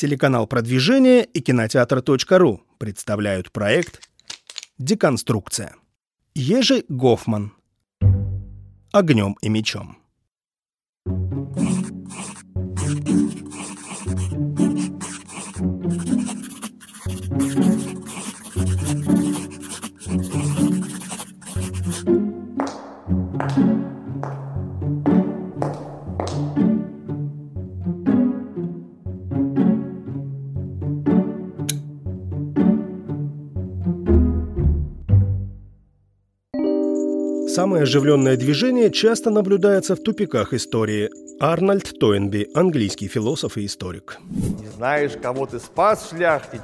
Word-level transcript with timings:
Телеканал 0.00 0.46
«Продвижение» 0.46 1.26
и 1.26 1.42
кинотеатр.ру 1.42 2.62
представляют 2.78 3.52
проект 3.52 4.08
«Деконструкция». 4.78 5.76
Ежи 6.34 6.86
Гофман. 6.88 7.52
Огнем 8.92 9.36
и 9.42 9.50
мечом. 9.50 9.99
Самое 37.80 37.88
оживленное 37.88 38.36
движение 38.36 38.90
часто 38.90 39.30
наблюдается 39.30 39.96
в 39.96 40.02
тупиках 40.02 40.52
истории. 40.52 41.08
Арнольд 41.40 41.98
Тойнби, 41.98 42.50
английский 42.52 43.08
философ 43.08 43.56
и 43.56 43.64
историк. 43.64 44.18
Не 44.28 44.66
знаешь, 44.76 45.12
кого 45.12 45.46
ты 45.46 45.58
спас, 45.58 46.10
шляхтич? 46.10 46.60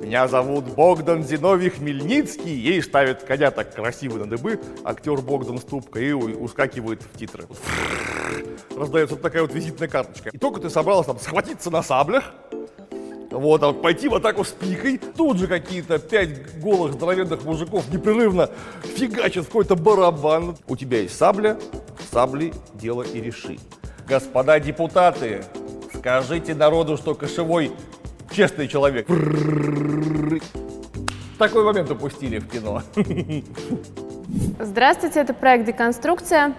Меня 0.00 0.28
зовут 0.28 0.66
Богдан 0.66 1.24
Зиновий 1.24 1.70
Хмельницкий. 1.70 2.54
Ей 2.54 2.80
ставит 2.80 3.24
коня 3.24 3.50
так 3.50 3.74
красиво 3.74 4.18
на 4.18 4.26
дыбы 4.26 4.60
актер 4.84 5.20
Богдан 5.20 5.58
Ступка 5.58 5.98
и 5.98 6.12
ускакивает 6.12 7.02
в 7.02 7.18
титры. 7.18 7.44
Раздается 8.76 9.16
вот 9.16 9.22
такая 9.22 9.42
вот 9.42 9.52
визитная 9.52 9.88
карточка. 9.88 10.30
И 10.30 10.38
только 10.38 10.60
ты 10.60 10.70
собрался 10.70 11.08
там 11.08 11.18
схватиться 11.18 11.70
на 11.70 11.82
саблях, 11.82 12.32
вот, 13.32 13.62
а 13.62 13.72
пойти 13.72 14.08
в 14.08 14.14
атаку 14.14 14.44
с 14.44 14.50
пикой, 14.50 14.98
тут 14.98 15.38
же 15.38 15.46
какие-то 15.46 15.98
пять 15.98 16.60
голых 16.60 16.92
здоровенных 16.92 17.44
мужиков 17.44 17.90
непрерывно 17.92 18.50
фигачат 18.82 19.46
какой-то 19.46 19.74
барабан. 19.74 20.56
У 20.68 20.76
тебя 20.76 21.00
есть 21.00 21.16
сабля, 21.16 21.56
сабли 22.10 22.52
дело 22.74 23.02
и 23.02 23.20
реши. 23.20 23.58
Господа 24.06 24.60
депутаты, 24.60 25.44
скажите 25.94 26.54
народу, 26.54 26.96
что 26.96 27.14
кошевой 27.14 27.72
честный 28.30 28.68
человек. 28.68 29.06
Такой 31.38 31.64
момент 31.64 31.90
упустили 31.90 32.38
в 32.38 32.48
кино. 32.48 32.82
Здравствуйте, 34.60 35.20
это 35.20 35.34
проект 35.34 35.66
«Деконструкция». 35.66 36.54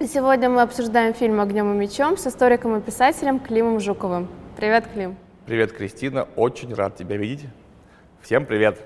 Сегодня 0.00 0.48
мы 0.48 0.62
обсуждаем 0.62 1.12
фильм 1.12 1.40
«Огнем 1.40 1.74
и 1.74 1.76
мечом» 1.76 2.16
с 2.16 2.26
историком 2.26 2.76
и 2.76 2.80
писателем 2.80 3.38
Климом 3.38 3.80
Жуковым. 3.80 4.28
Привет, 4.56 4.84
Клим. 4.92 5.16
Привет, 5.46 5.72
Кристина. 5.72 6.28
Очень 6.36 6.74
рад 6.74 6.96
тебя 6.96 7.16
видеть. 7.16 7.46
Всем 8.22 8.46
привет. 8.46 8.78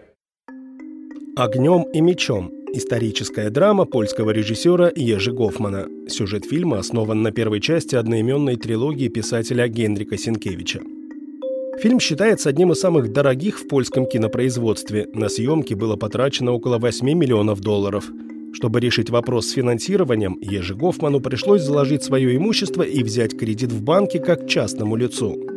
«Огнем 1.36 1.83
и 1.92 2.00
мечом»– 2.00 2.52
историческая 2.72 3.50
драма 3.50 3.86
польского 3.86 4.30
режиссера 4.30 4.91
Ежи 4.94 5.32
Гофмана. 5.32 5.88
Сюжет 6.08 6.44
фильма 6.44 6.78
основан 6.78 7.22
на 7.22 7.32
первой 7.32 7.60
части 7.60 7.97
одноименной 7.97 8.56
трилогии 8.56 9.08
писателя 9.08 9.66
Генрика 9.66 10.16
Сенкевича. 10.16 10.80
Фильм 11.80 11.98
считается 11.98 12.50
одним 12.50 12.70
из 12.70 12.78
самых 12.78 13.12
дорогих 13.12 13.58
в 13.58 13.66
польском 13.66 14.06
кинопроизводстве. 14.06 15.08
На 15.12 15.28
съемки 15.28 15.75
было 15.75 15.97
потрачено 15.97 16.52
около 16.52 16.78
8 16.78 17.05
миллионов 17.12 17.60
долларов. 17.60 18.08
Чтобы 18.52 18.78
решить 18.78 19.10
вопрос 19.10 19.48
с 19.48 19.52
финансированием, 19.55 20.38
Ежи 20.41 20.77
Гофману 20.77 21.19
пришлось 21.20 21.62
заложить 21.62 22.05
свое 22.05 22.36
имущество 22.36 22.84
и 22.84 23.02
взять 23.02 23.36
кредит 23.36 23.72
в 23.72 23.82
банке 23.82 24.20
как 24.20 24.47
частному 24.48 24.94
лицу. 24.94 25.53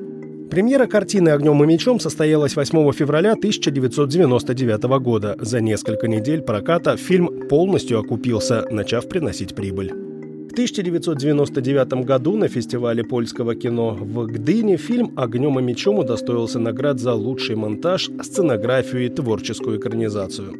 Премьера 0.49 0.87
картины 0.87 1.29
«Огнем 1.29 1.61
и 1.63 1.67
мечом» 1.67 1.99
состоялась 1.99 2.55
8 2.55 2.91
февраля 2.93 3.33
1999 3.33 4.83
года. 5.01 5.35
За 5.39 5.59
несколько 5.59 6.07
недель 6.07 6.41
проката 6.41 6.95
фильм 6.95 7.47
полностью 7.49 7.99
окупился, 7.99 8.65
начав 8.71 9.09
приносить 9.09 9.53
прибыль. 9.55 9.91
В 9.91 10.53
1999 10.53 12.05
году 12.05 12.37
на 12.37 12.47
фестивале 12.47 13.03
польского 13.03 13.55
кино 13.55 13.93
в 13.99 14.25
Гдыне 14.27 14.77
фильм 14.77 15.11
«Огнем 15.17 15.59
и 15.59 15.61
мечом» 15.61 15.99
удостоился 15.99 16.59
наград 16.59 16.99
за 16.99 17.13
лучший 17.13 17.57
монтаж, 17.57 18.09
сценографию 18.21 19.05
и 19.05 19.09
творческую 19.09 19.79
экранизацию. 19.79 20.53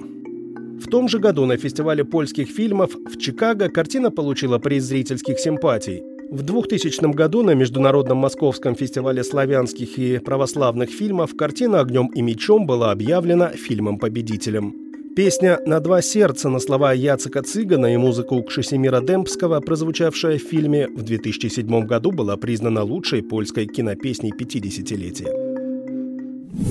В 0.82 0.90
том 0.90 1.08
же 1.08 1.20
году 1.20 1.46
на 1.46 1.56
фестивале 1.56 2.04
польских 2.04 2.50
фильмов 2.50 2.92
в 2.94 3.18
Чикаго 3.18 3.70
картина 3.70 4.12
получила 4.12 4.60
приз 4.60 4.84
зрительских 4.84 5.40
симпатий– 5.40 6.04
в 6.30 6.44
2000 6.44 7.14
году 7.14 7.44
на 7.44 7.52
Международном 7.52 8.18
Московском 8.18 8.76
фестивале 8.76 9.24
славянских 9.24 9.98
и 9.98 10.20
православных 10.20 10.90
фильмов 10.90 11.36
картина 11.38 11.80
«Огнем 11.80 12.08
и 12.08 12.22
мечом» 12.22 12.66
была 12.66 12.92
объявлена 12.92 13.50
фильмом-победителем. 13.50 14.76
Песня 15.16 15.60
«На 15.66 15.80
два 15.80 16.02
сердца» 16.02 16.50
на 16.50 16.60
слова 16.60 16.94
Яцека 16.94 17.42
Цыгана 17.42 17.94
и 17.94 17.98
музыку 17.98 18.44
Кшесимира 18.44 19.02
Демпского, 19.02 19.62
прозвучавшая 19.62 20.38
в 20.38 20.42
фильме, 20.42 20.88
в 20.88 21.02
2007 21.02 21.86
году 21.86 22.12
была 22.12 22.38
признана 22.38 22.84
лучшей 22.84 23.24
польской 23.24 23.66
кинопесней 23.66 24.32
50-летия. 24.32 25.32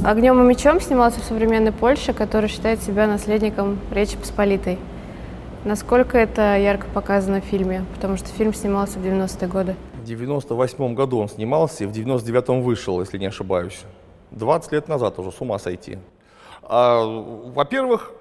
«Огнем 0.04 0.40
и 0.40 0.46
мечом» 0.46 0.80
снимался 0.80 1.20
в 1.20 1.24
современной 1.24 1.72
Польше, 1.72 2.12
которая 2.12 2.48
считает 2.48 2.82
себя 2.82 3.06
наследником 3.06 3.78
Речи 3.90 4.16
Посполитой. 4.16 4.78
Насколько 5.66 6.16
это 6.16 6.56
ярко 6.56 6.86
показано 6.94 7.40
в 7.40 7.44
фильме? 7.44 7.84
Потому 7.92 8.16
что 8.16 8.28
фильм 8.28 8.54
снимался 8.54 9.00
в 9.00 9.04
90-е 9.04 9.48
годы. 9.48 9.74
В 9.94 10.08
98-м 10.08 10.94
году 10.94 11.18
он 11.18 11.28
снимался, 11.28 11.82
и 11.82 11.88
в 11.88 11.90
99-м 11.90 12.62
вышел, 12.62 13.00
если 13.00 13.18
не 13.18 13.26
ошибаюсь. 13.26 13.80
20 14.30 14.70
лет 14.70 14.86
назад 14.86 15.18
уже, 15.18 15.32
с 15.32 15.40
ума 15.40 15.58
сойти. 15.58 15.98
А, 16.62 17.04
во-первых, 17.04 18.12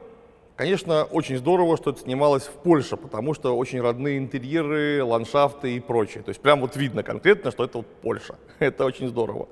конечно, 0.55 1.03
очень 1.03 1.37
здорово, 1.37 1.77
что 1.77 1.91
это 1.91 1.99
снималось 1.99 2.45
в 2.45 2.53
Польше, 2.63 2.97
потому 2.97 3.35
что 3.35 3.55
очень 3.55 3.79
родные 3.79 4.17
интерьеры, 4.17 5.03
ландшафты 5.03 5.75
и 5.75 5.79
прочее. 5.79 6.23
То 6.23 6.29
есть 6.29 6.41
прям 6.41 6.61
вот 6.61 6.75
видно 6.75 7.03
конкретно, 7.03 7.51
что 7.51 7.63
это 7.63 7.77
вот 7.77 7.87
Польша. 8.01 8.37
Это 8.57 8.85
очень 8.85 9.07
здорово. 9.07 9.47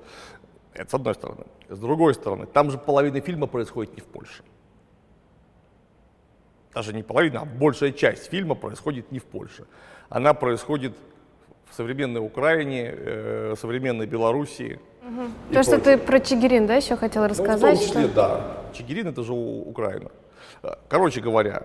Это 0.72 0.90
с 0.90 0.94
одной 0.94 1.14
стороны. 1.14 1.44
С 1.68 1.78
другой 1.78 2.14
стороны, 2.14 2.46
там 2.46 2.72
же 2.72 2.78
половина 2.78 3.20
фильма 3.20 3.46
происходит 3.46 3.94
не 3.94 4.00
в 4.00 4.06
Польше 4.06 4.42
даже 6.74 6.92
не 6.92 7.02
половина, 7.02 7.40
а 7.40 7.44
большая 7.44 7.92
часть 7.92 8.30
фильма 8.30 8.54
происходит 8.54 9.12
не 9.12 9.18
в 9.18 9.24
Польше. 9.24 9.64
Она 10.08 10.34
происходит 10.34 10.92
в 11.70 11.74
современной 11.74 12.20
Украине, 12.20 12.92
э, 12.94 13.54
современной 13.58 14.06
Белоруссии. 14.06 14.80
Угу. 15.02 15.54
То, 15.54 15.62
что 15.62 15.78
ты 15.78 15.98
про 15.98 16.20
Чигирин, 16.20 16.66
да, 16.66 16.74
еще 16.74 16.96
хотел 16.96 17.26
рассказать? 17.26 17.60
Ну, 17.60 17.76
в 17.76 17.78
том 17.78 17.86
числе, 17.86 18.02
что... 18.04 18.14
да. 18.14 18.56
Чигирин 18.72 19.08
это 19.08 19.22
же 19.22 19.32
Украина. 19.32 20.10
Э, 20.62 20.74
короче 20.88 21.20
говоря, 21.20 21.62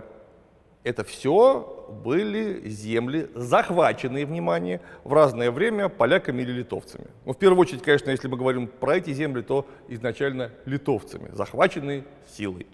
это 0.83 1.03
все 1.03 1.87
были 2.03 2.69
земли, 2.69 3.29
захваченные, 3.35 4.25
внимание, 4.25 4.79
в 5.03 5.13
разное 5.13 5.51
время 5.51 5.89
поляками 5.89 6.41
или 6.43 6.51
литовцами. 6.51 7.07
Ну, 7.25 7.33
в 7.33 7.37
первую 7.37 7.61
очередь, 7.61 7.81
конечно, 7.81 8.11
если 8.11 8.27
мы 8.27 8.37
говорим 8.37 8.67
про 8.67 8.97
эти 8.97 9.11
земли, 9.11 9.41
то 9.41 9.65
изначально 9.89 10.51
литовцами, 10.65 11.29
захваченные 11.33 12.03
силой 12.27 12.67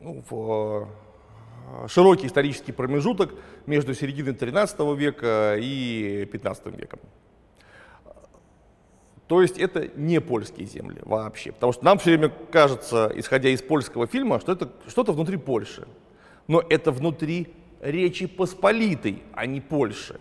ну, 0.00 0.22
в 0.28 0.88
э, 1.84 1.88
широкий 1.88 2.26
исторический 2.26 2.72
промежуток 2.72 3.34
между 3.66 3.94
серединой 3.94 4.32
XIII 4.32 4.96
века 4.96 5.56
и 5.58 6.28
XV 6.32 6.76
веком. 6.76 7.00
То 9.28 9.42
есть 9.42 9.58
это 9.58 9.88
не 9.94 10.20
польские 10.20 10.66
земли 10.66 11.00
вообще. 11.04 11.52
Потому 11.52 11.72
что 11.72 11.84
нам 11.84 11.98
все 11.98 12.10
время 12.10 12.32
кажется, 12.50 13.12
исходя 13.14 13.50
из 13.50 13.60
польского 13.60 14.06
фильма, 14.06 14.40
что 14.40 14.52
это 14.52 14.72
что-то 14.86 15.12
внутри 15.12 15.36
Польши. 15.36 15.86
Но 16.46 16.62
это 16.66 16.90
внутри 16.90 17.48
Речи 17.82 18.26
Посполитой, 18.26 19.22
а 19.34 19.44
не 19.44 19.60
Польши. 19.60 20.18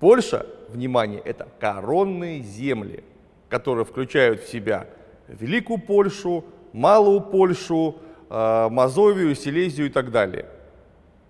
Польша, 0.00 0.46
внимание, 0.68 1.20
это 1.20 1.48
коронные 1.60 2.42
земли, 2.42 3.04
которые 3.48 3.84
включают 3.84 4.42
в 4.42 4.48
себя 4.48 4.88
Великую 5.28 5.80
Польшу, 5.80 6.44
Малую 6.72 7.20
Польшу, 7.20 7.96
Мазовию, 8.28 9.34
Силезию 9.34 9.86
и 9.86 9.90
так 9.90 10.10
далее. 10.10 10.46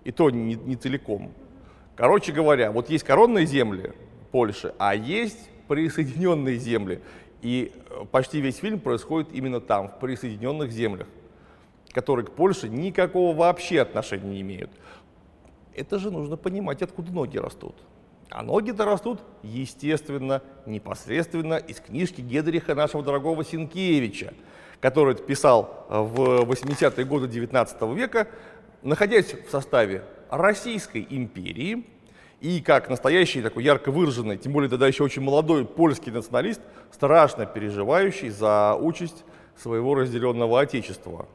И 0.03 0.11
то 0.11 0.29
не, 0.29 0.55
не 0.55 0.75
целиком. 0.75 1.31
Короче 1.95 2.31
говоря, 2.31 2.71
вот 2.71 2.89
есть 2.89 3.03
коронные 3.03 3.45
земли 3.45 3.91
Польши, 4.31 4.73
а 4.77 4.95
есть 4.95 5.49
присоединенные 5.67 6.57
земли. 6.57 7.01
И 7.41 7.71
э, 7.89 8.05
почти 8.11 8.41
весь 8.41 8.57
фильм 8.57 8.79
происходит 8.79 9.29
именно 9.33 9.59
там, 9.59 9.89
в 9.89 9.99
присоединенных 9.99 10.71
землях, 10.71 11.07
которые 11.91 12.25
к 12.25 12.31
Польше 12.31 12.69
никакого 12.69 13.35
вообще 13.35 13.81
отношения 13.81 14.29
не 14.29 14.41
имеют. 14.41 14.71
Это 15.75 15.99
же 15.99 16.09
нужно 16.09 16.37
понимать, 16.37 16.81
откуда 16.81 17.11
ноги 17.11 17.37
растут. 17.37 17.75
А 18.29 18.43
ноги-то 18.43 18.85
растут, 18.85 19.21
естественно, 19.43 20.41
непосредственно 20.65 21.55
из 21.55 21.79
книжки 21.79 22.21
Гедриха 22.21 22.75
нашего 22.75 23.03
дорогого 23.03 23.43
Синкевича– 23.43 24.33
который 24.79 25.15
писал 25.15 25.85
э, 25.89 25.99
в 25.99 26.43
80-е 26.43 27.05
годы 27.05 27.27
19 27.27 27.81
века, 27.95 28.27
находясь 28.83 29.33
в 29.33 29.49
составе 29.49 30.03
Российской 30.29 31.07
империи 31.09 31.85
И 32.39 32.61
как 32.61 32.89
настоящий 32.89 33.41
такой 33.41 33.63
ярко 33.63 33.91
выраженный, 33.91 34.37
тем 34.37 34.51
более 34.51 34.69
тогда 34.69 34.87
еще 34.87 35.03
очень 35.03 35.23
молодой 35.23 35.65
польский 35.65 36.11
националист, 36.11 36.61
страшно 36.91 37.45
переживающий 37.47 38.29
за 38.29 38.75
участь 38.75 39.23
своего 39.55 39.95
разделенного 39.95 40.59
отечества, 40.59 41.27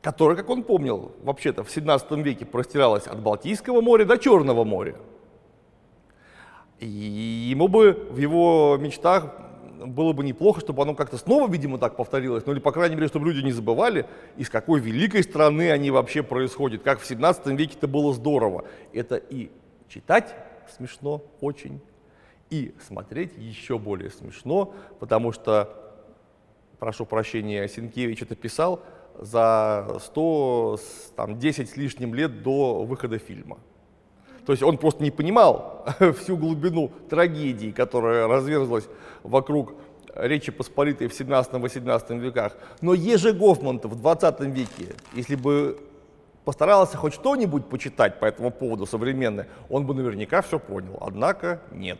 которое, 0.00 0.34
как 0.34 0.48
он 0.48 0.62
помнил, 0.62 1.12
вообще-то 1.22 1.62
в 1.62 1.70
17 1.70 2.10
веке 2.12 2.46
простиралось 2.46 3.06
от 3.06 3.20
Балтийского 3.20 3.82
моря 3.82 4.06
до 4.06 4.16
Черного 4.16 4.64
моря. 4.64 4.96
И 6.80 6.86
ему 6.86 7.68
бы 7.68 8.08
в 8.10 8.16
его 8.16 8.78
мечтах 8.80 9.26
было 9.86 10.12
бы 10.12 10.24
неплохо, 10.24 10.60
чтобы 10.60 10.82
оно 10.82 10.94
как-то 10.94 11.16
снова, 11.16 11.50
видимо, 11.50 11.78
так 11.78 11.96
повторилось, 11.96 12.44
ну 12.46 12.52
или, 12.52 12.60
по 12.60 12.72
крайней 12.72 12.96
мере, 12.96 13.08
чтобы 13.08 13.26
люди 13.26 13.44
не 13.44 13.52
забывали, 13.52 14.06
из 14.36 14.48
какой 14.50 14.80
великой 14.80 15.22
страны 15.22 15.70
они 15.70 15.90
вообще 15.90 16.22
происходят, 16.22 16.82
как 16.82 17.00
в 17.00 17.06
17 17.06 17.46
веке 17.48 17.76
это 17.76 17.88
было 17.88 18.12
здорово. 18.12 18.64
Это 18.92 19.16
и 19.16 19.50
читать 19.88 20.34
смешно 20.76 21.22
очень, 21.40 21.80
и 22.50 22.74
смотреть 22.86 23.36
еще 23.36 23.78
более 23.78 24.10
смешно, 24.10 24.74
потому 25.00 25.32
что, 25.32 25.68
прошу 26.78 27.06
прощения, 27.06 27.66
Сенкевич 27.68 28.22
это 28.22 28.34
писал 28.34 28.80
за 29.18 29.98
110 30.00 31.68
с 31.70 31.76
лишним 31.76 32.14
лет 32.14 32.42
до 32.42 32.84
выхода 32.84 33.18
фильма. 33.18 33.58
То 34.46 34.52
есть 34.52 34.62
он 34.62 34.78
просто 34.78 35.02
не 35.02 35.10
понимал 35.10 35.86
всю 36.20 36.36
глубину 36.36 36.90
трагедии, 37.08 37.70
которая 37.70 38.26
разверзлась 38.26 38.84
вокруг 39.22 39.74
Речи 40.14 40.52
Посполитой 40.52 41.08
в 41.08 41.18
17-18 41.18 42.18
веках. 42.18 42.56
Но 42.80 42.92
Ежи 42.92 43.32
Гофман 43.32 43.80
в 43.82 43.96
20 43.96 44.40
веке, 44.40 44.94
если 45.14 45.36
бы 45.36 45.78
постарался 46.44 46.96
хоть 46.96 47.14
что-нибудь 47.14 47.66
почитать 47.66 48.18
по 48.20 48.26
этому 48.26 48.50
поводу 48.50 48.84
современное, 48.86 49.48
он 49.70 49.86
бы 49.86 49.94
наверняка 49.94 50.42
все 50.42 50.58
понял. 50.58 50.98
Однако 51.00 51.62
нет. 51.70 51.98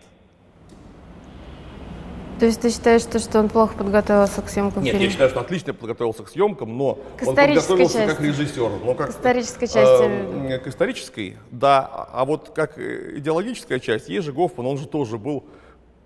То 2.39 2.47
есть 2.47 2.61
ты 2.61 2.71
считаешь, 2.71 3.03
что, 3.03 3.19
что 3.21 3.39
он 3.39 3.49
плохо 3.49 3.75
подготовился 3.77 4.43
к 4.43 4.49
съемкам 4.49 4.83
Нет, 4.83 4.93
фильма? 4.93 5.05
я 5.05 5.11
считаю, 5.11 5.31
что 5.31 5.41
отлично 5.41 5.75
подготовился 5.75 6.25
к 6.25 6.29
съемкам, 6.29 6.77
но 6.77 6.95
К 7.19 7.29
он 7.29 7.37
подготовился 7.37 7.99
части. 7.99 8.07
как 8.17 8.21
режиссер. 8.21 8.71
Но 8.85 8.95
как, 8.95 9.09
К 9.09 9.11
исторической 9.11 9.67
части. 9.69 10.53
э, 10.53 10.59
к 10.59 10.67
исторической, 10.67 11.37
да. 11.51 12.09
А 12.13 12.25
вот 12.25 12.51
как 12.55 12.79
э, 12.79 13.19
идеологическая 13.19 13.79
часть, 13.79 14.09
Ежи 14.09 14.33
Гофман, 14.33 14.67
он 14.67 14.77
же 14.79 14.87
тоже 14.89 15.19
был 15.19 15.45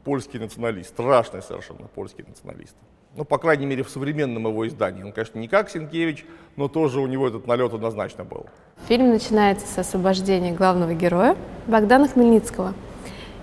польский 0.04 0.38
националист, 0.38 0.90
страшный 0.90 1.42
совершенно 1.42 1.86
польский 1.88 2.24
националист. 2.28 2.76
Ну, 3.16 3.24
по 3.24 3.38
крайней 3.38 3.64
мере, 3.64 3.82
в 3.82 3.88
современном 3.88 4.46
его 4.46 4.68
издании. 4.68 5.02
Он, 5.02 5.10
конечно, 5.12 5.38
не 5.38 5.48
как 5.48 5.70
Сенкевич, 5.70 6.26
но 6.56 6.68
тоже 6.68 7.00
у 7.00 7.06
него 7.06 7.26
этот 7.26 7.46
налет 7.46 7.72
однозначно 7.72 8.24
был. 8.24 8.44
Фильм 8.88 9.08
начинается 9.08 9.66
с 9.66 9.78
освобождения 9.78 10.52
главного 10.52 10.92
героя 10.92 11.34
Богдана 11.66 12.08
Хмельницкого. 12.08 12.74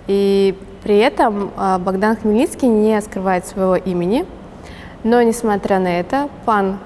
И 0.07 0.55
при 0.83 0.97
этом 0.97 1.51
а, 1.55 1.79
Богдан 1.79 2.17
Хмельницкий 2.17 2.67
не 2.67 2.99
скрывает 3.01 3.45
своего 3.45 3.75
имени, 3.75 4.25
но, 5.03 5.21
несмотря 5.21 5.79
на 5.79 5.99
это, 5.99 6.29
пан 6.45 6.79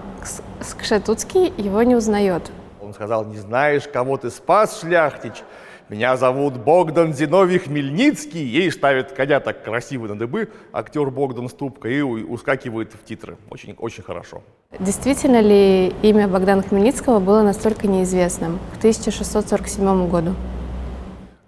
Скшетуцкий 0.62 1.54
его 1.58 1.84
не 1.84 1.96
узнает. 1.96 2.52
Он 2.82 2.94
сказал, 2.94 3.26
не 3.26 3.38
знаешь, 3.38 3.88
кого 3.88 4.18
ты 4.18 4.30
спас, 4.30 4.82
шляхтич? 4.82 5.44
Меня 5.90 6.18
зовут 6.18 6.58
Богдан 6.58 7.14
Зиновий 7.14 7.60
Хмельницкий. 7.60 8.44
Ей 8.44 8.70
ставит 8.72 9.14
коня 9.14 9.40
так 9.40 9.64
красиво 9.64 10.08
на 10.08 10.18
дыбы 10.18 10.50
актер 10.74 11.10
Богдан 11.10 11.48
Ступка 11.48 11.88
и 11.88 12.02
ускакивает 12.02 12.92
в 12.94 13.06
титры. 13.06 13.38
Очень, 13.50 13.74
очень 13.80 14.04
хорошо. 14.04 14.42
Действительно 14.80 15.40
ли 15.40 15.94
имя 16.02 16.28
Богдана 16.28 16.62
Хмельницкого 16.62 17.20
было 17.20 17.42
настолько 17.42 17.88
неизвестным 17.88 18.60
к 18.74 18.78
1647 18.80 20.10
году? 20.10 20.36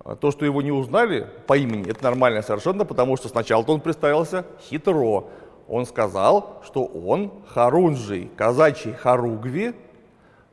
А 0.09 0.15
То, 0.15 0.31
что 0.31 0.43
его 0.43 0.63
не 0.63 0.71
узнали 0.71 1.27
по 1.45 1.55
имени, 1.55 1.87
это 1.87 2.03
нормально 2.03 2.41
совершенно, 2.41 2.83
потому 2.83 3.15
что 3.15 3.27
сначала 3.27 3.63
он 3.67 3.79
представился 3.79 4.43
хитро. 4.59 5.25
Он 5.67 5.85
сказал, 5.85 6.63
что 6.65 6.83
он 6.83 7.31
Харунжий, 7.49 8.31
казачий 8.35 8.93
Харугви, 8.93 9.75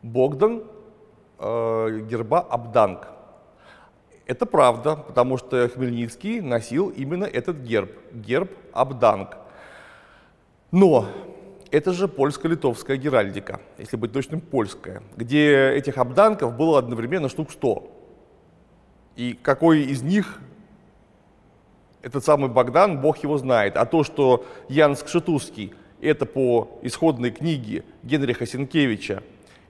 Богдан 0.02 0.62
э, 1.38 2.00
герба 2.06 2.40
Абданк. 2.40 3.08
Это 4.26 4.44
правда, 4.44 4.94
потому 4.94 5.38
что 5.38 5.70
Хмельницкий 5.70 6.42
носил 6.42 6.90
именно 6.90 7.24
этот 7.24 7.56
герб, 7.56 7.92
герб 8.12 8.50
Абданк. 8.74 9.38
Но 10.70 11.06
это 11.70 11.94
же 11.94 12.08
польско-литовская 12.08 12.98
геральдика, 12.98 13.60
если 13.78 13.96
быть 13.96 14.12
точным, 14.12 14.42
польская, 14.42 15.02
где 15.16 15.70
этих 15.70 15.96
абданков 15.96 16.54
было 16.54 16.78
одновременно 16.78 17.30
штук 17.30 17.50
100. 17.52 17.95
И 19.16 19.38
какой 19.42 19.82
из 19.82 20.02
них 20.02 20.40
этот 22.02 22.24
самый 22.24 22.48
Богдан, 22.48 23.00
бог 23.00 23.18
его 23.18 23.36
знает. 23.38 23.76
А 23.76 23.84
то, 23.84 24.04
что 24.04 24.46
Ян 24.68 24.94
Скшетуский, 24.94 25.74
это 26.00 26.26
по 26.26 26.78
исходной 26.82 27.30
книге 27.30 27.84
Генриха 28.02 28.46
Сенкевича, 28.46 29.22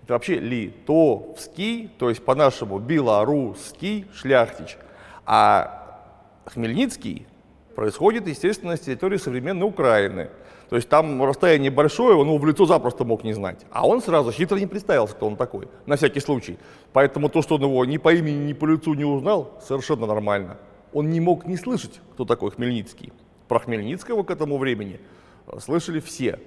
это 0.02 0.12
вообще 0.12 0.38
литовский, 0.38 1.90
то 1.98 2.10
есть 2.10 2.24
по-нашему 2.24 2.78
белорусский 2.78 4.06
шляхтич. 4.12 4.76
А 5.24 6.02
Хмельницкий 6.44 7.26
происходит, 7.74 8.26
естественно, 8.28 8.76
с 8.76 8.80
территории 8.80 9.16
современной 9.16 9.66
Украины. 9.66 10.28
То 10.68 10.76
есть 10.76 10.88
там 10.88 11.22
расстояние 11.22 11.70
большое, 11.70 12.16
он 12.16 12.26
его 12.26 12.38
в 12.38 12.46
лицо 12.46 12.66
запросто 12.66 13.04
мог 13.04 13.22
не 13.22 13.32
знать. 13.32 13.64
А 13.70 13.86
он 13.86 14.02
сразу 14.02 14.32
хитро 14.32 14.56
не 14.56 14.66
представился, 14.66 15.14
кто 15.14 15.26
он 15.26 15.36
такой, 15.36 15.68
на 15.86 15.96
всякий 15.96 16.20
случай. 16.20 16.58
Поэтому 16.92 17.28
то, 17.28 17.42
что 17.42 17.54
он 17.54 17.62
его 17.62 17.84
ни 17.84 17.98
по 17.98 18.12
имени, 18.12 18.46
ни 18.46 18.52
по 18.52 18.66
лицу 18.66 18.94
не 18.94 19.04
узнал, 19.04 19.58
совершенно 19.62 20.06
нормально. 20.06 20.58
Он 20.92 21.10
не 21.10 21.20
мог 21.20 21.46
не 21.46 21.56
слышать, 21.56 22.00
кто 22.14 22.24
такой 22.24 22.50
Хмельницкий. 22.50 23.12
Про 23.48 23.60
Хмельницкого 23.60 24.24
к 24.24 24.30
этому 24.30 24.58
времени 24.58 25.00
э, 25.46 25.58
слышали 25.60 26.00
все. 26.00 26.40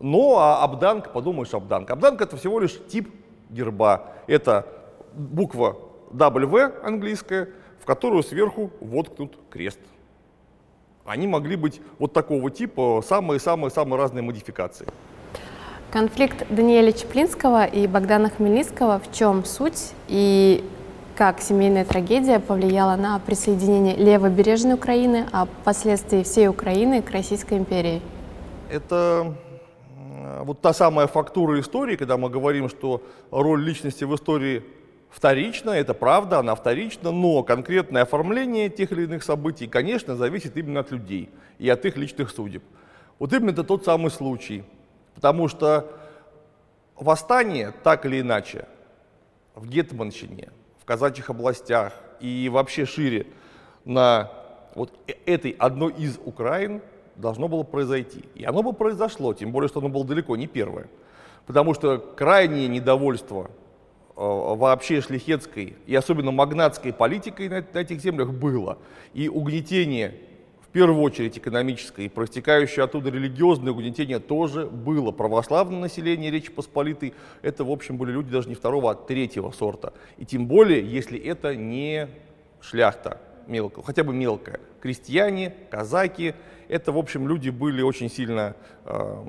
Ну, 0.00 0.36
а 0.38 0.62
Абданк, 0.64 1.12
подумаешь, 1.12 1.52
Абданк. 1.52 1.90
Абданк 1.90 2.22
это 2.22 2.38
всего 2.38 2.60
лишь 2.60 2.78
тип 2.88 3.10
герба. 3.50 4.12
Это 4.26 4.66
буква 5.12 5.76
W 6.12 6.82
английская, 6.82 7.50
в 7.78 7.84
которую 7.84 8.22
сверху 8.22 8.70
воткнут 8.80 9.36
крест. 9.50 9.80
Они 11.04 11.26
могли 11.26 11.56
быть 11.56 11.80
вот 11.98 12.12
такого 12.12 12.50
типа, 12.50 13.02
самые-самые-самые 13.06 13.98
разные 13.98 14.22
модификации. 14.22 14.86
Конфликт 15.90 16.46
Даниэля 16.50 16.92
Чаплинского 16.92 17.64
и 17.64 17.86
Богдана 17.88 18.30
Хмельницкого 18.30 19.00
в 19.00 19.12
чем 19.12 19.44
суть 19.44 19.92
и 20.06 20.64
как 21.16 21.40
семейная 21.40 21.84
трагедия 21.84 22.38
повлияла 22.38 22.96
на 22.96 23.18
присоединение 23.18 23.96
левобережной 23.96 24.74
Украины, 24.74 25.26
а 25.32 25.46
впоследствии 25.46 26.22
всей 26.22 26.48
Украины 26.48 27.02
к 27.02 27.10
Российской 27.10 27.58
империи? 27.58 28.00
Это 28.70 29.34
э, 29.98 30.42
вот 30.44 30.60
та 30.60 30.72
самая 30.72 31.08
фактура 31.08 31.60
истории, 31.60 31.96
когда 31.96 32.16
мы 32.16 32.30
говорим, 32.30 32.68
что 32.68 33.02
роль 33.30 33.62
личности 33.62 34.04
в 34.04 34.14
истории 34.14 34.62
вторична, 35.10 35.70
это 35.70 35.92
правда, 35.92 36.38
она 36.38 36.54
вторична, 36.54 37.10
но 37.10 37.42
конкретное 37.42 38.02
оформление 38.02 38.68
тех 38.68 38.92
или 38.92 39.04
иных 39.04 39.22
событий, 39.22 39.66
конечно, 39.66 40.16
зависит 40.16 40.56
именно 40.56 40.80
от 40.80 40.90
людей 40.90 41.28
и 41.58 41.68
от 41.68 41.84
их 41.84 41.96
личных 41.96 42.30
судеб. 42.30 42.62
Вот 43.18 43.32
именно 43.32 43.50
это 43.50 43.64
тот 43.64 43.84
самый 43.84 44.10
случай, 44.10 44.64
потому 45.14 45.48
что 45.48 45.92
восстание, 46.96 47.74
так 47.82 48.06
или 48.06 48.20
иначе, 48.20 48.66
в 49.54 49.68
Гетманщине, 49.68 50.50
в 50.78 50.84
казачьих 50.84 51.28
областях 51.30 51.92
и 52.20 52.48
вообще 52.50 52.86
шире 52.86 53.26
на 53.84 54.30
вот 54.74 54.92
э- 55.06 55.12
этой 55.26 55.50
одной 55.52 55.92
из 55.92 56.18
Украин 56.24 56.80
должно 57.16 57.48
было 57.48 57.62
произойти. 57.62 58.24
И 58.34 58.44
оно 58.44 58.62
бы 58.62 58.72
произошло, 58.72 59.34
тем 59.34 59.52
более, 59.52 59.68
что 59.68 59.80
оно 59.80 59.88
было 59.88 60.04
далеко 60.04 60.36
не 60.36 60.46
первое. 60.46 60.86
Потому 61.46 61.74
что 61.74 61.98
крайнее 61.98 62.68
недовольство 62.68 63.50
вообще 64.20 65.00
шляхетской 65.00 65.76
и 65.86 65.94
особенно 65.94 66.30
магнатской 66.30 66.92
политикой 66.92 67.48
на, 67.48 67.64
на 67.72 67.78
этих 67.78 68.00
землях 68.00 68.32
было. 68.32 68.78
И 69.14 69.28
угнетение, 69.28 70.14
в 70.60 70.68
первую 70.68 71.02
очередь 71.02 71.38
экономическое, 71.38 72.04
и 72.04 72.08
проистекающее 72.08 72.84
оттуда 72.84 73.10
религиозное 73.10 73.72
угнетение 73.72 74.18
тоже 74.18 74.66
было. 74.66 75.10
Православное 75.10 75.80
население 75.80 76.30
Речи 76.30 76.50
Посполитой, 76.50 77.14
это, 77.40 77.64
в 77.64 77.70
общем, 77.70 77.96
были 77.96 78.12
люди 78.12 78.30
даже 78.30 78.48
не 78.48 78.54
второго, 78.54 78.90
а 78.90 78.94
третьего 78.94 79.50
сорта. 79.52 79.94
И 80.18 80.26
тем 80.26 80.46
более, 80.46 80.86
если 80.86 81.18
это 81.18 81.56
не 81.56 82.08
шляхта 82.60 83.20
мелкая, 83.50 83.84
хотя 83.84 84.04
бы 84.04 84.14
мелкая. 84.14 84.60
Крестьяне, 84.80 85.54
казаки, 85.70 86.34
это, 86.68 86.92
в 86.92 86.98
общем, 86.98 87.28
люди 87.28 87.50
были 87.50 87.82
очень 87.82 88.08
сильно 88.08 88.54
э, 88.84 89.24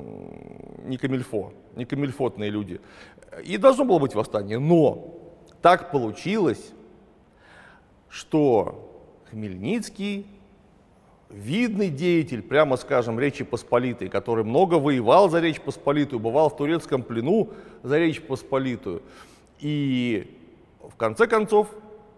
не 0.85 0.97
камильфо, 0.97 1.51
не 1.75 1.85
камильфотные 1.85 2.49
люди. 2.49 2.79
И 3.43 3.57
должно 3.57 3.83
было 3.83 3.99
быть 3.99 4.15
восстание, 4.15 4.59
но 4.59 5.17
так 5.61 5.91
получилось, 5.91 6.71
что 8.09 8.87
Хмельницкий, 9.31 10.27
видный 11.29 11.89
деятель, 11.89 12.41
прямо 12.41 12.77
скажем, 12.77 13.19
Речи 13.19 13.43
Посполитой, 13.43 14.09
который 14.09 14.43
много 14.43 14.75
воевал 14.75 15.29
за 15.29 15.39
Речь 15.39 15.61
Посполитую, 15.61 16.19
бывал 16.19 16.49
в 16.49 16.57
турецком 16.57 17.03
плену 17.03 17.49
за 17.83 17.97
Речь 17.97 18.21
Посполитую, 18.21 19.01
и 19.59 20.37
в 20.81 20.95
конце 20.95 21.27
концов 21.27 21.67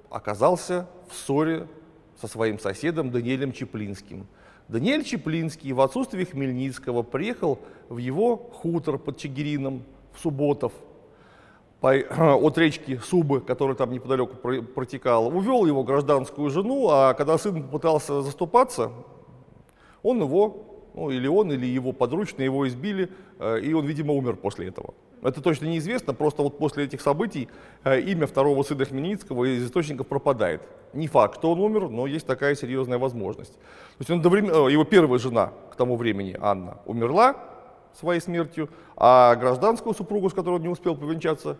оказался 0.10 0.88
в 1.10 1.16
ссоре 1.16 1.68
со 2.24 2.28
своим 2.30 2.58
соседом 2.58 3.12
Даниэлем 3.12 3.52
Чеплинским. 3.52 4.28
Даниэль 4.70 5.04
Чеплинский 5.04 5.74
в 5.74 5.82
отсутствие 5.82 6.26
Хмельницкого 6.26 7.04
приехал 7.04 7.60
в 7.90 7.98
его 7.98 8.38
хутор 8.38 8.98
под 8.98 9.18
Чигирином 9.18 9.84
в 10.14 10.22
Субботов 10.22 10.72
по, 11.82 11.94
от 12.38 12.58
речки 12.58 12.98
Субы, 13.04 13.42
которая 13.42 13.76
там 13.76 13.92
неподалеку 13.92 14.38
протекала, 14.38 15.28
увел 15.28 15.66
его 15.66 15.84
гражданскую 15.84 16.50
жену, 16.50 16.88
а 16.90 17.14
когда 17.14 17.38
сын 17.38 17.62
пытался 17.62 18.22
заступаться, 18.22 18.94
он 20.02 20.22
его, 20.22 20.64
ну 20.94 21.10
или 21.10 21.28
он, 21.28 21.52
или 21.52 21.66
его 21.66 21.92
подручные 21.92 22.46
его 22.46 22.66
избили, 22.70 23.10
э, 23.40 23.60
и 23.60 23.74
он, 23.74 23.86
видимо, 23.86 24.14
умер 24.14 24.38
после 24.38 24.70
этого. 24.70 24.94
Это 25.24 25.42
точно 25.42 25.66
неизвестно, 25.68 26.14
просто 26.14 26.44
вот 26.44 26.58
после 26.58 26.84
этих 26.84 27.02
событий 27.02 27.48
э, 27.84 28.02
имя 28.02 28.28
второго 28.28 28.62
сына 28.64 28.86
Хмельницкого 28.86 29.46
из 29.46 29.66
источников 29.66 30.08
пропадает. 30.08 30.62
Не 30.92 31.08
факт, 31.08 31.38
что 31.38 31.52
он 31.54 31.60
умер, 31.60 31.90
но 31.90 32.08
есть 32.08 32.28
такая 32.28 32.56
серьезная 32.56 32.98
возможность. 32.98 33.54
То 33.54 34.00
есть 34.00 34.12
он 34.12 34.22
до 34.22 34.30
времени, 34.30 34.52
э, 34.52 34.72
его 34.72 34.84
первая 34.84 35.20
жена 35.20 35.54
к 35.72 35.76
тому 35.76 35.96
времени, 35.96 36.38
Анна, 36.42 36.80
умерла 36.86 37.38
своей 37.98 38.20
смертью, 38.20 38.70
а 38.98 39.36
гражданскую 39.36 39.94
супругу, 39.94 40.30
с 40.30 40.34
которой 40.34 40.56
он 40.56 40.62
не 40.64 40.70
успел 40.70 40.96
повенчаться, 40.96 41.58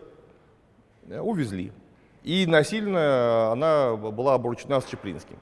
э, 1.08 1.18
увезли. 1.20 1.72
И 2.22 2.46
насильно 2.46 3.52
она 3.52 3.96
была 3.96 4.34
обручена 4.34 4.80
с 4.80 4.84
Чеплинским. 4.86 5.36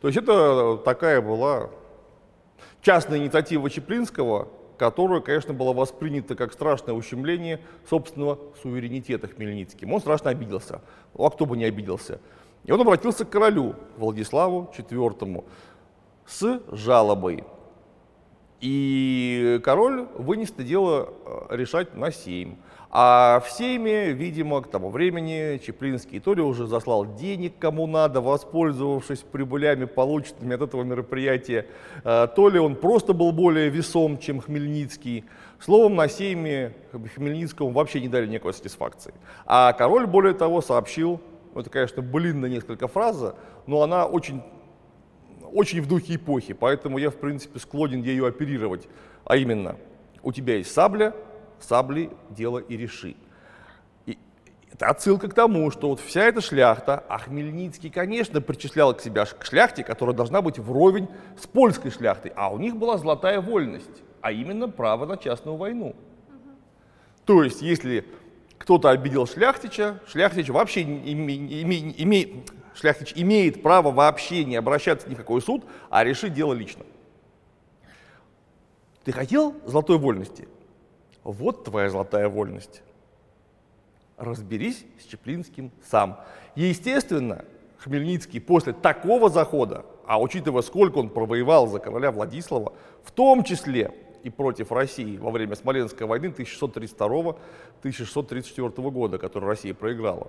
То 0.00 0.08
есть 0.08 0.18
это 0.18 0.76
такая 0.84 1.20
была 1.20 1.70
частная 2.80 3.18
инициатива 3.18 3.68
Чеплинского, 3.70 4.48
которая, 4.78 5.20
конечно, 5.20 5.52
была 5.52 5.72
воспринята 5.72 6.34
как 6.34 6.52
страшное 6.52 6.94
ущемление 6.94 7.60
собственного 7.90 8.38
суверенитета 8.62 9.26
Хмельницким. 9.26 9.92
Он 9.92 10.00
страшно 10.00 10.30
обиделся. 10.30 10.80
Ну, 11.14 11.24
а 11.24 11.30
кто 11.30 11.44
бы 11.44 11.56
не 11.56 11.64
обиделся? 11.64 12.20
И 12.64 12.72
он 12.72 12.80
обратился 12.80 13.24
к 13.24 13.30
королю 13.30 13.74
Владиславу 13.96 14.72
IV 14.76 15.44
с 16.26 16.60
жалобой. 16.70 17.44
И 18.60 19.60
король 19.64 20.06
вынес 20.14 20.50
это 20.50 20.64
дело 20.64 21.12
э, 21.24 21.56
решать 21.56 21.94
на 21.94 22.10
сейм. 22.10 22.58
А 22.90 23.40
в 23.40 23.50
Сейме, 23.50 24.12
видимо, 24.12 24.62
к 24.62 24.70
тому 24.70 24.88
времени 24.88 25.58
Чеплинский 25.58 26.20
то 26.20 26.32
ли 26.32 26.40
уже 26.40 26.66
заслал 26.66 27.04
денег 27.16 27.58
кому 27.58 27.86
надо, 27.86 28.22
воспользовавшись 28.22 29.18
прибылями, 29.18 29.84
полученными 29.84 30.54
от 30.54 30.62
этого 30.62 30.84
мероприятия, 30.84 31.66
э, 32.02 32.28
то 32.34 32.48
ли 32.48 32.58
он 32.58 32.76
просто 32.76 33.12
был 33.12 33.32
более 33.32 33.68
весом, 33.68 34.18
чем 34.18 34.40
Хмельницкий. 34.40 35.26
Словом, 35.60 35.96
на 35.96 36.08
Сейме 36.08 36.72
Хмельницкому 37.14 37.72
вообще 37.72 38.00
не 38.00 38.08
дали 38.08 38.26
никакой 38.26 38.54
сатисфакции. 38.54 39.12
А 39.44 39.74
король, 39.74 40.06
более 40.06 40.32
того, 40.32 40.62
сообщил, 40.62 41.20
ну, 41.54 41.60
это, 41.60 41.68
конечно, 41.68 42.00
блин 42.00 42.40
на 42.40 42.46
несколько 42.46 42.88
фраза, 42.88 43.34
но 43.66 43.82
она 43.82 44.06
очень, 44.06 44.42
очень 45.52 45.82
в 45.82 45.88
духе 45.88 46.14
эпохи, 46.14 46.54
поэтому 46.54 46.96
я, 46.96 47.10
в 47.10 47.16
принципе, 47.16 47.58
склонен 47.58 48.00
ею 48.00 48.24
оперировать. 48.24 48.88
А 49.24 49.36
именно, 49.36 49.76
у 50.22 50.32
тебя 50.32 50.56
есть 50.56 50.72
сабля, 50.72 51.12
саблей 51.64 52.10
дело 52.30 52.58
и 52.58 52.76
реши. 52.76 53.16
И 54.06 54.18
это 54.72 54.86
отсылка 54.86 55.28
к 55.28 55.34
тому, 55.34 55.70
что 55.70 55.88
вот 55.88 56.00
вся 56.00 56.24
эта 56.24 56.40
шляхта, 56.40 57.04
а 57.08 57.18
Хмельницкий, 57.18 57.90
конечно, 57.90 58.40
причислял 58.40 58.94
к 58.94 59.00
себя 59.00 59.24
к 59.24 59.44
шляхте, 59.44 59.84
которая 59.84 60.14
должна 60.14 60.42
быть 60.42 60.58
вровень 60.58 61.08
с 61.38 61.46
польской 61.46 61.90
шляхтой, 61.90 62.32
а 62.36 62.50
у 62.50 62.58
них 62.58 62.76
была 62.76 62.98
золотая 62.98 63.40
вольность, 63.40 64.02
а 64.20 64.32
именно 64.32 64.68
право 64.68 65.06
на 65.06 65.16
частную 65.16 65.56
войну. 65.56 65.94
То 67.24 67.42
есть, 67.42 67.60
если 67.62 68.06
кто-то 68.58 68.90
обидел 68.90 69.26
шляхтича, 69.26 70.00
шляхтич 70.06 70.48
вообще 70.48 70.82
име, 70.82 71.34
име, 71.34 71.94
име, 71.96 72.44
шляхтич 72.74 73.12
имеет 73.16 73.62
право 73.62 73.90
вообще 73.90 74.44
не 74.44 74.56
обращаться 74.56 75.08
ни 75.08 75.14
в 75.14 75.18
какой 75.18 75.40
суд, 75.40 75.64
а 75.90 76.04
решить 76.04 76.34
дело 76.34 76.52
лично. 76.52 76.84
Ты 79.04 79.12
хотел 79.12 79.54
золотой 79.64 79.98
вольности? 79.98 80.48
Вот 81.28 81.64
твоя 81.64 81.90
золотая 81.90 82.28
вольность. 82.30 82.80
Разберись 84.16 84.86
с 84.98 85.04
Чеплинским 85.04 85.70
сам. 85.84 86.20
Естественно, 86.54 87.44
Хмельницкий 87.76 88.40
после 88.40 88.72
такого 88.72 89.28
захода, 89.28 89.84
а 90.06 90.18
учитывая, 90.18 90.62
сколько 90.62 90.96
он 90.96 91.10
провоевал 91.10 91.66
за 91.66 91.80
короля 91.80 92.12
Владислава, 92.12 92.72
в 93.04 93.12
том 93.12 93.44
числе 93.44 93.92
и 94.22 94.30
против 94.30 94.72
России 94.72 95.18
во 95.18 95.30
время 95.30 95.54
Смоленской 95.54 96.06
войны 96.06 96.28
1632-1634 96.28 98.90
года, 98.90 99.18
которую 99.18 99.50
Россия 99.50 99.74
проиграла, 99.74 100.28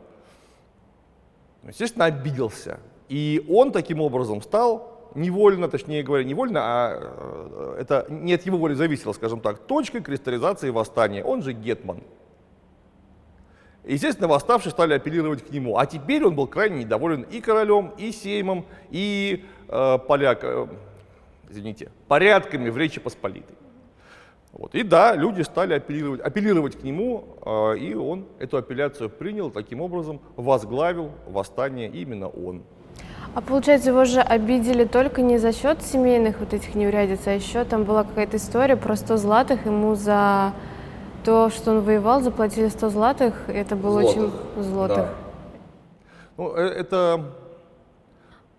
естественно, 1.66 2.04
обиделся. 2.06 2.82
И 3.08 3.46
он 3.48 3.72
таким 3.72 4.02
образом 4.02 4.42
стал 4.42 4.99
невольно, 5.16 5.68
точнее 5.68 6.04
говоря, 6.04 6.24
невольно, 6.24 6.60
а 6.62 6.98
э, 7.00 7.78
это 7.82 8.06
не 8.10 8.34
от 8.34 8.46
его 8.46 8.58
воли 8.58 8.74
зависело, 8.74 9.14
скажем 9.14 9.40
так, 9.42 9.60
точкой 9.60 10.02
кристаллизации 10.02 10.70
восстания, 10.70 11.24
он 11.24 11.42
же 11.44 11.54
Гетман. 11.54 12.04
Естественно, 13.86 14.28
восставшие 14.28 14.72
стали 14.72 14.94
апеллировать 14.94 15.46
к 15.46 15.50
нему, 15.52 15.78
а 15.78 15.86
теперь 15.86 16.24
он 16.24 16.36
был 16.36 16.48
крайне 16.48 16.84
недоволен 16.84 17.24
и 17.24 17.42
королем, 17.42 17.94
и 17.98 18.12
сеймом, 18.12 18.66
и 18.92 19.46
э, 19.68 19.98
поляк, 20.08 20.44
э, 20.44 20.68
извините, 21.50 21.92
порядками 22.08 22.70
в 22.70 22.78
Речи 22.78 23.00
Посполитой. 23.00 23.56
Вот. 24.52 24.76
И 24.76 24.84
да, 24.84 25.16
люди 25.16 25.42
стали 25.42 25.76
апеллировать, 25.76 26.22
апеллировать 26.22 26.80
к 26.80 26.84
нему, 26.84 27.38
э, 27.46 27.78
и 27.78 27.94
он 27.94 28.26
эту 28.40 28.58
апелляцию 28.58 29.10
принял, 29.10 29.50
таким 29.50 29.82
образом 29.82 30.22
возглавил 30.36 31.12
восстание 31.28 31.90
именно 31.90 32.28
он. 32.28 32.64
А 33.36 33.42
получается, 33.42 33.90
его 33.90 34.06
же 34.06 34.22
обидели 34.22 34.86
только 34.86 35.22
не 35.22 35.38
за 35.38 35.54
счет 35.54 35.82
семейных 35.84 36.40
вот 36.40 36.54
этих 36.54 36.74
неурядиц, 36.76 37.22
а 37.28 37.32
еще 37.32 37.64
там 37.64 37.84
была 37.84 38.04
какая-то 38.04 38.38
история 38.38 38.76
про 38.76 38.96
100 38.96 39.18
златых, 39.18 39.66
ему 39.66 39.96
за 39.96 40.54
то, 41.24 41.50
что 41.50 41.72
он 41.72 41.82
воевал, 41.82 42.22
заплатили 42.22 42.70
100 42.70 42.90
златых, 42.90 43.36
это 43.48 43.76
было 43.76 44.02
злотых. 44.02 44.18
очень 44.18 44.64
злотых. 44.64 44.98
Да. 44.98 45.10
Ну, 46.38 46.56
э, 46.56 46.62
это, 46.62 47.26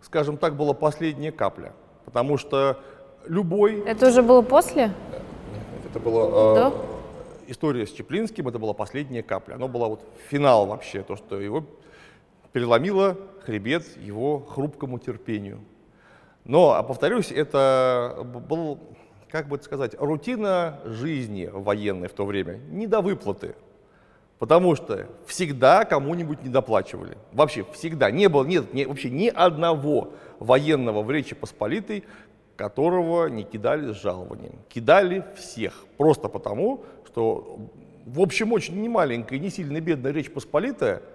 скажем 0.02 0.36
так, 0.36 0.56
была 0.56 0.72
последняя 0.72 1.32
капля, 1.32 1.72
потому 2.04 2.36
что 2.36 2.78
любой... 3.26 3.80
Это 3.80 4.08
уже 4.08 4.22
было 4.22 4.42
после? 4.42 4.92
Это 5.88 5.98
было... 5.98 6.54
До? 6.54 6.68
Э, 6.68 6.72
история 7.48 7.86
с 7.86 7.90
Чеплинским, 7.90 8.46
это 8.46 8.58
была 8.58 8.72
последняя 8.72 9.22
капля. 9.22 9.54
Оно 9.54 9.66
было 9.66 9.88
вот 9.88 10.04
финал 10.28 10.66
вообще, 10.66 11.02
то, 11.02 11.16
что 11.16 11.40
его 11.40 11.64
переломило 12.52 13.16
хребет 13.50 13.84
его 13.96 14.38
хрупкому 14.38 15.00
терпению. 15.00 15.58
Но, 16.44 16.74
а 16.74 16.84
повторюсь, 16.84 17.32
это 17.32 18.24
был, 18.48 18.78
как 19.28 19.48
бы 19.48 19.60
сказать, 19.60 19.96
рутина 19.98 20.78
жизни 20.84 21.50
военной 21.52 22.06
в 22.06 22.12
то 22.12 22.24
время, 22.24 22.60
не 22.70 22.86
до 22.86 23.00
выплаты. 23.00 23.56
Потому 24.38 24.76
что 24.76 25.08
всегда 25.26 25.84
кому-нибудь 25.84 26.44
недоплачивали. 26.44 27.18
Вообще 27.32 27.66
всегда. 27.72 28.12
Не 28.12 28.28
было, 28.28 28.44
нет, 28.44 28.72
не, 28.72 28.86
вообще 28.86 29.10
ни 29.10 29.26
одного 29.26 30.12
военного 30.38 31.02
в 31.02 31.10
Речи 31.10 31.34
Посполитой, 31.34 32.04
которого 32.56 33.26
не 33.26 33.42
кидали 33.42 33.92
с 33.92 33.96
жалованием. 34.00 34.54
Кидали 34.68 35.24
всех. 35.36 35.86
Просто 35.98 36.28
потому, 36.28 36.84
что, 37.04 37.58
в 38.06 38.20
общем, 38.20 38.52
очень 38.52 38.80
немаленькая, 38.80 39.40
не 39.40 39.50
сильно 39.50 39.80
бедная 39.80 40.12
Речь 40.12 40.30
Посполитая– 40.30 41.02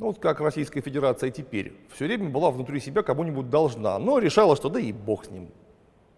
ну 0.00 0.06
вот 0.06 0.18
как 0.18 0.40
Российская 0.40 0.80
Федерация 0.80 1.30
теперь, 1.30 1.74
все 1.92 2.06
время 2.06 2.30
была 2.30 2.50
внутри 2.50 2.80
себя 2.80 3.02
кому-нибудь 3.02 3.50
должна, 3.50 3.98
но 3.98 4.18
решала, 4.18 4.56
что 4.56 4.70
да 4.70 4.80
и 4.80 4.92
бог 4.92 5.26
с 5.26 5.30
ним, 5.30 5.50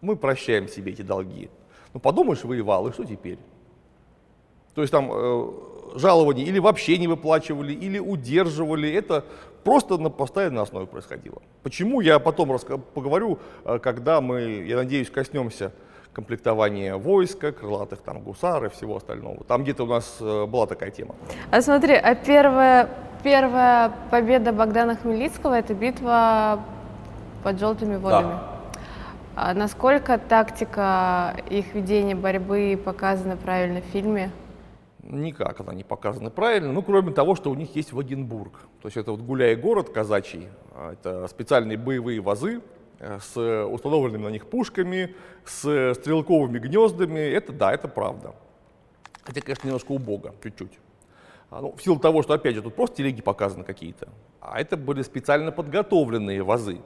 мы 0.00 0.14
прощаем 0.14 0.68
себе 0.68 0.92
эти 0.92 1.02
долги. 1.02 1.50
Ну 1.92 1.98
подумаешь, 1.98 2.44
воевал, 2.44 2.86
и 2.86 2.92
что 2.92 3.04
теперь? 3.04 3.38
То 4.76 4.82
есть 4.82 4.92
там 4.92 5.10
э, 5.12 5.50
жалования 5.96 6.44
или 6.44 6.60
вообще 6.60 6.96
не 6.96 7.08
выплачивали, 7.08 7.72
или 7.72 7.98
удерживали, 7.98 8.88
это 8.88 9.24
просто 9.64 9.98
на 9.98 10.10
постоянной 10.10 10.62
основе 10.62 10.86
происходило. 10.86 11.42
Почему, 11.64 12.00
я 12.00 12.20
потом 12.20 12.56
поговорю, 12.94 13.40
э, 13.64 13.80
когда 13.80 14.20
мы, 14.20 14.64
я 14.64 14.76
надеюсь, 14.76 15.10
коснемся 15.10 15.72
комплектования 16.12 16.94
войска, 16.96 17.50
крылатых 17.50 18.00
там 18.02 18.20
гусар 18.20 18.66
и 18.66 18.68
всего 18.68 18.96
остального. 18.96 19.42
Там 19.44 19.64
где-то 19.64 19.82
у 19.82 19.86
нас 19.86 20.18
э, 20.20 20.46
была 20.46 20.68
такая 20.68 20.92
тема. 20.92 21.16
А 21.50 21.60
смотри, 21.60 21.94
а 21.94 22.14
первая 22.14 22.88
Первая 23.22 23.92
победа 24.10 24.52
Богдана 24.52 24.96
Хмельницкого– 24.96 25.54
это 25.58 25.74
битва 25.74 26.64
под 27.44 27.60
желтыми 27.60 27.96
водами. 27.96 28.32
Да. 28.32 28.52
А 29.36 29.54
насколько 29.54 30.18
тактика 30.18 31.36
их 31.48 31.72
ведения 31.74 32.16
борьбы 32.16 32.80
показана 32.84 33.36
правильно 33.36 33.80
в 33.80 33.84
фильме? 33.84 34.32
Никак 35.04 35.60
она 35.60 35.72
не 35.72 35.84
показана 35.84 36.30
правильно, 36.30 36.72
ну, 36.72 36.82
кроме 36.82 37.12
того, 37.12 37.36
что 37.36 37.50
у 37.50 37.54
них 37.54 37.74
есть 37.76 37.92
Вагенбург. 37.92 38.54
То 38.80 38.88
есть 38.88 38.96
это 38.96 39.12
вот 39.12 39.20
гуляй 39.20 39.54
город 39.54 39.90
казачий, 39.90 40.48
а, 40.74 40.92
это 40.92 41.28
специальные 41.28 41.78
боевые 41.78 42.20
вазы 42.20 42.60
э, 42.98 43.18
с 43.20 43.66
установленными 43.66 44.24
на 44.24 44.28
них 44.28 44.46
пушками, 44.46 45.14
с 45.44 45.94
стрелковыми 45.94 46.58
гнездами. 46.58 47.20
Это 47.20 47.52
да, 47.52 47.72
это 47.72 47.88
правда. 47.88 48.34
Хотя, 49.24 49.40
конечно, 49.40 49.66
немножко 49.66 49.92
убого, 49.92 50.34
чуть-чуть. 50.42 50.72
А, 51.52 51.60
ну, 51.60 51.74
в 51.76 51.82
силу 51.82 51.98
того, 51.98 52.22
что, 52.22 52.32
опять 52.32 52.54
же, 52.54 52.62
тут 52.62 52.74
просто 52.74 52.96
телеги 52.96 53.20
показаны 53.20 53.62
какие-то, 53.62 54.08
а 54.40 54.58
это 54.58 54.78
были 54.78 55.02
специально 55.02 55.52
подготовленные 55.52 56.42
вазы. 56.42 56.80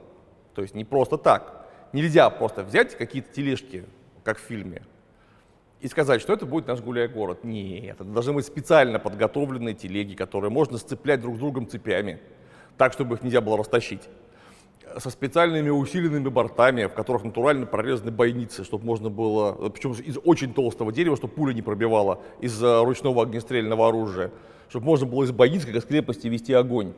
То 0.55 0.61
есть 0.61 0.75
не 0.75 0.83
просто 0.83 1.17
так. 1.17 1.65
Нельзя 1.93 2.29
просто 2.29 2.65
взять 2.65 2.97
какие-то 2.97 3.33
тележки, 3.33 3.85
как 4.25 4.37
в 4.37 4.41
фильме, 4.41 4.81
и 5.79 5.87
сказать, 5.87 6.21
что 6.21 6.33
это 6.33 6.45
будет 6.45 6.67
наш 6.67 6.81
гуляй-город. 6.81 7.45
Нет, 7.45 8.01
это 8.01 8.03
должны 8.03 8.33
быть 8.33 8.45
специально 8.45 8.99
подготовленные 8.99 9.73
телеги, 9.73 10.15
которые 10.15 10.51
можно 10.51 10.77
сцеплять 10.77 11.21
друг 11.21 11.37
с 11.37 11.39
другом 11.39 11.69
цепями, 11.69 12.19
так, 12.77 12.91
чтобы 12.91 13.15
их 13.15 13.23
нельзя 13.23 13.39
было 13.39 13.57
растащить 13.57 14.09
со 14.97 15.09
специальными 15.09 15.69
усиленными 15.69 16.29
бортами, 16.29 16.85
в 16.85 16.93
которых 16.93 17.23
натурально 17.23 17.65
прорезаны 17.65 18.11
бойницы, 18.11 18.63
чтобы 18.63 18.85
можно 18.85 19.09
было, 19.09 19.69
причем 19.69 19.91
из 19.91 20.17
очень 20.23 20.53
толстого 20.53 20.91
дерева, 20.91 21.15
чтобы 21.17 21.33
пуля 21.33 21.53
не 21.53 21.61
пробивала 21.61 22.21
из 22.39 22.61
ручного 22.61 23.23
огнестрельного 23.23 23.87
оружия, 23.87 24.31
чтобы 24.69 24.85
можно 24.85 25.05
было 25.05 25.23
из 25.23 25.31
бойниц, 25.31 25.65
как 25.65 25.75
из 25.75 25.85
крепости, 25.85 26.27
вести 26.27 26.53
огонь. 26.53 26.93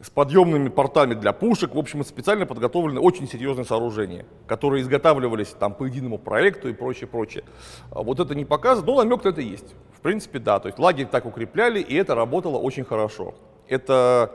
С 0.00 0.08
подъемными 0.08 0.70
портами 0.70 1.12
для 1.12 1.34
пушек, 1.34 1.74
в 1.74 1.78
общем, 1.78 2.00
это 2.00 2.08
специально 2.08 2.46
подготовлены 2.46 3.00
очень 3.00 3.28
серьезные 3.28 3.66
сооружения, 3.66 4.24
которые 4.46 4.82
изготавливались 4.82 5.48
там 5.48 5.74
по 5.74 5.84
единому 5.84 6.16
проекту 6.16 6.70
и 6.70 6.72
прочее, 6.72 7.06
прочее. 7.06 7.44
А 7.90 8.02
вот 8.02 8.18
это 8.18 8.34
не 8.34 8.46
показано, 8.46 8.86
но 8.86 8.96
намек 8.96 9.24
на 9.24 9.28
это 9.28 9.42
есть. 9.42 9.74
В 9.92 10.00
принципе, 10.00 10.38
да, 10.38 10.58
то 10.58 10.68
есть 10.68 10.78
лагерь 10.78 11.06
так 11.06 11.26
укрепляли, 11.26 11.80
и 11.80 11.94
это 11.96 12.14
работало 12.14 12.56
очень 12.56 12.84
хорошо. 12.84 13.34
Это 13.68 14.32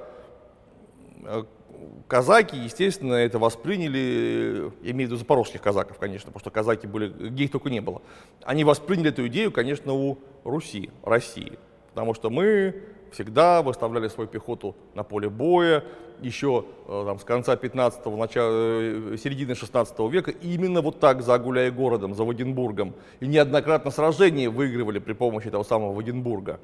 э, 1.23 1.45
казаки, 2.07 2.57
естественно, 2.57 3.13
это 3.13 3.39
восприняли, 3.39 4.71
я 4.83 4.91
имею 4.91 5.09
в 5.09 5.11
виду 5.11 5.17
запорожских 5.17 5.61
казаков, 5.61 5.97
конечно, 5.97 6.27
потому 6.27 6.39
что 6.39 6.51
казаки 6.51 6.87
были, 6.87 7.07
где 7.07 7.45
их 7.45 7.51
только 7.51 7.69
не 7.69 7.81
было. 7.81 8.01
Они 8.43 8.63
восприняли 8.63 9.09
эту 9.09 9.27
идею, 9.27 9.51
конечно, 9.51 9.93
у 9.93 10.17
Руси, 10.43 10.89
России, 11.03 11.57
потому 11.93 12.13
что 12.13 12.29
мы 12.29 12.75
всегда 13.11 13.61
выставляли 13.61 14.07
свою 14.07 14.29
пехоту 14.29 14.75
на 14.93 15.03
поле 15.03 15.29
боя, 15.29 15.83
еще 16.21 16.65
э, 16.87 17.03
там, 17.05 17.19
с 17.19 17.23
конца 17.23 17.55
15-го, 17.55 18.15
начала, 18.15 18.49
э, 18.51 19.17
середины 19.21 19.55
16 19.55 19.99
века, 20.11 20.31
именно 20.31 20.81
вот 20.81 20.99
так 20.99 21.21
за 21.21 21.37
Гуляя 21.37 21.71
городом, 21.71 22.15
за 22.15 22.23
Вагенбургом. 22.23 22.93
И 23.19 23.27
неоднократно 23.27 23.91
сражения 23.91 24.49
выигрывали 24.49 24.99
при 24.99 25.13
помощи 25.13 25.47
этого 25.47 25.63
самого 25.63 25.93
Вагенбурга. 25.93 26.59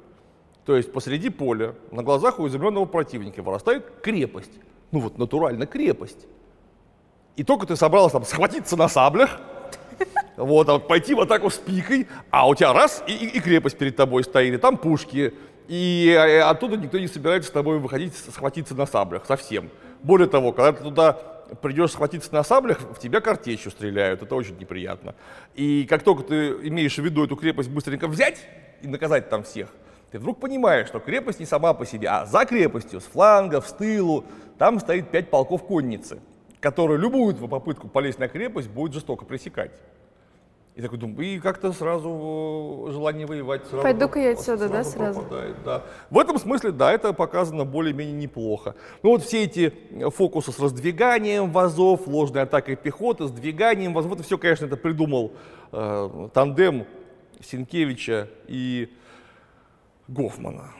То 0.64 0.76
есть 0.76 0.92
посреди 0.92 1.28
поля, 1.28 1.74
на 1.90 2.02
глазах 2.02 2.38
у 2.38 2.46
изумленного 2.46 2.84
противника 2.84 3.42
вырастает 3.42 3.84
крепость 4.00 4.52
ну 4.92 5.00
вот 5.00 5.18
натурально 5.18 5.66
крепость. 5.66 6.26
И 7.34 7.42
только 7.42 7.66
ты 7.66 7.76
собрался 7.76 8.14
там 8.14 8.24
схватиться 8.24 8.76
на 8.76 8.88
саблях, 8.88 9.40
вот, 10.36 10.68
а 10.68 10.78
пойти 10.78 11.14
так 11.26 11.42
вот 11.42 11.54
с 11.54 11.58
пикой, 11.58 12.06
а 12.30 12.48
у 12.48 12.54
тебя 12.54 12.72
раз, 12.72 13.02
и, 13.06 13.12
и, 13.12 13.40
крепость 13.40 13.78
перед 13.78 13.96
тобой 13.96 14.22
стоит, 14.24 14.54
и 14.54 14.58
там 14.58 14.76
пушки, 14.76 15.32
и 15.68 16.14
э, 16.14 16.40
оттуда 16.40 16.76
никто 16.76 16.98
не 16.98 17.08
собирается 17.08 17.48
с 17.48 17.52
тобой 17.52 17.78
выходить, 17.78 18.14
схватиться 18.14 18.74
на 18.74 18.86
саблях 18.86 19.24
совсем. 19.26 19.70
Более 20.02 20.28
того, 20.28 20.52
когда 20.52 20.72
ты 20.72 20.82
туда 20.82 21.12
придешь 21.60 21.92
схватиться 21.92 22.32
на 22.32 22.42
саблях, 22.42 22.80
в 22.80 22.98
тебя 22.98 23.20
картечью 23.20 23.70
стреляют, 23.70 24.22
это 24.22 24.34
очень 24.34 24.58
неприятно. 24.58 25.14
И 25.54 25.86
как 25.88 26.02
только 26.02 26.22
ты 26.24 26.48
имеешь 26.68 26.96
в 26.96 27.02
виду 27.02 27.24
эту 27.24 27.36
крепость 27.36 27.70
быстренько 27.70 28.08
взять 28.08 28.46
и 28.82 28.88
наказать 28.88 29.30
там 29.30 29.44
всех, 29.44 29.68
ты 30.12 30.18
вдруг 30.18 30.38
понимаешь, 30.38 30.88
что 30.88 31.00
крепость 31.00 31.40
не 31.40 31.46
сама 31.46 31.72
по 31.72 31.86
себе, 31.86 32.08
а 32.08 32.26
за 32.26 32.44
крепостью, 32.44 33.00
с 33.00 33.04
флангов, 33.04 33.66
с 33.66 33.72
тылу, 33.72 34.24
там 34.58 34.78
стоит 34.78 35.10
пять 35.10 35.30
полков 35.30 35.64
конницы, 35.64 36.20
которые 36.60 36.98
любую 36.98 37.32
твою 37.32 37.48
попытку 37.48 37.88
полезть 37.88 38.18
на 38.18 38.28
крепость 38.28 38.68
будет 38.68 38.92
жестоко 38.92 39.24
пресекать. 39.24 39.72
И 40.74 40.82
такой 40.82 40.98
думаю, 40.98 41.26
и 41.26 41.38
как-то 41.38 41.72
сразу 41.72 42.86
э, 42.88 42.92
желание 42.92 43.26
воевать 43.26 43.66
сразу. 43.66 43.82
Пойду-ка 43.82 44.18
я 44.18 44.30
отсюда, 44.32 44.68
сразу 44.68 44.72
да, 44.72 44.84
сразу? 44.84 45.20
Попадает, 45.20 45.56
да. 45.64 45.82
В 46.10 46.18
этом 46.18 46.38
смысле, 46.38 46.72
да, 46.72 46.92
это 46.92 47.12
показано 47.14 47.64
более-менее 47.64 48.14
неплохо. 48.14 48.74
Ну 49.02 49.10
вот 49.10 49.22
все 49.22 49.44
эти 49.44 49.74
фокусы 50.10 50.50
с 50.52 50.58
раздвиганием 50.58 51.50
вазов, 51.50 52.06
ложной 52.06 52.42
атакой 52.42 52.76
пехоты, 52.76 53.28
сдвиганием 53.28 53.92
вазов, 53.92 54.12
это 54.12 54.22
все, 54.22 54.38
конечно, 54.38 54.66
это 54.66 54.76
придумал 54.76 55.32
э, 55.72 56.28
тандем 56.32 56.86
Сенкевича 57.40 58.28
и 58.46 58.90
Гофмана. 60.08 60.72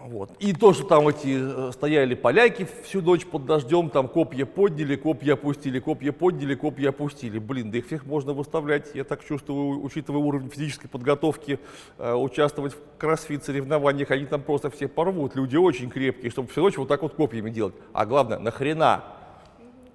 Вот. 0.00 0.30
И 0.38 0.54
то, 0.54 0.72
что 0.72 0.84
там 0.84 1.08
эти 1.08 1.68
э, 1.68 1.72
стояли 1.72 2.14
поляки 2.14 2.66
всю 2.84 3.02
ночь 3.02 3.26
под 3.26 3.44
дождем, 3.44 3.90
там 3.90 4.08
копья 4.08 4.46
подняли, 4.46 4.96
копья 4.96 5.34
опустили, 5.34 5.78
копья 5.78 6.10
подняли, 6.12 6.54
копья 6.54 6.88
опустили. 6.88 7.38
Блин, 7.38 7.70
да 7.70 7.78
их 7.78 7.86
всех 7.86 8.06
можно 8.06 8.32
выставлять, 8.32 8.94
я 8.94 9.04
так 9.04 9.22
чувствую, 9.22 9.82
учитывая 9.84 10.22
уровень 10.22 10.48
физической 10.48 10.88
подготовки, 10.88 11.60
э, 11.98 12.14
участвовать 12.14 12.72
в 12.72 12.78
кроссфит 12.98 13.44
соревнованиях, 13.44 14.10
они 14.10 14.24
там 14.24 14.40
просто 14.40 14.70
все 14.70 14.88
порвут. 14.88 15.36
Люди 15.36 15.56
очень 15.56 15.90
крепкие, 15.90 16.30
чтобы 16.30 16.48
всю 16.48 16.62
ночь 16.62 16.78
вот 16.78 16.88
так 16.88 17.02
вот 17.02 17.12
копьями 17.12 17.50
делать. 17.50 17.74
А 17.92 18.06
главное, 18.06 18.38
нахрена? 18.38 19.04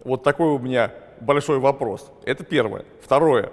Вот 0.04 0.22
такой 0.22 0.50
у 0.50 0.60
меня 0.60 0.94
большой 1.20 1.58
вопрос. 1.58 2.12
Это 2.26 2.44
первое. 2.44 2.86
Второе. 3.02 3.52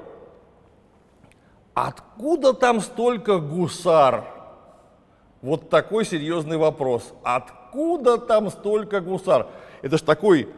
Откуда 1.73 2.53
там 2.53 2.83
столько 2.83 3.39
гусар? 3.39 4.42
Вот 5.43 5.71
такой 5.71 6.05
серьезный 6.05 6.57
вопрос. 6.57 7.13
Откуда 7.25 8.17
там 8.17 8.49
столько 8.49 9.01
гусар? 9.01 9.49
Это 9.83 9.99
ж 9.99 10.03
такой, 10.03 10.49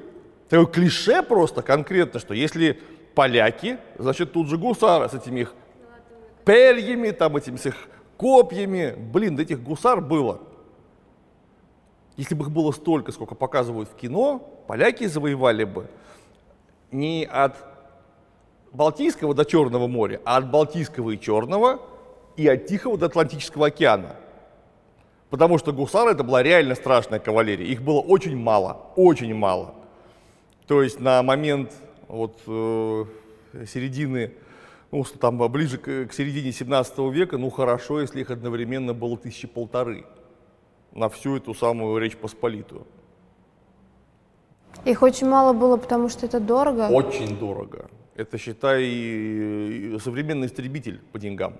такой 0.50 0.66
клише 0.66 1.22
просто 1.22 1.62
конкретно, 1.62 2.20
что 2.20 2.34
если 2.34 2.78
поляки, 3.14 3.78
значит 3.98 4.32
тут 4.32 4.48
же 4.48 4.58
гусары 4.58 5.08
с 5.08 5.14
этими 5.14 5.40
их 5.40 5.54
перьями, 6.44 7.10
там 7.12 7.34
этими 7.36 7.56
с 7.56 7.64
их 7.64 7.88
копьями. 8.18 8.94
Блин, 8.94 9.38
этих 9.40 9.62
гусар 9.62 10.02
было. 10.02 10.40
Если 12.18 12.34
бы 12.34 12.44
их 12.44 12.50
было 12.50 12.70
столько, 12.70 13.10
сколько 13.10 13.34
показывают 13.34 13.88
в 13.88 13.96
кино, 13.96 14.38
поляки 14.68 15.06
завоевали 15.06 15.64
бы 15.64 15.86
не 16.92 17.24
от 17.24 17.56
Балтийского 18.72 19.34
до 19.34 19.46
Черного 19.46 19.86
моря, 19.86 20.20
а 20.26 20.36
от 20.36 20.50
Балтийского 20.50 21.12
и 21.12 21.18
Черного 21.18 21.80
и 22.36 22.46
от 22.46 22.66
Тихого 22.66 22.98
до 22.98 23.06
Атлантического 23.06 23.68
океана. 23.68 24.16
Потому 25.34 25.58
что 25.58 25.72
гусары 25.72 26.12
это 26.12 26.22
была 26.22 26.44
реально 26.44 26.76
страшная 26.76 27.18
кавалерия. 27.18 27.66
Их 27.66 27.82
было 27.82 27.98
очень 27.98 28.36
мало, 28.36 28.92
очень 28.94 29.34
мало. 29.34 29.74
То 30.68 30.80
есть 30.80 31.00
на 31.00 31.20
момент 31.24 31.72
вот, 32.06 32.38
э, 32.46 33.04
середины, 33.66 34.34
ну, 34.92 35.02
там 35.02 35.38
ближе 35.50 35.78
к, 35.78 36.06
к 36.06 36.12
середине 36.12 36.52
17 36.52 36.98
века, 37.12 37.36
ну 37.36 37.50
хорошо, 37.50 38.00
если 38.00 38.20
их 38.20 38.30
одновременно 38.30 38.94
было 38.94 39.18
тысячи 39.18 39.48
полторы 39.48 40.04
на 40.92 41.08
всю 41.08 41.38
эту 41.38 41.52
самую 41.52 41.98
Речь 41.98 42.16
Посполитую. 42.16 42.86
Их 44.84 45.02
очень 45.02 45.26
мало 45.26 45.52
было, 45.52 45.76
потому 45.76 46.10
что 46.10 46.26
это 46.26 46.38
дорого? 46.38 46.86
Очень 46.92 47.36
дорого. 47.36 47.90
Это, 48.14 48.38
считай, 48.38 48.84
современный 49.98 50.46
истребитель 50.46 51.00
по 51.10 51.18
деньгам, 51.18 51.54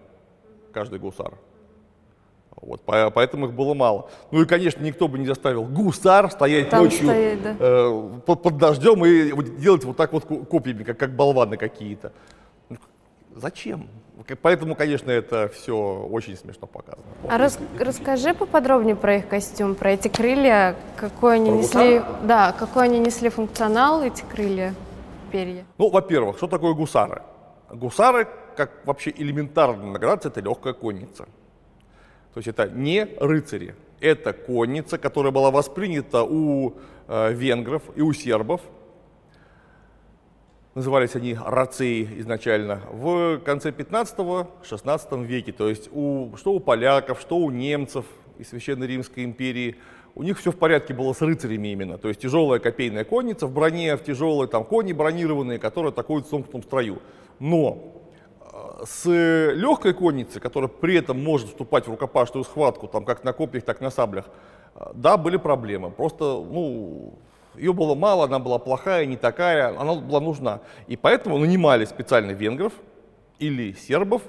каждый 0.72 1.00
гусар. 1.00 1.34
Вот, 2.60 2.80
поэтому 2.84 3.46
их 3.46 3.52
было 3.52 3.74
мало. 3.74 4.08
Ну 4.30 4.42
и, 4.42 4.46
конечно, 4.46 4.82
никто 4.82 5.08
бы 5.08 5.18
не 5.18 5.26
заставил 5.26 5.64
гусар 5.64 6.30
стоять 6.30 6.70
Там 6.70 6.84
ночью 6.84 7.06
стоять, 7.06 7.42
да. 7.42 7.56
э, 7.58 8.10
под, 8.24 8.42
под 8.42 8.56
дождем 8.56 9.04
и 9.04 9.32
делать 9.58 9.84
вот 9.84 9.96
так 9.96 10.12
вот 10.12 10.24
копьями, 10.24 10.82
как, 10.82 10.98
как 10.98 11.14
болваны 11.14 11.56
какие-то. 11.56 12.12
Ну, 12.70 12.78
зачем? 13.34 13.88
Поэтому, 14.40 14.74
конечно, 14.76 15.10
это 15.10 15.50
все 15.52 15.76
очень 16.10 16.36
смешно 16.36 16.66
показано. 16.66 17.04
А 17.28 17.36
рас, 17.36 17.58
расскажи 17.78 18.32
поподробнее 18.32 18.96
про 18.96 19.16
их 19.16 19.28
костюм, 19.28 19.74
про 19.74 19.90
эти 19.90 20.08
крылья, 20.08 20.76
какой 20.96 21.34
они 21.34 21.50
про 21.50 21.56
несли, 21.58 21.98
гусара? 21.98 22.18
да, 22.22 22.52
какой 22.52 22.84
они 22.84 22.98
несли 23.00 23.28
функционал, 23.28 24.02
эти 24.02 24.22
крылья, 24.22 24.74
перья. 25.32 25.66
Ну, 25.76 25.90
во-первых, 25.90 26.36
что 26.36 26.46
такое 26.46 26.72
гусары? 26.74 27.22
Гусары, 27.70 28.28
как 28.56 28.86
вообще 28.86 29.12
элементарная 29.14 29.90
награда, 29.90 30.28
это 30.28 30.40
легкая 30.40 30.72
конница. 30.72 31.26
То 32.34 32.38
есть 32.38 32.48
это 32.48 32.68
не 32.68 33.06
рыцари, 33.20 33.76
это 34.00 34.32
конница, 34.32 34.98
которая 34.98 35.32
была 35.32 35.52
воспринята 35.52 36.24
у 36.24 36.74
э, 37.06 37.32
венгров 37.32 37.82
и 37.94 38.02
у 38.02 38.12
сербов. 38.12 38.60
Назывались 40.74 41.14
они 41.14 41.38
рацеи 41.40 42.08
изначально 42.18 42.82
в 42.90 43.38
конце 43.38 43.70
15-16 43.70 45.24
веке. 45.24 45.52
То 45.52 45.68
есть 45.68 45.88
у, 45.92 46.36
что 46.36 46.52
у 46.52 46.58
поляков, 46.58 47.20
что 47.20 47.36
у 47.36 47.50
немцев 47.52 48.04
из 48.36 48.48
Священной 48.48 48.88
Римской 48.88 49.22
империи, 49.22 49.76
у 50.16 50.24
них 50.24 50.40
все 50.40 50.50
в 50.50 50.56
порядке 50.56 50.92
было 50.92 51.12
с 51.12 51.22
рыцарями 51.22 51.68
именно. 51.68 51.98
То 51.98 52.08
есть 52.08 52.20
тяжелая 52.20 52.58
копейная 52.58 53.04
конница 53.04 53.46
в 53.46 53.52
броне, 53.52 53.96
в 53.96 54.02
тяжелые 54.02 54.48
там 54.48 54.64
кони 54.64 54.92
бронированные, 54.92 55.60
которые 55.60 55.90
атакуют 55.90 56.26
в 56.26 56.30
сомкнутом 56.30 56.64
строю. 56.64 57.00
Но 57.38 58.03
с 58.84 59.06
легкой 59.06 59.94
конницей, 59.94 60.40
которая 60.40 60.68
при 60.68 60.96
этом 60.96 61.22
может 61.22 61.48
вступать 61.48 61.86
в 61.86 61.90
рукопашную 61.90 62.44
схватку, 62.44 62.86
там, 62.86 63.04
как 63.04 63.24
на 63.24 63.32
копьях, 63.32 63.64
так 63.64 63.80
и 63.80 63.84
на 63.84 63.90
саблях, 63.90 64.26
да, 64.94 65.16
были 65.16 65.36
проблемы. 65.36 65.90
Просто, 65.90 66.24
ну, 66.24 67.14
ее 67.54 67.72
было 67.72 67.94
мало, 67.94 68.24
она 68.24 68.38
была 68.38 68.58
плохая, 68.58 69.06
не 69.06 69.16
такая, 69.16 69.68
она 69.78 69.94
была 69.94 70.20
нужна. 70.20 70.60
И 70.86 70.96
поэтому 70.96 71.38
нанимали 71.38 71.84
специально 71.84 72.32
венгров 72.32 72.72
или 73.38 73.72
сербов, 73.72 74.22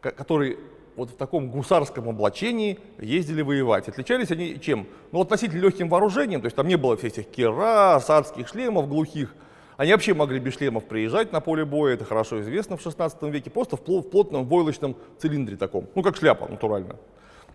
которые 0.00 0.58
вот 0.96 1.10
в 1.10 1.16
таком 1.16 1.50
гусарском 1.50 2.08
облачении 2.08 2.78
ездили 2.98 3.42
воевать. 3.42 3.88
Отличались 3.88 4.30
они 4.30 4.60
чем? 4.60 4.86
Ну, 5.10 5.20
относительно 5.20 5.60
легким 5.60 5.88
вооружением, 5.88 6.40
то 6.40 6.46
есть 6.46 6.56
там 6.56 6.68
не 6.68 6.76
было 6.76 6.96
всех 6.96 7.12
этих 7.12 7.30
керас, 7.30 8.08
адских 8.10 8.48
шлемов 8.48 8.88
глухих. 8.88 9.34
Они 9.82 9.90
вообще 9.90 10.14
могли 10.14 10.38
без 10.38 10.54
шлемов 10.54 10.84
приезжать 10.84 11.32
на 11.32 11.40
поле 11.40 11.64
боя, 11.64 11.94
это 11.94 12.04
хорошо 12.04 12.40
известно 12.40 12.76
в 12.76 12.82
16 12.82 13.20
веке, 13.22 13.50
просто 13.50 13.76
в, 13.76 13.80
плотном 13.80 14.44
войлочном 14.44 14.94
цилиндре 15.18 15.56
таком, 15.56 15.88
ну 15.96 16.04
как 16.04 16.14
шляпа 16.14 16.46
натурально. 16.46 16.94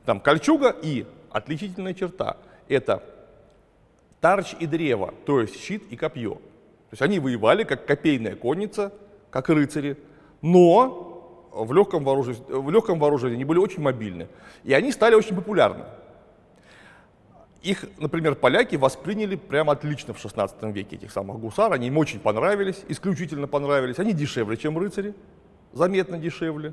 Там 0.03 0.19
кольчуга 0.19 0.75
и 0.81 1.05
отличительная 1.29 1.93
черта– 1.93 2.35
это 2.67 3.01
тарч 4.19 4.55
и 4.59 4.65
древо, 4.65 5.13
то 5.25 5.39
есть 5.39 5.57
щит 5.57 5.83
и 5.89 5.95
копье. 5.95 6.33
То 6.33 6.41
есть 6.91 7.01
они 7.01 7.19
воевали 7.19 7.63
как 7.63 7.85
копейная 7.85 8.35
конница, 8.35 8.91
как 9.29 9.47
рыцари, 9.47 9.95
но 10.41 11.47
в 11.53 11.71
легком, 11.71 12.03
вооружении, 12.03 12.43
в 12.49 12.69
легком 12.69 12.99
вооружении, 12.99 13.35
они 13.35 13.45
были 13.45 13.59
очень 13.59 13.81
мобильны. 13.81 14.27
И 14.65 14.73
они 14.73 14.91
стали 14.91 15.15
очень 15.15 15.33
популярны. 15.33 15.85
Их, 17.67 17.83
например, 17.97 18.35
поляки 18.35 18.77
восприняли 18.77 19.35
прямо 19.35 19.73
отлично 19.73 20.13
в 20.13 20.19
16 20.19 20.63
веке, 20.73 20.95
этих 20.95 21.11
самых 21.11 21.37
гусар. 21.41 21.73
Они 21.73 21.87
им 21.87 21.97
очень 21.97 22.21
понравились, 22.21 22.81
исключительно 22.87 23.45
понравились. 23.45 23.99
Они 23.99 24.13
дешевле, 24.13 24.55
чем 24.55 24.77
рыцари, 24.77 25.13
заметно 25.73 26.17
дешевле. 26.17 26.71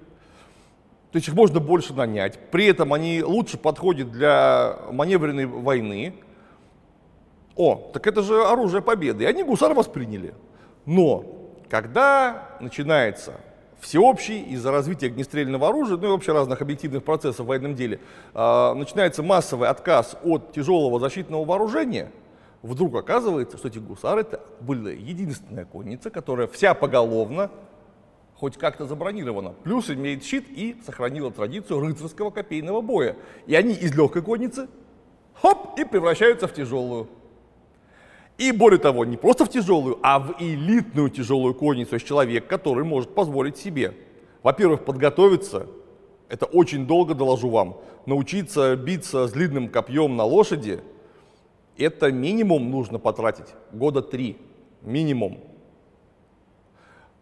То 1.10 1.16
есть 1.16 1.26
их 1.26 1.34
можно 1.34 1.58
больше 1.58 1.94
нанять. 1.94 2.38
При 2.52 2.66
этом 2.66 2.92
они 2.92 3.24
лучше 3.24 3.58
подходят 3.58 4.12
для 4.12 4.78
маневренной 4.92 5.46
войны. 5.46 6.14
О, 7.56 7.90
так 7.92 8.06
это 8.06 8.22
же 8.22 8.44
оружие 8.44 8.80
победы. 8.80 9.24
И 9.24 9.26
они 9.26 9.42
гусар 9.42 9.74
восприняли. 9.74 10.32
Но 10.86 11.24
когда 11.70 12.56
начинается 12.60 13.40
всеобщий 13.84 14.40
из-за 14.40 14.72
развития 14.72 15.06
огнестрельного 15.06 15.68
оружия, 15.68 15.98
ну 15.98 16.08
и 16.08 16.10
вообще 16.10 16.32
разных 16.32 16.62
объективных 16.62 17.04
процессов 17.04 17.44
в 17.44 17.48
военном 17.48 17.74
деле, 17.74 18.00
э, 18.32 18.74
начинается 18.74 19.22
массовый 19.22 19.68
отказ 19.68 20.16
от 20.24 20.52
тяжелого 20.52 20.98
защитного 20.98 21.44
вооружения, 21.44 22.10
вдруг 22.62 22.96
оказывается, 22.96 23.58
что 23.58 23.68
эти 23.68 23.78
гусары 23.78 24.22
это 24.22 24.40
была 24.60 24.90
единственная 24.90 25.66
конница, 25.66 26.10
которая 26.10 26.46
вся 26.46 26.72
поголовно 26.72 27.50
хоть 28.34 28.56
как-то 28.56 28.86
забронирована, 28.86 29.50
плюс 29.62 29.90
имеет 29.90 30.24
щит 30.24 30.46
и 30.48 30.76
сохранила 30.84 31.30
традицию 31.30 31.80
рыцарского 31.80 32.30
копейного 32.30 32.80
боя. 32.80 33.16
И 33.46 33.54
они 33.54 33.74
из 33.74 33.94
легкой 33.94 34.22
конницы, 34.22 34.66
хоп, 35.34 35.78
и 35.78 35.84
превращаются 35.84 36.48
в 36.48 36.54
тяжелую. 36.54 37.08
И 38.36 38.50
более 38.50 38.80
того, 38.80 39.04
не 39.04 39.16
просто 39.16 39.44
в 39.44 39.48
тяжелую, 39.48 39.98
а 40.02 40.18
в 40.18 40.34
элитную 40.40 41.08
тяжелую 41.08 41.54
конницу, 41.54 41.90
то 41.90 41.94
есть 41.94 42.06
человек, 42.06 42.46
который 42.48 42.84
может 42.84 43.14
позволить 43.14 43.56
себе, 43.56 43.94
во-первых, 44.42 44.84
подготовиться, 44.84 45.68
это 46.28 46.46
очень 46.46 46.86
долго, 46.86 47.14
доложу 47.14 47.48
вам, 47.48 47.76
научиться 48.06 48.74
биться 48.74 49.28
с 49.28 49.32
длинным 49.32 49.68
копьем 49.68 50.16
на 50.16 50.24
лошади, 50.24 50.80
это 51.78 52.10
минимум 52.10 52.70
нужно 52.70 52.98
потратить 52.98 53.46
года 53.72 54.02
три, 54.02 54.36
минимум. 54.82 55.38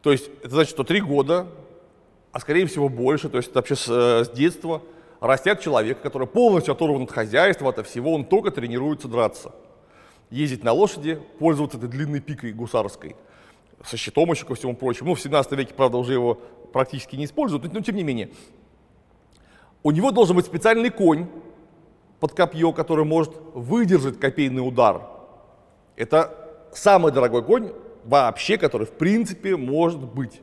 То 0.01 0.13
есть 0.13 0.31
это 0.41 0.51
значит, 0.51 0.71
что 0.71 0.83
три 0.83 1.01
года, 1.01 1.47
а 2.33 2.41
скорее 2.41 2.67
всего 2.67 2.89
больше, 2.89 3.29
то 3.29 3.37
есть 3.37 3.51
это 3.51 3.59
вообще 3.59 3.77
с, 3.77 3.87
э, 3.89 4.25
с 4.25 4.31
детства 4.31 4.83
растят 5.21 5.61
человека, 5.61 6.01
который 6.03 6.27
полностью 6.27 6.73
оторван 6.73 7.03
от 7.03 7.11
хозяйства, 7.11 7.69
от 7.69 7.87
всего, 7.87 8.15
он 8.15 8.25
только 8.25 8.51
тренируется 8.51 9.09
драться 9.09 9.53
ездить 10.33 10.65
на 10.65 10.73
лошади, 10.73 11.21
пользоваться 11.39 11.77
этой 11.77 11.89
длинной 11.89 12.21
пикой 12.21 12.53
гусарской, 12.53 13.15
со 13.85 13.97
щитом 13.97 14.31
еще 14.31 14.47
ко 14.47 14.55
всему 14.55 14.75
прочему. 14.75 15.11
Ну, 15.11 15.15
в 15.15 15.21
17 15.21 15.53
веке, 15.53 15.75
правда, 15.75 15.99
уже 15.99 16.15
его 16.15 16.35
практически 16.73 17.17
не 17.17 17.27
используют, 17.27 17.71
но 17.73 17.81
тем 17.81 17.97
не 17.97 18.03
менее. 18.03 18.31
У 19.83 19.91
него 19.91 20.11
должен 20.11 20.37
быть 20.37 20.47
специальный 20.47 20.91
конь 20.91 21.27
под 22.19 22.33
копье, 22.33 22.73
который 22.73 23.05
может 23.05 23.35
выдержать 23.53 24.19
копейный 24.19 24.67
удар. 24.67 25.03
Это 25.97 26.35
самый 26.73 27.13
дорогой 27.13 27.45
конь 27.45 27.73
вообще, 28.05 28.57
который 28.57 28.87
в 28.87 28.93
принципе 28.93 29.57
может 29.57 30.01
быть. 30.01 30.41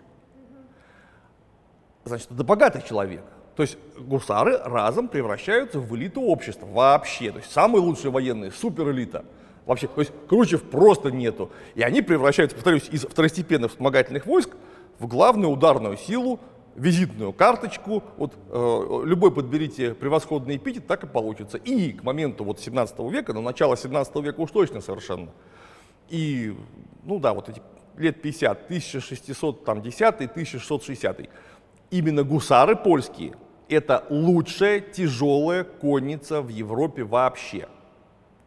Значит, 2.04 2.32
это 2.32 2.44
богатый 2.44 2.84
человек. 2.88 3.24
То 3.56 3.64
есть 3.64 3.78
гусары 3.98 4.58
разом 4.58 5.08
превращаются 5.08 5.80
в 5.80 5.96
элиту 5.96 6.22
общества 6.22 6.68
вообще. 6.68 7.32
То 7.32 7.40
есть 7.40 7.52
самые 7.52 7.82
лучшие 7.82 8.12
военные, 8.12 8.52
суперэлита– 8.52 9.26
Вообще, 9.70 9.86
то 9.86 10.02
есть 10.02 10.12
кручев 10.28 10.64
просто 10.64 11.12
нету. 11.12 11.52
И 11.76 11.84
они 11.84 12.02
превращаются, 12.02 12.56
повторюсь, 12.56 12.90
из 12.90 13.04
второстепенных 13.04 13.70
вспомогательных 13.70 14.26
войск 14.26 14.50
в 14.98 15.06
главную 15.06 15.52
ударную 15.52 15.96
силу, 15.96 16.40
визитную 16.74 17.34
карточку. 17.34 18.02
Вот 18.18 18.34
э, 18.50 19.02
любой 19.06 19.32
подберите 19.32 19.94
превосходный 19.94 20.56
эпитет, 20.56 20.88
так 20.88 21.04
и 21.04 21.08
получится. 21.08 21.60
И 21.60 21.92
к 21.92 22.02
моменту 22.02 22.46
вот 22.46 22.60
17 22.60 22.98
века, 23.12 23.32
на 23.34 23.42
начало 23.42 23.78
17 23.78 24.16
века 24.16 24.40
уж 24.40 24.50
точно 24.50 24.82
совершенно. 24.82 25.30
И, 26.10 26.56
ну 27.04 27.20
да, 27.20 27.36
вот 27.36 27.50
эти 27.50 27.62
лет 27.96 28.24
50, 28.24 28.64
1610, 28.66 30.02
1660. 30.02 31.30
Именно 31.92 32.24
гусары 32.24 32.76
польские– 32.76 33.36
это 33.70 34.04
лучшая 34.10 34.80
тяжелая 34.80 35.64
конница 35.64 36.42
в 36.42 36.48
Европе 36.48 37.04
вообще– 37.04 37.68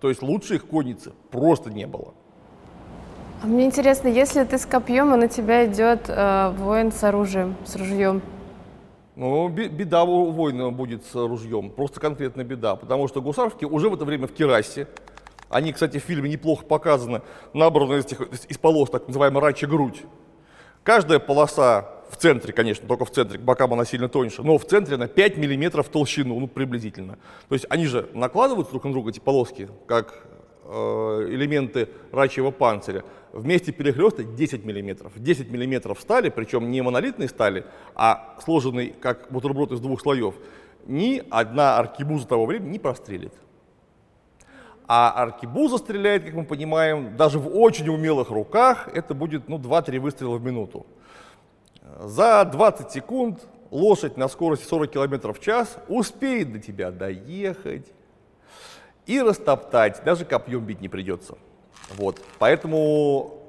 то 0.02 0.08
есть 0.08 0.20
лучше 0.20 0.56
их 0.56 0.66
конницы 0.66 1.12
просто 1.30 1.70
не 1.70 1.86
было. 1.86 2.12
А 3.40 3.46
мне 3.46 3.64
интересно, 3.66 4.08
если 4.08 4.42
ты 4.42 4.58
с 4.58 4.66
копьем, 4.66 5.14
и 5.14 5.16
на 5.16 5.28
тебя 5.28 5.64
идет 5.64 6.06
э, 6.08 6.52
воин 6.58 6.90
с 6.90 7.04
оружием, 7.04 7.54
с 7.64 7.76
ружьем. 7.76 8.20
Ну, 9.14 9.48
беда 9.48 10.02
у 10.02 10.32
воина 10.32 10.70
будет 10.70 11.04
с 11.04 11.14
ружьем, 11.14 11.70
просто 11.70 12.00
конкретно 12.00 12.42
беда, 12.42 12.74
потому 12.74 13.06
что 13.06 13.22
гусарские 13.22 13.68
уже 13.68 13.88
в 13.88 13.94
это 13.94 14.04
время 14.04 14.26
в 14.26 14.32
керасе, 14.32 14.88
они, 15.48 15.72
кстати, 15.72 15.98
в 15.98 16.02
фильме 16.02 16.28
неплохо 16.28 16.64
показаны, 16.64 17.22
набраны 17.52 17.98
из, 17.98 18.06
этих, 18.06 18.22
из 18.48 18.58
полос, 18.58 18.90
так 18.90 19.06
называемая 19.06 19.40
рачья 19.40 19.68
грудь. 19.68 20.02
Каждая 20.82 21.20
полоса 21.20 22.01
в 22.12 22.16
центре, 22.18 22.52
конечно, 22.52 22.86
только 22.86 23.06
в 23.06 23.10
центре, 23.10 23.38
к 23.38 23.42
бокам 23.42 23.72
она 23.72 23.86
сильно 23.86 24.06
тоньше, 24.06 24.42
но 24.42 24.58
в 24.58 24.66
центре 24.66 24.96
она 24.96 25.06
5 25.06 25.38
миллиметров 25.38 25.88
толщину, 25.88 26.38
ну, 26.38 26.46
приблизительно. 26.46 27.18
То 27.48 27.54
есть 27.54 27.64
они 27.70 27.86
же 27.86 28.08
накладываются 28.12 28.72
друг 28.72 28.84
на 28.84 28.92
друга, 28.92 29.10
эти 29.10 29.18
полоски, 29.18 29.70
как 29.86 30.26
э, 30.64 31.26
элементы 31.30 31.88
рачьего 32.12 32.50
панциря. 32.50 33.02
Вместе 33.32 33.72
перехлеста 33.72 34.24
10 34.24 34.66
миллиметров. 34.66 35.12
10 35.16 35.50
миллиметров 35.50 35.98
стали, 36.02 36.28
причем 36.28 36.70
не 36.70 36.82
монолитной 36.82 37.28
стали, 37.28 37.64
а 37.94 38.36
сложенный, 38.44 38.94
как 39.00 39.28
бутерброд 39.30 39.72
из 39.72 39.80
двух 39.80 40.02
слоев. 40.02 40.34
Ни 40.84 41.22
одна 41.30 41.78
аркибуза 41.78 42.28
того 42.28 42.44
времени 42.44 42.72
не 42.72 42.78
прострелит. 42.78 43.32
А 44.86 45.10
аркибуза 45.12 45.78
стреляет, 45.78 46.24
как 46.24 46.34
мы 46.34 46.44
понимаем, 46.44 47.16
даже 47.16 47.38
в 47.38 47.56
очень 47.56 47.88
умелых 47.88 48.28
руках, 48.28 48.90
это 48.92 49.14
будет 49.14 49.48
ну, 49.48 49.56
2-3 49.56 49.98
выстрела 49.98 50.36
в 50.36 50.44
минуту. 50.44 50.84
За 52.00 52.44
20 52.44 52.90
секунд 52.90 53.40
лошадь 53.70 54.16
на 54.16 54.28
скорости 54.28 54.64
40 54.64 54.90
км 54.90 55.32
в 55.32 55.40
час 55.40 55.76
успеет 55.88 56.52
до 56.52 56.58
тебя 56.58 56.90
доехать 56.90 57.86
и 59.06 59.20
растоптать, 59.20 60.02
даже 60.04 60.24
копьем 60.24 60.64
бить 60.64 60.80
не 60.80 60.88
придется. 60.88 61.36
Вот. 61.96 62.20
Поэтому 62.38 63.42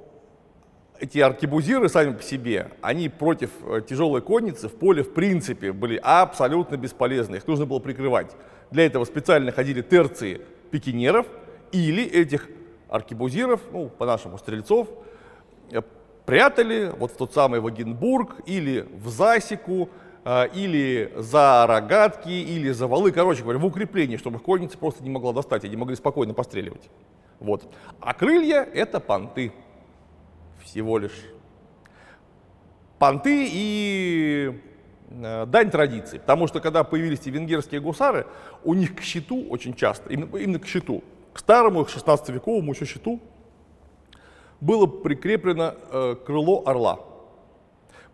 эти 0.99 1.19
аркебузиры 1.19 1.89
сами 1.89 2.13
по 2.13 2.23
себе, 2.23 2.71
они 2.81 3.09
против 3.09 3.49
э, 3.65 3.81
тяжелой 3.87 4.21
конницы 4.21 4.67
в 4.67 4.75
поле 4.75 5.03
в 5.03 5.13
принципе 5.13 5.71
были 5.71 5.99
абсолютно 6.01 6.77
бесполезны. 6.77 7.35
Их 7.37 7.47
нужно 7.47 7.65
было 7.65 7.79
прикрывать. 7.79 8.31
Для 8.71 8.85
этого 8.85 9.05
специально 9.05 9.51
ходили 9.51 9.81
терции 9.81 10.41
пикинеров 10.71 11.27
или 11.71 12.03
этих 12.03 12.47
аркебузиров, 12.89 13.61
ну, 13.71 13.89
по-нашему, 13.89 14.37
стрельцов, 14.37 14.87
э, 15.71 15.81
прятали 16.25 16.91
вот 16.97 17.11
в 17.11 17.17
тот 17.17 17.33
самый 17.33 17.59
Вагенбург 17.59 18.35
или 18.45 18.87
в 18.91 19.09
Засеку, 19.09 19.89
э, 20.25 20.47
или 20.53 21.13
за 21.17 21.65
рогатки, 21.67 22.29
или 22.29 22.71
за 22.71 22.87
валы, 22.87 23.11
короче 23.11 23.43
говоря, 23.43 23.59
в 23.59 23.65
укреплении, 23.65 24.17
чтобы 24.17 24.37
их 24.37 24.43
конница 24.43 24.77
просто 24.77 25.03
не 25.03 25.09
могла 25.09 25.33
достать, 25.33 25.65
они 25.65 25.75
могли 25.75 25.95
спокойно 25.95 26.33
постреливать. 26.33 26.89
Вот. 27.39 27.69
А 27.99 28.13
крылья— 28.13 28.61
это 28.73 28.99
понты 28.99 29.51
всего 30.63 30.97
лишь. 30.97 31.25
Понты 32.99 33.49
и 33.51 34.61
э, 35.09 35.45
дань 35.45 35.69
традиции, 35.69 36.19
потому 36.19 36.47
что 36.47 36.61
когда 36.61 36.85
появились 36.85 37.19
эти 37.19 37.29
венгерские 37.29 37.81
гусары, 37.81 38.27
у 38.63 38.73
них 38.73 38.95
к 38.95 39.01
щиту 39.01 39.45
очень 39.49 39.73
часто, 39.73 40.09
именно, 40.09 40.37
именно 40.37 40.59
к 40.59 40.65
щиту, 40.65 41.03
к 41.33 41.39
старому, 41.39 41.83
к 41.83 41.89
16-вековому 41.89 42.73
еще 42.73 42.85
щиту, 42.85 43.19
было 44.63 44.85
прикреплено 44.85 45.75
э, 45.91 46.15
крыло 46.25 46.63
орла. 46.65 46.99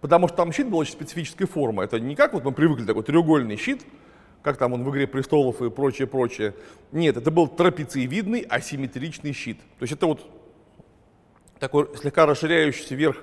Потому 0.02 0.28
что 0.28 0.38
там 0.38 0.52
щит 0.52 0.68
был 0.68 0.80
очень 0.80 0.94
специфической 0.94 1.46
формы. 1.46 1.84
Это 1.84 2.00
не 2.00 2.16
как 2.16 2.34
вот 2.34 2.44
мы 2.44 2.52
привыкли, 2.52 2.86
такой 2.86 3.04
треугольный 3.04 3.56
щит, 3.58 3.86
как 4.42 4.58
там 4.58 4.74
он 4.74 4.84
в 4.84 4.90
«Игре 4.90 5.06
престолов» 5.06 5.62
и 5.62 5.70
прочее, 5.70 6.08
прочее. 6.08 6.56
Нет, 6.92 7.18
это 7.18 7.30
был 7.30 7.48
трапециевидный 7.48 8.42
асимметричный 8.42 9.34
щит. 9.34 9.60
То 9.78 9.84
есть 9.84 9.94
это 9.94 10.08
вот 10.08 10.26
такой 11.60 11.90
слегка 11.98 12.26
расширяющийся 12.26 12.96
вверх, 12.96 13.18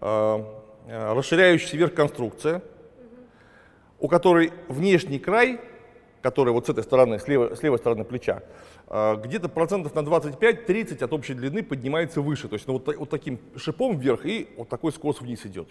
э, 0.00 0.44
э 0.86 1.12
расширяющийся 1.12 1.76
вверх 1.76 1.94
конструкция. 1.94 2.62
у 3.98 4.08
которой 4.08 4.52
внешний 4.66 5.20
край, 5.20 5.60
который 6.22 6.52
вот 6.52 6.66
с 6.66 6.70
этой 6.70 6.82
стороны, 6.82 7.20
с 7.20 7.28
левой, 7.28 7.56
с 7.56 7.62
левой 7.62 7.78
стороны 7.78 8.02
плеча, 8.02 8.42
где-то 8.92 9.48
процентов 9.48 9.94
на 9.94 10.00
25-30 10.00 11.02
от 11.02 11.12
общей 11.14 11.32
длины 11.32 11.62
поднимается 11.62 12.20
выше. 12.20 12.48
То 12.48 12.54
есть 12.54 12.66
ну, 12.66 12.74
вот, 12.74 12.94
вот 12.94 13.08
таким 13.08 13.40
шипом 13.56 13.98
вверх 13.98 14.26
и 14.26 14.48
вот 14.58 14.68
такой 14.68 14.92
скос 14.92 15.22
вниз 15.22 15.46
идет. 15.46 15.68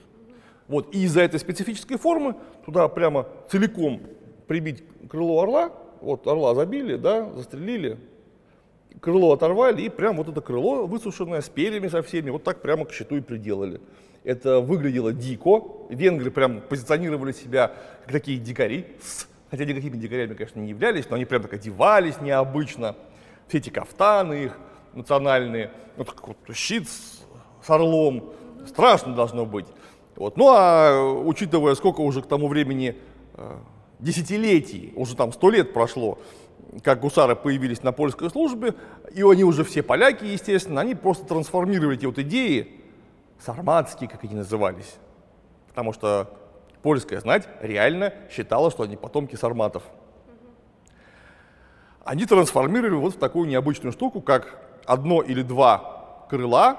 Вот. 0.67 0.95
И 0.95 1.03
из-за 1.03 1.21
этой 1.21 1.39
специфической 1.39 1.97
формы 1.97 2.35
туда 2.65 2.87
прямо 2.87 3.27
целиком 3.49 4.01
прибить 4.47 4.83
крыло 5.07 5.43
орла, 5.43 5.71
вот 6.01 6.25
орла 6.25 6.55
забили, 6.55 6.95
да, 6.95 7.31
застрелили, 7.33 7.99
крыло 8.99 9.33
оторвали 9.33 9.83
и 9.83 9.89
прям 9.89 10.17
вот 10.17 10.27
это 10.27 10.41
крыло 10.41 10.87
высушенное 10.87 11.41
с 11.41 11.49
перьями 11.49 11.89
со 11.89 12.01
всеми, 12.01 12.31
вот 12.31 12.43
так 12.43 12.61
прямо 12.61 12.85
к 12.85 12.91
щиту 12.91 13.17
и 13.17 13.21
приделали. 13.21 13.81
Это 14.23 14.59
выглядело 14.59 15.13
дико. 15.13 15.63
Венгры 15.89 16.31
прям 16.31 16.61
позиционировали 16.61 17.33
себя 17.33 17.71
как 18.03 18.11
такие 18.11 18.39
дикари, 18.39 18.87
хотя 19.51 19.65
никакими 19.65 19.97
дикарями, 19.97 20.33
конечно, 20.33 20.59
не 20.59 20.69
являлись, 20.69 21.09
но 21.09 21.17
они 21.17 21.25
прям 21.25 21.43
так 21.43 21.53
одевались 21.53 22.19
необычно. 22.19 22.95
Все 23.51 23.57
эти 23.57 23.69
кафтаны 23.69 24.45
их 24.45 24.57
национальные, 24.93 25.71
вот, 25.97 26.15
вот 26.21 26.55
щит 26.55 26.87
с, 26.87 27.21
с 27.61 27.69
орлом, 27.69 28.31
страшно 28.65 29.13
должно 29.13 29.45
быть. 29.45 29.65
Вот. 30.15 30.37
Ну 30.37 30.47
а 30.55 31.03
учитывая, 31.25 31.75
сколько 31.75 31.99
уже 31.99 32.21
к 32.21 32.27
тому 32.27 32.47
времени 32.47 32.95
э, 33.33 33.57
десятилетий, 33.99 34.93
уже 34.95 35.17
там 35.17 35.33
сто 35.33 35.49
лет 35.49 35.73
прошло, 35.73 36.17
как 36.81 37.01
гусары 37.01 37.35
появились 37.35 37.83
на 37.83 37.91
польской 37.91 38.29
службе, 38.29 38.73
и 39.13 39.21
они 39.21 39.43
уже 39.43 39.65
все 39.65 39.83
поляки, 39.83 40.23
естественно, 40.23 40.79
они 40.79 40.95
просто 40.95 41.25
трансформировали 41.25 41.97
эти 41.97 42.05
вот 42.05 42.19
идеи, 42.19 42.79
сарматские, 43.37 44.09
как 44.09 44.23
они 44.23 44.35
назывались, 44.35 44.95
потому 45.67 45.91
что 45.91 46.29
польская 46.83 47.19
знать 47.19 47.49
реально 47.59 48.13
считала, 48.31 48.71
что 48.71 48.83
они 48.83 48.95
потомки 48.95 49.35
сарматов. 49.35 49.83
Они 52.03 52.25
трансформировали 52.25 52.95
вот 52.95 53.15
в 53.15 53.19
такую 53.19 53.47
необычную 53.47 53.91
штуку, 53.91 54.21
как 54.21 54.59
одно 54.85 55.21
или 55.21 55.41
два 55.43 56.25
крыла, 56.29 56.77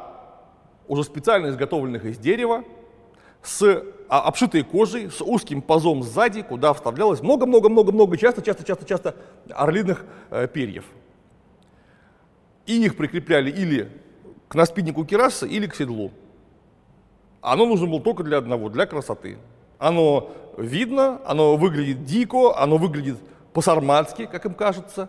уже 0.88 1.04
специально 1.04 1.48
изготовленных 1.48 2.04
из 2.04 2.18
дерева, 2.18 2.64
с 3.42 3.85
а, 4.08 4.20
обшитой 4.20 4.62
кожей, 4.62 5.11
с 5.11 5.20
узким 5.20 5.62
пазом 5.62 6.02
сзади, 6.02 6.42
куда 6.42 6.72
вставлялось 6.74 7.22
много-много-много-много, 7.22 8.16
часто-часто-часто-часто 8.16 9.16
орлиных 9.50 10.04
э, 10.30 10.46
перьев. 10.48 10.85
И 12.66 12.85
их 12.85 12.96
прикрепляли 12.96 13.50
или 13.50 13.90
к 14.48 14.54
наспиднику 14.54 15.04
кираса, 15.04 15.46
или 15.46 15.66
к 15.66 15.74
седлу. 15.74 16.12
Оно 17.40 17.66
нужно 17.66 17.87
было 17.87 18.00
только 18.00 18.22
для 18.22 18.38
одного, 18.38 18.68
для 18.68 18.87
красоты. 18.87 19.38
Оно 19.78 20.30
видно, 20.56 21.20
оно 21.24 21.56
выглядит 21.56 22.04
дико, 22.04 22.56
оно 22.56 22.76
выглядит 22.76 23.18
по-сарматски, 23.53 24.27
как 24.27 24.45
им 24.47 24.55
кажется. 24.55 25.09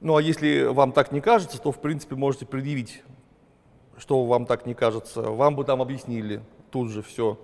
Ну 0.00 0.16
а 0.16 0.22
если 0.22 0.64
вам 0.64 0.92
так 0.92 1.12
не 1.12 1.20
кажется, 1.20 1.60
то 1.60 1.72
в 1.72 1.80
принципе 1.80 2.14
можете 2.14 2.46
предъявить, 2.46 3.02
что 3.96 4.24
вам 4.24 4.46
так 4.46 4.66
не 4.66 4.74
кажется. 4.74 5.22
Вам 5.22 5.56
бы 5.56 5.64
там 5.64 5.82
объяснили 5.82 6.40
тут 6.70 6.90
же 6.90 7.02
все. 7.02 7.38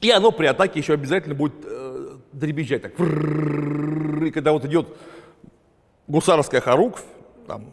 И 0.00 0.10
оно 0.10 0.32
при 0.32 0.46
атаке 0.46 0.80
еще 0.80 0.94
обязательно 0.94 1.34
будет 1.34 1.54
э, 1.64 2.16
дребезжать 2.32 2.82
так. 2.82 2.92
И 2.98 4.30
когда 4.30 4.52
вот 4.52 4.64
идет 4.64 4.88
гусарская 6.08 6.60
хоругвь, 6.60 7.02
там 7.46 7.66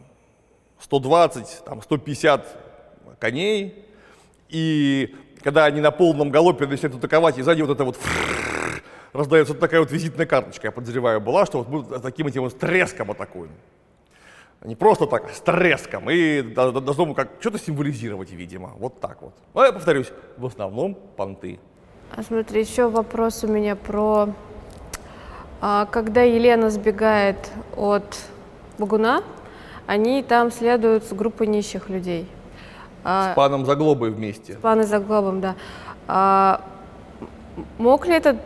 120, 0.80 1.64
там 1.64 1.82
150 1.82 3.16
коней, 3.18 3.84
и 4.48 5.14
когда 5.42 5.64
они 5.64 5.80
на 5.80 5.90
полном 5.90 6.30
галопе 6.30 6.66
начинают 6.66 6.98
атаковать, 6.98 7.38
и 7.38 7.42
сзади 7.42 7.62
вот 7.62 7.70
это 7.70 7.84
вот 7.84 7.96
раздается 9.12 9.52
вот 9.52 9.60
такая 9.60 9.80
вот 9.80 9.90
визитная 9.90 10.26
карточка, 10.26 10.68
я 10.68 10.72
подозреваю, 10.72 11.20
была, 11.20 11.46
что 11.46 11.62
вот 11.62 11.68
мы 11.68 12.00
таким 12.00 12.26
этим 12.26 12.42
вот 12.42 12.58
треском 12.58 13.10
атакуем. 13.10 13.50
Не 14.64 14.74
просто 14.74 15.06
так, 15.06 15.24
а 15.24 15.32
с 15.32 15.40
треском. 15.40 16.10
И 16.10 16.42
должно 16.42 17.14
как 17.14 17.28
что-то 17.38 17.58
символизировать, 17.58 18.32
видимо. 18.32 18.72
Вот 18.78 19.00
так 19.00 19.22
вот. 19.22 19.32
Но 19.54 19.64
я 19.64 19.72
повторюсь, 19.72 20.10
в 20.36 20.46
основном 20.46 20.96
понты. 21.16 21.60
А 22.16 22.22
смотри, 22.22 22.62
еще 22.62 22.88
вопрос 22.88 23.44
у 23.44 23.46
меня 23.46 23.76
про... 23.76 24.30
А, 25.60 25.86
когда 25.86 26.22
Елена 26.22 26.70
сбегает 26.70 27.50
от 27.76 28.18
Багуна, 28.78 29.22
они 29.86 30.22
там 30.22 30.50
следуют 30.50 31.04
с 31.04 31.12
группой 31.12 31.46
нищих 31.46 31.88
людей. 31.88 32.28
А, 33.04 33.32
с 33.32 33.36
паном 33.36 33.64
Заглобой 33.64 34.10
вместе. 34.10 34.54
С 34.54 34.56
паном 34.56 34.86
Заглобом, 34.86 35.40
да. 35.40 35.54
А, 36.08 36.62
мог 37.78 38.06
ли 38.06 38.14
этот 38.14 38.38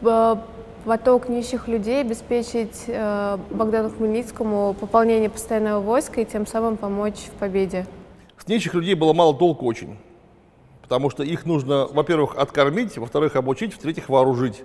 поток 0.00 1.28
нищих 1.28 1.66
людей 1.68 2.00
обеспечить 2.00 2.84
э, 2.86 3.38
Богдану 3.50 3.90
Хмельницкому 3.90 4.74
пополнение 4.78 5.28
постоянного 5.28 5.80
войска 5.80 6.20
и 6.20 6.24
тем 6.24 6.46
самым 6.46 6.76
помочь 6.76 7.18
в 7.26 7.32
победе? 7.32 7.86
С 8.38 8.46
нищих 8.46 8.74
людей 8.74 8.94
было 8.94 9.12
мало 9.12 9.34
толку 9.34 9.66
очень. 9.66 9.98
Потому 10.82 11.10
что 11.10 11.24
их 11.24 11.44
нужно, 11.44 11.86
во-первых, 11.86 12.36
откормить, 12.36 12.96
во-вторых, 12.96 13.34
обучить, 13.34 13.74
в-третьих, 13.74 14.08
вооружить. 14.08 14.62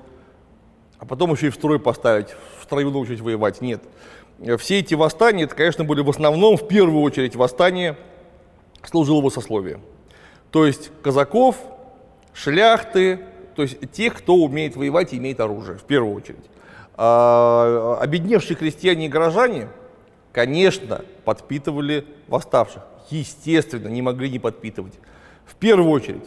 А 1.00 1.06
потом 1.06 1.32
еще 1.32 1.48
и 1.48 1.50
в 1.50 1.56
строй 1.56 1.80
поставить, 1.80 2.36
в 2.60 2.63
строю 2.63 2.91
научить 2.91 3.22
воевать. 3.22 3.60
Нет. 3.60 3.82
Все 4.60 4.80
эти 4.80 4.94
восстания, 4.94 5.46
это, 5.46 5.56
конечно, 5.56 5.84
были 5.84 6.02
в 6.02 6.10
основном, 6.12 6.58
в 6.58 6.67
первую 6.67 7.02
очередь, 7.02 7.36
восстания 7.36 7.98
служилого 8.84 9.32
сословия. 9.32 9.80
То 10.52 10.67
есть 10.67 10.91
казаков, 11.02 11.56
шляхты, 12.34 13.22
то 13.56 13.64
есть 13.64 13.92
тех, 13.92 14.16
кто 14.16 14.36
умеет 14.36 14.76
воевать 14.76 15.14
и 15.14 15.18
имеет 15.18 15.40
оружие, 15.40 15.78
в 15.78 15.84
первую 15.84 16.16
очередь. 16.16 16.46
А, 16.96 17.98
обедневшие 18.00 18.56
крестьяне 18.56 19.08
и 19.08 19.10
горожане, 19.10 19.70
конечно, 20.32 21.04
подпитывали 21.26 22.06
восставших. 22.28 22.84
Естественно, 23.10 23.88
не 23.88 24.02
могли 24.02 24.30
не 24.30 24.40
подпитывать. 24.40 24.94
В 25.46 25.56
первую 25.56 25.90
очередь, 25.90 26.26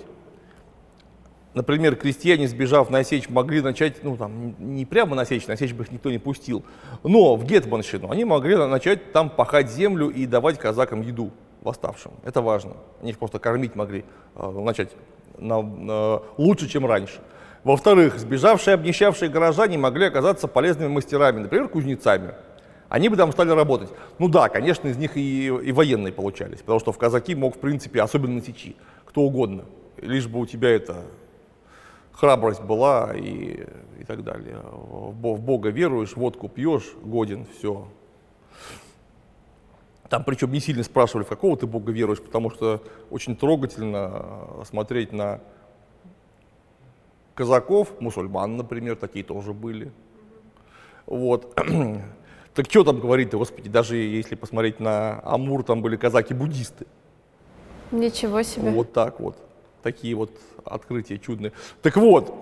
например, 1.54 1.96
крестьяне, 1.96 2.48
сбежав 2.48 2.90
на 2.90 3.04
сечь, 3.04 3.28
могли 3.28 3.60
начать, 3.60 4.02
ну 4.02 4.16
там, 4.16 4.54
не 4.58 4.84
прямо 4.84 5.16
на 5.16 5.24
сечь, 5.24 5.46
на 5.46 5.56
сечь 5.56 5.72
бы 5.72 5.84
их 5.84 5.92
никто 5.92 6.10
не 6.10 6.18
пустил, 6.18 6.64
но 7.02 7.36
в 7.36 7.44
Гетманщину 7.44 8.10
они 8.10 8.24
могли 8.24 8.56
начать 8.56 9.12
там 9.12 9.30
пахать 9.30 9.70
землю 9.70 10.08
и 10.08 10.26
давать 10.26 10.58
казакам 10.58 11.02
еду 11.02 11.30
восставшим. 11.62 12.12
Это 12.24 12.42
важно. 12.42 12.72
Они 13.00 13.10
их 13.10 13.18
просто 13.18 13.38
кормить 13.38 13.74
могли, 13.74 14.04
а, 14.34 14.50
начать 14.50 14.90
на, 14.90 14.96
на, 14.96 15.13
лучше, 15.38 16.68
чем 16.68 16.86
раньше. 16.86 17.20
Во-вторых, 17.64 18.18
сбежавшие, 18.18 18.74
обнищавшие 18.74 19.30
горожане 19.30 19.78
могли 19.78 20.06
оказаться 20.06 20.48
полезными 20.48 20.88
мастерами, 20.88 21.40
например, 21.40 21.68
кузнецами. 21.68 22.34
Они 22.90 23.08
бы 23.08 23.16
там 23.16 23.32
стали 23.32 23.50
работать. 23.50 23.88
Ну 24.18 24.28
да, 24.28 24.48
конечно, 24.48 24.88
из 24.88 24.98
них 24.98 25.16
и, 25.16 25.46
и 25.46 25.72
военные 25.72 26.12
получались, 26.12 26.58
потому 26.58 26.78
что 26.78 26.92
в 26.92 26.98
казаки 26.98 27.34
мог, 27.34 27.56
в 27.56 27.58
принципе, 27.58 28.02
особенно 28.02 28.34
на 28.34 28.42
сечи, 28.42 28.76
кто 29.06 29.22
угодно, 29.22 29.64
лишь 29.96 30.26
бы 30.26 30.40
у 30.40 30.46
тебя 30.46 30.70
это 30.70 31.02
храбрость 32.12 32.62
была 32.62 33.12
и, 33.14 33.66
и 33.98 34.04
так 34.06 34.22
далее. 34.22 34.58
В 34.62 35.40
Бога 35.40 35.70
веруешь, 35.70 36.16
водку 36.16 36.48
пьешь, 36.48 36.92
годен, 37.02 37.46
все, 37.58 37.88
там 40.14 40.22
причем 40.22 40.52
не 40.52 40.60
сильно 40.60 40.84
спрашивали, 40.84 41.24
в 41.24 41.28
какого 41.28 41.56
ты 41.56 41.66
Бога 41.66 41.90
веруешь, 41.90 42.22
потому 42.22 42.48
что 42.48 42.80
очень 43.10 43.34
трогательно 43.34 44.22
э, 44.60 44.62
смотреть 44.64 45.10
на 45.10 45.40
казаков, 47.34 47.88
мусульман, 47.98 48.56
например, 48.56 48.94
такие 48.94 49.24
тоже 49.24 49.52
были. 49.52 49.90
Вот. 51.06 51.60
Так 52.54 52.66
что 52.70 52.84
там 52.84 53.00
говорить-то, 53.00 53.36
господи, 53.36 53.68
даже 53.68 53.96
если 53.96 54.36
посмотреть 54.36 54.78
на 54.78 55.20
Амур, 55.24 55.64
там 55.64 55.82
были 55.82 55.96
казаки-буддисты. 55.96 56.86
Ничего 57.90 58.42
себе. 58.42 58.70
Вот 58.70 58.92
так 58.92 59.18
вот. 59.18 59.36
Такие 59.82 60.14
вот 60.14 60.30
открытия 60.64 61.18
чудные. 61.18 61.50
Так 61.82 61.96
вот, 61.96 62.32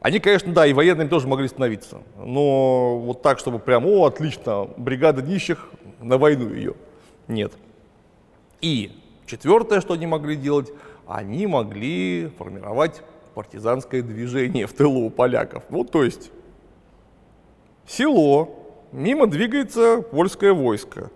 они, 0.00 0.18
конечно, 0.18 0.52
да, 0.52 0.66
и 0.66 0.72
военными 0.72 1.06
тоже 1.06 1.28
могли 1.28 1.46
становиться. 1.46 2.02
Но 2.16 2.98
вот 2.98 3.22
так, 3.22 3.38
чтобы 3.38 3.60
прям, 3.60 3.86
о, 3.86 4.06
отлично, 4.06 4.68
бригада 4.76 5.22
нищих, 5.22 5.68
на 6.00 6.18
войну 6.18 6.52
ее. 6.52 6.74
Нет. 7.28 7.52
И 8.60 8.92
четвертое, 9.26 9.80
что 9.80 9.94
они 9.94 10.06
могли 10.06 10.34
делать, 10.34 10.72
они 11.06 11.46
могли 11.46 12.32
формировать 12.38 13.02
партизанское 13.34 14.02
движение 14.02 14.66
в 14.66 14.72
тылу 14.72 15.06
у 15.06 15.10
поляков. 15.10 15.62
Вот 15.68 15.90
то 15.92 16.02
есть 16.02 16.30
село, 17.86 18.48
мимо 18.90 19.26
двигается 19.26 20.02
польское 20.02 20.52
войско. 20.52 21.10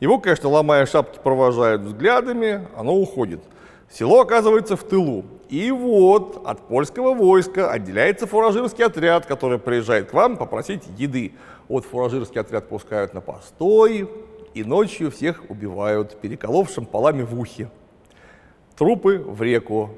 Его, 0.00 0.18
конечно, 0.18 0.48
ломая 0.48 0.86
шапки, 0.86 1.18
провожают 1.22 1.82
взглядами, 1.82 2.66
оно 2.76 2.96
уходит. 2.96 3.40
Село 3.90 4.20
оказывается 4.20 4.76
в 4.76 4.84
тылу. 4.84 5.24
И 5.48 5.70
вот 5.70 6.42
от 6.44 6.60
польского 6.68 7.14
войска 7.14 7.70
отделяется 7.70 8.26
фуражирский 8.26 8.84
отряд, 8.84 9.26
который 9.26 9.58
приезжает 9.58 10.10
к 10.10 10.14
вам 10.14 10.36
попросить 10.36 10.82
еды. 10.98 11.32
Вот 11.68 11.84
фуражирский 11.84 12.40
отряд 12.40 12.68
пускают 12.68 13.14
на 13.14 13.20
постой, 13.20 14.08
и 14.58 14.64
ночью 14.64 15.10
всех 15.10 15.44
убивают, 15.48 16.20
переколов 16.20 16.70
шампалами 16.70 17.22
в 17.22 17.38
ухе. 17.38 17.70
Трупы 18.76 19.18
в 19.18 19.40
реку. 19.42 19.90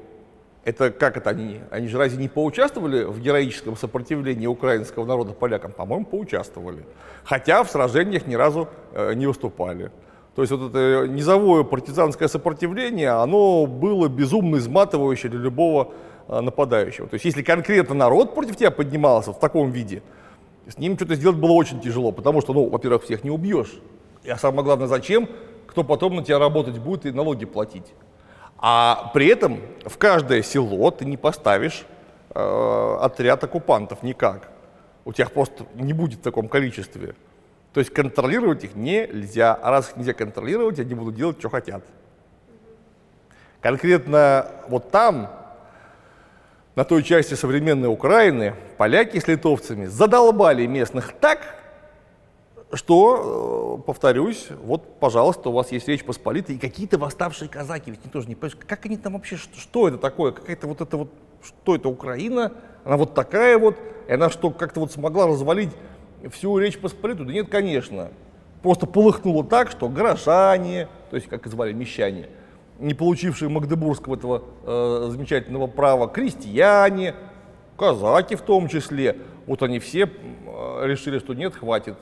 Это 0.63 0.91
как 0.91 1.17
это 1.17 1.31
они? 1.31 1.61
Они 1.71 1.87
же 1.87 1.97
разве 1.97 2.21
не 2.21 2.29
поучаствовали 2.29 3.03
в 3.03 3.19
героическом 3.19 3.75
сопротивлении 3.75 4.45
украинского 4.45 5.05
народа 5.05 5.33
полякам? 5.33 5.71
По-моему, 5.71 6.05
поучаствовали. 6.05 6.85
Хотя 7.23 7.63
в 7.63 7.71
сражениях 7.71 8.27
ни 8.27 8.35
разу 8.35 8.67
э, 8.93 9.15
не 9.15 9.25
выступали. 9.25 9.91
То 10.35 10.43
есть 10.43 10.51
вот 10.51 10.69
это 10.69 11.07
низовое 11.07 11.63
партизанское 11.63 12.27
сопротивление, 12.27 13.09
оно 13.09 13.65
было 13.65 14.07
безумно 14.07 14.57
изматывающее 14.57 15.31
для 15.31 15.39
любого 15.39 15.93
э, 16.27 16.39
нападающего. 16.39 17.07
То 17.07 17.15
есть 17.15 17.25
если 17.25 17.41
конкретно 17.41 17.95
народ 17.95 18.35
против 18.35 18.55
тебя 18.57 18.69
поднимался 18.69 19.33
в 19.33 19.39
таком 19.39 19.71
виде, 19.71 20.03
с 20.67 20.77
ним 20.77 20.95
что-то 20.95 21.15
сделать 21.15 21.37
было 21.37 21.53
очень 21.53 21.81
тяжело, 21.81 22.11
потому 22.11 22.41
что, 22.41 22.53
ну, 22.53 22.69
во-первых, 22.69 23.03
всех 23.03 23.23
не 23.23 23.31
убьешь. 23.31 23.73
А 24.27 24.37
самое 24.37 24.63
главное, 24.63 24.87
зачем? 24.87 25.29
Кто 25.67 25.83
потом 25.83 26.15
на 26.15 26.23
тебя 26.23 26.39
работать 26.39 26.77
будет 26.77 27.05
и 27.05 27.11
налоги 27.11 27.45
платить. 27.45 27.93
А 28.57 29.11
при 29.13 29.27
этом 29.27 29.59
в 29.85 29.97
каждое 29.97 30.43
село 30.43 30.91
ты 30.91 31.05
не 31.05 31.17
поставишь 31.17 31.85
э, 32.35 32.97
отряд 33.01 33.43
оккупантов 33.43 34.03
никак. 34.03 34.51
У 35.05 35.13
тебя 35.13 35.27
просто 35.27 35.65
не 35.75 35.93
будет 35.93 36.19
в 36.19 36.23
таком 36.23 36.47
количестве. 36.47 37.15
То 37.73 37.79
есть 37.79 37.91
контролировать 37.91 38.63
их 38.63 38.75
нельзя. 38.75 39.55
А 39.55 39.71
раз 39.71 39.89
их 39.89 39.97
нельзя 39.97 40.13
контролировать, 40.13 40.79
они 40.79 40.93
будут 40.93 41.15
делать, 41.15 41.39
что 41.39 41.49
хотят. 41.49 41.83
Конкретно 43.61 44.47
вот 44.67 44.91
там, 44.91 45.29
на 46.75 46.83
той 46.83 47.03
части 47.03 47.33
современной 47.33 47.89
Украины, 47.89 48.55
поляки 48.77 49.19
с 49.19 49.27
литовцами 49.27 49.85
задолбали 49.85 50.65
местных 50.65 51.13
так, 51.13 51.55
что, 52.73 53.77
э, 53.79 53.85
повторюсь, 53.85 54.47
вот, 54.63 54.99
пожалуйста, 54.99 55.49
у 55.49 55.51
вас 55.51 55.71
есть 55.71 55.87
Речь 55.87 56.03
Посполитая 56.03 56.55
и 56.55 56.59
какие-то 56.59 56.97
восставшие 56.97 57.49
казаки, 57.49 57.91
ведь 57.91 58.05
никто 58.05 58.21
же 58.21 58.27
не 58.27 58.35
понимает, 58.35 58.63
как 58.65 58.85
они 58.85 58.97
там 58.97 59.13
вообще, 59.13 59.35
что, 59.35 59.57
что 59.59 59.87
это 59.87 59.97
такое, 59.97 60.31
какая-то 60.31 60.67
вот 60.67 60.81
это 60.81 60.97
вот, 60.97 61.09
что 61.43 61.75
это 61.75 61.89
Украина, 61.89 62.53
она 62.83 62.97
вот 62.97 63.13
такая 63.13 63.57
вот, 63.57 63.77
и 64.07 64.13
она 64.13 64.29
что, 64.29 64.51
как-то 64.51 64.79
вот 64.79 64.91
смогла 64.91 65.27
развалить 65.27 65.71
всю 66.29 66.57
Речь 66.57 66.79
Посполитую? 66.79 67.27
Да 67.27 67.33
нет, 67.33 67.49
конечно, 67.49 68.09
просто 68.61 68.85
полыхнуло 68.85 69.43
так, 69.43 69.69
что 69.69 69.89
горожане, 69.89 70.87
то 71.09 71.17
есть, 71.17 71.27
как 71.27 71.45
и 71.45 71.49
звали, 71.49 71.73
мещане, 71.73 72.27
не 72.79 72.93
получившие 72.93 73.49
Магдебургского 73.49 74.15
этого 74.15 74.43
э, 74.65 75.09
замечательного 75.11 75.67
права, 75.67 76.07
крестьяне, 76.07 77.15
казаки 77.77 78.35
в 78.35 78.41
том 78.41 78.67
числе, 78.67 79.17
вот 79.45 79.61
они 79.61 79.79
все 79.79 80.03
э, 80.05 80.87
решили, 80.87 81.19
что 81.19 81.33
нет, 81.33 81.55
хватит, 81.55 81.97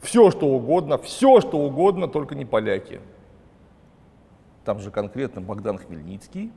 все, 0.00 0.30
что 0.30 0.46
угодно, 0.46 0.98
все, 0.98 1.40
что 1.40 1.58
угодно, 1.58 2.08
только 2.08 2.34
не 2.34 2.44
поляки. 2.44 3.00
Там 4.64 4.80
же 4.80 4.90
конкретно 4.90 5.40
Богдан 5.40 5.78
Хмельницкий 5.78 6.52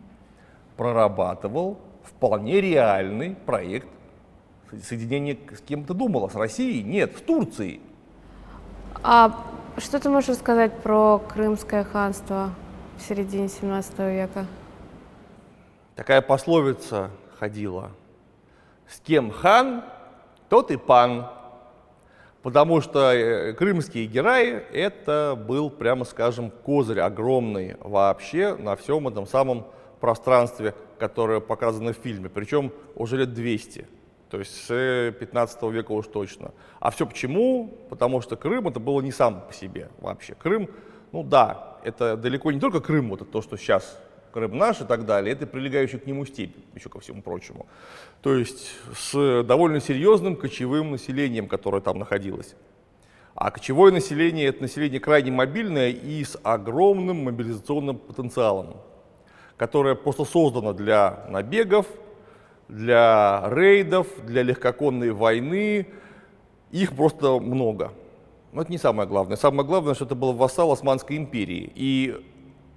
прорабатывал 0.77 1.77
вполне 2.03 2.61
реальный 2.61 3.35
проект 3.35 3.87
соединения 4.81 5.37
с 5.55 5.61
кем-то 5.61 5.93
думала, 5.93 6.29
с 6.29 6.35
Россией? 6.35 6.83
Нет, 6.83 7.17
с 7.17 7.21
Турцией. 7.21 7.81
А 9.03 9.43
что 9.77 9.99
ты 9.99 10.09
можешь 10.09 10.29
рассказать 10.29 10.73
про 10.79 11.19
Крымское 11.19 11.83
ханство 11.83 12.51
в 12.97 13.01
середине 13.01 13.49
17 13.49 13.99
века? 13.99 14.45
Такая 15.95 16.21
пословица 16.21 17.11
ходила. 17.39 17.91
С 18.87 18.99
кем 18.99 19.31
хан, 19.31 19.83
тот 20.49 20.71
и 20.71 20.77
пан. 20.77 21.29
Потому 22.43 22.81
что 22.81 23.13
э, 23.13 23.53
крымские 23.53 24.05
герои 24.05 24.61
это 24.73 25.41
был, 25.47 25.69
прямо 25.69 26.03
скажем, 26.03 26.51
козырь 26.51 26.99
огромный 26.99 27.77
вообще 27.79 28.55
на 28.55 28.75
всем 28.75 29.07
этом 29.07 29.25
самом 29.25 29.65
пространстве, 30.01 30.75
которое 30.99 31.39
показано 31.39 31.93
в 31.93 31.97
фильме. 31.97 32.27
Причем 32.27 32.73
уже 32.95 33.15
лет 33.15 33.33
200. 33.33 33.87
То 34.29 34.39
есть 34.39 34.65
с 34.65 35.13
15 35.19 35.63
века 35.71 35.93
уж 35.93 36.07
точно. 36.07 36.51
А 36.81 36.91
все 36.91 37.05
почему? 37.05 37.77
Потому 37.89 38.19
что 38.19 38.35
Крым 38.35 38.67
это 38.67 38.81
было 38.81 38.99
не 38.99 39.13
сам 39.13 39.41
по 39.47 39.53
себе 39.53 39.89
вообще. 39.99 40.35
Крым, 40.35 40.69
ну 41.13 41.23
да, 41.23 41.77
это 41.85 42.17
далеко 42.17 42.51
не 42.51 42.59
только 42.59 42.81
Крым, 42.81 43.09
вот 43.09 43.21
это 43.21 43.31
то, 43.31 43.41
что 43.41 43.55
сейчас 43.55 43.97
Крым 44.33 44.57
наш 44.57 44.81
и 44.81 44.83
так 44.83 45.05
далее, 45.05 45.33
это 45.33 45.45
прилегающая 45.45 45.99
к 45.99 46.07
нему 46.07 46.25
степь, 46.25 46.55
еще 46.73 46.89
ко 46.89 46.99
всему 46.99 47.21
прочему. 47.21 47.67
То 48.23 48.33
есть 48.33 48.71
с 48.97 49.43
довольно 49.43 49.79
серьезным 49.79 50.35
кочевым 50.35 50.89
населением, 50.91 51.47
которое 51.47 51.83
там 51.83 51.99
находилось. 51.99 52.55
А 53.35 53.51
кочевое 53.51 53.91
население– 53.91 54.47
это 54.47 54.63
население 54.63 54.99
крайне 54.99 55.29
мобильное 55.29 55.89
и 55.89 56.23
с 56.23 56.35
огромным 56.41 57.25
мобилизационным 57.25 57.99
потенциалом, 57.99 58.77
которое 59.55 59.93
просто 59.93 60.25
создано 60.25 60.73
для 60.73 61.27
набегов, 61.29 61.85
для 62.67 63.43
рейдов, 63.51 64.07
для 64.25 64.41
легкоконной 64.41 65.11
войны. 65.11 65.87
Их 66.71 66.95
просто 66.95 67.39
много. 67.39 67.91
Но 68.51 68.63
это 68.63 68.71
не 68.71 68.79
самое 68.79 69.07
главное. 69.07 69.37
Самое 69.37 69.67
главное, 69.67 69.93
что 69.93 70.05
это 70.05 70.15
был 70.15 70.33
вассал 70.33 70.71
Османской 70.71 71.17
империи. 71.17 71.71
И 71.75 72.19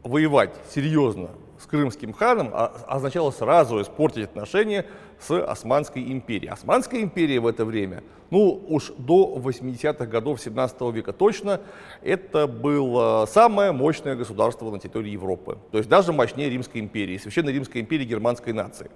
воевать 0.03 0.55
серьезно 0.69 1.31
с 1.61 1.67
крымским 1.67 2.13
ханом 2.13 2.51
а, 2.53 2.73
означало 2.87 3.31
сразу 3.31 3.81
испортить 3.81 4.25
отношения 4.25 4.87
с 5.19 5.31
Османской 5.31 6.03
империей. 6.13 6.51
Османская 6.51 7.01
империя 7.01 7.41
в 7.41 7.47
это 7.47 7.65
время, 7.65 8.03
ну 8.31 8.63
уж 8.69 8.93
до 8.99 9.41
80-х 9.43 10.07
годов 10.07 10.41
17 10.41 10.81
века 10.93 11.13
точно, 11.13 11.61
это 12.03 12.47
было 12.47 13.27
самое 13.27 13.73
мощное 13.73 14.15
государство 14.15 14.71
на 14.71 14.79
территории 14.79 15.11
Европы. 15.11 15.59
То 15.73 15.79
есть 15.79 15.89
даже 15.89 16.13
мощнее 16.13 16.51
Римской 16.51 16.81
империи, 16.81 17.17
Священной 17.17 17.53
Римской 17.53 17.81
империи 17.81 18.05
германской 18.05 18.53
нации. 18.53 18.91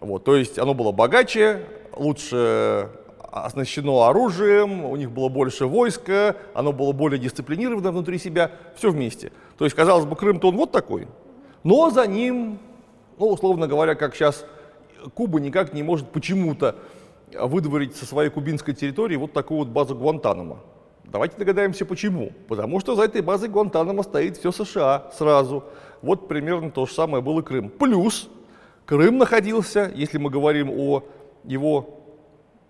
Вот, 0.00 0.24
то 0.24 0.36
есть 0.36 0.58
оно 0.58 0.74
было 0.74 0.92
богаче, 0.92 1.66
лучше 1.96 2.88
оснащено 3.30 4.08
оружием, 4.08 4.84
у 4.84 4.96
них 4.96 5.10
было 5.10 5.28
больше 5.28 5.66
войска, 5.66 6.36
оно 6.54 6.72
было 6.72 6.92
более 6.92 7.18
дисциплинировано 7.18 7.90
внутри 7.90 8.18
себя, 8.18 8.52
все 8.76 8.90
вместе. 8.90 9.32
То 9.58 9.64
есть, 9.64 9.76
казалось 9.76 10.06
бы, 10.06 10.16
Крым-то 10.16 10.48
он 10.48 10.56
вот 10.56 10.72
такой, 10.72 11.08
но 11.64 11.90
за 11.90 12.06
ним, 12.06 12.58
ну, 13.18 13.28
условно 13.28 13.66
говоря, 13.66 13.94
как 13.94 14.14
сейчас 14.14 14.44
Куба 15.14 15.40
никак 15.40 15.72
не 15.72 15.82
может 15.82 16.10
почему-то 16.10 16.76
выдворить 17.32 17.96
со 17.96 18.06
своей 18.06 18.30
кубинской 18.30 18.74
территории 18.74 19.16
вот 19.16 19.32
такую 19.32 19.58
вот 19.58 19.68
базу 19.68 19.94
Гуантанамо. 19.94 20.58
Давайте 21.04 21.36
догадаемся 21.36 21.86
почему. 21.86 22.32
Потому 22.48 22.80
что 22.80 22.94
за 22.94 23.04
этой 23.04 23.22
базой 23.22 23.48
Гуантанамо 23.48 24.02
стоит 24.02 24.36
все 24.36 24.52
США 24.52 25.10
сразу. 25.16 25.64
Вот 26.02 26.28
примерно 26.28 26.70
то 26.70 26.86
же 26.86 26.92
самое 26.92 27.22
было 27.22 27.42
Крым. 27.42 27.70
Плюс 27.70 28.28
Крым 28.84 29.18
находился, 29.18 29.90
если 29.94 30.18
мы 30.18 30.30
говорим 30.30 30.70
о 30.70 31.02
его, 31.44 32.00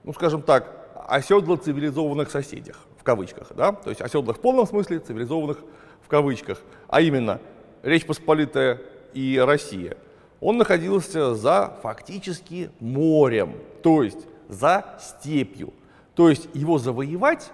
ну 0.05 0.13
скажем 0.13 0.43
так, 0.43 1.05
оседло 1.09 1.57
цивилизованных 1.57 2.31
соседях, 2.31 2.79
в 2.99 3.03
кавычках, 3.03 3.53
да, 3.57 3.73
то 3.73 3.91
есть 3.91 4.03
оседлых 4.03 4.37
в 4.37 4.41
полном 4.41 4.67
смысле, 4.67 4.99
цивилизованных 4.99 5.59
в 6.03 6.09
кавычках, 6.09 6.61
а 6.89 7.01
именно 7.01 7.41
Речь 7.83 8.07
Посполитая 8.07 8.81
и 9.15 9.39
Россия, 9.39 9.97
он 10.41 10.57
находился 10.59 11.35
за 11.35 11.77
фактически 11.83 12.71
морем, 12.81 13.55
то 13.83 14.03
есть 14.03 14.27
за 14.49 14.99
степью. 15.01 15.73
То 16.15 16.29
есть 16.29 16.49
его 16.55 16.79
завоевать 16.79 17.51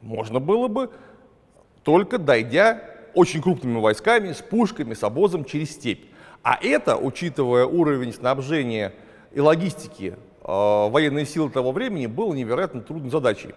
можно 0.00 0.40
было 0.40 0.68
бы 0.68 0.90
только 1.82 2.18
дойдя 2.18 2.82
очень 3.14 3.42
крупными 3.42 3.80
войсками, 3.80 4.32
с 4.32 4.42
пушками, 4.42 4.94
с 4.94 5.02
обозом 5.02 5.44
через 5.44 5.72
степь. 5.72 6.04
А 6.42 6.58
это, 6.62 6.96
учитывая 6.96 7.66
уровень 7.66 8.12
снабжения 8.12 8.94
и 9.32 9.40
логистики 9.40 10.14
э, 10.42 10.88
военной 10.88 11.26
силы 11.26 11.50
того 11.50 11.72
времени, 11.72 12.06
было 12.06 12.32
невероятно 12.32 12.80
трудной 12.80 13.10
задачей. 13.10 13.54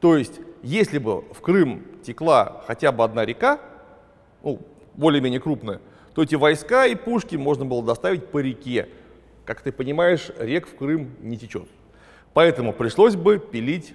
То 0.00 0.16
есть, 0.16 0.40
если 0.62 0.98
бы 0.98 1.22
в 1.32 1.40
Крым 1.40 1.84
текла 2.04 2.62
хотя 2.66 2.92
бы 2.92 3.04
одна 3.04 3.24
река, 3.24 3.60
ну, 4.42 4.60
более-менее 4.96 5.40
крупная, 5.40 5.80
то 6.14 6.22
эти 6.22 6.34
войска 6.34 6.86
и 6.86 6.94
пушки 6.94 7.36
можно 7.36 7.64
было 7.64 7.84
доставить 7.84 8.26
по 8.26 8.38
реке. 8.38 8.88
Как 9.44 9.60
ты 9.60 9.70
понимаешь, 9.70 10.30
рек 10.38 10.66
в 10.66 10.74
Крым 10.76 11.10
не 11.20 11.36
течет. 11.36 11.68
Поэтому 12.32 12.72
пришлось 12.72 13.16
бы 13.16 13.38
пилить 13.38 13.94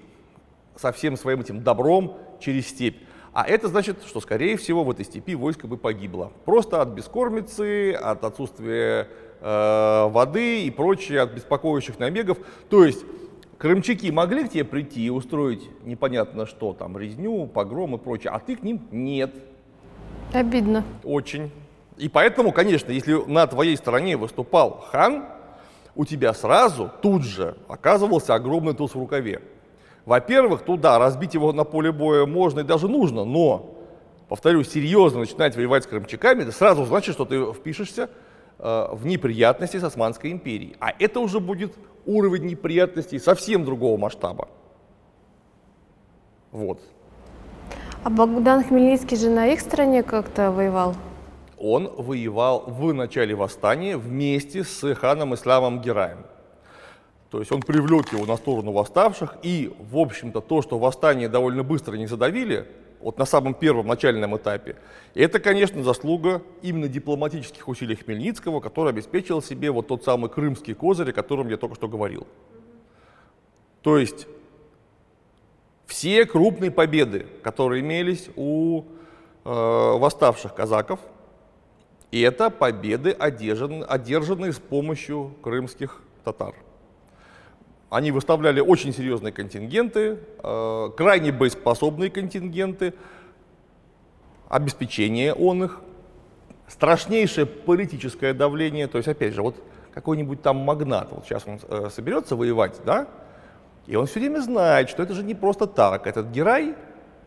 со 0.75 0.91
всем 0.91 1.17
своим 1.17 1.41
этим 1.41 1.61
добром 1.61 2.17
через 2.39 2.67
степь. 2.67 2.97
А 3.33 3.45
это 3.47 3.67
значит, 3.67 4.03
что, 4.05 4.19
скорее 4.19 4.57
всего, 4.57 4.83
в 4.83 4.91
этой 4.91 5.05
степи 5.05 5.35
войско 5.35 5.67
бы 5.67 5.77
погибло. 5.77 6.31
Просто 6.45 6.81
от 6.81 6.89
бескормицы, 6.89 7.93
от 7.93 8.23
отсутствия 8.23 9.07
э, 9.39 10.07
воды 10.09 10.65
и 10.65 10.71
прочее, 10.71 11.21
от 11.21 11.33
беспокоящих 11.33 11.97
набегов. 11.97 12.37
То 12.69 12.83
есть 12.83 13.05
крымчаки 13.57 14.11
могли 14.11 14.45
к 14.45 14.51
тебе 14.51 14.65
прийти 14.65 15.05
и 15.05 15.09
устроить 15.09 15.69
непонятно 15.85 16.45
что, 16.45 16.73
там, 16.73 16.97
резню, 16.97 17.47
погром 17.47 17.95
и 17.95 17.97
прочее, 17.97 18.31
а 18.31 18.39
ты 18.39 18.55
к 18.55 18.63
ним 18.63 18.81
нет. 18.91 19.33
Обидно. 20.33 20.83
Очень. 21.03 21.51
И 21.97 22.09
поэтому, 22.09 22.51
конечно, 22.51 22.91
если 22.91 23.13
на 23.29 23.45
твоей 23.47 23.77
стороне 23.77 24.17
выступал 24.17 24.85
хан, 24.91 25.25
у 25.95 26.05
тебя 26.05 26.33
сразу 26.33 26.89
тут 27.01 27.23
же 27.23 27.57
оказывался 27.67 28.33
огромный 28.33 28.73
туз 28.73 28.95
в 28.95 28.99
рукаве. 28.99 29.41
Во-первых, 30.05 30.63
туда 30.63 30.97
разбить 30.97 31.33
его 31.33 31.53
на 31.53 31.63
поле 31.63 31.91
боя 31.91 32.25
можно 32.25 32.61
и 32.61 32.63
даже 32.63 32.87
нужно, 32.87 33.23
но, 33.23 33.75
повторюсь, 34.29 34.71
серьезно 34.71 35.19
начинать 35.19 35.55
воевать 35.55 35.83
с 35.83 35.87
крымчаками, 35.87 36.41
это 36.43 36.51
сразу 36.51 36.85
значит, 36.85 37.13
что 37.13 37.25
ты 37.25 37.53
впишешься 37.53 38.09
э, 38.57 38.87
в 38.91 39.05
неприятности 39.05 39.77
с 39.77 39.83
Османской 39.83 40.31
империей. 40.31 40.75
А 40.79 40.91
это 40.97 41.19
уже 41.19 41.39
будет 41.39 41.75
уровень 42.05 42.45
неприятностей 42.45 43.19
совсем 43.19 43.63
другого 43.63 43.97
масштаба. 43.97 44.47
Вот. 46.51 46.81
А 48.03 48.09
Богдан 48.09 48.63
Хмельницкий 48.63 49.15
же 49.15 49.29
на 49.29 49.49
их 49.49 49.59
стороне 49.59 50.01
как-то 50.01 50.51
воевал? 50.51 50.95
Он 51.59 51.87
воевал 51.95 52.63
в 52.65 52.91
начале 52.93 53.35
восстания 53.35 53.95
вместе 53.95 54.63
с 54.63 54.95
ханом 54.95 55.35
Исламом 55.35 55.81
Гераем. 55.81 56.25
То 57.29 57.37
есть 57.37 57.51
он 57.51 57.61
привлек 57.61 58.11
его 58.11 58.25
на 58.25 58.37
сторону 58.37 58.71
восставших, 58.71 59.37
и, 59.43 59.71
в 59.77 59.99
общем-то, 59.99 60.41
то, 60.41 60.63
что 60.63 60.79
восстание 60.79 61.29
довольно 61.29 61.61
быстро 61.61 61.95
не 61.95 62.07
задавили, 62.07 62.67
вот 63.01 63.19
на 63.19 63.25
самом 63.25 63.53
первом 63.53 63.85
начальном 63.85 64.35
этапе, 64.35 64.77
это, 65.13 65.39
конечно, 65.39 65.83
заслуга 65.83 66.41
именно 66.63 66.87
дипломатических 66.87 67.67
усилий 67.67 67.95
Хмельницкого, 67.95 68.61
который 68.61 68.89
обеспечил 68.89 69.43
себе 69.43 69.69
вот 69.69 69.87
тот 69.87 70.03
самый 70.03 70.31
крымский 70.31 70.73
козырь, 70.73 71.11
о 71.11 71.13
котором 71.13 71.49
я 71.49 71.57
только 71.57 71.75
что 71.75 71.87
говорил. 71.87 72.25
То 73.83 73.99
есть 73.99 74.25
все 75.91 76.25
крупные 76.25 76.71
победы, 76.71 77.25
которые 77.43 77.81
имелись 77.81 78.29
у 78.37 78.83
э, 79.43 79.49
восставших 79.49 80.55
казаков, 80.55 81.01
это 82.13 82.49
победы, 82.49 83.11
одержанные, 83.11 83.83
одержанные 83.83 84.53
с 84.53 84.59
помощью 84.59 85.35
крымских 85.43 86.01
татар. 86.23 86.55
Они 87.89 88.11
выставляли 88.11 88.61
очень 88.61 88.93
серьезные 88.93 89.33
контингенты, 89.33 90.19
э, 90.41 90.89
крайне 90.95 91.33
боеспособные 91.33 92.09
контингенты, 92.09 92.93
обеспечение 94.47 95.33
он 95.33 95.65
их, 95.65 95.81
страшнейшее 96.69 97.45
политическое 97.45 98.33
давление. 98.33 98.87
То 98.87 98.97
есть, 98.97 99.09
опять 99.09 99.33
же, 99.33 99.41
вот 99.41 99.61
какой-нибудь 99.93 100.41
там 100.41 100.55
магнат, 100.55 101.11
вот 101.11 101.25
сейчас 101.25 101.45
он 101.45 101.59
э, 101.67 101.89
соберется 101.93 102.37
воевать, 102.37 102.79
да, 102.85 103.09
и 103.91 103.95
он 103.97 104.05
все 104.05 104.21
время 104.21 104.39
знает, 104.39 104.89
что 104.89 105.03
это 105.03 105.13
же 105.13 105.21
не 105.21 105.35
просто 105.35 105.67
так. 105.67 106.07
Этот 106.07 106.31
Герай, 106.31 106.75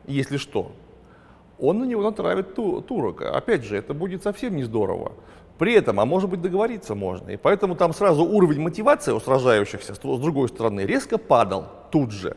если 0.06 0.38
что, 0.38 0.72
он 1.58 1.78
на 1.78 1.84
него 1.84 2.02
натравит 2.02 2.54
ту, 2.54 2.80
турок. 2.80 3.20
Опять 3.20 3.64
же, 3.64 3.76
это 3.76 3.92
будет 3.92 4.22
совсем 4.22 4.56
не 4.56 4.64
здорово. 4.64 5.12
При 5.58 5.74
этом, 5.74 6.00
а 6.00 6.06
может 6.06 6.30
быть 6.30 6.40
договориться 6.40 6.94
можно. 6.94 7.28
И 7.28 7.36
поэтому 7.36 7.76
там 7.76 7.92
сразу 7.92 8.24
уровень 8.24 8.62
мотивации 8.62 9.12
у 9.12 9.20
сражающихся 9.20 9.94
с 9.94 9.98
другой 9.98 10.48
стороны 10.48 10.86
резко 10.86 11.18
падал 11.18 11.66
тут 11.90 12.12
же. 12.12 12.34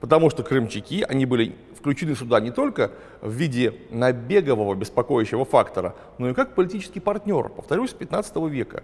Потому 0.00 0.28
что 0.28 0.42
крымчаки, 0.42 1.04
они 1.08 1.24
были 1.24 1.54
включены 1.78 2.16
сюда 2.16 2.40
не 2.40 2.50
только 2.50 2.90
в 3.20 3.30
виде 3.30 3.74
набегового 3.90 4.74
беспокоящего 4.74 5.44
фактора, 5.44 5.94
но 6.18 6.28
и 6.28 6.34
как 6.34 6.56
политический 6.56 6.98
партнер, 6.98 7.48
повторюсь, 7.48 7.90
15 7.90 8.36
века. 8.50 8.82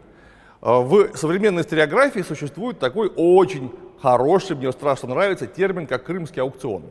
А 0.60 0.80
в 0.80 1.16
современной 1.16 1.62
историографии 1.62 2.20
существует 2.20 2.78
такой 2.78 3.10
очень 3.14 3.70
хороший, 4.00 4.56
мне 4.56 4.72
страшно 4.72 5.10
нравится, 5.10 5.46
термин, 5.46 5.86
как 5.86 6.04
крымский 6.04 6.42
аукцион, 6.42 6.84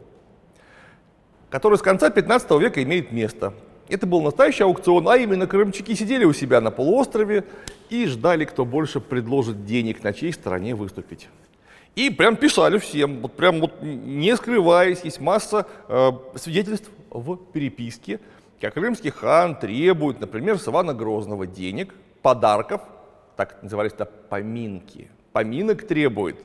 который 1.49 1.77
с 1.77 1.81
конца 1.81 2.09
15 2.09 2.49
века 2.59 2.81
имеет 2.83 3.11
место. 3.11 3.53
Это 3.89 4.05
был 4.05 4.21
настоящий 4.21 4.63
аукцион, 4.63 5.07
а 5.07 5.17
именно 5.17 5.47
крымчаки 5.47 5.95
сидели 5.95 6.25
у 6.25 6.33
себя 6.33 6.59
на 6.59 6.71
полуострове 6.71 7.45
и 7.89 8.05
ждали, 8.05 8.43
кто 8.45 8.65
больше 8.65 8.99
предложит 8.99 9.65
денег, 9.65 10.03
на 10.03 10.11
чьей 10.13 10.33
стороне 10.33 10.75
выступить. 10.75 11.29
И 11.95 12.09
прям 12.09 12.35
писали 12.35 12.77
всем, 12.77 13.21
вот 13.21 13.33
прям 13.33 13.59
вот 13.59 13.81
не 13.81 14.35
скрываясь, 14.35 15.01
есть 15.03 15.19
масса 15.19 15.65
э, 15.87 16.11
свидетельств 16.35 16.89
в 17.09 17.37
переписке, 17.37 18.19
как 18.61 18.73
крымский 18.73 19.09
хан 19.09 19.55
требует, 19.55 20.19
например, 20.19 20.59
с 20.59 20.67
Ивана 20.67 20.93
Грозного 20.93 21.47
денег, 21.47 21.95
подарков, 22.21 22.81
так 23.37 23.63
назывались 23.63 23.93
это 23.93 24.05
поминки, 24.05 25.09
поминок 25.31 25.87
требует, 25.87 26.37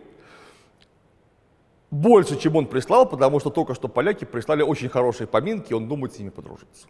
больше, 1.91 2.39
чем 2.39 2.57
он 2.57 2.67
прислал, 2.67 3.07
потому 3.07 3.41
что 3.41 3.51
только 3.51 3.75
что 3.75 3.89
поляки 3.89 4.25
прислали 4.25 4.63
очень 4.63 4.89
хорошие 4.89 5.27
поминки, 5.27 5.75
он 5.75 5.89
думает 5.89 6.15
с 6.15 6.19
ними 6.19 6.31
подружиться. 6.31 6.87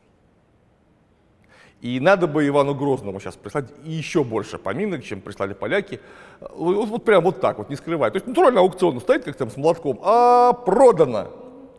И 1.80 1.98
надо 1.98 2.28
бы 2.28 2.46
Ивану 2.46 2.76
Грозному 2.76 3.18
сейчас 3.18 3.34
прислать 3.34 3.64
еще 3.82 4.22
больше 4.22 4.59
поминок, 4.59 5.03
чем 5.03 5.20
прислали 5.20 5.53
поляки. 5.53 5.98
Вот, 6.38 6.88
вот 6.88 7.05
прям 7.05 7.24
вот 7.24 7.40
так 7.40 7.59
вот, 7.59 7.70
не 7.70 7.74
скрывая. 7.74 8.12
То 8.12 8.16
есть 8.16 8.26
натурально 8.28 8.61
аукцион 8.61 9.00
стоит 9.00 9.24
как 9.24 9.34
там 9.34 9.50
с 9.50 9.57
молотком, 9.57 9.98
а 10.05 10.53
продано. 10.53 11.30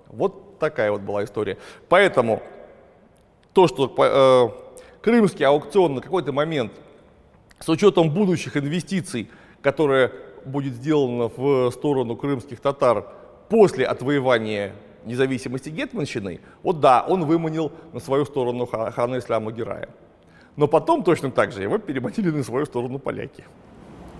Вот 0.08 0.60
такая 0.60 0.92
вот 0.92 1.02
была 1.02 1.24
история. 1.24 1.58
Поэтому 1.88 2.44
то, 3.54 3.68
что 3.70 3.94
э, 3.98 5.02
крымский 5.02 5.46
аукцион 5.46 5.96
на 5.96 6.02
какой-то 6.02 6.34
момент 6.34 6.74
с 7.64 7.70
учетом 7.70 8.10
будущих 8.10 8.58
инвестиций, 8.58 9.30
которые 9.62 10.12
будет 10.46 10.74
сделано 10.74 11.32
в 11.36 11.72
сторону 11.72 12.18
крымских 12.18 12.60
татар 12.60 13.06
после 13.48 13.86
отвоевания 13.86 14.74
независимости 15.06 15.70
Гетманщины, 15.70 16.42
вот 16.62 16.80
да, 16.82 17.06
он 17.08 17.26
выманил 17.26 17.72
на 17.94 18.00
свою 18.00 18.26
сторону 18.26 18.66
хана 18.66 19.18
Исляма 19.18 19.52
Герая. 19.52 19.90
Но 20.56 20.68
потом 20.68 21.04
точно 21.04 21.32
так 21.32 21.52
же 21.52 21.64
его 21.64 21.78
переманили 21.78 22.30
на 22.30 22.44
свою 22.44 22.66
сторону 22.66 23.00
поляки. 23.00 23.44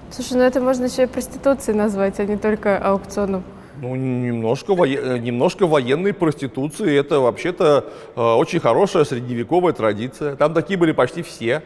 Слушай, 0.10 0.38
ну 0.38 0.44
это 0.44 0.62
можно 0.62 0.86
еще 0.86 1.04
и 1.04 1.08
проституцией 1.08 1.78
назвать, 1.78 2.20
а 2.20 2.26
не 2.26 2.38
только 2.38 2.78
аукционом. 2.78 3.44
Ну, 3.82 3.96
немножко, 3.96 4.76
во... 4.76 4.88
немножко 4.88 5.68
военной 5.68 6.14
проституции. 6.14 6.98
Это 6.98 7.20
вообще-то 7.20 7.92
э, 8.16 8.22
очень 8.22 8.60
хорошая 8.60 9.04
средневековая 9.04 9.74
традиция. 9.74 10.36
Там 10.36 10.54
такие 10.54 10.78
были 10.78 10.92
почти 10.92 11.24
все. 11.24 11.64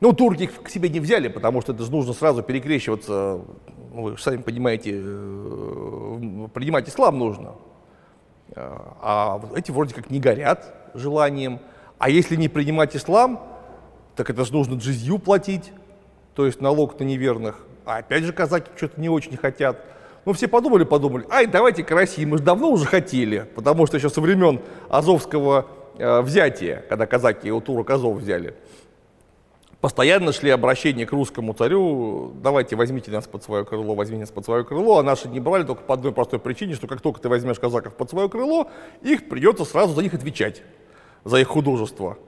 Ну, 0.00 0.14
турки 0.14 0.44
их 0.44 0.62
к 0.62 0.68
себе 0.70 0.88
не 0.88 0.98
взяли, 0.98 1.28
потому 1.28 1.60
что 1.60 1.72
это 1.72 1.84
же 1.84 1.90
нужно 1.90 2.14
сразу 2.14 2.42
перекрещиваться, 2.42 3.40
ну, 3.92 4.02
вы 4.02 4.18
сами 4.18 4.38
понимаете, 4.38 4.92
э, 4.94 6.48
принимать 6.54 6.88
ислам 6.88 7.18
нужно. 7.18 7.54
Э, 8.56 8.78
а 9.02 9.40
эти 9.54 9.70
вроде 9.70 9.94
как 9.94 10.10
не 10.10 10.18
горят 10.18 10.74
желанием. 10.94 11.60
А 11.98 12.08
если 12.08 12.36
не 12.36 12.48
принимать 12.48 12.96
ислам, 12.96 13.42
так 14.16 14.30
это 14.30 14.44
же 14.46 14.52
нужно 14.54 14.76
джизью 14.76 15.18
платить, 15.18 15.70
то 16.34 16.46
есть 16.46 16.62
налог 16.62 16.98
на 16.98 17.04
неверных. 17.04 17.58
А 17.84 17.98
опять 17.98 18.24
же 18.24 18.32
казаки 18.32 18.70
что-то 18.76 18.98
не 19.00 19.10
очень 19.10 19.36
хотят. 19.36 19.84
Ну, 20.24 20.32
все 20.32 20.48
подумали, 20.48 20.84
подумали, 20.84 21.26
ай, 21.30 21.46
давайте 21.46 21.84
к 21.84 21.90
России, 21.90 22.24
мы 22.24 22.38
же 22.38 22.44
давно 22.44 22.70
уже 22.70 22.86
хотели, 22.86 23.46
потому 23.54 23.86
что 23.86 23.98
еще 23.98 24.08
со 24.08 24.20
времен 24.20 24.60
Азовского 24.88 25.66
э, 25.98 26.20
взятия, 26.22 26.84
когда 26.88 27.06
казаки 27.06 27.50
у 27.50 27.60
турок 27.60 27.90
Азов 27.90 28.18
взяли, 28.18 28.54
постоянно 29.80 30.32
шли 30.32 30.50
обращения 30.50 31.06
к 31.06 31.12
русскому 31.12 31.54
царю, 31.54 32.32
давайте 32.42 32.76
возьмите 32.76 33.10
нас 33.10 33.26
под 33.26 33.42
свое 33.42 33.64
крыло, 33.64 33.94
возьмите 33.94 34.20
нас 34.20 34.30
под 34.30 34.44
свое 34.44 34.64
крыло, 34.64 34.98
а 34.98 35.02
наши 35.02 35.28
не 35.28 35.40
брали 35.40 35.64
только 35.64 35.82
по 35.82 35.94
одной 35.94 36.12
простой 36.12 36.38
причине, 36.38 36.74
что 36.74 36.86
как 36.86 37.00
только 37.00 37.20
ты 37.20 37.28
возьмешь 37.28 37.58
казаков 37.58 37.94
под 37.94 38.10
свое 38.10 38.28
крыло, 38.28 38.68
их 39.02 39.28
придется 39.28 39.64
сразу 39.64 39.94
за 39.94 40.02
них 40.02 40.12
отвечать, 40.12 40.62
за 41.24 41.38
их 41.38 41.48
художество. 41.48 42.18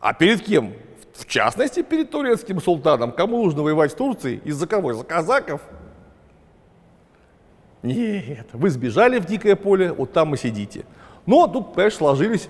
А 0.00 0.14
перед 0.14 0.42
кем? 0.42 0.72
В 1.12 1.26
частности, 1.26 1.82
перед 1.82 2.10
турецким 2.10 2.60
султаном. 2.60 3.12
Кому 3.12 3.44
нужно 3.44 3.62
воевать 3.62 3.92
с 3.92 3.94
Турцией? 3.94 4.40
Из-за 4.44 4.66
кого? 4.66 4.90
Из-за 4.90 5.04
казаков? 5.04 5.60
Нет, 7.82 8.48
вы 8.52 8.70
сбежали 8.70 9.18
в 9.18 9.26
дикое 9.26 9.56
поле, 9.56 9.92
вот 9.92 10.12
там 10.12 10.34
и 10.34 10.38
сидите. 10.38 10.86
Но 11.26 11.46
тут, 11.46 11.74
конечно, 11.74 11.98
сложились 11.98 12.48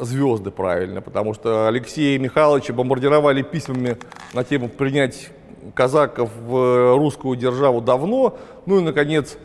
звезды 0.00 0.50
правильно, 0.50 1.00
потому 1.00 1.34
что 1.34 1.68
Алексея 1.68 2.18
Михайловича 2.18 2.72
бомбардировали 2.72 3.42
письмами 3.42 3.96
на 4.32 4.44
тему 4.44 4.68
принять 4.68 5.30
казаков 5.74 6.30
в 6.46 6.96
русскую 6.96 7.36
державу 7.36 7.80
давно. 7.80 8.38
Ну 8.66 8.78
и, 8.78 8.82
наконец, 8.82 9.36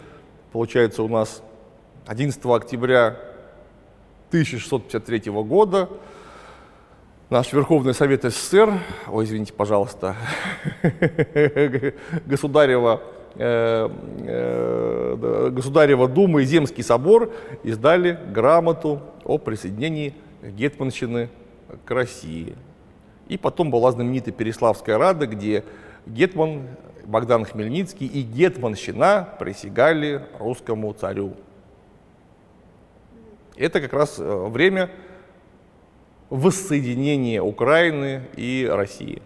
получается, 0.52 1.04
у 1.04 1.08
нас 1.08 1.41
11 2.08 2.43
октября 2.45 3.18
1653 4.30 5.32
года 5.32 5.89
наш 7.32 7.54
Верховный 7.54 7.93
Совет 7.93 8.24
СССР, 8.24 8.74
ой, 9.08 9.24
извините, 9.24 9.54
пожалуйста, 9.54 10.18
Государева, 12.26 13.02
э, 13.36 13.89
э, 14.20 15.49
Государева 15.52 16.10
Дума 16.10 16.41
и 16.41 16.45
Земский 16.45 16.84
собор 16.84 17.32
издали 17.64 18.20
грамоту 18.34 18.99
о 19.24 19.38
присоединении 19.38 20.14
Гетманщины 20.42 21.30
к 21.86 21.92
России. 21.92 22.56
И 23.28 23.38
потом 23.38 23.72
была 23.72 23.92
знаменитая 23.92 24.34
Переславская 24.34 24.98
Рада, 24.98 25.28
где 25.28 25.64
Гетман 26.06 26.68
Богдан 27.06 27.46
Хмельницкий 27.46 28.08
и 28.08 28.22
Гетманщина 28.22 29.30
присягали 29.39 30.28
русскому 30.39 30.94
царю. 30.94 31.34
Это 33.56 33.82
как 33.82 33.94
раз 33.94 34.18
э, 34.20 34.48
время 34.48 34.89
воссоединения 36.30 37.42
Украины 37.42 38.24
и 38.36 38.68
России. 38.70 39.22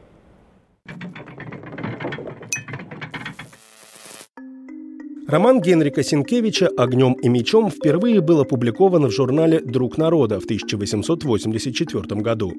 Роман 5.28 5.60
Генрика 5.60 6.04
Синкевича 6.04 6.68
«Огнем 6.78 7.14
и 7.14 7.30
мечом» 7.30 7.72
впервые 7.72 8.22
был 8.22 8.42
опубликован 8.42 9.08
в 9.08 9.12
журнале 9.12 9.60
«Друг 9.60 9.98
народа» 9.98 10.40
в 10.40 10.44
1884 10.44 12.22
году. 12.22 12.54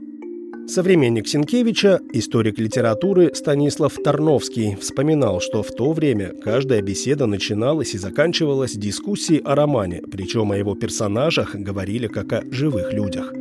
Современник 0.67 1.29
Сенкевича, 1.29 2.01
историк 2.13 2.59
литературы 2.59 3.33
Станислав 3.35 3.95
Тарновский, 4.03 4.75
вспоминал, 4.75 5.41
что 5.41 5.63
в 5.63 5.71
то 5.71 5.93
время 5.93 6.33
каждая 6.43 6.83
беседа 6.83 7.27
начиналась 7.27 7.95
и 7.95 7.99
заканчивалась 7.99 8.73
дискуссией 8.73 9.43
о 9.45 9.55
романе, 9.55 10.03
причем 10.11 10.51
о 10.51 10.57
его 10.57 10.75
персонажах 10.75 11.55
говорили 11.55 12.09
как 12.09 12.33
о 12.33 12.43
живых 12.51 12.93
людях. 12.93 13.33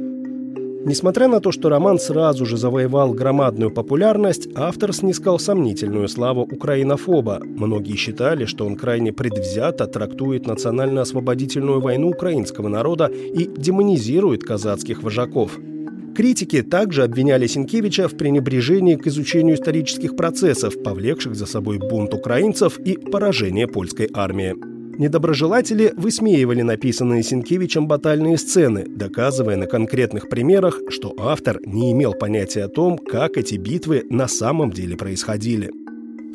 Несмотря 0.85 1.27
на 1.27 1.39
то, 1.39 1.51
что 1.51 1.69
роман 1.69 1.97
сразу 1.97 2.45
же 2.45 2.57
завоевал 2.57 3.11
громадную 3.11 3.71
популярность, 3.71 4.47
автор 4.55 4.93
снискал 4.93 5.39
сомнительную 5.39 6.07
славу 6.07 6.43
украинофоба. 6.43 7.41
Многие 7.43 7.95
считали, 7.95 8.45
что 8.45 8.67
он 8.67 8.75
крайне 8.75 9.11
предвзято 9.11 9.87
трактует 9.87 10.45
национально-освободительную 10.45 11.81
войну 11.81 12.09
украинского 12.09 12.67
народа 12.67 13.07
и 13.07 13.49
демонизирует 13.57 14.43
казацких 14.43 15.01
вожаков– 15.01 15.57
Критики 16.15 16.61
также 16.61 17.03
обвиняли 17.03 17.45
Сенкевича 17.45 18.07
в 18.07 18.15
пренебрежении 18.15 18.95
к 18.95 19.05
изучению 19.07 19.55
исторических 19.55 20.15
процессов, 20.15 20.81
повлекших 20.81 21.35
за 21.35 21.45
собой 21.45 21.77
бунт 21.77 22.13
украинцев 22.13 22.79
и 22.79 22.95
поражение 22.97 23.67
польской 23.67 24.09
армии. 24.13 24.55
Недоброжелатели 24.97 25.91
высмеивали 25.97 26.61
написанные 26.61 27.21
Сенкевичем 27.21 27.85
батальные 27.85 28.37
сцены, 28.37 28.85
доказывая 28.87 29.57
на 29.57 29.65
конкретных 29.65 30.29
примерах, 30.29 30.79
что 30.89 31.13
автор 31.17 31.59
не 31.65 31.91
имел 31.91 32.13
понятия 32.13 32.63
о 32.63 32.69
том, 32.69 32.97
как 32.97 33.35
эти 33.35 33.55
битвы 33.55 34.03
на 34.09 34.27
самом 34.27 34.71
деле 34.71 34.95
происходили. 34.95 35.69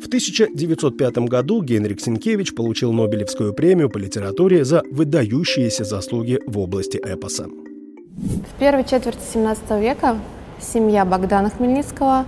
В 0.01 0.07
1905 0.07 1.17
году 1.27 1.63
Генрик 1.63 2.01
Сенкевич 2.01 2.53
получил 2.53 2.93
Нобелевскую 2.93 3.53
премию 3.53 3.89
по 3.89 3.97
литературе 3.97 4.63
за 4.63 4.83
выдающиеся 4.91 5.83
заслуги 5.83 6.39
в 6.45 6.59
области 6.59 6.97
эпоса. 6.97 7.47
В 7.47 8.59
первой 8.59 8.83
четверти 8.83 9.21
17 9.33 9.71
века 9.81 10.19
семья 10.59 11.03
Богдана 11.05 11.49
Хмельницкого 11.49 12.25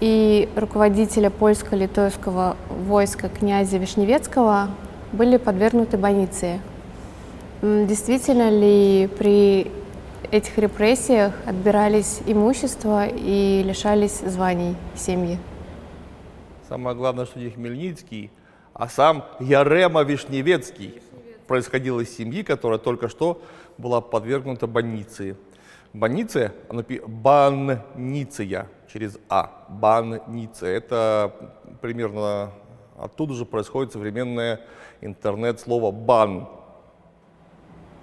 и 0.00 0.48
руководителя 0.56 1.30
польско-литовского 1.30 2.56
войска 2.86 3.30
князя 3.30 3.78
Вишневецкого 3.78 4.68
были 5.14 5.36
подвергнуты 5.36 5.96
больнице. 5.96 6.60
Действительно 7.62 8.50
ли 8.50 9.08
при 9.18 9.70
этих 10.30 10.58
репрессиях 10.58 11.32
отбирались 11.46 12.20
имущество 12.26 13.06
и 13.06 13.62
лишались 13.62 14.18
званий 14.18 14.76
семьи? 14.96 15.38
Самое 16.68 16.96
главное, 16.96 17.26
что 17.26 17.38
не 17.38 17.50
Хмельницкий, 17.50 18.30
а 18.72 18.88
сам 18.88 19.24
Ярема 19.38 20.02
Вишневецкий 20.02 21.00
происходил 21.46 22.00
из 22.00 22.14
семьи, 22.14 22.42
которая 22.42 22.78
только 22.78 23.08
что 23.08 23.40
была 23.78 24.00
подвергнута 24.00 24.66
банниции. 24.66 25.36
Банниция, 25.92 26.52
она 26.68 26.84
банниция 27.06 28.66
через 28.92 29.16
А, 29.28 29.64
банниция. 29.68 30.76
Это 30.76 31.32
примерно 31.80 32.50
оттуда 32.98 33.34
же 33.34 33.44
происходит 33.44 33.92
современное 33.92 34.60
интернет-слово 35.00 35.90
бан. 35.90 36.48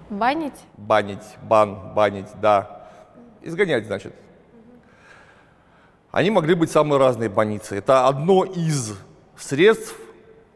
Банить? 0.10 0.60
Банить, 0.78 1.24
бан, 1.44 1.94
банить, 1.94 2.28
да. 2.42 2.88
Изгонять, 3.42 3.86
значит. 3.86 4.14
Они 6.12 6.30
могли 6.30 6.56
быть 6.56 6.70
самые 6.70 7.00
разные 7.00 7.30
банницы. 7.30 7.76
Это 7.76 8.08
одно 8.08 8.44
из 8.44 8.98
средств 9.38 9.96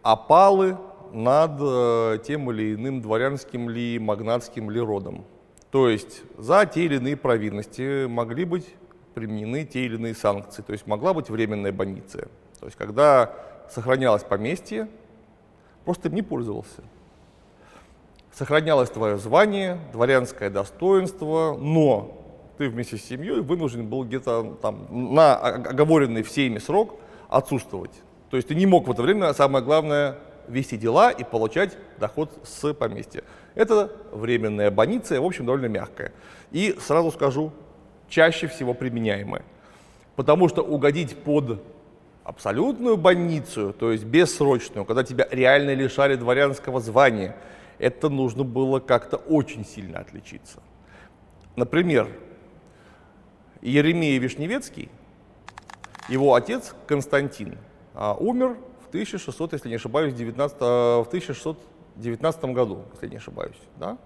опалы 0.01 0.77
над 1.13 1.51
э, 1.61 2.19
тем 2.25 2.51
или 2.51 2.75
иным 2.75 3.01
дворянским 3.01 3.69
ли, 3.69 3.97
магнатским 3.97 4.69
ли 4.69 4.81
родом. 4.81 5.25
То 5.71 5.87
есть 5.87 6.23
за 6.37 6.65
те 6.65 6.85
или 6.85 6.97
иные 6.97 7.15
провинности 7.15 8.05
могли 8.05 8.43
быть 8.43 8.67
применены 9.13 9.63
те 9.65 9.85
или 9.85 9.95
иные 9.95 10.13
санкции. 10.13 10.61
То 10.61 10.73
есть 10.73 10.85
могла 10.87 11.13
быть 11.13 11.29
временная 11.29 11.71
больница. 11.71 12.27
То 12.59 12.65
есть 12.65 12.77
когда 12.77 13.33
сохранялось 13.69 14.23
поместье, 14.23 14.89
просто 15.85 16.09
им 16.09 16.15
не 16.15 16.21
пользовался. 16.21 16.83
Сохранялось 18.33 18.89
твое 18.89 19.17
звание, 19.17 19.79
дворянское 19.93 20.49
достоинство, 20.49 21.55
но 21.57 22.21
ты 22.57 22.69
вместе 22.69 22.97
с 22.97 23.05
семьей 23.05 23.41
вынужден 23.41 23.87
был 23.87 24.03
где-то 24.03 24.57
там 24.61 24.87
на 25.13 25.35
оговоренный 25.35 26.23
всеми 26.23 26.57
срок 26.57 26.95
отсутствовать. 27.29 27.91
То 28.29 28.37
есть 28.37 28.49
ты 28.49 28.55
не 28.55 28.65
мог 28.65 28.87
в 28.87 28.91
это 28.91 29.01
время, 29.01 29.33
самое 29.33 29.63
главное, 29.63 30.17
вести 30.47 30.77
дела 30.77 31.11
и 31.11 31.23
получать 31.23 31.77
доход 31.97 32.29
с 32.43 32.73
поместья. 32.73 33.23
Это 33.55 33.91
временная 34.11 34.69
больница, 34.69 35.19
в 35.21 35.25
общем, 35.25 35.45
довольно 35.45 35.67
мягкая. 35.67 36.11
И 36.51 36.75
сразу 36.79 37.11
скажу, 37.11 37.51
чаще 38.09 38.47
всего 38.47 38.73
применяемая. 38.73 39.43
Потому 40.15 40.49
что 40.49 40.61
угодить 40.61 41.15
под 41.17 41.61
абсолютную 42.25 42.97
больницу, 42.97 43.71
то 43.71 43.91
есть 43.91 44.03
бессрочную, 44.03 44.83
когда 44.83 45.03
тебя 45.03 45.27
реально 45.31 45.75
лишали 45.75 46.15
дворянского 46.15 46.81
звания, 46.81 47.35
это 47.77 48.09
нужно 48.09 48.43
было 48.43 48.79
как-то 48.79 49.17
очень 49.17 49.63
сильно 49.63 49.99
отличиться. 49.99 50.59
Например, 51.55 52.09
Еремей 53.61 54.17
Вишневецкий, 54.17 54.89
его 56.09 56.33
отец 56.33 56.73
Константин, 56.87 57.57
а, 57.93 58.15
умер 58.15 58.57
1600, 58.89 59.53
если 59.53 59.69
не 59.69 59.75
ошибаюсь, 59.75 60.13
19, 60.13 60.57
э, 60.59 61.03
в 61.03 61.07
1619 61.07 62.53
году, 62.53 62.85
если 62.93 63.07
не 63.07 63.17
ошибаюсь. 63.17 63.57
Да? 63.77 63.97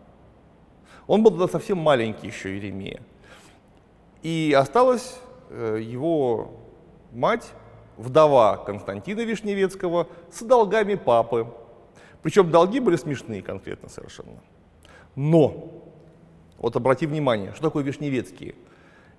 Он 1.08 1.24
был 1.24 1.32
тогда 1.32 1.48
совсем 1.48 1.78
маленький 1.78 2.28
еще, 2.28 2.56
Еремия. 2.56 3.02
И 4.24 4.54
осталась 4.58 5.20
э, 5.50 5.80
его 5.82 6.54
мать, 7.12 7.52
вдова 8.00 8.58
Константина 8.58 9.22
Вишневецкого, 9.22 10.08
с 10.32 10.42
долгами 10.42 10.96
папы. 10.96 11.48
Причем 12.24 12.50
долги 12.50 12.80
были 12.80 12.96
смешные 12.96 13.42
конкретно 13.42 13.90
совершенно. 13.90 14.40
Но, 15.16 15.70
вот 16.58 16.76
обрати 16.76 17.06
внимание, 17.06 17.52
что 17.54 17.64
такое 17.64 17.84
Вишневецкие? 17.84 18.56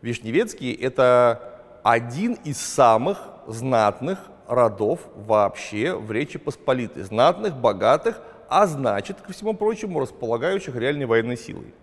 Вишневецкие– 0.00 0.74
это 0.80 1.60
один 1.82 2.34
из 2.44 2.58
самых 2.58 3.18
знатных 3.46 4.18
родов 4.48 5.00
вообще 5.14 5.94
в 5.94 6.10
Речи 6.10 6.38
Посполитой, 6.38 7.02
знатных, 7.02 7.56
богатых, 7.56 8.20
а 8.48 8.66
значит, 8.66 9.20
ко 9.20 9.32
всему 9.32 9.54
прочему, 9.54 10.00
располагающих 10.00 10.74
реальной 10.74 11.06
военной 11.06 11.36
силой. 11.36 11.74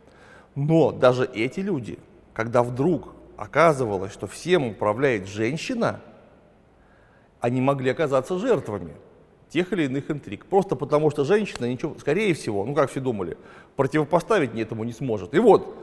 Но 0.56 0.92
даже 0.92 1.26
эти 1.26 1.60
люди, 1.60 2.00
когда 2.34 2.64
вдруг 2.64 3.14
оказывалось, 3.38 4.12
что 4.12 4.26
всем 4.26 4.66
управляет 4.68 5.28
женщина, 5.28 6.02
они 7.40 7.62
могли 7.62 7.92
оказаться 7.92 8.38
жертвами 8.38 8.94
тех 9.50 9.72
или 9.74 9.84
иных 9.84 10.12
интриг. 10.12 10.46
Просто 10.46 10.76
потому 10.76 11.10
что 11.10 11.24
женщина 11.24 11.66
ничего, 11.66 11.96
скорее 12.00 12.34
всего, 12.34 12.66
ну 12.66 12.74
как 12.74 12.90
все 12.90 13.00
думали, 13.00 13.38
противопоставить 13.76 14.56
этому 14.56 14.84
не 14.84 14.94
сможет. 14.94 15.34
И 15.34 15.40
вот, 15.40 15.76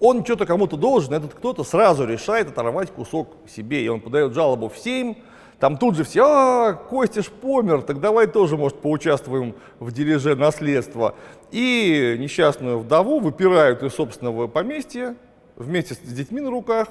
он 0.00 0.24
что-то 0.24 0.46
кому-то 0.46 0.76
должен, 0.76 1.14
этот 1.14 1.34
кто-то 1.34 1.64
сразу 1.64 2.06
решает 2.06 2.48
оторвать 2.48 2.90
кусок 2.90 3.28
себе, 3.48 3.84
и 3.84 3.88
он 3.88 4.00
подает 4.00 4.34
жалобу 4.34 4.68
в 4.68 4.78
Сейм, 4.78 5.16
там 5.58 5.78
тут 5.78 5.96
же 5.96 6.04
все, 6.04 6.22
а, 6.22 6.72
Костя 6.74 7.22
ж 7.22 7.30
помер, 7.30 7.80
так 7.80 7.98
давай 7.98 8.26
тоже, 8.26 8.58
может, 8.58 8.80
поучаствуем 8.80 9.54
в 9.78 9.90
дележе 9.90 10.36
наследства. 10.36 11.14
И 11.50 12.16
несчастную 12.18 12.78
вдову 12.78 13.20
выпирают 13.20 13.82
из 13.82 13.94
собственного 13.94 14.48
поместья 14.48 15.16
вместе 15.56 15.94
с 15.94 15.98
детьми 15.98 16.42
на 16.42 16.50
руках 16.50 16.88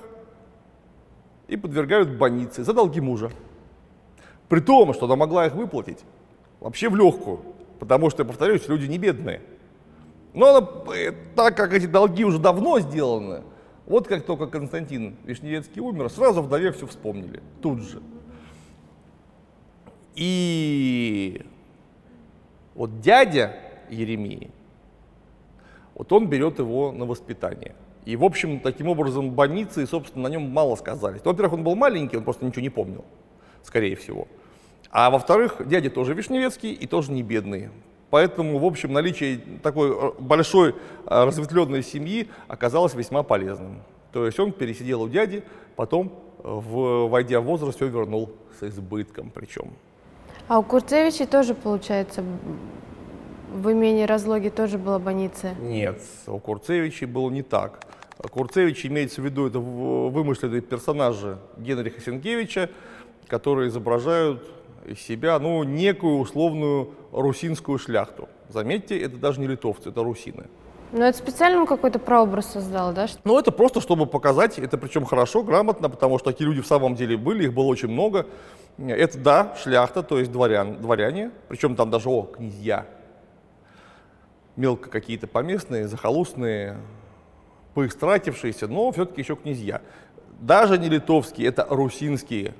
и 1.47 1.57
подвергают 1.57 2.09
больнице 2.09 2.63
за 2.63 2.73
долги 2.73 3.01
мужа. 3.01 3.29
При 4.49 4.59
том, 4.59 4.93
что 4.93 5.05
она 5.05 5.15
могла 5.15 5.47
их 5.47 5.55
выплатить 5.55 5.99
вообще 6.59 6.89
в 6.89 6.95
легкую, 6.95 7.41
потому 7.79 8.09
что, 8.09 8.25
повторюсь, 8.25 8.67
люди 8.67 8.85
не 8.85 8.97
бедные. 8.97 9.41
Но 10.33 10.55
она, 10.55 10.69
э, 10.95 11.13
так 11.35 11.55
как 11.55 11.73
эти 11.73 11.85
долги 11.85 12.25
уже 12.25 12.39
давно 12.39 12.79
сделаны, 12.79 13.41
вот 13.85 14.07
как 14.07 14.25
только 14.25 14.47
Константин 14.47 15.15
Вишневецкий 15.23 15.81
умер, 15.81 16.09
сразу 16.09 16.41
вдове 16.41 16.71
все 16.71 16.87
вспомнили, 16.87 17.41
тут 17.61 17.81
же. 17.81 18.01
И 20.15 21.45
вот 22.73 22.99
дядя 22.99 23.55
Еремии, 23.89 24.49
вот 25.93 26.11
он 26.11 26.27
берет 26.27 26.59
его 26.59 26.91
на 26.91 27.05
воспитание. 27.05 27.75
И, 28.05 28.15
в 28.15 28.23
общем, 28.23 28.59
таким 28.59 28.87
образом 28.87 29.31
больницы, 29.31 29.87
собственно, 29.87 30.29
на 30.29 30.31
нем 30.31 30.49
мало 30.49 30.75
сказались. 30.75 31.21
Ну, 31.23 31.31
во-первых, 31.31 31.53
он 31.53 31.63
был 31.63 31.75
маленький, 31.75 32.17
он 32.17 32.23
просто 32.23 32.45
ничего 32.45 32.61
не 32.61 32.69
помнил, 32.69 33.03
скорее 33.65 33.95
всего. 33.95 34.27
А 34.91 35.09
во-вторых, 35.09 35.61
дядя 35.65 35.89
тоже 35.89 36.13
Вишневецкий 36.13 36.71
и 36.71 36.87
тоже 36.87 37.11
не 37.11 37.23
бедный. 37.23 37.69
Поэтому, 38.09 38.59
в 38.59 38.65
общем, 38.65 38.93
наличие 38.93 39.41
такой 39.61 39.91
э, 39.91 40.11
большой 40.19 40.69
э, 40.69 40.73
разветвленной 41.05 41.83
семьи 41.83 42.29
оказалось 42.47 42.93
весьма 42.93 43.23
полезным. 43.23 43.81
То 44.13 44.25
есть 44.25 44.39
он 44.39 44.53
пересидел 44.53 45.01
у 45.01 45.09
дяди, 45.09 45.43
потом, 45.75 46.13
в, 46.41 47.07
войдя 47.07 47.41
в 47.41 47.45
возраст, 47.45 47.75
все 47.75 47.87
вернул 47.87 48.31
с 48.57 48.63
избытком 48.63 49.31
причем. 49.31 49.73
А 50.47 50.59
у 50.59 50.63
Курцевича 50.63 51.25
тоже, 51.25 51.55
получается, 51.55 52.23
в 53.51 53.71
имении 53.71 54.03
Разлоги 54.03 54.49
тоже 54.49 54.77
была 54.77 54.99
больница? 54.99 55.55
Нет, 55.59 55.99
у 56.27 56.39
Курцевича 56.39 57.07
было 57.07 57.29
не 57.29 57.41
так. 57.41 57.85
Курцевич 58.17 58.85
имеется 58.85 59.21
в 59.21 59.25
виду 59.25 59.47
это 59.47 59.59
вымышленные 59.59 60.61
персонажи 60.61 61.37
Генриха 61.57 62.01
Сенкевича, 62.01 62.69
которые 63.27 63.69
изображают 63.69 64.43
из 64.85 64.99
себя 64.99 65.39
ну, 65.39 65.63
некую 65.63 66.19
условную 66.19 66.91
русинскую 67.11 67.77
шляхту. 67.77 68.29
Заметьте, 68.49 68.99
это 68.99 69.17
даже 69.17 69.39
не 69.39 69.47
литовцы, 69.47 69.89
это 69.89 70.03
русины. 70.03 70.45
Но 70.91 71.05
это 71.05 71.17
специально 71.17 71.65
какой-то 71.65 71.99
прообраз 71.99 72.53
создал, 72.53 72.93
да? 72.93 73.07
Ну, 73.23 73.39
это 73.39 73.51
просто, 73.51 73.81
чтобы 73.81 74.05
показать, 74.05 74.59
это 74.59 74.77
причем 74.77 75.03
хорошо, 75.05 75.41
грамотно, 75.41 75.89
потому 75.89 76.19
что 76.19 76.31
такие 76.31 76.47
люди 76.47 76.61
в 76.61 76.67
самом 76.67 76.95
деле 76.95 77.17
были, 77.17 77.45
их 77.45 77.53
было 77.53 77.65
очень 77.65 77.89
много. 77.89 78.27
Это, 78.77 79.17
да, 79.17 79.55
шляхта, 79.61 80.03
то 80.03 80.19
есть 80.19 80.31
дворян, 80.31 80.77
дворяне, 80.81 81.31
причем 81.47 81.75
там 81.75 81.89
даже, 81.89 82.09
о, 82.09 82.23
князья, 82.23 82.85
мелко 84.55 84.89
какие-то 84.89 85.27
поместные, 85.27 85.87
захолустные, 85.87 86.77
поистратившиеся, 87.73 88.67
но 88.67 88.91
все-таки 88.91 89.21
еще 89.21 89.35
князья. 89.35 89.81
Даже 90.39 90.77
не 90.77 90.89
литовские, 90.89 91.47
это 91.47 91.65
русинские 91.69 92.53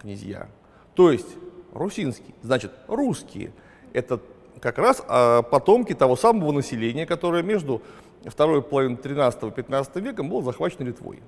князья. 0.00 0.48
То 0.94 1.10
есть 1.10 1.28
русинские, 1.72 2.34
значит 2.42 2.72
русские. 2.86 3.52
Это 3.92 4.20
как 4.60 4.78
раз 4.78 5.02
а, 5.06 5.42
потомки 5.42 5.94
того 5.94 6.16
самого 6.16 6.52
населения, 6.52 7.06
которое 7.06 7.42
между 7.42 7.82
второй 8.24 8.62
половиной 8.62 8.96
13-15 8.96 10.00
веком 10.00 10.28
было 10.28 10.42
захвачено 10.42 10.84
Литвой. 10.84 11.22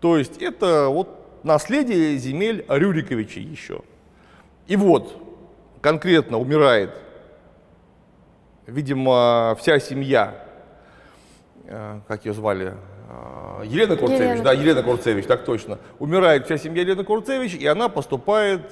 То 0.00 0.16
есть 0.16 0.40
это 0.42 0.88
вот 0.88 1.08
наследие 1.42 2.16
земель 2.16 2.64
Рюриковичей 2.68 3.42
еще. 3.42 3.82
И 4.66 4.76
вот 4.76 5.16
конкретно 5.80 6.38
умирает, 6.38 6.90
видимо, 8.66 9.56
вся 9.58 9.78
семья, 9.78 10.46
э, 11.64 12.00
как 12.06 12.24
ее 12.24 12.32
звали, 12.32 12.74
Елена 13.64 13.96
Курцевич, 13.96 14.22
Елена. 14.22 14.44
да, 14.44 14.52
Елена 14.52 14.82
Курцевич, 14.82 15.26
так 15.26 15.44
точно. 15.44 15.78
Умирает 15.98 16.46
вся 16.46 16.58
семья 16.58 16.82
Елены 16.82 17.04
Курцевич, 17.04 17.54
и 17.54 17.66
она 17.66 17.88
поступает 17.88 18.62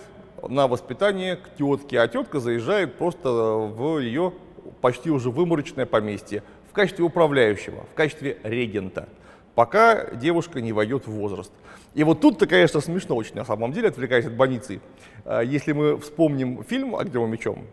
на 0.49 0.67
воспитание 0.67 1.37
к 1.37 1.55
тетке, 1.57 2.01
а 2.01 2.09
тетка 2.09 2.41
заезжает 2.41 2.95
просто 2.95 3.31
в 3.31 3.99
ее 3.99 4.33
почти 4.81 5.11
уже 5.11 5.31
выморочное 5.31 5.87
поместье 5.87 6.43
в 6.71 6.73
качестве 6.73 7.05
управляющего, 7.05 7.85
в 7.93 7.95
качестве 7.95 8.39
регента, 8.43 9.09
пока 9.55 10.07
девушка 10.15 10.61
не 10.61 10.73
войдет 10.73 11.07
в 11.07 11.11
возраст. 11.11 11.53
И 11.95 12.05
вот 12.05 12.21
тут-то, 12.21 12.47
конечно, 12.47 12.81
смешно 12.81 13.17
очень 13.17 13.35
на 13.35 13.45
самом 13.45 13.73
деле, 13.73 13.89
отвлекаясь 13.89 14.27
от 14.27 14.35
больницы. 14.35 14.81
А, 15.25 15.41
если 15.41 15.73
мы 15.73 15.99
вспомним 15.99 16.63
фильм 16.65 16.95
«Огнем 16.95 17.25
и 17.25 17.29
мечом», 17.29 17.67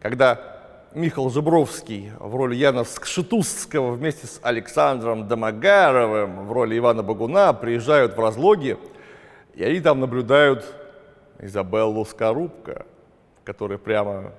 когда 0.00 0.53
Михаил 0.94 1.28
Жебровский 1.28 2.12
в 2.20 2.36
роли 2.36 2.54
Яна 2.54 2.84
Скшетузского 2.84 3.90
вместе 3.90 4.28
с 4.28 4.38
Александром 4.44 5.26
Домогаровым 5.26 6.46
в 6.46 6.52
роли 6.52 6.78
Ивана 6.78 7.02
Багуна 7.02 7.52
приезжают 7.52 8.16
в 8.16 8.20
разлоги, 8.20 8.78
и 9.54 9.64
они 9.64 9.80
там 9.80 9.98
наблюдают 9.98 10.64
Изабеллу 11.40 12.04
Скорубка, 12.04 12.86
которая 13.42 13.78
прямо, 13.78 14.30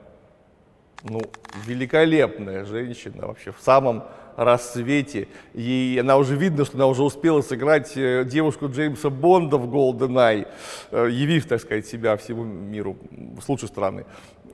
ну, 1.03 1.20
великолепная 1.66 2.64
женщина 2.64 3.28
вообще 3.28 3.51
в 3.51 3.60
самом 3.60 4.06
рассвете. 4.36 5.27
И 5.53 5.97
она 5.99 6.17
уже 6.17 6.36
видно, 6.36 6.65
что 6.65 6.77
она 6.77 6.88
уже 6.88 7.03
успела 7.03 7.41
сыграть 7.41 7.93
э, 7.95 8.25
девушку 8.25 8.69
Джеймса 8.69 9.09
Бонда 9.09 9.57
в 9.57 9.73
GoldenEye, 9.73 10.47
э, 10.91 11.09
явив, 11.11 11.47
так 11.47 11.61
сказать, 11.61 11.88
себя 11.88 12.17
всему 12.17 12.43
миру 12.43 12.97
с 13.43 13.47
лучшей 13.47 13.67
стороны. 13.67 14.05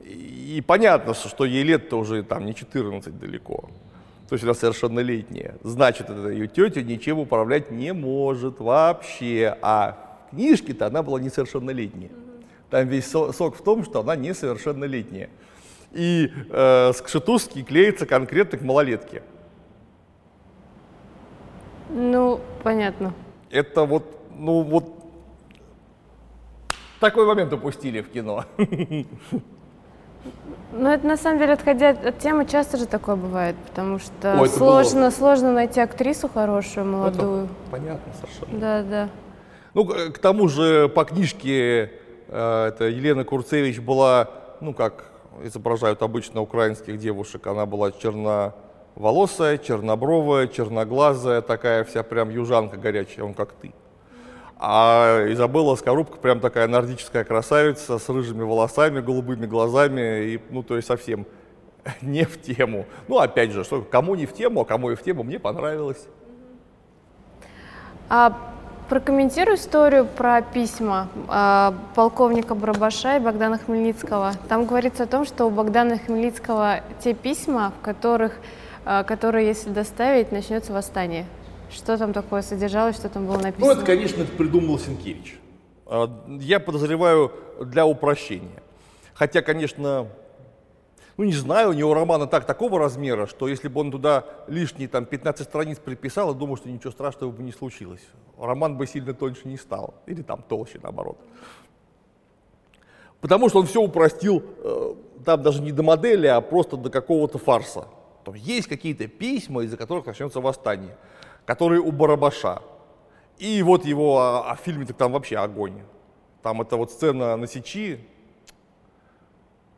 И 0.04 0.62
понятно, 0.66 1.14
что 1.14 1.44
ей 1.44 1.62
лет-то 1.62 1.98
уже 1.98 2.22
там 2.22 2.44
не 2.44 2.54
14 2.54 3.18
далеко. 3.18 3.70
То 4.28 4.34
есть 4.34 4.44
она 4.44 4.54
совершеннолетняя. 4.54 5.56
Значит, 5.62 6.08
эта 6.08 6.28
ее 6.30 6.48
тетя 6.48 6.82
ничем 6.82 7.18
управлять 7.18 7.70
не 7.70 7.92
может 7.92 8.60
вообще. 8.60 9.56
А 9.60 10.18
в 10.26 10.30
книжке-то 10.30 10.86
она 10.86 11.02
была 11.02 11.20
несовершеннолетняя. 11.20 12.10
Там 12.70 12.88
весь 12.88 13.10
сок 13.10 13.56
в 13.56 13.62
том, 13.62 13.84
что 13.84 14.00
она 14.00 14.16
несовершеннолетняя. 14.16 15.28
И 15.92 16.32
э, 16.48 16.92
Скшетузский 16.94 17.62
клеится 17.62 18.06
конкретно 18.06 18.56
к 18.56 18.62
малолетке. 18.62 19.22
Ну, 21.92 22.40
понятно. 22.62 23.12
Это 23.50 23.84
вот, 23.84 24.04
ну 24.34 24.62
вот, 24.62 24.84
такой 27.00 27.26
момент 27.26 27.52
упустили 27.52 28.00
в 28.00 28.08
кино. 28.10 28.44
Ну, 30.72 30.88
это 30.88 31.06
на 31.06 31.16
самом 31.16 31.38
деле, 31.38 31.52
отходя 31.52 31.90
от 31.90 32.18
темы, 32.20 32.46
часто 32.46 32.78
же 32.78 32.86
такое 32.86 33.16
бывает, 33.16 33.56
потому 33.68 33.98
что 33.98 34.38
Ой, 34.40 34.48
сложно, 34.48 35.00
было... 35.02 35.10
сложно 35.10 35.52
найти 35.52 35.80
актрису 35.80 36.28
хорошую, 36.28 36.86
молодую. 36.86 37.44
Это 37.44 37.52
понятно 37.70 38.12
совершенно. 38.14 38.58
Да, 38.58 38.82
да. 38.82 39.08
Ну, 39.74 39.84
к 39.84 40.18
тому 40.18 40.48
же 40.48 40.88
по 40.88 41.04
книжке 41.04 41.92
э, 42.28 42.66
это 42.68 42.84
Елена 42.84 43.24
Курцевич 43.24 43.80
была, 43.80 44.30
ну, 44.60 44.72
как 44.72 45.10
изображают 45.42 46.02
обычно 46.02 46.40
украинских 46.40 46.98
девушек, 46.98 47.46
она 47.46 47.66
была 47.66 47.90
черноволосая, 48.94 49.58
чернобровая, 49.58 50.46
черноглазая, 50.48 51.40
такая 51.40 51.84
вся 51.84 52.02
прям 52.02 52.30
южанка 52.30 52.76
горячая, 52.76 53.24
он 53.24 53.34
как 53.34 53.52
ты. 53.52 53.72
А 54.58 55.26
Изабелла 55.28 55.74
Скорубка 55.74 56.18
прям 56.18 56.38
такая 56.40 56.68
нордическая 56.68 57.24
красавица 57.24 57.98
с 57.98 58.08
рыжими 58.08 58.42
волосами, 58.42 59.00
голубыми 59.00 59.46
глазами, 59.46 60.24
и, 60.24 60.40
ну, 60.50 60.62
то 60.62 60.76
есть 60.76 60.86
совсем 60.86 61.26
не 62.02 62.24
в 62.24 62.40
тему. 62.40 62.86
Ну, 63.08 63.18
опять 63.18 63.50
же, 63.50 63.64
что 63.64 63.82
кому 63.82 64.14
не 64.14 64.26
в 64.26 64.32
тему, 64.32 64.60
а 64.60 64.64
кому 64.64 64.90
и 64.90 64.94
в 64.94 65.02
тему, 65.02 65.24
мне 65.24 65.40
понравилось. 65.40 66.06
А 68.08 68.38
прокомментирую 68.88 69.56
историю 69.56 70.06
про 70.06 70.42
письма 70.42 71.08
э, 71.28 71.72
полковника 71.94 72.54
Барабаша 72.54 73.16
и 73.16 73.20
Богдана 73.20 73.58
Хмельницкого. 73.58 74.34
Там 74.48 74.66
говорится 74.66 75.04
о 75.04 75.06
том, 75.06 75.24
что 75.24 75.46
у 75.46 75.50
Богдана 75.50 75.98
Хмельницкого 75.98 76.82
те 77.02 77.14
письма, 77.14 77.72
в 77.80 77.84
которых, 77.84 78.34
э, 78.84 79.04
которые, 79.04 79.46
если 79.46 79.70
доставить, 79.70 80.32
начнется 80.32 80.72
восстание. 80.72 81.26
Что 81.70 81.96
там 81.96 82.12
такое 82.12 82.42
содержалось, 82.42 82.96
что 82.96 83.08
там 83.08 83.26
было 83.26 83.38
написано? 83.38 83.66
Ну, 83.66 83.72
это, 83.72 83.84
конечно, 83.84 84.22
это 84.22 84.32
придумал 84.32 84.78
Сенкевич. 84.78 85.38
А, 85.86 86.10
я 86.40 86.60
подозреваю 86.60 87.32
для 87.60 87.86
упрощения. 87.86 88.62
Хотя, 89.14 89.42
конечно, 89.42 90.08
ну 91.16 91.24
не 91.24 91.32
знаю, 91.32 91.70
у 91.70 91.72
него 91.72 91.94
романа 91.94 92.26
так 92.26 92.46
такого 92.46 92.78
размера, 92.78 93.26
что 93.26 93.46
если 93.48 93.68
бы 93.68 93.80
он 93.80 93.90
туда 93.90 94.24
лишние 94.48 94.88
там 94.88 95.04
15 95.04 95.46
страниц 95.46 95.78
приписал, 95.78 96.28
я 96.28 96.34
думаю, 96.34 96.56
что 96.56 96.68
ничего 96.68 96.90
страшного 96.90 97.30
бы 97.30 97.42
не 97.42 97.52
случилось. 97.52 98.02
Роман 98.38 98.76
бы 98.76 98.86
сильно 98.86 99.14
тоньше 99.14 99.46
не 99.46 99.56
стал. 99.56 99.94
Или 100.06 100.22
там 100.22 100.42
толще, 100.48 100.80
наоборот. 100.82 101.18
Потому 103.20 103.48
что 103.48 103.60
он 103.60 103.66
все 103.66 103.80
упростил, 103.80 104.42
э, 104.58 104.94
там 105.24 105.42
даже 105.42 105.62
не 105.62 105.70
до 105.70 105.82
модели, 105.82 106.26
а 106.26 106.40
просто 106.40 106.76
до 106.76 106.90
какого-то 106.90 107.38
фарса. 107.38 107.86
То 108.24 108.34
есть 108.34 108.68
какие-то 108.68 109.06
письма, 109.08 109.62
из-за 109.62 109.76
которых 109.76 110.06
начнется 110.06 110.40
восстание 110.40 110.96
который 111.44 111.78
у 111.78 111.92
Барабаша. 111.92 112.62
И 113.38 113.62
вот 113.62 113.84
его, 113.84 114.18
а, 114.18 114.52
а 114.52 114.56
фильме 114.56 114.86
так 114.86 114.96
там 114.96 115.12
вообще 115.12 115.36
огонь. 115.36 115.80
Там 116.42 116.60
это 116.60 116.76
вот 116.76 116.90
сцена 116.90 117.36
на 117.36 117.46
Сечи. 117.46 118.00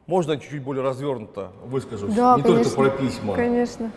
Можно 0.06 0.36
чуть-чуть 0.36 0.62
более 0.62 0.82
развернуто 0.82 1.52
выскажусь? 1.64 2.14
Да, 2.14 2.36
Не 2.36 2.42
конечно, 2.42 2.64
только 2.64 2.76
про 2.76 3.04
письма. 3.04 3.34
Конечно. 3.34 3.90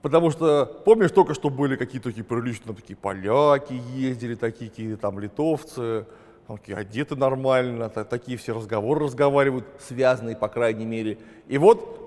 Потому 0.00 0.30
что, 0.30 0.64
помнишь, 0.84 1.10
только 1.10 1.34
что 1.34 1.50
были 1.50 1.76
какие-то 1.76 2.10
такие 2.10 2.24
приличные, 2.24 2.74
такие 2.74 2.96
поляки 2.96 3.74
ездили, 3.94 4.34
такие 4.34 4.70
какие-то 4.70 4.98
там 4.98 5.18
литовцы, 5.18 6.06
там, 6.46 6.58
такие 6.58 6.78
одеты 6.78 7.16
нормально, 7.16 7.88
такие 7.90 8.38
все 8.38 8.54
разговоры 8.54 9.04
разговаривают, 9.04 9.66
связанные, 9.80 10.36
по 10.36 10.48
крайней 10.48 10.86
мере. 10.86 11.18
И 11.48 11.58
вот 11.58 12.05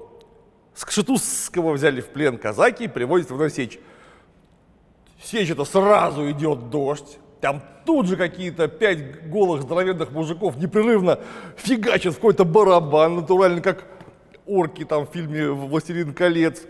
с 0.80 0.86
Кшетузского 0.86 1.74
взяли 1.74 2.00
в 2.00 2.08
плен 2.08 2.38
казаки 2.38 2.86
и 2.86 2.88
привозят 2.88 3.32
в 3.32 3.38
Носечь 3.38 3.78
сечь 5.22 5.50
это 5.50 5.66
сразу 5.66 6.32
идет 6.32 6.70
дождь. 6.70 7.20
Там 7.42 7.62
тут 7.86 8.08
же 8.08 8.16
какие-то 8.16 8.70
пять 8.70 9.30
голых 9.30 9.64
здоровенных 9.64 10.12
мужиков 10.12 10.56
непрерывно 10.56 11.20
фигачат 11.58 12.14
в 12.14 12.16
какой-то 12.16 12.46
барабан, 12.46 13.18
натурально 13.18 13.60
как 13.60 13.84
орки 14.46 14.86
там 14.86 15.06
в 15.06 15.10
фильме 15.12 15.50
«Властелин 15.50 16.14
колец». 16.14 16.62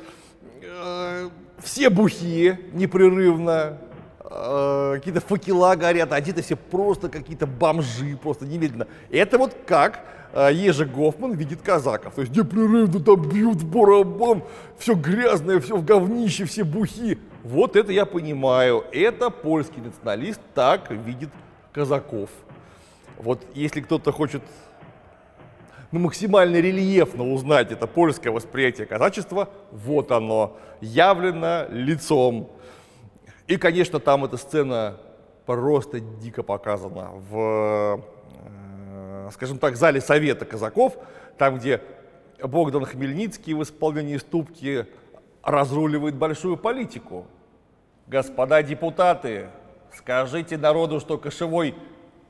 Э, 0.64 1.30
все 1.60 1.91
бухие 1.91 2.60
непрерывно, 2.74 3.78
э, 4.24 4.93
какие-то 4.95 5.22
факела 5.22 5.76
горят, 5.76 6.12
а 6.12 6.16
одеты 6.16 6.41
все 6.41 6.55
просто 6.55 7.10
какие-то 7.10 7.45
бомжи, 7.45 8.18
просто 8.18 8.47
немедленно. 8.47 8.88
Это 9.12 9.38
вот 9.38 9.55
как 9.68 10.03
Ежи 10.34 10.86
Гофман 10.86 11.34
видит 11.34 11.62
казаков. 11.62 12.14
То 12.16 12.22
есть 12.22 12.36
непрерывно 12.36 13.00
там 13.00 13.28
бьют 13.28 13.64
барабан, 13.64 14.44
все 14.78 14.94
грязное, 14.94 15.60
все 15.60 15.76
в 15.76 15.84
говнище, 15.84 16.46
все 16.46 16.64
бухи. 16.64 17.18
Вот 17.44 17.76
это 17.76 17.92
я 17.92 18.06
понимаю. 18.06 18.84
Это 18.92 19.30
польский 19.30 19.82
националист 19.82 20.42
так 20.54 20.92
видит 20.92 21.30
казаков. 21.74 22.30
Вот 23.18 23.42
если 23.54 23.82
кто-то 23.82 24.12
хочет 24.12 24.44
ну, 25.92 26.00
максимально 26.00 26.58
рельефно 26.58 27.32
узнать 27.34 27.72
это 27.72 27.88
польское 27.88 28.32
восприятие 28.32 28.86
казачества, 28.86 29.50
вот 29.72 30.12
оно, 30.12 30.58
явлено 30.82 31.66
лицом. 31.70 32.50
И, 33.48 33.58
конечно, 33.58 34.00
там 34.00 34.26
эта 34.26 34.38
сцена 34.38 34.98
просто 35.48 36.00
дико 36.00 36.44
показана 36.44 37.10
в, 37.32 38.04
скажем 39.32 39.58
так, 39.58 39.76
зале 39.76 40.02
Совета 40.02 40.46
казаков, 40.46 40.98
там, 41.38 41.58
где 41.58 41.82
Богдан 42.42 42.86
Хмельницкий 42.86 43.54
в 43.54 43.64
исполнении 43.64 44.18
ступки 44.18 44.88
разруливает 45.44 46.16
большую 46.16 46.58
политику. 46.58 47.26
Господа 48.08 48.64
депутаты, 48.64 49.50
скажите 49.96 50.58
народу, 50.58 51.00
что 51.00 51.18
кошевой 51.18 51.76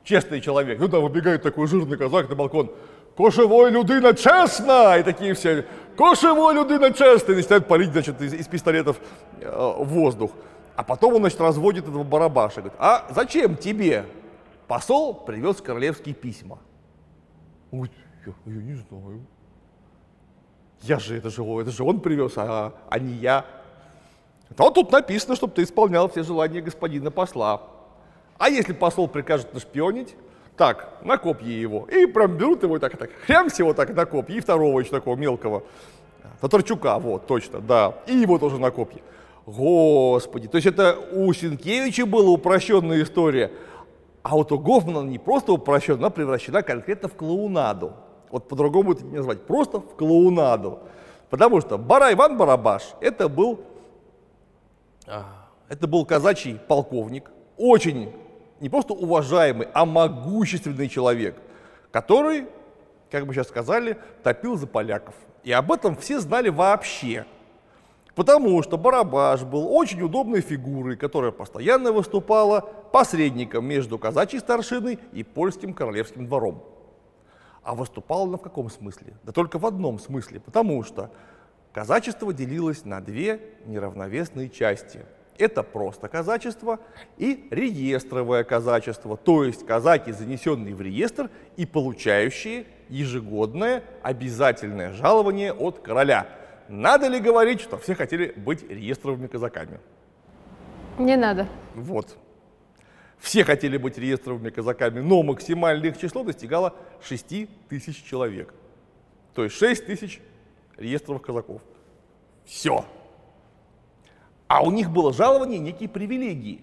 честный 0.04 0.42
человек. 0.42 0.80
Ну 0.80 0.88
да, 0.88 1.00
выбегает 1.00 1.44
такой 1.44 1.68
жирный 1.68 1.98
казак 1.98 2.30
на 2.30 2.36
балкон. 2.36 2.72
Кошевой 3.16 3.72
людина 3.72 4.14
честно! 4.14 4.98
И 4.98 5.04
такие 5.04 5.34
все, 5.34 5.66
кошевой 5.98 6.54
людина 6.54 6.92
честно! 6.92 7.34
И 7.34 7.36
начинают 7.36 7.68
палить, 7.68 7.92
значит, 7.92 8.22
из, 8.22 8.34
из 8.34 8.48
пистолетов 8.48 9.00
э, 9.42 9.74
воздух. 9.78 10.32
А 10.76 10.84
потом 10.84 11.16
он, 11.16 11.20
значит, 11.22 11.42
разводит 11.42 11.84
этого 11.88 12.04
барабаша. 12.04 12.62
Говорит, 12.62 12.80
а 12.80 13.06
зачем 13.10 13.58
тебе? 13.58 14.06
Посол 14.68 15.14
привез 15.14 15.58
королевские 15.58 16.16
письма. 16.16 16.60
Он 17.72 17.80
говорит, 17.80 17.98
я, 18.26 18.34
я 18.54 18.62
не 18.62 18.74
знаю. 18.74 19.26
Я 20.82 21.00
же, 21.00 21.18
это 21.18 21.30
же, 21.30 21.44
это 21.44 21.72
же 21.72 21.84
он 21.84 22.00
привез, 22.00 22.34
а, 22.38 22.74
а 22.90 23.00
не 23.00 23.14
я. 23.14 23.46
А 24.58 24.64
вот 24.64 24.76
тут 24.76 24.92
написано, 24.92 25.36
чтобы 25.36 25.54
ты 25.54 25.64
исполнял 25.64 26.10
все 26.10 26.24
желания 26.24 26.62
господина 26.62 27.12
посла. 27.12 27.64
А 28.38 28.50
если 28.50 28.74
посол 28.74 29.08
прикажет 29.08 29.54
нашпионить, 29.54 30.16
так, 30.60 30.98
на 31.04 31.18
копье 31.18 31.60
его. 31.60 31.86
И 31.86 32.06
прям 32.06 32.38
берут 32.38 32.64
его 32.64 32.76
и 32.76 32.80
так, 32.80 32.98
так, 32.98 33.12
хрям 33.26 33.50
всего 33.50 33.74
так 33.74 33.96
на 33.96 34.06
копье. 34.06 34.36
И 34.36 34.40
второго 34.42 34.80
еще 34.80 34.92
такого 34.92 35.16
мелкого. 35.16 35.64
Татарчука, 36.42 37.00
вот, 37.00 37.28
точно, 37.28 37.60
да. 37.60 37.96
И 38.08 38.14
его 38.14 38.38
тоже 38.38 38.60
на 38.60 38.70
копье. 38.72 39.00
Господи, 39.46 40.48
то 40.48 40.58
есть 40.58 40.68
это 40.68 40.98
у 41.12 41.32
Сенкевича 41.34 42.06
была 42.06 42.30
упрощенная 42.30 43.04
история, 43.04 43.52
а 44.24 44.36
вот 44.36 44.52
у 44.52 44.60
Гофмана 44.60 45.08
не 45.08 45.18
просто 45.18 45.54
упрощена, 45.54 45.98
она 45.98 46.10
превращена 46.10 46.62
конкретно 46.62 47.08
в 47.08 47.16
клоунаду. 47.16 47.94
Вот 48.30 48.48
по-другому 48.48 48.94
это 48.94 49.04
не 49.04 49.18
назвать, 49.18 49.46
просто 49.46 49.80
в 49.80 49.96
клоунаду. 49.96 50.80
Потому 51.30 51.62
что 51.62 51.78
Бара 51.78 52.12
Иван 52.14 52.38
Барабаш 52.38 52.84
это 53.02 53.30
был, 53.30 53.62
а, 55.08 55.48
это 55.68 55.88
был 55.88 56.06
казачий 56.06 56.60
полковник, 56.68 57.32
очень 57.58 58.12
не 58.60 58.70
просто 58.70 58.94
уважаемый, 58.94 59.68
а 59.74 59.86
могущественный 59.86 60.90
человек, 60.90 61.36
который, 61.92 62.48
как 63.10 63.26
бы 63.26 63.34
сейчас 63.34 63.48
сказали, 63.48 63.98
топил 64.24 64.58
за 64.58 64.68
поляков. 64.68 65.16
И 65.44 65.52
об 65.52 65.72
этом 65.72 65.96
все 65.96 66.20
знали 66.20 66.50
вообще. 66.50 67.26
Потому 68.20 68.62
что 68.64 68.78
Барабаш 68.78 69.44
был 69.44 69.74
очень 69.74 70.02
удобной 70.02 70.42
фигурой, 70.42 70.98
которая 70.98 71.32
постоянно 71.32 71.94
выступала 71.94 72.60
посредником 72.92 73.64
между 73.66 73.98
казачьей 73.98 74.42
старшиной 74.42 75.00
и 75.14 75.24
польским 75.24 75.74
королевским 75.74 76.28
двором. 76.28 76.62
А 77.64 77.76
выступала 77.76 78.24
она 78.28 78.36
в 78.36 78.42
каком 78.42 78.70
смысле? 78.70 79.14
Да 79.24 79.32
только 79.32 79.58
в 79.58 79.66
одном 79.66 80.00
смысле, 80.00 80.42
потому 80.42 80.84
что 80.84 81.12
казачество 81.72 82.34
делилось 82.34 82.84
на 82.84 83.00
две 83.00 83.40
неравновесные 83.66 84.50
части. 84.50 85.06
Это 85.38 85.64
просто 85.64 86.10
казачество 86.10 86.80
и 87.16 87.48
реестровое 87.52 88.44
казачество, 88.44 89.16
то 89.16 89.46
есть 89.46 89.66
казаки, 89.66 90.12
занесенные 90.12 90.76
в 90.76 90.82
реестр 90.82 91.30
и 91.56 91.66
получающие 91.66 92.66
ежегодное 92.90 93.82
обязательное 94.04 94.92
жалование 94.92 95.54
от 95.54 95.80
короля– 95.80 96.28
надо 96.70 97.08
ли 97.08 97.20
говорить, 97.20 97.62
что 97.62 97.80
все 97.80 97.96
хотели 97.96 98.32
быть 98.38 98.62
реестровыми 98.70 99.26
казаками? 99.26 99.80
Не 101.00 101.18
надо. 101.18 101.48
Вот. 101.74 102.16
Все 103.18 103.44
хотели 103.44 103.76
быть 103.78 103.98
реестровыми 103.98 104.52
казаками, 104.52 105.00
но 105.00 105.24
максимальное 105.24 105.90
их 105.90 105.98
число 105.98 106.24
достигало 106.24 106.76
6 107.02 107.68
тысяч 107.68 108.04
человек. 108.04 108.54
То 109.34 109.44
есть 109.44 109.56
6 109.56 109.88
тысяч 109.88 110.22
реестровых 110.78 111.24
казаков. 111.24 111.62
Все. 112.46 112.86
А 114.48 114.64
у 114.64 114.70
них 114.70 114.92
было 114.92 115.12
жалование, 115.12 115.58
некие 115.58 115.90
привилегии. 115.90 116.62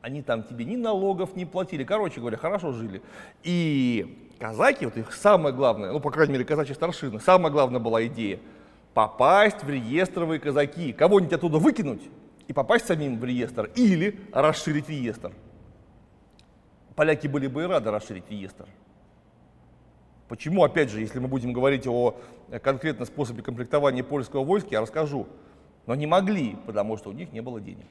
Они 0.00 0.22
там 0.22 0.44
тебе 0.44 0.64
ни 0.64 0.76
налогов 0.76 1.36
не 1.36 1.44
платили. 1.44 1.84
Короче 1.84 2.20
говоря, 2.20 2.38
хорошо 2.38 2.72
жили. 2.72 3.02
И 3.42 4.32
казаки, 4.38 4.86
вот 4.86 4.96
их 4.96 5.12
самое 5.12 5.54
главное, 5.54 5.92
ну, 5.92 6.00
по 6.00 6.10
крайней 6.10 6.32
мере, 6.32 6.44
казачьи 6.46 6.74
старшины, 6.74 7.20
самая 7.20 7.52
главная 7.52 7.80
была 7.80 8.06
идея– 8.06 8.38
попасть 8.94 9.62
в 9.64 9.68
реестровые 9.68 10.40
казаки, 10.40 10.92
кого-нибудь 10.92 11.34
оттуда 11.34 11.58
выкинуть 11.58 12.02
и 12.46 12.52
попасть 12.52 12.86
самим 12.86 13.18
в 13.18 13.24
реестр, 13.24 13.70
или 13.74 14.20
расширить 14.32 14.88
реестр. 14.88 15.32
Поляки 16.94 17.26
были 17.26 17.48
бы 17.48 17.64
и 17.64 17.66
рады 17.66 17.90
расширить 17.90 18.30
реестр. 18.30 18.66
Почему, 20.28 20.62
опять 20.64 20.90
же, 20.90 21.00
если 21.00 21.18
мы 21.18 21.28
будем 21.28 21.52
говорить 21.52 21.86
о 21.86 22.16
конкретном 22.62 23.06
способе 23.06 23.42
комплектования 23.42 24.04
польского 24.04 24.44
войска, 24.44 24.70
я 24.72 24.80
расскажу. 24.80 25.26
Но 25.86 25.94
не 25.94 26.06
могли, 26.06 26.56
потому 26.66 26.96
что 26.96 27.10
у 27.10 27.12
них 27.12 27.32
не 27.32 27.40
было 27.40 27.60
денег. 27.60 27.86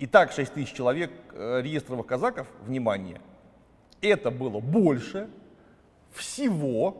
Итак, 0.00 0.32
6 0.32 0.52
тысяч 0.52 0.72
человек 0.72 1.10
э, 1.32 1.62
реестровых 1.62 2.06
казаков, 2.06 2.46
внимание, 2.62 3.20
это 4.00 4.30
было 4.30 4.60
больше 4.60 5.28
всего 6.12 6.96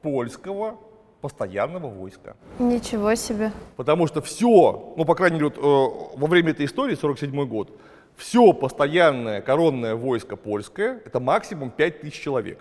польского 0.00 0.78
постоянного 1.22 1.88
войска. 1.88 2.36
Ничего 2.58 3.14
себе. 3.14 3.52
Потому 3.76 4.06
что 4.08 4.20
все, 4.20 4.92
ну, 4.96 5.04
по 5.04 5.14
крайней 5.14 5.36
мере, 5.38 5.46
вот, 5.46 5.56
э, 5.56 6.18
во 6.18 6.26
время 6.26 6.50
этой 6.50 6.66
истории, 6.66 6.96
47 6.96 7.46
год, 7.46 7.70
все 8.16 8.52
постоянное 8.52 9.40
коронное 9.40 9.94
войско 9.94 10.36
польское, 10.36 11.00
это 11.06 11.20
максимум 11.20 11.70
5 11.70 12.00
тысяч 12.00 12.20
человек, 12.20 12.58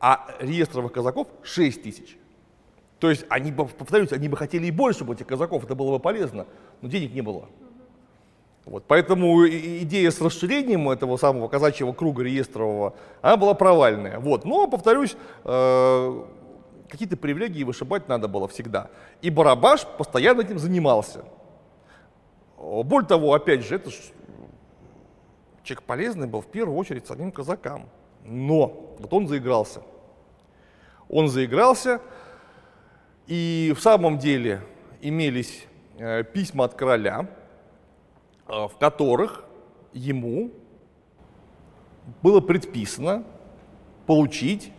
а 0.00 0.26
реестровых 0.40 0.92
казаков 0.92 1.28
6 1.42 1.82
тысяч. 1.82 2.16
То 2.98 3.10
есть 3.10 3.26
они 3.28 3.52
бы, 3.52 3.66
повторюсь, 3.66 4.10
они 4.12 4.28
бы 4.28 4.36
хотели 4.36 4.66
и 4.66 4.70
больше 4.72 5.04
бы 5.04 5.14
этих 5.14 5.26
казаков, 5.26 5.64
это 5.64 5.74
было 5.74 5.92
бы 5.92 5.98
полезно, 6.00 6.46
но 6.80 6.88
денег 6.88 7.12
не 7.12 7.20
было. 7.20 7.44
Вот, 8.64 8.84
поэтому 8.86 9.46
идея 9.46 10.10
с 10.10 10.20
расширением 10.20 10.90
этого 10.90 11.16
самого 11.16 11.48
казачьего 11.48 11.92
круга 11.92 12.22
реестрового, 12.22 12.94
она 13.22 13.38
была 13.38 13.54
провальная. 13.54 14.18
Вот. 14.18 14.44
Но, 14.44 14.66
повторюсь, 14.66 15.16
э, 15.44 16.24
какие-то 16.88 17.16
привилегии 17.16 17.64
вышибать 17.64 18.08
надо 18.08 18.28
было 18.28 18.48
всегда. 18.48 18.90
И 19.22 19.30
Барабаш 19.30 19.86
постоянно 19.86 20.42
этим 20.42 20.58
занимался. 20.58 21.24
Более 22.56 23.06
того, 23.06 23.34
опять 23.34 23.64
же, 23.64 23.76
это 23.76 23.90
человек 25.62 25.82
полезный 25.84 26.26
был 26.26 26.40
в 26.40 26.46
первую 26.46 26.76
очередь 26.76 27.06
самим 27.06 27.30
казакам. 27.30 27.88
Но 28.24 28.94
вот 28.98 29.12
он 29.12 29.28
заигрался. 29.28 29.82
Он 31.08 31.28
заигрался, 31.28 32.00
и 33.26 33.72
в 33.76 33.80
самом 33.80 34.18
деле 34.18 34.62
имелись 35.00 35.66
э, 35.98 36.24
письма 36.24 36.64
от 36.64 36.74
короля, 36.74 37.28
э, 38.46 38.52
в 38.52 38.76
которых 38.78 39.44
ему 39.92 40.50
было 42.22 42.40
предписано 42.40 43.24
получить 44.06 44.72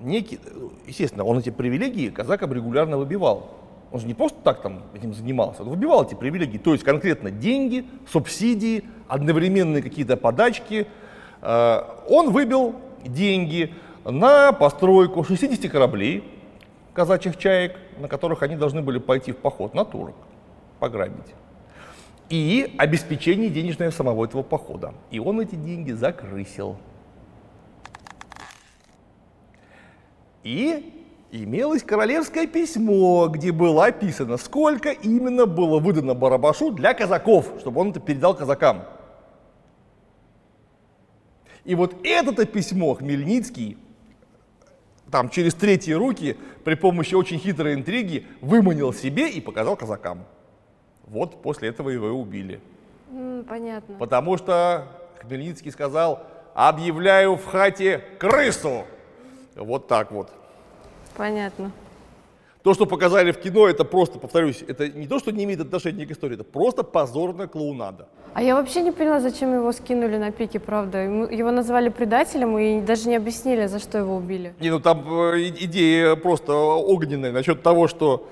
некий, 0.00 0.40
естественно, 0.86 1.24
он 1.24 1.38
эти 1.38 1.50
привилегии 1.50 2.10
казакам 2.10 2.52
регулярно 2.52 2.96
выбивал. 2.98 3.50
Он 3.92 4.00
же 4.00 4.06
не 4.06 4.14
просто 4.14 4.38
так 4.42 4.60
там 4.60 4.82
этим 4.92 5.14
занимался, 5.14 5.62
он 5.62 5.68
выбивал 5.68 6.04
эти 6.04 6.14
привилегии, 6.14 6.58
то 6.58 6.72
есть 6.72 6.82
конкретно 6.82 7.30
деньги, 7.30 7.84
субсидии, 8.10 8.84
одновременные 9.06 9.82
какие-то 9.82 10.16
подачки. 10.16 10.88
Э, 11.42 11.82
он 12.08 12.30
выбил 12.30 12.74
деньги 13.04 13.72
на 14.04 14.52
постройку 14.52 15.22
60 15.22 15.70
кораблей, 15.70 16.24
казачьих 16.92 17.36
чаек, 17.36 17.76
на 17.98 18.08
которых 18.08 18.42
они 18.42 18.56
должны 18.56 18.82
были 18.82 18.98
пойти 18.98 19.32
в 19.32 19.36
поход 19.36 19.74
на 19.74 19.84
турок, 19.84 20.16
пограбить. 20.80 21.34
И 22.30 22.74
обеспечение 22.78 23.50
денежное 23.50 23.90
самого 23.90 24.24
этого 24.24 24.42
похода. 24.42 24.94
И 25.10 25.18
он 25.18 25.40
эти 25.40 25.54
деньги 25.54 25.92
закрысил. 25.92 26.76
И 30.44 30.92
имелось 31.32 31.82
королевское 31.82 32.46
письмо, 32.46 33.26
где 33.28 33.50
было 33.50 33.86
описано, 33.86 34.36
сколько 34.36 34.90
именно 34.90 35.46
было 35.46 35.80
выдано 35.80 36.14
Барабашу 36.14 36.70
для 36.70 36.94
казаков, 36.94 37.54
чтобы 37.58 37.80
он 37.80 37.90
это 37.90 37.98
передал 37.98 38.36
казакам. 38.36 38.84
И 41.64 41.74
вот 41.74 41.96
это 42.04 42.44
письмо 42.44 42.94
Хмельницкий 42.94 43.78
там 45.10 45.28
через 45.28 45.54
третьи 45.54 45.92
руки 45.92 46.36
при 46.64 46.74
помощи 46.74 47.14
очень 47.14 47.38
хитрой 47.38 47.74
интриги 47.74 48.26
выманил 48.40 48.92
себе 48.92 49.30
и 49.30 49.40
показал 49.40 49.76
казакам. 49.76 50.24
Вот 51.06 51.40
после 51.40 51.68
этого 51.68 51.90
его 51.90 52.08
и 52.08 52.10
убили. 52.10 52.60
Mm, 53.12 53.44
понятно. 53.44 53.94
Потому 53.96 54.36
что 54.36 54.88
Хмельницкий 55.20 55.70
сказал, 55.70 56.26
объявляю 56.54 57.36
в 57.36 57.44
хате 57.44 58.02
крысу. 58.18 58.86
Вот 59.56 59.86
так 59.86 60.10
вот. 60.12 60.30
Понятно. 61.16 61.70
То, 62.62 62.72
что 62.72 62.86
показали 62.86 63.30
в 63.30 63.38
кино, 63.38 63.68
это 63.68 63.84
просто, 63.84 64.18
повторюсь, 64.18 64.64
это 64.66 64.88
не 64.88 65.06
то, 65.06 65.18
что 65.18 65.32
не 65.32 65.44
имеет 65.44 65.60
отношения 65.60 66.06
к 66.06 66.10
истории, 66.10 66.34
это 66.34 66.44
просто 66.44 66.82
позорная 66.82 67.46
клоунада. 67.46 68.08
А 68.32 68.42
я 68.42 68.54
вообще 68.54 68.80
не 68.80 68.90
поняла, 68.90 69.20
зачем 69.20 69.54
его 69.54 69.70
скинули 69.72 70.16
на 70.16 70.32
пике, 70.32 70.58
правда. 70.58 70.98
Его 70.98 71.50
назвали 71.50 71.90
предателем 71.90 72.58
и 72.58 72.80
даже 72.80 73.08
не 73.08 73.16
объяснили, 73.16 73.66
за 73.66 73.78
что 73.78 73.98
его 73.98 74.16
убили. 74.16 74.54
Не, 74.60 74.70
ну 74.70 74.80
там 74.80 75.04
э, 75.34 75.50
идея 75.60 76.16
просто 76.16 76.54
огненная 76.54 77.32
насчет 77.32 77.62
того, 77.62 77.86
что 77.86 78.26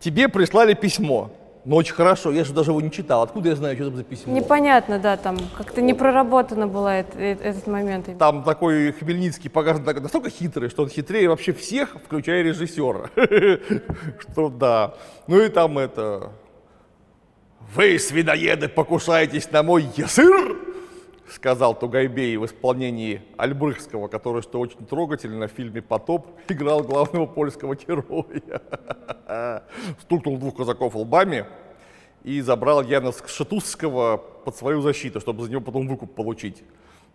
тебе 0.00 0.28
прислали 0.28 0.72
письмо. 0.72 1.30
Ну, 1.66 1.74
очень 1.74 1.94
хорошо, 1.94 2.30
я 2.30 2.44
же 2.44 2.52
даже 2.52 2.70
его 2.70 2.80
не 2.80 2.92
читал. 2.92 3.22
Откуда 3.22 3.48
я 3.48 3.56
знаю, 3.56 3.74
что 3.74 3.86
там 3.86 3.96
за 3.96 4.04
письмо? 4.04 4.32
Непонятно, 4.32 5.00
да, 5.00 5.16
там 5.16 5.36
как-то 5.58 5.82
не 5.82 5.94
проработано 5.94 6.68
было 6.68 6.90
это, 6.90 7.18
этот 7.18 7.66
момент. 7.66 8.08
Там 8.18 8.44
такой 8.44 8.92
Хмельницкий 8.92 9.50
показан 9.50 9.82
настолько 9.82 10.30
хитрый, 10.30 10.70
что 10.70 10.84
он 10.84 10.88
хитрее 10.88 11.28
вообще 11.28 11.52
всех, 11.52 11.96
включая 12.04 12.44
режиссера. 12.44 13.10
Что 14.20 14.48
да. 14.48 14.94
Ну 15.26 15.40
и 15.40 15.48
там 15.48 15.76
это... 15.78 16.30
Вы, 17.74 17.98
свиноеды, 17.98 18.68
покушаетесь 18.68 19.50
на 19.50 19.64
мой 19.64 19.86
ясыр? 19.96 20.56
Сказал 21.30 21.78
Тугайбей 21.78 22.36
в 22.36 22.46
исполнении 22.46 23.22
Альбрыхского, 23.36 24.08
который, 24.08 24.42
что 24.42 24.60
очень 24.60 24.86
трогательно, 24.86 25.48
в 25.48 25.52
фильме 25.52 25.82
«Потоп» 25.82 26.28
играл 26.48 26.82
главного 26.82 27.26
польского 27.26 27.76
героя. 27.76 28.62
Стукнул 30.00 30.38
двух 30.38 30.56
казаков 30.56 30.94
лбами 30.94 31.46
и 32.22 32.40
забрал 32.40 32.82
Яна 32.82 33.12
Шатузского 33.12 34.16
под 34.16 34.56
свою 34.56 34.80
защиту, 34.80 35.20
чтобы 35.20 35.44
за 35.44 35.50
него 35.50 35.60
потом 35.60 35.88
выкуп 35.88 36.14
получить. 36.14 36.62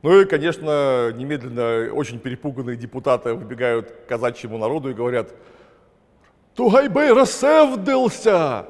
Ну 0.01 0.19
и, 0.19 0.25
конечно, 0.25 1.11
немедленно 1.11 1.93
очень 1.93 2.19
перепуганные 2.19 2.75
депутаты 2.75 3.33
выбегают 3.33 3.91
к 3.91 4.05
казачьему 4.07 4.57
народу 4.57 4.89
и 4.89 4.93
говорят 4.93 5.33
«Тугайбей 6.55 7.11
рассердился!» 7.11 8.65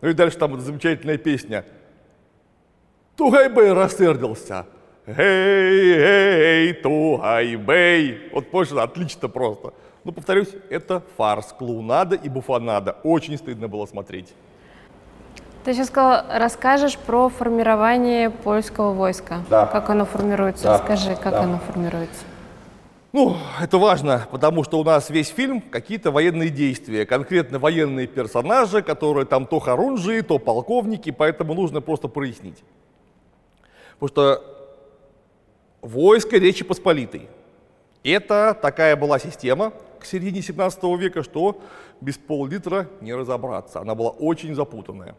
Ну 0.00 0.08
и 0.08 0.14
дальше 0.14 0.38
там 0.38 0.58
замечательная 0.58 1.18
песня 1.18 1.64
«Тугайбей 3.16 3.72
рассердился!» 3.72 4.66
Эй, 5.06 5.92
эй, 5.96 6.72
тугайбей. 6.74 8.30
Вот 8.32 8.50
позже 8.50 8.80
отлично 8.80 9.28
просто. 9.28 9.72
Ну, 10.04 10.12
повторюсь, 10.12 10.50
это 10.70 11.02
фарс, 11.16 11.54
клоунада 11.58 12.16
и 12.16 12.28
буфанада. 12.28 12.96
Очень 13.02 13.36
стыдно 13.38 13.68
было 13.68 13.86
смотреть. 13.86 14.32
Ты 15.64 15.74
сейчас 15.74 15.88
сказал, 15.88 16.24
расскажешь 16.30 16.96
про 16.96 17.28
формирование 17.28 18.30
польского 18.30 18.94
войска. 18.94 19.42
Да. 19.50 19.66
Как 19.66 19.90
оно 19.90 20.06
формируется. 20.06 20.64
Да. 20.64 20.78
Расскажи, 20.78 21.16
как 21.16 21.32
Да. 21.32 21.42
оно 21.42 21.58
формируется. 21.58 22.24
Ну, 23.12 23.36
это 23.60 23.76
важно, 23.76 24.26
потому 24.30 24.62
что 24.62 24.78
у 24.78 24.84
нас 24.84 25.10
весь 25.10 25.28
фильм 25.28 25.60
какие-то 25.60 26.12
военные 26.12 26.48
действия, 26.48 27.04
конкретно 27.04 27.58
военные 27.58 28.06
персонажи, 28.06 28.82
которые 28.82 29.26
там 29.26 29.46
то 29.46 29.58
хорунжие, 29.58 30.22
то 30.22 30.38
полковники, 30.38 31.10
поэтому 31.10 31.54
нужно 31.54 31.80
просто 31.80 32.06
прояснить. 32.06 32.62
Потому 33.98 34.08
что 34.08 34.59
войско 35.82 36.36
Речи 36.36 36.64
Посполитой– 36.64 37.28
это 38.02 38.54
такая 38.60 38.96
была 38.96 39.18
система 39.18 39.72
к 39.98 40.06
середине 40.06 40.40
17 40.40 40.82
века, 40.98 41.22
что 41.22 41.60
без 42.00 42.16
пол-литра 42.16 42.88
не 43.00 43.14
разобраться. 43.14 43.80
Она 43.80 43.94
была 43.94 44.10
очень 44.10 44.54
запутанная. 44.54 45.14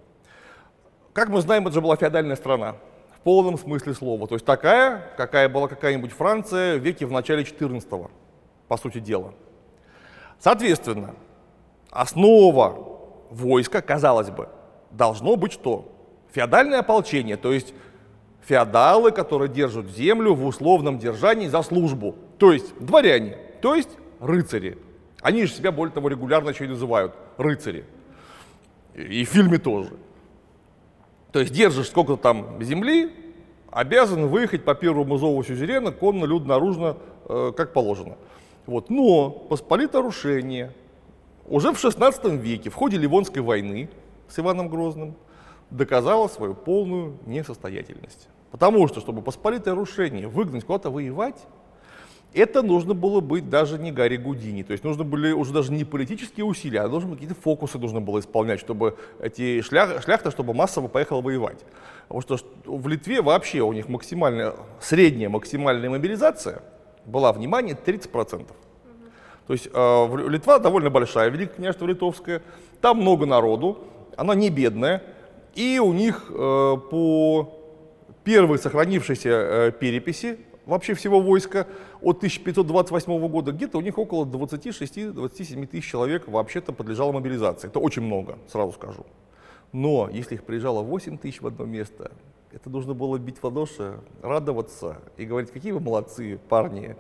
Как 1.14 1.30
мы 1.30 1.42
знаем, 1.42 1.68
это 1.68 1.76
же 1.76 1.82
была 1.82 1.96
феодальная 1.96 2.36
страна 2.36 2.78
в 3.16 3.20
полном 3.20 3.58
смысле 3.58 3.94
слова. 3.94 4.28
То 4.28 4.36
есть 4.36 4.46
такая, 4.46 5.12
какая 5.16 5.48
была 5.48 5.68
какая-нибудь 5.68 6.12
Франция 6.12 6.78
в 6.78 6.82
веке 6.82 7.06
в 7.06 7.12
начале 7.12 7.44
14 7.44 7.88
по 8.68 8.78
сути 8.78 9.00
дела. 9.00 9.34
Соответственно, 10.40 11.14
основа 11.92 12.98
войска, 13.30 13.82
казалось 13.82 14.32
бы, 14.32 14.50
должно 14.90 15.36
быть 15.36 15.54
что? 15.54 15.88
Феодальное 16.32 16.80
ополчение, 16.80 17.38
то 17.38 17.52
есть 17.54 17.76
феодалы, 18.42 19.12
которые 19.12 19.50
держат 19.50 19.90
землю 19.90 20.34
в 20.34 20.46
условном 20.46 21.00
держании 21.00 21.48
за 21.48 21.62
службу. 21.62 22.16
То 22.38 22.52
есть 22.52 22.78
дворяне, 22.80 23.38
то 23.62 23.76
есть 23.76 23.90
рыцари. 24.20 24.78
Они 25.22 25.46
же 25.46 25.54
себя, 25.54 25.72
более 25.72 25.94
того, 25.94 26.10
регулярно 26.10 26.50
еще 26.50 26.66
и 26.66 26.68
называют 26.68 27.14
рыцари. 27.38 27.86
И 28.96 29.24
в 29.24 29.30
фильме 29.30 29.58
тоже. 29.58 29.94
То 31.32 31.40
есть 31.40 31.54
держишь 31.54 31.88
сколько 31.88 32.18
там 32.18 32.62
земли, 32.62 33.12
обязан 33.70 34.28
выехать 34.28 34.66
по 34.66 34.76
первому 34.76 35.18
зову 35.18 35.42
сюзерена 35.44 35.92
конно, 35.92 36.26
людно, 36.26 36.56
оружно, 36.56 36.98
э, 37.30 37.54
как 37.56 37.74
положено. 37.74 38.18
Вот. 38.66 38.90
Но 38.90 39.30
посполиторушение 39.30 40.74
уже 41.48 41.72
в 41.72 41.80
16 41.80 42.26
веке 42.42 42.70
в 42.70 42.76
ходе 42.76 42.98
Ливонской 42.98 43.42
войны 43.42 43.90
с 44.28 44.40
Иваном 44.40 44.68
Грозным 44.68 45.16
доказало 45.72 46.28
свою 46.28 46.54
полную 46.54 47.18
несостоятельность. 47.26 48.28
Потому 48.52 48.88
что, 48.88 49.00
чтобы 49.00 49.22
посполитое 49.22 49.74
рушение 49.74 50.28
выгнать 50.28 50.66
куда-то 50.66 50.92
воевать, 50.92 51.48
это 52.34 52.62
нужно 52.62 52.94
было 52.94 53.20
быть 53.20 53.50
даже 53.50 53.78
не 53.78 53.92
Гарри 53.92 54.18
Гудини. 54.18 54.64
То 54.64 54.72
есть 54.72 54.84
нужны 54.84 55.04
были 55.04 55.32
уже 55.32 55.52
даже 55.52 55.72
не 55.72 55.84
политические 55.84 56.46
усилия, 56.46 56.82
а 56.82 56.88
должны 56.88 57.14
какие-то 57.14 57.36
фокусы 57.36 57.78
нужно 57.78 58.00
было 58.00 58.20
исполнять, 58.20 58.60
чтобы 58.60 58.98
эти 59.20 59.62
шлях, 59.62 60.02
шляхта, 60.04 60.32
чтобы 60.32 60.54
массово 60.54 60.88
поехала 60.88 61.22
воевать. 61.22 61.66
Потому 62.08 62.22
что 62.22 62.38
в 62.66 62.88
Литве 62.88 63.22
вообще 63.22 63.62
у 63.62 63.74
них 63.74 63.90
максимальная, 63.90 64.54
средняя 64.80 65.30
максимальная 65.30 65.90
мобилизация 65.90 66.62
была, 67.06 67.34
внимание, 67.34 67.76
30%. 67.76 68.48
То 69.48 69.54
есть 69.54 69.68
э, 69.74 70.28
Литва 70.30 70.60
довольно 70.60 70.90
большая, 70.90 71.30
Великое 71.30 71.56
княжество 71.56 71.86
Литовское, 71.86 72.42
там 72.80 72.98
много 72.98 73.26
народу, 73.26 73.80
она 74.16 74.36
не 74.36 74.50
бедная, 74.50 75.04
и 75.56 75.80
у 75.80 75.94
них 75.94 76.26
э, 76.30 76.34
по 76.34 77.54
первой 78.24 78.58
сохранившейся 78.58 79.30
э, 79.30 79.72
переписи 79.72 80.40
вообще 80.66 80.94
всего 80.94 81.20
войска 81.20 81.68
от 82.02 82.18
1528 82.18 83.28
года 83.28 83.52
где-то 83.52 83.78
у 83.78 83.82
них 83.82 83.98
около 83.98 84.26
26-27 84.26 85.68
тысяч 85.68 85.90
человек 85.90 86.28
вообще-то 86.28 86.72
подлежало 86.72 87.12
мобилизации. 87.12 87.68
Это 87.68 87.80
очень 87.80 88.04
много, 88.04 88.38
сразу 88.48 88.72
скажу. 88.72 89.06
Но 89.72 90.10
если 90.12 90.36
их 90.36 90.44
приезжало 90.44 90.82
8 90.82 91.18
тысяч 91.18 91.42
в 91.42 91.48
одно 91.48 91.66
место, 91.66 92.12
это 92.52 92.70
нужно 92.70 92.94
было 92.94 93.18
бить 93.18 93.38
в 93.38 93.44
ладоши, 93.44 94.00
радоваться 94.22 94.98
и 95.18 95.26
говорить, 95.26 95.52
какие 95.52 95.72
вы 95.72 95.80
молодцы, 95.80 96.40
парни. 96.50 96.96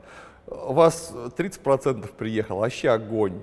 У 0.47 0.73
вас 0.73 1.13
30% 1.13 2.09
приехало, 2.17 2.61
вообще 2.61 2.89
огонь. 2.89 3.39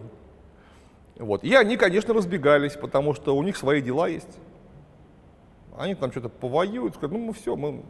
Вот. 1.16 1.44
И 1.44 1.54
они, 1.54 1.76
конечно, 1.76 2.14
разбегались, 2.14 2.74
потому 2.74 3.12
что 3.14 3.36
у 3.36 3.42
них 3.42 3.56
свои 3.56 3.82
дела 3.82 4.09
есть. 4.09 4.38
Они 5.79 5.95
там 5.95 6.11
что-то 6.11 6.29
повоюют, 6.29 6.95
скажут, 6.95 7.12
ну 7.12 7.26
мы 7.26 7.33
все, 7.33 7.55
мы, 7.55 7.83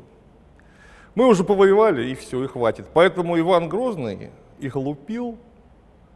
мы 1.14 1.26
уже 1.26 1.42
повоевали, 1.42 2.10
и 2.10 2.14
все, 2.14 2.44
и 2.44 2.46
хватит. 2.46 2.86
Поэтому 2.92 3.38
Иван 3.38 3.68
Грозный 3.68 4.30
их 4.58 4.76
лупил 4.76 5.38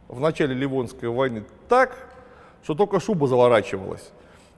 в 0.07 0.19
начале 0.19 0.53
Ливонской 0.53 1.09
войны 1.09 1.43
так, 1.67 1.97
что 2.63 2.75
только 2.75 2.99
шуба 2.99 3.27
заворачивалась. 3.27 4.11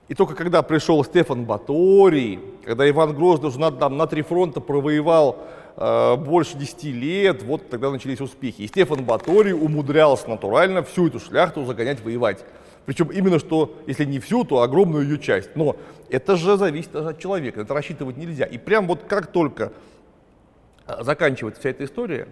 И 0.08 0.14
только 0.14 0.34
когда 0.34 0.62
пришел 0.62 1.02
Стефан 1.04 1.44
Баторий, 1.44 2.38
когда 2.64 2.88
Иван 2.88 3.14
Грозный 3.14 3.48
уже 3.48 3.58
на, 3.58 3.72
там, 3.72 3.96
на 3.96 4.06
три 4.06 4.22
фронта 4.22 4.60
провоевал 4.60 5.38
э, 5.76 6.16
больше 6.16 6.56
10 6.56 6.84
лет, 6.84 7.42
вот 7.42 7.68
тогда 7.68 7.90
начались 7.90 8.20
успехи. 8.20 8.62
И 8.62 8.68
Стефан 8.68 9.04
Баторий 9.04 9.52
умудрялся 9.52 10.28
натурально 10.28 10.82
всю 10.82 11.08
эту 11.08 11.18
шляхту 11.18 11.64
загонять 11.64 12.04
воевать. 12.04 12.44
Причем 12.86 13.08
именно 13.08 13.38
что, 13.40 13.76
если 13.86 14.04
не 14.04 14.20
всю, 14.20 14.44
то 14.44 14.62
огромную 14.62 15.04
ее 15.04 15.18
часть. 15.18 15.56
Но 15.56 15.76
это 16.08 16.36
же 16.36 16.56
зависит 16.56 16.94
от 16.94 17.18
человека, 17.18 17.60
это 17.60 17.74
рассчитывать 17.74 18.16
нельзя. 18.16 18.46
И 18.46 18.58
прям 18.58 18.86
вот 18.86 19.02
как 19.04 19.26
только 19.26 19.72
э, 20.86 21.02
заканчивается 21.02 21.60
вся 21.60 21.70
эта 21.70 21.84
история 21.84 22.28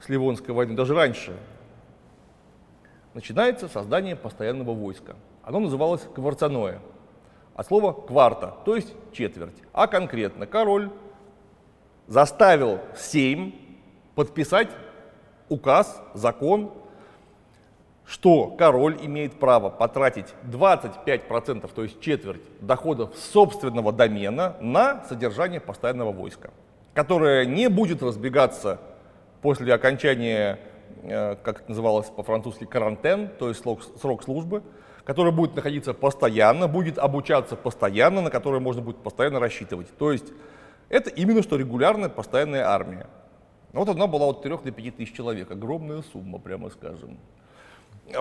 с 0.00 0.08
Ливонской 0.08 0.54
войной, 0.54 0.76
даже 0.76 0.94
раньше, 0.94 1.36
начинается 3.12 3.68
создание 3.68 4.16
постоянного 4.16 4.74
войска. 4.74 5.16
Оно 5.42 5.60
называлось 5.60 6.02
кварцаное, 6.14 6.80
от 7.54 7.66
слова 7.66 7.92
кварта, 7.92 8.54
то 8.64 8.76
есть 8.76 8.94
четверть. 9.12 9.56
А 9.72 9.88
конкретно 9.88 10.46
король 10.46 10.90
заставил 12.06 12.80
Сейм 12.96 13.54
подписать 14.14 14.70
указ, 15.50 16.00
закон, 16.14 16.72
что 18.08 18.46
король 18.46 18.96
имеет 19.02 19.38
право 19.38 19.68
потратить 19.68 20.26
25%, 20.44 21.70
то 21.72 21.82
есть 21.82 22.00
четверть 22.00 22.40
доходов 22.60 23.14
собственного 23.14 23.92
домена 23.92 24.56
на 24.60 25.04
содержание 25.04 25.60
постоянного 25.60 26.12
войска, 26.12 26.50
которое 26.94 27.44
не 27.44 27.68
будет 27.68 28.02
разбегаться 28.02 28.80
после 29.42 29.74
окончания, 29.74 30.58
э, 31.02 31.36
как 31.42 31.60
это 31.60 31.68
называлось 31.68 32.06
по-французски, 32.06 32.64
карантен, 32.64 33.28
то 33.38 33.50
есть 33.50 33.62
срок, 34.00 34.22
службы, 34.24 34.62
которое 35.04 35.30
будет 35.30 35.54
находиться 35.54 35.92
постоянно, 35.92 36.66
будет 36.66 36.98
обучаться 36.98 37.56
постоянно, 37.56 38.22
на 38.22 38.30
которое 38.30 38.60
можно 38.60 38.80
будет 38.80 38.96
постоянно 38.98 39.38
рассчитывать. 39.38 39.88
То 39.98 40.12
есть 40.12 40.32
это 40.88 41.10
именно 41.10 41.42
что 41.42 41.56
регулярная 41.56 42.08
постоянная 42.08 42.64
армия. 42.64 43.06
Вот 43.74 43.86
она 43.90 44.06
была 44.06 44.28
от 44.28 44.40
3 44.42 44.56
до 44.64 44.72
5 44.72 44.96
тысяч 44.96 45.14
человек, 45.14 45.50
огромная 45.50 46.00
сумма, 46.10 46.38
прямо 46.38 46.70
скажем. 46.70 47.18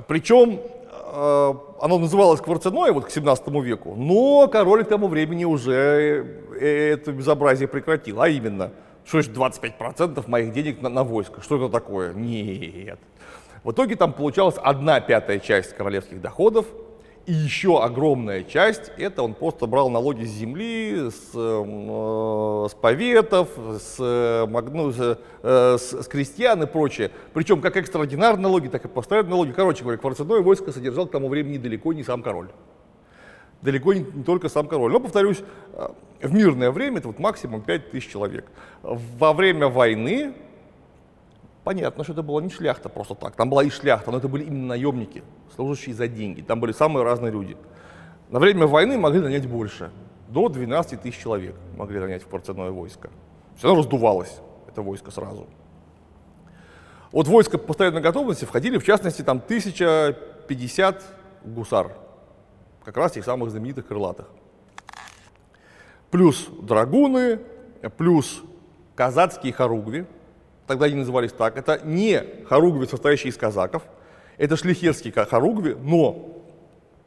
Причем 0.07 0.59
э, 0.59 1.53
оно 1.81 1.97
называлось 1.97 2.41
Кварценое 2.41 2.91
вот 2.91 3.05
к 3.05 3.09
17 3.09 3.47
веку, 3.63 3.95
но 3.95 4.47
король 4.47 4.83
к 4.83 4.89
тому 4.89 5.07
времени 5.07 5.45
уже 5.45 6.25
э, 6.59 6.93
это 6.93 7.11
безобразие 7.11 7.67
прекратил, 7.67 8.21
а 8.21 8.29
именно, 8.29 8.71
что 9.05 9.21
ж 9.21 9.27
25% 9.27 10.27
моих 10.27 10.53
денег 10.53 10.81
на, 10.81 10.89
на 10.89 11.03
войско, 11.03 11.41
что 11.41 11.57
это 11.57 11.69
такое? 11.69 12.13
Нет. 12.13 12.99
В 13.63 13.71
итоге 13.71 13.95
там 13.95 14.13
получалась 14.13 14.55
одна 14.61 14.99
пятая 14.99 15.39
часть 15.39 15.73
королевских 15.75 16.21
доходов, 16.21 16.65
и 17.28 17.34
еще 17.34 17.84
огромная 17.84 18.43
часть, 18.43 18.89
это 18.97 19.21
он 19.21 19.34
просто 19.34 19.67
брал 19.67 19.89
налоги 19.89 20.23
с 20.23 20.30
земли, 20.30 21.09
с, 21.11 21.32
э, 21.34 22.67
с 22.71 22.73
поветов, 22.73 23.49
с, 23.82 23.97
ну, 23.99 24.91
с, 24.93 25.19
э, 25.43 25.78
с 25.78 26.07
крестьян 26.07 26.63
и 26.63 26.65
прочее. 26.65 27.11
Причем 27.34 27.59
как 27.59 27.75
экстраординарные 27.75 28.43
налоги, 28.43 28.69
так 28.69 28.86
и 28.86 28.88
постоянные 28.88 29.32
налоги. 29.32 29.51
Короче 29.51 29.84
говоря, 29.84 29.97
кварцевное 29.97 30.39
войско 30.39 30.71
содержал 30.71 31.05
к 31.05 31.11
тому 31.11 31.28
времени 31.28 31.57
далеко 31.57 31.91
не 31.91 32.03
сам 32.03 32.23
король. 32.23 32.47
Далеко 33.61 33.93
не, 33.93 34.05
не 34.13 34.23
только 34.23 34.47
сам 34.47 34.69
король. 34.69 34.93
Но, 34.93 35.01
повторюсь, 35.01 35.43
э, 35.73 35.88
в 36.21 36.34
мирное 36.34 36.71
время 36.71 36.99
это 36.99 37.09
вот 37.09 37.19
максимум 37.19 37.61
5000 37.61 38.09
человек. 38.09 38.45
Во 38.84 39.34
время 39.34 39.67
войны 39.67 40.34
Понятно, 41.68 42.05
что 42.05 42.13
это 42.13 42.24
была 42.24 42.41
не 42.41 42.49
шляхта 42.49 42.88
просто 42.88 43.13
так. 43.13 43.36
Там 43.36 43.49
была 43.49 43.61
и 43.61 43.70
шляхта, 43.70 44.09
но 44.09 44.20
это 44.20 44.30
были 44.30 44.45
именно 44.45 44.68
наемники, 44.68 45.22
служащие 45.53 45.93
за 45.93 46.07
деньги. 46.07 46.39
Там 46.39 46.61
были 46.61 46.72
самые 46.72 47.03
разные 47.03 47.30
люди. 47.30 47.57
На 48.30 48.39
время 48.39 48.65
войны 48.68 48.97
могли 48.97 49.20
нанять 49.20 49.45
больше. 49.49 49.91
До 50.30 50.47
12 50.47 51.01
тысяч 51.01 51.20
человек 51.22 51.55
могли 51.76 51.99
нанять 51.99 52.24
в 52.24 52.28
порценное 52.28 52.72
войско. 52.72 53.09
Все 53.57 53.68
равно 53.68 53.82
раздувалось, 53.82 54.39
это 54.70 54.82
войско 54.82 55.11
сразу. 55.11 55.45
Вот 57.11 57.28
войско 57.28 57.57
постоянной 57.57 57.99
готовности 57.99 58.45
входили, 58.45 58.78
в 58.78 58.86
частности, 58.86 59.22
там 59.22 59.39
1050 59.39 61.03
гусар. 61.43 61.91
Как 62.86 62.95
раз 62.95 63.11
тех 63.11 63.26
самых 63.26 63.51
знаменитых 63.51 63.88
крылатых. 63.88 64.30
Плюс 66.11 66.47
драгуны, 66.61 67.41
плюс 67.97 68.41
казацкие 68.95 69.51
хоругви, 69.51 70.05
тогда 70.68 70.86
они 70.86 70.95
назывались 70.95 71.32
так, 71.32 71.57
это 71.57 71.82
не 71.84 72.22
хоругви, 72.47 72.86
состоящие 72.86 73.32
из 73.32 73.38
казаков, 73.38 73.84
это 74.38 74.55
шлихерские 74.57 75.13
хоругви, 75.13 75.76
но 75.76 76.43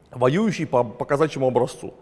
воюющие 0.09 0.67
по, 0.67 0.83
по 0.83 1.05
казачьему 1.05 1.47
образцу. 1.47 1.93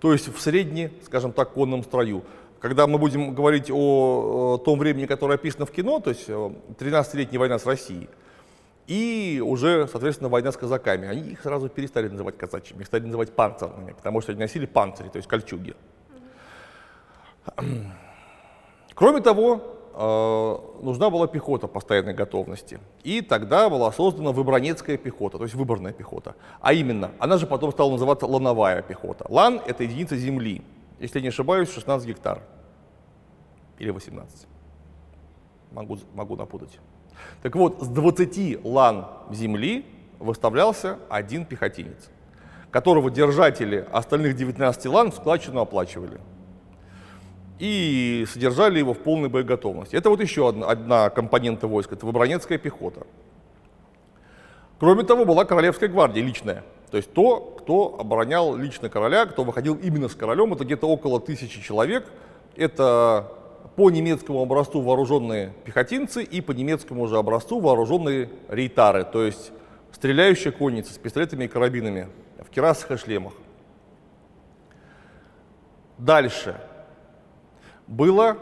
То 0.00 0.12
есть 0.12 0.28
в 0.28 0.40
средне, 0.40 0.90
скажем 1.04 1.32
так, 1.32 1.52
конном 1.52 1.84
строю. 1.84 2.24
Когда 2.58 2.86
мы 2.86 2.98
будем 2.98 3.34
говорить 3.34 3.70
о, 3.70 4.54
о 4.54 4.58
том 4.58 4.78
времени, 4.78 5.06
которое 5.06 5.34
описано 5.34 5.66
в 5.66 5.70
кино, 5.70 6.00
то 6.00 6.10
есть 6.10 6.28
13-летняя 6.28 7.38
война 7.38 7.58
с 7.58 7.66
Россией, 7.66 8.08
и 8.88 9.40
уже, 9.44 9.86
соответственно, 9.86 10.28
война 10.28 10.50
с 10.50 10.56
казаками, 10.56 11.06
они 11.06 11.30
их 11.30 11.42
сразу 11.42 11.68
перестали 11.68 12.08
называть 12.08 12.36
казачьими, 12.36 12.80
их 12.80 12.86
стали 12.86 13.04
называть 13.04 13.32
панцирными, 13.32 13.92
потому 13.92 14.20
что 14.20 14.32
они 14.32 14.40
носили 14.40 14.66
панцири, 14.66 15.08
то 15.08 15.18
есть 15.18 15.28
кольчуги. 15.28 15.74
Кроме 18.94 19.20
того, 19.20 19.71
Э, 19.71 19.71
нужна 19.94 21.10
была 21.10 21.26
пехота 21.26 21.66
постоянной 21.66 22.14
готовности. 22.14 22.80
И 23.02 23.20
тогда 23.20 23.68
была 23.68 23.92
создана 23.92 24.32
выбранецкая 24.32 24.96
пехота, 24.96 25.38
то 25.38 25.44
есть 25.44 25.54
выборная 25.54 25.92
пехота. 25.92 26.34
А 26.60 26.72
именно, 26.72 27.10
она 27.18 27.36
же 27.36 27.46
потом 27.46 27.72
стала 27.72 27.90
называться 27.90 28.26
лановая 28.26 28.82
пехота. 28.82 29.26
Лан— 29.28 29.60
это 29.66 29.84
единица 29.84 30.16
земли, 30.16 30.62
если 30.98 31.18
я 31.18 31.22
не 31.22 31.28
ошибаюсь, 31.28 31.72
16 31.72 32.08
гектар. 32.08 32.42
Или 33.78 33.90
18. 33.90 34.46
Могу, 35.72 35.98
могу 36.14 36.36
напутать. 36.36 36.78
Так 37.42 37.56
вот, 37.56 37.82
с 37.82 37.88
20 37.88 38.64
лан 38.64 39.06
земли 39.30 39.84
выставлялся 40.18 40.98
один 41.08 41.44
пехотинец, 41.44 42.10
которого 42.70 43.10
держатели 43.10 43.86
остальных 43.92 44.36
19 44.36 44.86
лан 44.86 45.12
складчину 45.12 45.60
оплачивали 45.60 46.20
и 47.62 48.26
содержали 48.28 48.80
его 48.80 48.92
в 48.92 48.98
полной 48.98 49.28
боеготовности. 49.28 49.94
Это 49.94 50.10
вот 50.10 50.20
еще 50.20 50.48
одна, 50.48 50.66
одна 50.66 51.10
компонента 51.10 51.68
войска, 51.68 51.94
это 51.94 52.04
выбранецкая 52.04 52.58
пехота. 52.58 53.06
Кроме 54.80 55.04
того, 55.04 55.24
была 55.24 55.44
королевская 55.44 55.88
гвардия 55.88 56.24
личная, 56.24 56.64
то 56.90 56.96
есть 56.96 57.12
то, 57.12 57.38
кто 57.60 57.96
оборонял 58.00 58.56
лично 58.56 58.88
короля, 58.88 59.26
кто 59.26 59.44
выходил 59.44 59.76
именно 59.76 60.08
с 60.08 60.16
королем, 60.16 60.52
это 60.52 60.64
где-то 60.64 60.88
около 60.88 61.20
тысячи 61.20 61.62
человек. 61.62 62.10
Это 62.56 63.30
по 63.76 63.90
немецкому 63.90 64.42
образцу 64.42 64.80
вооруженные 64.80 65.52
пехотинцы 65.64 66.24
и 66.24 66.40
по 66.40 66.50
немецкому 66.50 67.06
же 67.06 67.16
образцу 67.16 67.60
вооруженные 67.60 68.28
рейтары, 68.48 69.04
то 69.04 69.22
есть 69.22 69.52
стреляющая 69.92 70.50
конница 70.50 70.92
с 70.92 70.98
пистолетами 70.98 71.44
и 71.44 71.48
карабинами 71.48 72.08
в 72.44 72.50
керасах 72.50 72.90
и 72.90 72.96
шлемах. 72.96 73.34
Дальше 75.96 76.56
было 77.92 78.38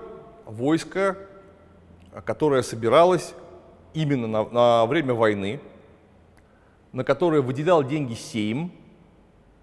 войско, 0.46 1.18
которое 2.24 2.62
собиралось 2.62 3.34
именно 3.94 4.26
на, 4.26 4.44
на 4.44 4.86
время 4.86 5.12
войны, 5.12 5.60
на 6.92 7.04
которое 7.04 7.40
выделял 7.40 7.82
деньги 7.82 8.14
Сейм. 8.14 8.72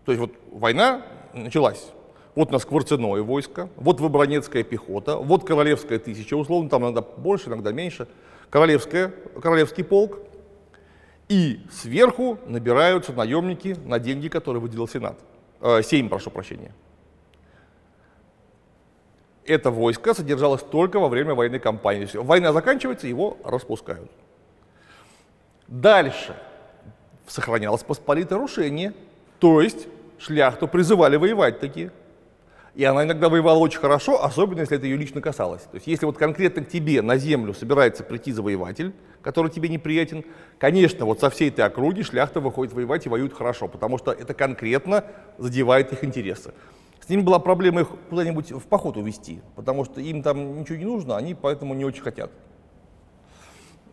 То 0.05 0.11
есть 0.11 0.19
вот 0.19 0.33
война 0.51 1.03
началась. 1.33 1.91
Вот 2.35 2.49
у 2.49 2.51
нас 2.51 2.65
Кварценое 2.65 3.21
войско, 3.23 3.69
вот 3.77 3.99
Выбронецкая 3.99 4.63
пехота, 4.63 5.17
вот 5.17 5.43
Королевская 5.43 5.99
тысяча, 5.99 6.35
условно, 6.35 6.69
там 6.69 6.83
иногда 6.83 7.01
больше, 7.01 7.49
иногда 7.49 7.71
меньше, 7.71 8.07
Королевская, 8.49 9.13
Королевский 9.41 9.83
полк. 9.83 10.19
И 11.29 11.61
сверху 11.71 12.37
набираются 12.45 13.11
наемники 13.11 13.75
на 13.85 13.99
деньги, 13.99 14.27
которые 14.27 14.61
выделил 14.61 14.87
Сенат. 14.87 15.17
Э, 15.61 15.81
Сейм, 15.81 16.09
прошу 16.09 16.29
прощения 16.29 16.73
это 19.47 19.71
войско 19.71 20.13
содержалось 20.13 20.61
только 20.61 20.99
во 20.99 21.07
время 21.07 21.33
военной 21.33 21.59
кампании. 21.59 22.07
Война 22.13 22.53
заканчивается, 22.53 23.07
его 23.07 23.37
распускают. 23.43 24.11
Дальше 25.67 26.35
сохранялось 27.27 27.83
посполитое 27.83 28.39
рушение, 28.39 28.93
то 29.39 29.61
есть 29.61 29.87
шляхту 30.19 30.67
призывали 30.67 31.17
воевать 31.17 31.59
такие. 31.59 31.91
И 32.75 32.83
она 32.83 33.03
иногда 33.05 33.27
воевала 33.27 33.57
очень 33.57 33.79
хорошо, 33.79 34.23
особенно 34.23 34.59
если 34.59 34.77
это 34.77 34.85
ее 34.85 34.97
лично 34.97 35.19
касалось. 35.19 35.63
То 35.63 35.75
есть 35.75 35.87
если 35.87 36.05
вот 36.05 36.17
конкретно 36.17 36.63
к 36.63 36.69
тебе 36.69 37.01
на 37.01 37.17
землю 37.17 37.55
собирается 37.55 38.03
прийти 38.03 38.31
завоеватель, 38.31 38.93
который 39.23 39.49
тебе 39.49 39.67
неприятен, 39.67 40.23
конечно, 40.59 41.05
вот 41.05 41.19
со 41.19 41.31
всей 41.31 41.49
этой 41.49 41.65
округи 41.65 42.03
шляхта 42.03 42.39
выходит 42.39 42.73
воевать 42.73 43.07
и 43.07 43.09
воюет 43.09 43.33
хорошо, 43.33 43.67
потому 43.67 43.97
что 43.97 44.11
это 44.11 44.35
конкретно 44.35 45.03
задевает 45.39 45.91
их 45.91 46.03
интересы. 46.03 46.53
С 47.07 47.09
ними 47.09 47.21
была 47.21 47.39
проблема 47.39 47.81
их 47.81 47.87
куда-нибудь 48.09 48.51
в 48.51 48.67
поход 48.67 48.97
увезти, 48.97 49.39
потому 49.55 49.85
что 49.85 50.01
им 50.01 50.21
там 50.21 50.59
ничего 50.59 50.77
не 50.77 50.83
нужно, 50.83 51.15
они 51.15 51.35
поэтому 51.35 51.73
не 51.73 51.85
очень 51.85 52.01
хотят. 52.01 52.29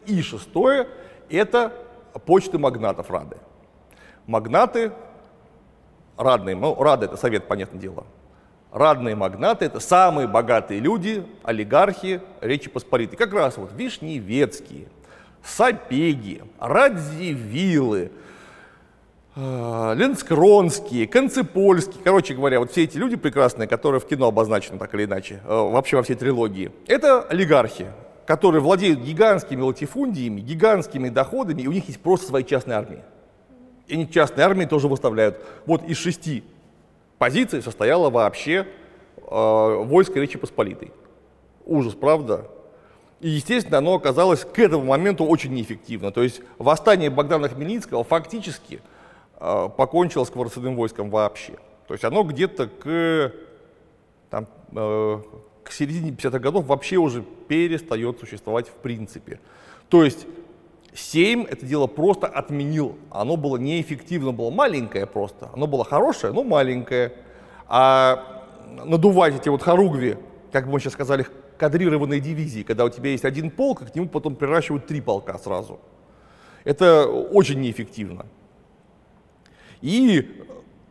И 0.04 0.20
шестое– 0.20 0.88
это 1.30 1.72
почты 2.26 2.58
магнатов 2.58 3.12
Рады. 3.12 3.36
Магнаты, 4.26 4.90
радные, 6.16 6.56
ну, 6.56 6.74
Рада– 6.74 7.04
это 7.06 7.16
совет, 7.16 7.46
понятное 7.46 7.80
дело. 7.80 8.04
Радные 8.72 9.14
магнаты– 9.14 9.64
это 9.66 9.78
самые 9.78 10.26
богатые 10.26 10.80
люди, 10.80 11.24
олигархи 11.44 12.20
Речи 12.40 12.68
Посполитой. 12.68 13.16
Как 13.16 13.32
раз 13.32 13.58
вот 13.58 13.72
Вишневецкие, 13.74 14.88
Сапеги, 15.44 16.42
Радзивиллы– 16.58 18.10
Ленскронский, 19.36 21.08
Концепольский, 21.08 22.00
короче 22.04 22.34
говоря, 22.34 22.60
вот 22.60 22.70
все 22.70 22.84
эти 22.84 22.96
люди 22.96 23.16
прекрасные, 23.16 23.66
которые 23.66 24.00
в 24.00 24.06
кино 24.06 24.28
обозначены 24.28 24.78
так 24.78 24.94
или 24.94 25.06
иначе, 25.06 25.40
э, 25.44 25.48
вообще 25.48 25.96
во 25.96 26.04
всей 26.04 26.14
трилогии, 26.14 26.70
это 26.86 27.22
олигархи, 27.22 27.86
которые 28.26 28.62
владеют 28.62 29.00
гигантскими 29.00 29.60
латифундиями, 29.60 30.40
гигантскими 30.40 31.08
доходами, 31.08 31.62
и 31.62 31.66
у 31.66 31.72
них 31.72 31.88
есть 31.88 32.00
просто 32.00 32.28
свои 32.28 32.44
частные 32.44 32.78
армии. 32.78 33.00
И 33.88 33.94
они 33.94 34.08
частные 34.08 34.44
армии 34.44 34.66
тоже 34.66 34.86
выставляют. 34.86 35.40
Вот 35.66 35.82
из 35.82 35.98
шести 35.98 36.44
позиций 37.18 37.60
состояло 37.60 38.10
вообще 38.10 38.68
э, 39.16 39.84
войско 39.84 40.20
Речи 40.20 40.38
Посполитой. 40.38 40.92
Ужас, 41.66 41.94
правда? 41.94 42.46
И, 43.18 43.30
естественно, 43.30 43.78
оно 43.78 43.94
оказалось 43.94 44.44
к 44.44 44.56
этому 44.60 44.84
моменту 44.84 45.24
очень 45.24 45.52
неэффективно. 45.52 46.12
То 46.12 46.22
есть 46.22 46.40
восстание 46.58 47.10
Богдана 47.10 47.48
Хмельницкого 47.48 48.04
фактически– 48.04 48.80
покончило 49.68 50.24
с 50.24 50.30
кварцевым 50.30 50.76
войском 50.76 51.10
вообще. 51.10 51.54
То 51.86 51.94
есть 51.94 52.04
оно 52.04 52.22
где-то 52.22 52.68
к, 52.68 53.32
там, 54.30 54.46
э, 54.72 55.20
к 55.62 55.72
середине 55.72 56.10
50-х 56.10 56.38
годов 56.38 56.66
вообще 56.66 56.96
уже 56.96 57.22
перестает 57.22 58.18
существовать 58.20 58.68
в 58.68 58.74
принципе. 58.74 59.40
То 59.88 60.04
есть 60.04 60.26
Сейм 60.94 61.42
это 61.42 61.66
дело 61.66 61.86
просто 61.86 62.26
отменил. 62.26 62.96
Оно 63.10 63.36
было 63.36 63.56
неэффективно, 63.56 64.32
было 64.32 64.50
маленькое 64.50 65.06
просто. 65.06 65.50
Оно 65.52 65.66
было 65.66 65.84
хорошее, 65.84 66.32
но 66.32 66.44
маленькое. 66.44 67.12
А 67.66 68.44
надувать 68.84 69.34
эти 69.34 69.48
вот 69.48 69.62
хоругви, 69.62 70.16
как 70.52 70.66
бы 70.66 70.72
мы 70.72 70.80
сейчас 70.80 70.92
сказали, 70.92 71.26
кадрированные 71.58 72.20
дивизии, 72.20 72.62
когда 72.62 72.84
у 72.84 72.88
тебя 72.88 73.10
есть 73.10 73.24
один 73.24 73.50
полк, 73.50 73.82
и 73.82 73.86
к 73.86 73.94
нему 73.94 74.08
потом 74.08 74.36
приращивают 74.36 74.86
три 74.86 75.00
полка 75.00 75.38
сразу. 75.38 75.80
Это 76.64 77.06
очень 77.06 77.60
неэффективно. 77.60 78.26
И 79.84 80.26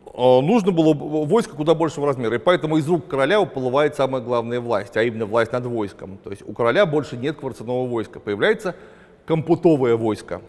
э, 0.05 0.39
нужно 0.41 0.71
было 0.71 0.93
войско 0.93 1.55
куда 1.55 1.73
большего 1.73 2.05
размера. 2.05 2.35
И 2.35 2.37
поэтому 2.37 2.77
из 2.77 2.87
рук 2.87 3.07
короля 3.07 3.41
уплывает 3.41 3.95
самая 3.95 4.21
главная 4.21 4.59
власть, 4.59 4.95
а 4.95 5.01
именно 5.01 5.25
власть 5.25 5.51
над 5.51 5.65
войском. 5.65 6.19
То 6.23 6.29
есть 6.29 6.43
у 6.47 6.53
короля 6.53 6.85
больше 6.85 7.17
нет 7.17 7.37
кварцевого 7.37 7.89
войска. 7.89 8.19
Появляется 8.19 8.75
компутовое 9.25 9.95
войско. 9.95 10.43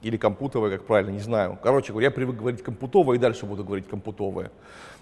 Или 0.00 0.16
компутовое, 0.16 0.70
как 0.70 0.86
правильно, 0.86 1.10
не 1.10 1.20
знаю. 1.20 1.58
Короче 1.62 1.92
говоря, 1.92 2.06
я 2.06 2.10
привык 2.10 2.36
говорить 2.36 2.62
компутовое 2.62 3.18
и 3.18 3.20
дальше 3.20 3.44
буду 3.44 3.64
говорить 3.64 3.86
компутовое. 3.86 4.50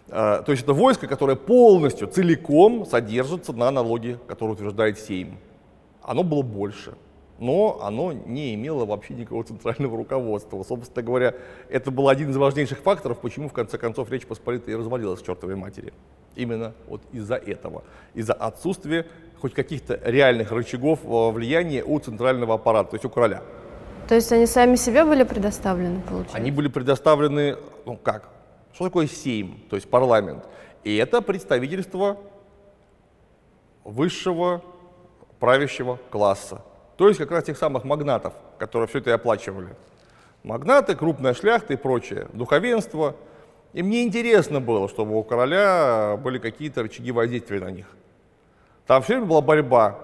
Э, 0.08 0.42
то 0.44 0.50
есть 0.50 0.64
это 0.64 0.72
войско, 0.72 1.06
которое 1.06 1.36
полностью, 1.36 2.08
целиком 2.08 2.84
содержится 2.84 3.52
на 3.52 3.70
налоге, 3.70 4.18
который 4.26 4.54
утверждает 4.54 4.98
Сейм. 4.98 5.38
Оно 6.02 6.24
было 6.24 6.42
больше 6.42 6.94
но 7.40 7.80
оно 7.82 8.12
не 8.12 8.54
имело 8.54 8.84
вообще 8.84 9.14
никакого 9.14 9.42
центрального 9.42 9.96
руководства. 9.96 10.62
Собственно 10.62 11.04
говоря, 11.04 11.34
это 11.68 11.90
был 11.90 12.08
один 12.08 12.30
из 12.30 12.36
важнейших 12.36 12.78
факторов, 12.78 13.18
почему 13.18 13.48
в 13.48 13.52
конце 13.52 13.78
концов 13.78 14.10
Речь 14.10 14.26
Посполитая 14.26 14.76
развалилась 14.76 15.20
к 15.20 15.26
чертовой 15.26 15.56
матери. 15.56 15.92
Именно 16.36 16.74
вот 16.86 17.00
из-за 17.12 17.36
этого, 17.36 17.82
из-за 18.14 18.34
отсутствия 18.34 19.06
хоть 19.40 19.54
каких-то 19.54 19.98
реальных 20.04 20.52
рычагов 20.52 21.00
э, 21.02 21.30
влияния 21.30 21.82
у 21.82 21.98
центрального 21.98 22.54
аппарата, 22.54 22.90
то 22.90 22.94
есть 22.96 23.06
у 23.06 23.10
короля. 23.10 23.42
То 24.06 24.14
есть 24.14 24.30
они 24.32 24.44
сами 24.46 24.76
себе 24.76 25.04
были 25.04 25.22
предоставлены, 25.22 26.02
получается? 26.02 26.36
Они 26.36 26.50
были 26.50 26.68
предоставлены, 26.68 27.56
ну 27.86 27.96
как, 27.96 28.28
что 28.74 28.84
такое 28.84 29.06
Сейм, 29.06 29.60
то 29.70 29.76
есть 29.76 29.88
парламент? 29.88 30.44
И 30.84 30.94
это 30.96 31.22
представительство 31.22 32.18
высшего 33.84 34.62
правящего 35.38 35.98
класса, 36.10 36.62
то 37.00 37.08
есть 37.08 37.18
как 37.18 37.30
раз 37.30 37.44
тех 37.44 37.56
самых 37.56 37.84
магнатов, 37.84 38.34
которые 38.58 38.86
все 38.86 38.98
это 38.98 39.08
и 39.08 39.12
оплачивали. 39.14 39.68
Магнаты, 40.42 40.94
крупная 40.94 41.32
шляхта 41.32 41.72
и 41.72 41.76
прочее, 41.76 42.28
духовенство. 42.34 43.16
И 43.72 43.82
мне 43.82 44.02
интересно 44.02 44.60
было, 44.60 44.86
чтобы 44.86 45.18
у 45.18 45.22
короля 45.22 46.20
были 46.22 46.36
какие-то 46.36 46.82
рычаги 46.82 47.10
воздействия 47.10 47.58
на 47.58 47.70
них. 47.70 47.86
Там 48.86 49.00
все 49.00 49.14
время 49.14 49.28
была 49.28 49.40
борьба. 49.40 49.98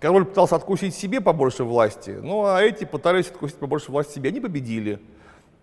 Король 0.00 0.24
пытался 0.24 0.56
откусить 0.56 0.96
себе 0.96 1.20
побольше 1.20 1.62
власти, 1.62 2.18
ну 2.20 2.44
а 2.44 2.60
эти 2.60 2.84
пытались 2.84 3.28
откусить 3.28 3.58
побольше 3.58 3.92
власти 3.92 4.16
себе. 4.16 4.30
Они 4.30 4.40
победили. 4.40 4.98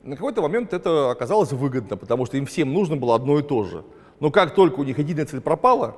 На 0.02 0.16
какой-то 0.16 0.42
момент 0.42 0.72
это 0.72 1.12
оказалось 1.12 1.52
выгодно, 1.52 1.98
потому 1.98 2.26
что 2.26 2.38
им 2.38 2.46
всем 2.46 2.72
нужно 2.72 2.96
было 2.96 3.16
одно 3.16 3.38
и 3.38 3.44
то 3.44 3.66
же. 3.66 3.84
Но 4.22 4.32
как 4.32 4.56
только 4.56 4.80
у 4.80 4.84
них 4.86 4.98
единая 4.98 5.26
цель 5.26 5.42
пропала, 5.42 5.98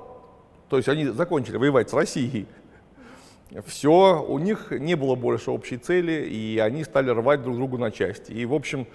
то 0.70 0.78
есть 0.78 0.90
они 0.90 1.06
закончили 1.06 1.58
воевать 1.58 1.92
с 1.92 1.94
Россией, 1.94 2.48
все, 3.64 4.26
у 4.28 4.38
них 4.40 4.72
не 4.72 4.96
было 4.96 5.16
больше 5.16 5.52
общей 5.52 5.78
цели, 5.78 6.26
и 6.26 6.60
они 6.60 6.84
стали 6.84 7.10
рвать 7.10 7.42
друг 7.42 7.56
другу 7.56 7.78
на 7.78 7.92
части. 7.92 8.32
И, 8.32 8.46
в 8.46 8.54
общем, 8.54 8.88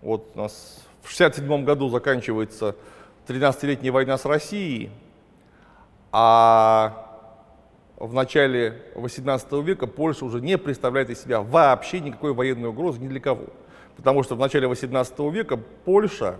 вот 0.00 0.30
у 0.34 0.38
нас 0.38 0.80
в 1.02 1.12
1967 1.14 1.64
году 1.64 1.88
заканчивается 1.88 2.76
13-летняя 3.26 3.92
война 3.92 4.16
с 4.16 4.24
Россией, 4.24 4.90
а 6.12 7.04
в 7.96 8.12
начале 8.14 8.82
18 8.94 9.52
века 9.64 9.86
Польша 9.86 10.24
уже 10.24 10.40
не 10.40 10.58
представляет 10.58 11.10
из 11.10 11.22
себя 11.22 11.40
вообще 11.40 12.00
никакой 12.00 12.32
военной 12.32 12.68
угрозы 12.68 13.00
ни 13.00 13.08
для 13.08 13.20
кого. 13.20 13.46
Потому 13.96 14.22
что 14.22 14.36
в 14.36 14.38
начале 14.38 14.66
18 14.66 15.18
века 15.32 15.56
Польша 15.84 16.36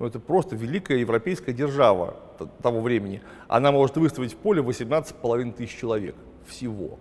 ну, 0.00 0.06
это 0.06 0.18
просто 0.18 0.56
великая 0.56 0.98
европейская 0.98 1.52
держава 1.52 2.16
того 2.62 2.80
времени. 2.80 3.20
Она 3.48 3.70
может 3.70 3.98
выставить 3.98 4.32
в 4.32 4.36
поле 4.36 4.62
18,5 4.62 5.52
тысяч 5.52 5.78
человек 5.78 6.16
всего. 6.46 6.98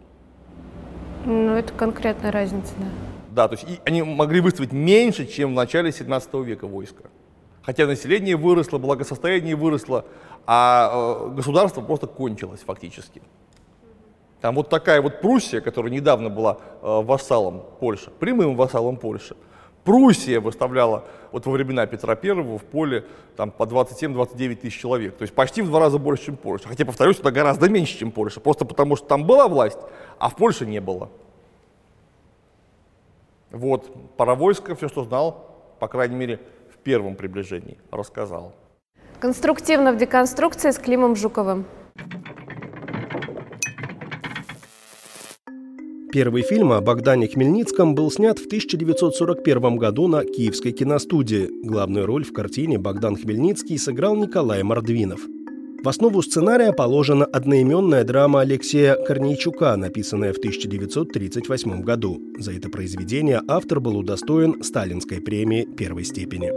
Ну, 1.26 1.56
это 1.56 1.72
конкретная 1.74 2.32
разница, 2.32 2.74
да. 2.78 2.86
Да, 3.32 3.48
то 3.48 3.56
есть 3.56 3.66
и 3.70 3.80
они 3.86 4.04
могли 4.04 4.42
выставить 4.42 4.74
меньше, 4.74 5.26
чем 5.26 5.52
в 5.52 5.54
начале 5.54 5.94
17 5.94 6.34
века 6.46 6.68
войска. 6.68 7.06
Хотя 7.62 7.88
население 7.88 8.36
выросло, 8.36 8.80
благосостояние 8.80 9.56
выросло, 9.56 10.04
а 10.46 11.28
э, 11.30 11.36
государство 11.36 11.82
просто 11.82 12.08
кончилось 12.08 12.62
фактически. 12.66 13.22
Там 14.42 14.56
вот 14.56 14.70
такая 14.70 15.02
вот 15.02 15.22
Пруссия, 15.22 15.62
которая 15.62 15.92
недавно 15.92 16.30
была 16.30 16.58
э, 16.82 17.02
вассалом 17.02 17.64
Польши, 17.80 18.12
прямым 18.12 18.58
вассалом 18.58 18.98
Польши, 18.98 19.38
Пруссия 19.84 20.40
выставляла 20.40 21.06
вот 21.32 21.46
во 21.46 21.52
времена 21.52 21.86
Петра 21.86 22.18
I 22.22 22.34
в 22.34 22.60
поле 22.60 23.06
там, 23.36 23.52
по 23.52 23.64
27-29 23.64 24.56
тысяч 24.56 24.80
человек. 24.80 25.16
То 25.18 25.24
есть 25.24 25.34
почти 25.34 25.62
в 25.62 25.68
два 25.68 25.80
раза 25.80 25.98
больше, 25.98 26.26
чем 26.26 26.38
Польша. 26.38 26.68
Хотя, 26.68 26.86
повторюсь, 26.86 27.20
это 27.20 27.32
гораздо 27.32 27.70
меньше, 27.70 27.98
чем 27.98 28.12
Польша. 28.12 28.40
Просто 28.40 28.66
потому, 28.66 28.96
что 28.96 29.08
там 29.08 29.26
была 29.26 29.48
власть, 29.48 29.80
а 30.18 30.30
в 30.30 30.36
Польше 30.36 30.66
не 30.66 30.80
было. 30.80 31.10
Вот, 33.52 33.92
Паровойско 34.18 34.76
все, 34.76 34.88
что 34.90 35.04
знал, 35.04 35.48
по 35.80 35.88
крайней 35.88 36.16
мере, 36.16 36.40
в 36.72 36.78
первом 36.78 37.16
приближении, 37.16 37.78
рассказал. 37.92 38.54
Конструктивно 39.20 39.92
в 39.92 39.98
деконструкции 39.98 40.72
с 40.72 40.78
Климом 40.78 41.16
Жуковым. 41.16 41.66
Первый 46.12 46.42
фильм 46.42 46.72
о 46.72 46.82
Богдане 46.82 47.28
Хмельницком 47.28 47.94
был 47.94 48.10
снят 48.10 48.40
в 48.40 48.48
1941 48.48 49.78
году 49.78 50.08
на 50.08 50.26
Киевской 50.26 50.72
киностудии. 50.72 51.52
Главную 51.64 52.08
роль 52.08 52.24
в 52.24 52.34
картине 52.34 52.80
Богдан 52.80 53.16
Хмельницкий 53.16 53.78
сыграл 53.78 54.16
Николай 54.16 54.64
Мордвинов. 54.64 55.22
В 55.84 55.88
основу 55.88 56.24
сценария 56.24 56.74
положена 56.74 57.26
одноименная 57.26 58.04
драма 58.04 58.42
Алексея 58.42 58.96
Корнейчука, 58.96 59.76
написанная 59.76 60.34
в 60.34 60.38
1938 60.38 61.82
году. 61.82 62.20
За 62.40 62.54
это 62.54 62.70
произведение 62.70 63.44
автор 63.48 63.80
был 63.80 63.96
удостоен 63.96 64.64
Сталинской 64.64 65.22
премии 65.22 65.68
первой 65.78 66.06
степени. 66.06 66.50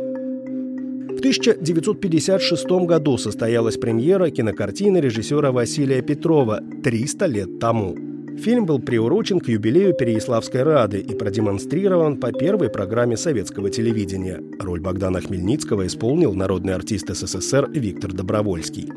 В 1.12 1.18
1956 1.18 2.66
году 2.86 3.18
состоялась 3.18 3.76
премьера 3.76 4.30
кинокартины 4.30 4.96
режиссера 4.96 5.53
Василия 5.53 6.00
Петрова 6.00 6.62
«300 6.82 7.28
лет 7.28 7.59
тому». 7.59 8.11
Фильм 8.39 8.66
был 8.66 8.78
приурочен 8.78 9.41
к 9.41 9.49
юбилею 9.49 9.95
Переяславской 9.95 10.62
Рады 10.62 10.99
и 10.99 11.14
продемонстрирован 11.14 12.16
по 12.16 12.33
первой 12.33 12.70
программе 12.70 13.16
советского 13.16 13.70
телевидения. 13.70 14.43
Роль 14.59 14.80
Богдана 14.80 15.20
Хмельницкого 15.20 15.87
исполнил 15.87 16.35
народный 16.35 16.74
артист 16.74 17.09
СССР 17.09 17.70
Виктор 17.70 18.12
Добровольский. 18.12 18.89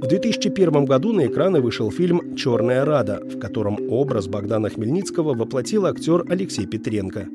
В 0.00 0.06
2001 0.06 0.84
году 0.84 1.12
на 1.12 1.26
экраны 1.26 1.60
вышел 1.60 1.90
фильм 1.90 2.34
«Черная 2.36 2.84
Рада», 2.84 3.20
в 3.24 3.38
котором 3.38 3.78
образ 3.88 4.26
Богдана 4.28 4.68
Хмельницкого 4.68 5.34
воплотил 5.34 5.86
актер 5.86 6.24
Алексей 6.28 6.66
Петренко. 6.66 7.28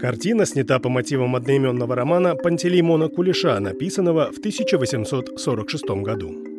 Картина 0.00 0.46
снята 0.46 0.78
по 0.78 0.88
мотивам 0.88 1.36
одноименного 1.36 1.94
романа 1.94 2.34
Пантелеймона 2.34 3.08
Кулеша, 3.08 3.58
написанного 3.60 4.30
в 4.32 4.38
1846 4.38 5.84
году. 6.02 6.55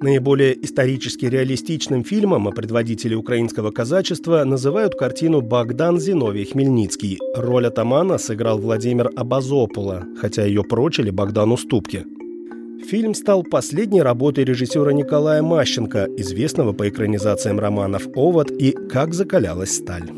Наиболее 0.00 0.64
исторически 0.64 1.26
реалистичным 1.26 2.04
фильмом 2.04 2.46
о 2.46 2.52
предводителе 2.52 3.16
украинского 3.16 3.72
казачества 3.72 4.44
называют 4.44 4.94
картину 4.94 5.40
«Богдан 5.40 5.98
Зиновий 5.98 6.44
Хмельницкий». 6.44 7.18
Роль 7.34 7.66
атамана 7.66 8.16
сыграл 8.16 8.58
Владимир 8.60 9.10
Абазопула, 9.16 10.04
хотя 10.20 10.44
ее 10.44 10.62
прочили 10.62 11.10
Богдану 11.10 11.56
Ступке. 11.56 12.04
Фильм 12.88 13.12
стал 13.12 13.42
последней 13.42 14.00
работой 14.00 14.44
режиссера 14.44 14.92
Николая 14.92 15.42
Мащенко, 15.42 16.06
известного 16.16 16.72
по 16.72 16.88
экранизациям 16.88 17.58
романов 17.58 18.06
«Овод» 18.14 18.52
и 18.52 18.70
«Как 18.70 19.14
закалялась 19.14 19.76
сталь». 19.78 20.08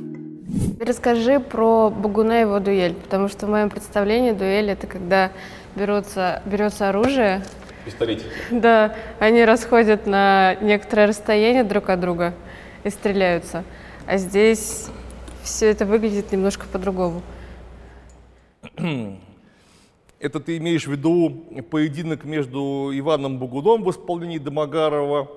Расскажи 0.78 1.40
про 1.40 1.88
Багуна 1.88 2.38
и 2.38 2.40
его 2.42 2.60
дуэль, 2.60 2.94
потому 2.94 3.28
что 3.28 3.46
в 3.46 3.48
моем 3.48 3.70
представлении 3.70 4.32
дуэль– 4.32 4.68
это 4.70 4.86
когда 4.86 5.32
берется, 5.74 6.42
берется 6.44 6.90
оружие, 6.90 7.42
пистолетики. 7.85 8.28
Да, 8.51 8.94
они 9.19 9.44
расходят 9.44 10.07
на 10.07 10.55
некоторое 10.57 11.07
расстояние 11.07 11.65
друг 11.65 11.89
от 11.89 12.01
друга 12.01 12.35
и 12.85 12.90
стреляются. 12.90 13.65
А 14.07 14.16
здесь 14.16 14.89
все 15.43 15.70
это 15.70 15.86
выглядит 15.86 16.32
немножко 16.32 16.66
по-другому. 16.66 17.23
Это 20.20 20.39
ты 20.39 20.59
имеешь 20.59 20.86
в 20.86 20.93
виду 20.93 21.31
поединок 21.70 22.24
между 22.24 22.90
Иваном 22.93 23.39
Бугуном 23.39 23.82
в 23.82 23.90
исполнении 23.90 24.39
Домогарова 24.39 25.31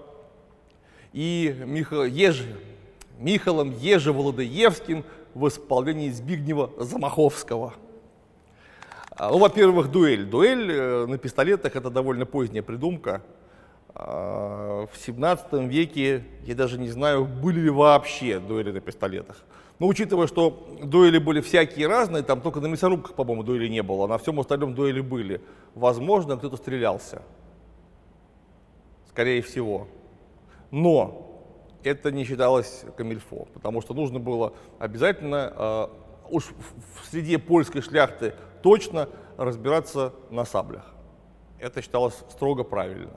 и 1.14 1.56
Миха... 1.66 2.04
Еж... 2.04 2.44
Михалом 3.20 3.72
Ежеволодоевским 3.78 5.06
в 5.34 5.48
исполнении 5.48 6.10
Збигнева 6.10 6.72
Замаховского. 6.78 7.74
А, 9.16 9.30
ну, 9.30 9.38
во-первых, 9.38 9.92
дуэль. 9.92 10.26
Дуэль 10.26 10.72
э, 10.72 11.06
на 11.06 11.18
пистолетах 11.18 11.76
это 11.76 11.90
довольно 11.90 12.26
поздняя 12.26 12.64
придумка. 12.64 13.22
А, 13.94 14.88
в 14.92 14.98
17 14.98 15.54
веке, 15.70 16.24
я 16.46 16.56
даже 16.56 16.80
не 16.80 16.90
знаю, 16.90 17.26
были 17.26 17.60
ли 17.60 17.70
вообще 17.70 18.40
дуэли 18.40 18.72
на 18.72 18.80
пистолетах. 18.80 19.44
Но 19.78 19.88
учитывая, 19.88 20.28
что 20.28 20.68
дуэли 20.84 21.20
были 21.20 21.42
всякие 21.42 21.88
разные, 21.88 22.24
там 22.24 22.42
только 22.42 22.60
на 22.60 22.68
мясорубках, 22.68 23.14
по-моему, 23.14 23.44
дуэли 23.44 23.68
не 23.68 23.84
было, 23.84 24.06
а 24.06 24.08
на 24.08 24.18
всем 24.18 24.40
остальном 24.40 24.74
дуэли 24.74 25.02
были. 25.02 25.42
Возможно, 25.76 26.38
кто-то 26.38 26.58
стрелялся. 26.58 27.22
Скорее 29.10 29.44
всего. 29.44 29.88
Но 30.72 31.30
это 31.84 32.12
не 32.12 32.24
считалось 32.24 32.84
камильфо, 32.98 33.48
потому 33.54 33.82
что 33.82 33.94
нужно 33.94 34.20
было 34.20 34.54
обязательно, 34.80 35.54
э, 35.56 35.88
уж 36.32 36.46
в 37.00 37.06
среде 37.12 37.38
польской 37.38 37.82
шляхты 37.82 38.34
точно 38.64 39.10
разбираться 39.38 40.14
на 40.32 40.46
саблях. 40.46 40.86
Это 41.60 41.82
считалось 41.82 42.16
строго 42.30 42.64
правильно. 42.64 43.12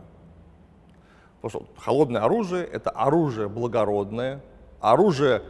Потому 1.41 1.65
что 1.65 1.81
холодное 1.81 2.23
оружие– 2.23 2.65
это 2.73 2.91
оружие 2.91 3.49
благородное, 3.49 4.43
оружие, 4.81 5.43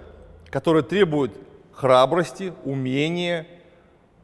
которое 0.51 0.83
требует 0.83 1.33
храбрости, 1.73 2.53
умения, 2.65 3.47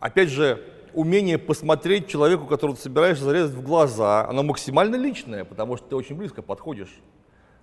опять 0.01 0.29
же, 0.29 0.65
умение 0.95 1.39
посмотреть 1.39 2.09
человеку, 2.09 2.47
которого 2.47 2.77
ты 2.77 2.83
собираешься 2.83 3.25
зарезать 3.25 3.55
в 3.55 3.63
глаза, 3.63 4.27
оно 4.29 4.43
максимально 4.43 4.97
личное, 4.97 5.45
потому 5.45 5.77
что 5.77 5.89
ты 5.89 5.97
очень 5.97 6.17
близко 6.17 6.43
подходишь. 6.43 7.01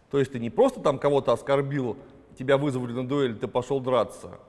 То 0.09 0.17
есть 0.17 0.31
ты 0.31 0.39
не 0.39 0.49
просто 0.49 0.79
там 0.81 0.97
кого-то 0.97 1.31
оскорбил, 1.31 1.97
тебя 2.37 2.57
вызвали 2.57 2.93
на 2.93 3.07
дуэль, 3.07 3.37
ты 3.37 3.47
пошел 3.47 3.79
драться, 3.79 4.39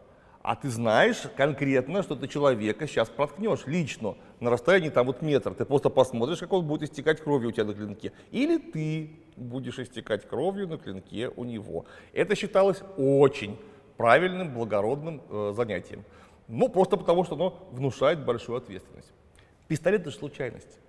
а 0.43 0.57
ты 0.57 0.71
знаешь 0.71 1.23
конкретно, 1.37 2.03
что 2.03 2.17
ты 2.17 2.27
человека 2.27 2.87
сейчас 2.87 3.09
проткнешь 3.11 3.67
лично, 3.67 4.17
на 4.41 4.51
расстоянии 4.51 4.89
там 4.89 5.07
вот 5.07 5.21
метр. 5.21 5.55
Ты 5.55 5.67
просто 5.67 5.91
посмотришь, 5.91 6.39
как 6.39 6.53
он 6.53 6.67
будет 6.67 6.91
истекать 6.91 7.21
кровью 7.21 7.51
у 7.51 7.53
тебя 7.53 7.65
на 7.65 7.75
клинке. 7.75 8.13
Или 8.31 8.57
ты 8.57 9.11
будешь 9.37 9.79
истекать 9.79 10.27
кровью 10.27 10.67
на 10.69 10.79
клинке 10.79 11.29
у 11.29 11.45
него. 11.45 11.85
Это 12.13 12.35
считалось 12.35 12.83
очень 12.97 13.59
правильным, 13.99 14.55
благородным 14.55 15.23
э, 15.29 15.53
занятием. 15.55 16.05
Ну, 16.49 16.71
просто 16.71 16.97
потому, 16.97 17.25
что 17.25 17.35
оно 17.35 17.69
внушает 17.71 18.25
большую 18.25 18.57
ответственность. 18.57 19.13
Пистолет— 19.69 20.01
это 20.03 20.11
же 20.11 20.17
случайность, 20.17 20.81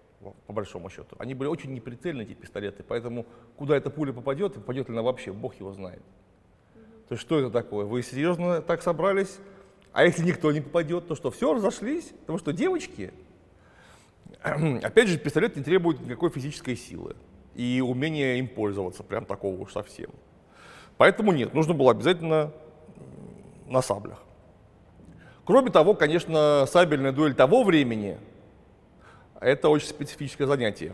по 0.47 0.53
большому 0.53 0.89
счету. 0.89 1.15
Они 1.19 1.33
были 1.33 1.49
очень 1.49 1.73
неприцельны, 1.73 2.21
эти 2.21 2.33
пистолеты, 2.33 2.83
поэтому 2.83 3.25
куда 3.57 3.75
эта 3.75 3.89
пуля 3.89 4.13
попадет, 4.13 4.53
попадет 4.53 4.87
ли 4.87 4.93
она 4.93 5.03
вообще, 5.03 5.33
бог 5.33 5.55
его 5.55 5.73
знает. 5.73 6.01
То 7.11 7.15
есть 7.15 7.23
что 7.23 7.39
это 7.39 7.49
такое? 7.49 7.83
Вы 7.83 8.03
серьезно 8.03 8.61
так 8.61 8.81
собрались? 8.81 9.37
А 9.91 10.05
если 10.05 10.23
никто 10.23 10.49
не 10.53 10.61
попадет, 10.61 11.09
то 11.09 11.15
что, 11.15 11.29
все, 11.29 11.53
разошлись? 11.53 12.05
Потому 12.21 12.39
что 12.39 12.53
девочки, 12.53 13.11
опять 14.41 15.09
же, 15.09 15.17
пистолет 15.17 15.57
не 15.57 15.61
требует 15.61 15.99
никакой 15.99 16.29
физической 16.29 16.77
силы 16.77 17.17
и 17.53 17.83
умения 17.85 18.35
им 18.35 18.47
пользоваться, 18.47 19.03
прям 19.03 19.25
такого 19.25 19.59
уж 19.59 19.73
совсем. 19.73 20.09
Поэтому 20.95 21.33
нет, 21.33 21.53
нужно 21.53 21.73
было 21.73 21.91
обязательно 21.91 22.53
на 23.67 23.81
саблях. 23.81 24.23
Кроме 25.43 25.69
того, 25.69 25.95
конечно, 25.95 26.65
сабельная 26.65 27.11
дуэль 27.11 27.35
того 27.35 27.65
времени– 27.65 28.19
это 29.41 29.67
очень 29.67 29.89
специфическое 29.89 30.47
занятие. 30.47 30.93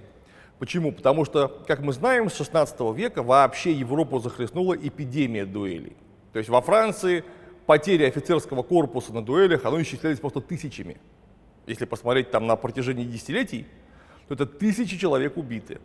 Почему? 0.57 0.91
Потому 0.91 1.25
что, 1.25 1.63
как 1.67 1.81
мы 1.81 1.93
знаем, 1.93 2.31
с 2.31 2.35
16 2.37 2.79
века 2.95 3.21
вообще 3.21 3.71
Европу 3.71 4.17
захлестнула 4.17 4.73
эпидемия 4.73 5.45
дуэлей. 5.45 5.95
То 6.37 6.39
есть 6.39 6.51
во 6.51 6.61
Франции 6.61 7.23
потери 7.65 8.03
офицерского 8.03 8.61
корпуса 8.61 9.11
на 9.11 9.25
дуэлях, 9.25 9.65
оно 9.65 9.81
исчислялись 9.81 10.19
просто 10.19 10.39
тысячами. 10.39 10.97
Если 11.65 11.85
посмотреть 11.85 12.29
там 12.29 12.45
на 12.45 12.55
протяжении 12.55 13.05
десятилетий, 13.05 13.65
то 14.27 14.35
это 14.35 14.45
тысячи 14.45 14.99
человек 14.99 15.35
убиты 15.35 15.79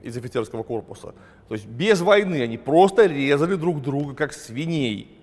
из 0.00 0.16
офицерского 0.16 0.62
корпуса. 0.62 1.14
То 1.48 1.54
есть 1.54 1.66
без 1.66 2.00
войны 2.00 2.40
они 2.40 2.56
просто 2.56 3.04
резали 3.04 3.54
друг 3.56 3.82
друга 3.82 4.14
как 4.14 4.32
свиней. 4.32 5.14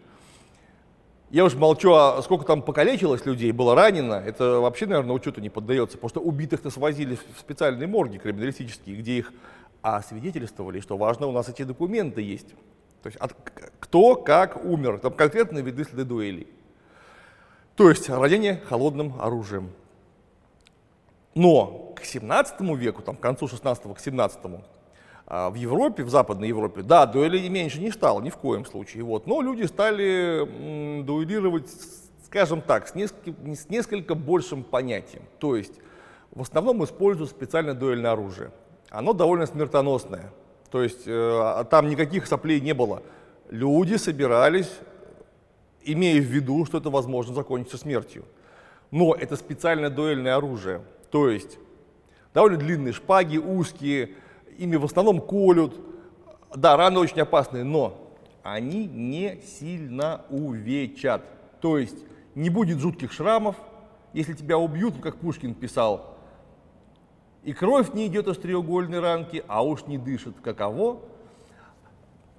Я 1.31 1.45
уж 1.45 1.55
молчу, 1.55 1.91
а 1.93 2.21
сколько 2.21 2.45
там 2.45 2.61
покалечилось 2.61 3.25
людей, 3.25 3.51
было 3.51 3.73
ранено, 3.73 4.21
это 4.23 4.59
вообще, 4.59 4.85
наверное, 4.85 5.15
учету 5.15 5.41
не 5.41 5.49
поддается, 5.49 5.97
потому 5.97 6.09
что 6.09 6.19
убитых-то 6.19 6.69
свозили 6.69 7.15
в 7.15 7.39
специальные 7.39 7.87
морги 7.87 8.19
криминалистические, 8.19 8.97
где 8.97 9.17
их 9.17 9.33
освидетельствовали, 9.81 10.79
что 10.79 10.95
важно, 10.95 11.25
у 11.25 11.31
нас 11.31 11.49
эти 11.49 11.63
документы 11.63 12.21
есть. 12.21 12.53
То 13.01 13.07
есть 13.07 13.17
от, 13.17 13.34
кто 13.80 14.15
как 14.15 14.63
умер, 14.63 14.99
там 14.99 15.13
конкретные 15.13 15.63
виды 15.63 15.84
следы 15.84 16.03
дуэлей. 16.03 16.47
То 17.76 17.89
есть 17.89 18.09
родение 18.09 18.61
холодным 18.67 19.13
оружием. 19.21 19.71
Но 21.34 21.93
к 21.95 22.03
17 22.03 22.59
веку, 22.76 23.01
там, 23.01 23.15
к 23.15 23.21
концу 23.21 23.47
16 23.47 23.95
к 23.95 23.99
17 23.99 24.39
а, 25.26 25.49
в 25.49 25.55
Европе, 25.55 26.03
в 26.03 26.09
Западной 26.09 26.49
Европе, 26.49 26.81
да, 26.81 27.05
дуэлей 27.05 27.47
меньше 27.49 27.80
не 27.80 27.91
стало, 27.91 28.19
ни 28.21 28.30
в 28.30 28.38
коем 28.38 28.65
случае. 28.65 29.03
Вот. 29.03 29.27
Но 29.27 29.41
люди 29.41 29.63
стали 29.63 31.03
дуэлировать, 31.03 31.69
скажем 32.26 32.61
так, 32.61 32.88
с 32.88 32.95
несколько, 32.95 33.31
с 33.55 33.69
несколько 33.69 34.15
большим 34.15 34.63
понятием. 34.63 35.23
То 35.38 35.55
есть 35.55 35.76
в 36.31 36.41
основном 36.41 36.84
используют 36.84 37.30
специальное 37.30 37.73
дуэльное 37.73 38.11
оружие. 38.11 38.51
Оно 38.89 39.13
довольно 39.13 39.45
смертоносное. 39.45 40.31
То 40.71 40.83
есть 40.83 41.07
э, 41.07 41.11
а 41.11 41.63
там 41.63 41.89
никаких 41.89 42.27
соплей 42.27 42.61
не 42.61 42.73
было. 42.73 43.01
Люди 43.49 43.95
собирались, 43.95 44.71
имея 45.83 46.21
в 46.21 46.25
виду, 46.25 46.65
что 46.65 46.77
это 46.77 46.89
возможно 46.89 47.33
закончиться 47.33 47.77
смертью. 47.77 48.25
Но 48.91 49.15
это 49.15 49.35
специальное 49.35 49.89
дуэльное 49.89 50.35
оружие. 50.35 50.81
То 51.11 51.29
есть 51.29 51.57
довольно 52.33 52.57
длинные 52.57 52.93
шпаги, 52.93 53.37
узкие, 53.37 54.11
ими 54.57 54.75
в 54.75 54.85
основном 54.85 55.21
колют. 55.21 55.73
Да, 56.55 56.77
раны 56.77 56.99
очень 56.99 57.21
опасные, 57.21 57.63
но 57.63 58.15
они 58.43 58.85
не 58.85 59.41
сильно 59.59 60.25
увечат. 60.29 61.23
То 61.61 61.77
есть 61.77 61.97
не 62.35 62.49
будет 62.49 62.79
жутких 62.79 63.11
шрамов, 63.11 63.55
если 64.13 64.33
тебя 64.33 64.57
убьют, 64.57 64.95
как 65.01 65.17
Пушкин 65.17 65.53
писал, 65.53 66.17
и 67.49 67.53
кровь 67.53 67.93
не 67.93 68.05
идет 68.05 68.27
из 68.27 68.38
треугольной 68.38 68.99
ранки, 68.99 69.43
а 69.47 69.65
уж 69.65 69.88
не 69.88 69.97
дышит 69.97 70.35
каково. 70.43 71.01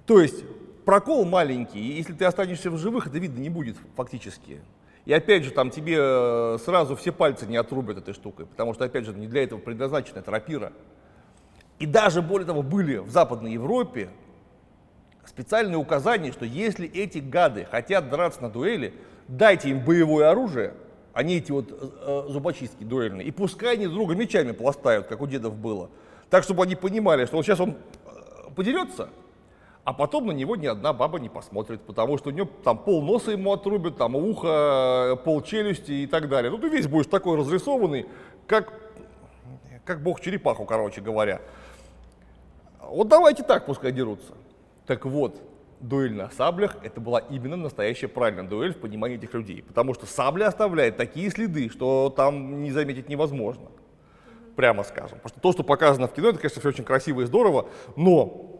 То 0.05 0.21
есть 0.21 0.45
прокол 0.85 1.25
маленький, 1.25 1.81
и 1.81 1.97
если 1.97 2.13
ты 2.13 2.23
останешься 2.23 2.71
в 2.71 2.77
живых, 2.77 3.07
это 3.07 3.19
видно 3.19 3.39
не 3.39 3.49
будет 3.49 3.75
фактически. 3.97 4.61
И 5.03 5.11
опять 5.11 5.43
же, 5.43 5.51
там 5.51 5.69
тебе 5.69 5.97
э, 5.99 6.57
сразу 6.63 6.95
все 6.95 7.11
пальцы 7.11 7.45
не 7.45 7.57
отрубят 7.57 7.97
этой 7.97 8.13
штукой, 8.13 8.45
потому 8.45 8.73
что, 8.73 8.85
опять 8.85 9.03
же, 9.03 9.13
не 9.13 9.27
для 9.27 9.43
этого 9.43 9.59
предназначена 9.59 10.19
эта 10.19 10.31
рапира. 10.31 10.71
И 11.79 11.85
даже, 11.85 12.21
более 12.21 12.47
того, 12.47 12.61
были 12.63 12.95
в 12.95 13.09
Западной 13.09 13.51
Европе 13.51 14.07
специальные 15.25 15.77
указания, 15.77 16.31
что 16.31 16.45
если 16.45 16.87
эти 16.87 17.17
гады 17.17 17.67
хотят 17.69 18.09
драться 18.09 18.43
на 18.43 18.49
дуэли, 18.49 18.93
дайте 19.27 19.71
им 19.71 19.83
боевое 19.83 20.29
оружие, 20.29 20.73
не 21.23 21.37
эти 21.37 21.51
вот 21.51 21.65
э, 21.69 22.25
зубочистки 22.29 22.83
дуэльные, 22.83 23.27
и 23.27 23.31
пускай 23.31 23.73
они 23.73 23.87
друга 23.87 24.15
мечами 24.15 24.51
пластают, 24.51 25.07
как 25.07 25.21
у 25.21 25.27
дедов 25.27 25.55
было. 25.55 25.89
Так, 26.29 26.43
чтобы 26.43 26.63
они 26.63 26.75
понимали, 26.75 27.25
что 27.25 27.37
вот 27.37 27.45
сейчас 27.45 27.59
он 27.59 27.71
э, 27.71 28.51
подерется, 28.55 29.09
а 29.83 29.93
потом 29.93 30.27
на 30.27 30.31
него 30.31 30.55
ни 30.55 30.67
одна 30.67 30.93
баба 30.93 31.19
не 31.19 31.27
посмотрит, 31.27 31.81
потому 31.81 32.17
что 32.17 32.29
у 32.29 32.31
него 32.31 32.47
там 32.63 32.77
пол 32.77 33.01
носа 33.01 33.31
ему 33.31 33.51
отрубят, 33.51 33.97
там 33.97 34.15
ухо, 34.15 35.19
пол 35.25 35.41
челюсти 35.41 35.91
и 35.91 36.07
так 36.07 36.29
далее. 36.29 36.51
Ну 36.51 36.57
ты 36.57 36.69
весь 36.69 36.87
будешь 36.87 37.07
такой 37.07 37.37
разрисованный, 37.37 38.07
как, 38.47 38.71
как 39.83 40.01
бог 40.01 40.21
черепаху, 40.21 40.65
короче 40.65 41.01
говоря. 41.01 41.41
Вот 42.79 43.07
давайте 43.07 43.43
так, 43.43 43.65
пускай 43.65 43.91
дерутся. 43.91 44.33
Так 44.85 45.05
вот, 45.05 45.35
дуэль 45.81 46.13
на 46.13 46.29
саблях 46.31 46.77
это 46.83 47.01
была 47.01 47.19
именно 47.19 47.55
настоящая 47.55 48.07
правильная 48.07 48.43
дуэль 48.43 48.73
в 48.73 48.77
понимании 48.77 49.17
этих 49.17 49.33
людей. 49.33 49.63
Потому 49.63 49.93
что 49.93 50.05
сабля 50.05 50.47
оставляет 50.47 50.97
такие 50.97 51.29
следы, 51.29 51.69
что 51.69 52.13
там 52.15 52.61
не 52.63 52.71
заметить 52.71 53.09
невозможно. 53.09 53.65
Прямо 54.55 54.83
скажем. 54.83 55.17
Потому 55.17 55.29
что 55.29 55.39
то, 55.39 55.51
что 55.51 55.63
показано 55.63 56.07
в 56.07 56.13
кино, 56.13 56.29
это, 56.29 56.39
конечно, 56.39 56.59
все 56.59 56.69
очень 56.69 56.83
красиво 56.83 57.21
и 57.21 57.25
здорово, 57.25 57.67
но 57.95 58.59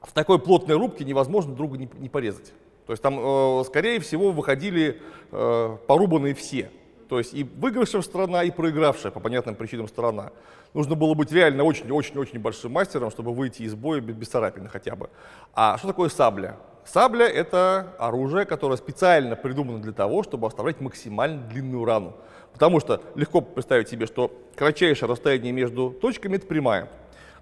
в 0.00 0.12
такой 0.12 0.38
плотной 0.38 0.76
рубке 0.76 1.04
невозможно 1.04 1.54
друга 1.54 1.76
не, 1.76 1.90
не 1.98 2.08
порезать. 2.08 2.52
То 2.86 2.92
есть 2.92 3.02
там, 3.02 3.18
э, 3.18 3.64
скорее 3.64 4.00
всего, 4.00 4.30
выходили 4.30 5.02
э, 5.32 5.76
порубанные 5.86 6.34
все. 6.34 6.70
То 7.08 7.18
есть 7.18 7.34
и 7.34 7.44
выигравшая 7.44 8.02
сторона, 8.02 8.44
и 8.44 8.50
проигравшая 8.50 9.12
по 9.12 9.20
понятным 9.20 9.54
причинам 9.54 9.88
сторона. 9.88 10.30
Нужно 10.76 10.94
было 10.94 11.14
быть 11.14 11.32
реально 11.32 11.64
очень-очень-очень 11.64 12.38
большим 12.38 12.72
мастером, 12.72 13.10
чтобы 13.10 13.32
выйти 13.32 13.62
из 13.62 13.74
боя 13.74 14.02
без, 14.02 14.28
царапины 14.28 14.68
хотя 14.68 14.94
бы. 14.94 15.08
А 15.54 15.78
что 15.78 15.88
такое 15.88 16.10
сабля? 16.10 16.56
Сабля— 16.84 17.26
это 17.26 17.94
оружие, 17.98 18.44
которое 18.44 18.76
специально 18.76 19.36
придумано 19.36 19.78
для 19.78 19.92
того, 19.92 20.22
чтобы 20.22 20.46
оставлять 20.46 20.82
максимально 20.82 21.40
длинную 21.48 21.86
рану. 21.86 22.14
Потому 22.52 22.78
что 22.80 23.00
легко 23.14 23.40
представить 23.40 23.88
себе, 23.88 24.04
что 24.04 24.30
кратчайшее 24.54 25.08
расстояние 25.08 25.50
между 25.50 25.92
точками— 25.92 26.36
это 26.36 26.46
прямая. 26.46 26.90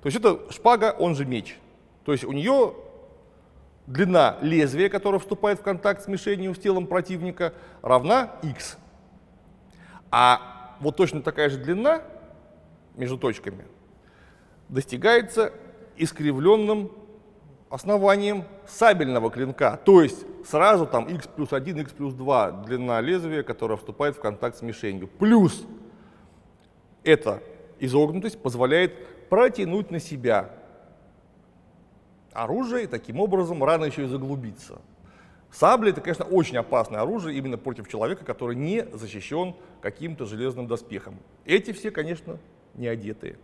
То 0.00 0.06
есть 0.06 0.16
это 0.16 0.38
шпага, 0.52 0.94
он 0.96 1.16
же 1.16 1.24
меч. 1.24 1.58
То 2.04 2.12
есть 2.12 2.22
у 2.22 2.30
нее 2.30 2.74
длина 3.88 4.38
лезвия, 4.42 4.88
которое 4.88 5.18
вступает 5.18 5.58
в 5.58 5.62
контакт 5.62 6.04
с 6.04 6.06
мишенью, 6.06 6.54
с 6.54 6.58
телом 6.60 6.86
противника, 6.86 7.52
равна 7.82 8.30
x. 8.44 8.78
А 10.12 10.76
вот 10.78 10.94
точно 10.94 11.20
такая 11.20 11.50
же 11.50 11.58
длина 11.58 12.02
между 12.94 13.18
точками 13.18 13.64
достигается 14.68 15.52
искривленным 15.96 16.90
основанием 17.70 18.44
сабельного 18.66 19.30
клинка. 19.30 19.80
То 19.84 20.02
есть 20.02 20.24
сразу 20.46 20.86
там 20.86 21.08
x 21.08 21.26
плюс 21.26 21.52
1, 21.52 21.78
x 21.80 21.92
плюс 21.92 22.14
2 22.14 22.64
длина 22.66 23.00
лезвия, 23.00 23.42
которая 23.42 23.76
вступает 23.76 24.16
в 24.16 24.20
контакт 24.20 24.56
с 24.56 24.62
мишенью. 24.62 25.08
Плюс 25.08 25.64
эта 27.02 27.42
изогнутость 27.80 28.40
позволяет 28.40 29.28
протянуть 29.28 29.90
на 29.90 30.00
себя 30.00 30.50
оружие 32.32 32.84
и 32.84 32.86
таким 32.86 33.20
образом 33.20 33.62
рано 33.62 33.84
еще 33.84 34.04
и 34.04 34.06
заглубиться. 34.06 34.80
Сабли 35.50 35.90
это, 35.90 36.00
конечно, 36.00 36.24
очень 36.24 36.56
опасное 36.56 37.00
оружие 37.00 37.38
именно 37.38 37.56
против 37.56 37.88
человека, 37.88 38.24
который 38.24 38.56
не 38.56 38.84
защищен 38.92 39.54
каким-то 39.80 40.26
железным 40.26 40.66
доспехом. 40.66 41.16
Эти 41.44 41.72
все, 41.72 41.92
конечно, 41.92 42.38
не 42.74 42.88
одетые. 42.88 43.36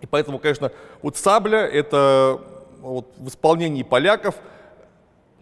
И 0.00 0.06
поэтому, 0.06 0.38
конечно, 0.38 0.72
вот 1.02 1.16
сабля 1.16 1.66
это 1.66 2.40
вот, 2.80 3.12
в 3.16 3.28
исполнении 3.28 3.82
поляков 3.82 4.36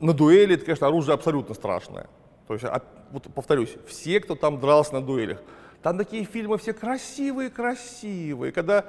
на 0.01 0.13
дуэли, 0.13 0.55
это, 0.55 0.65
конечно, 0.65 0.87
оружие 0.87 1.15
абсолютно 1.15 1.55
страшное. 1.55 2.09
То 2.47 2.55
есть, 2.55 2.65
а, 2.65 2.83
вот 3.11 3.25
повторюсь, 3.35 3.75
все, 3.87 4.21
кто 4.21 4.35
там 4.35 4.61
дрался 4.61 4.95
на 4.95 5.03
дуэлях, 5.03 5.43
там 5.83 5.97
такие 5.97 6.25
фильмы 6.25 6.59
все 6.59 6.73
красивые-красивые, 6.73 8.53
когда 8.53 8.85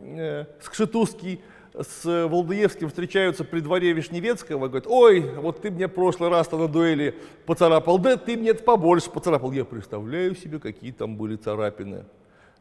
э, 0.00 0.46
Скшетузский 0.62 1.42
с 1.78 2.04
Волдуевским 2.04 2.88
встречаются 2.88 3.44
при 3.44 3.60
дворе 3.60 3.92
Вишневецкого, 3.92 4.68
говорят, 4.68 4.86
ой, 4.88 5.20
вот 5.36 5.60
ты 5.60 5.70
мне 5.70 5.86
в 5.86 5.92
прошлый 5.92 6.30
раз 6.30 6.50
на 6.50 6.66
дуэли 6.66 7.14
поцарапал, 7.46 7.98
да 7.98 8.16
ты 8.16 8.36
мне 8.36 8.50
это 8.50 8.62
побольше 8.62 9.10
поцарапал. 9.10 9.52
Я 9.52 9.64
представляю 9.64 10.34
себе, 10.34 10.58
какие 10.58 10.92
там 10.92 11.16
были 11.16 11.36
царапины. 11.36 12.04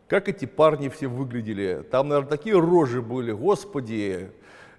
Как 0.09 0.27
эти 0.27 0.45
парни 0.45 0.89
все 0.89 1.07
выглядели. 1.07 1.85
Там, 1.91 2.09
наверное, 2.09 2.29
такие 2.29 2.59
рожи 2.59 3.01
были, 3.01 3.31
господи. 3.31 4.31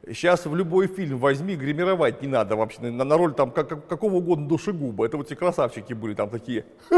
Сейчас 0.07 0.45
в 0.45 0.55
любой 0.55 0.87
фильм 0.89 1.19
возьми, 1.19 1.57
гримировать 1.57 2.21
не 2.21 2.29
надо 2.29 2.57
вообще. 2.57 2.81
На, 2.81 3.05
на 3.05 3.17
роль 3.17 3.33
там 3.35 3.51
как, 3.51 3.69
как, 3.69 3.87
какого 3.87 4.17
угодно 4.17 4.49
душегуба. 4.49 5.07
Это 5.07 5.17
вот 5.17 5.27
эти 5.27 5.35
красавчики 5.39 5.93
были 5.93 6.15
там 6.15 6.31
такие 6.31 6.65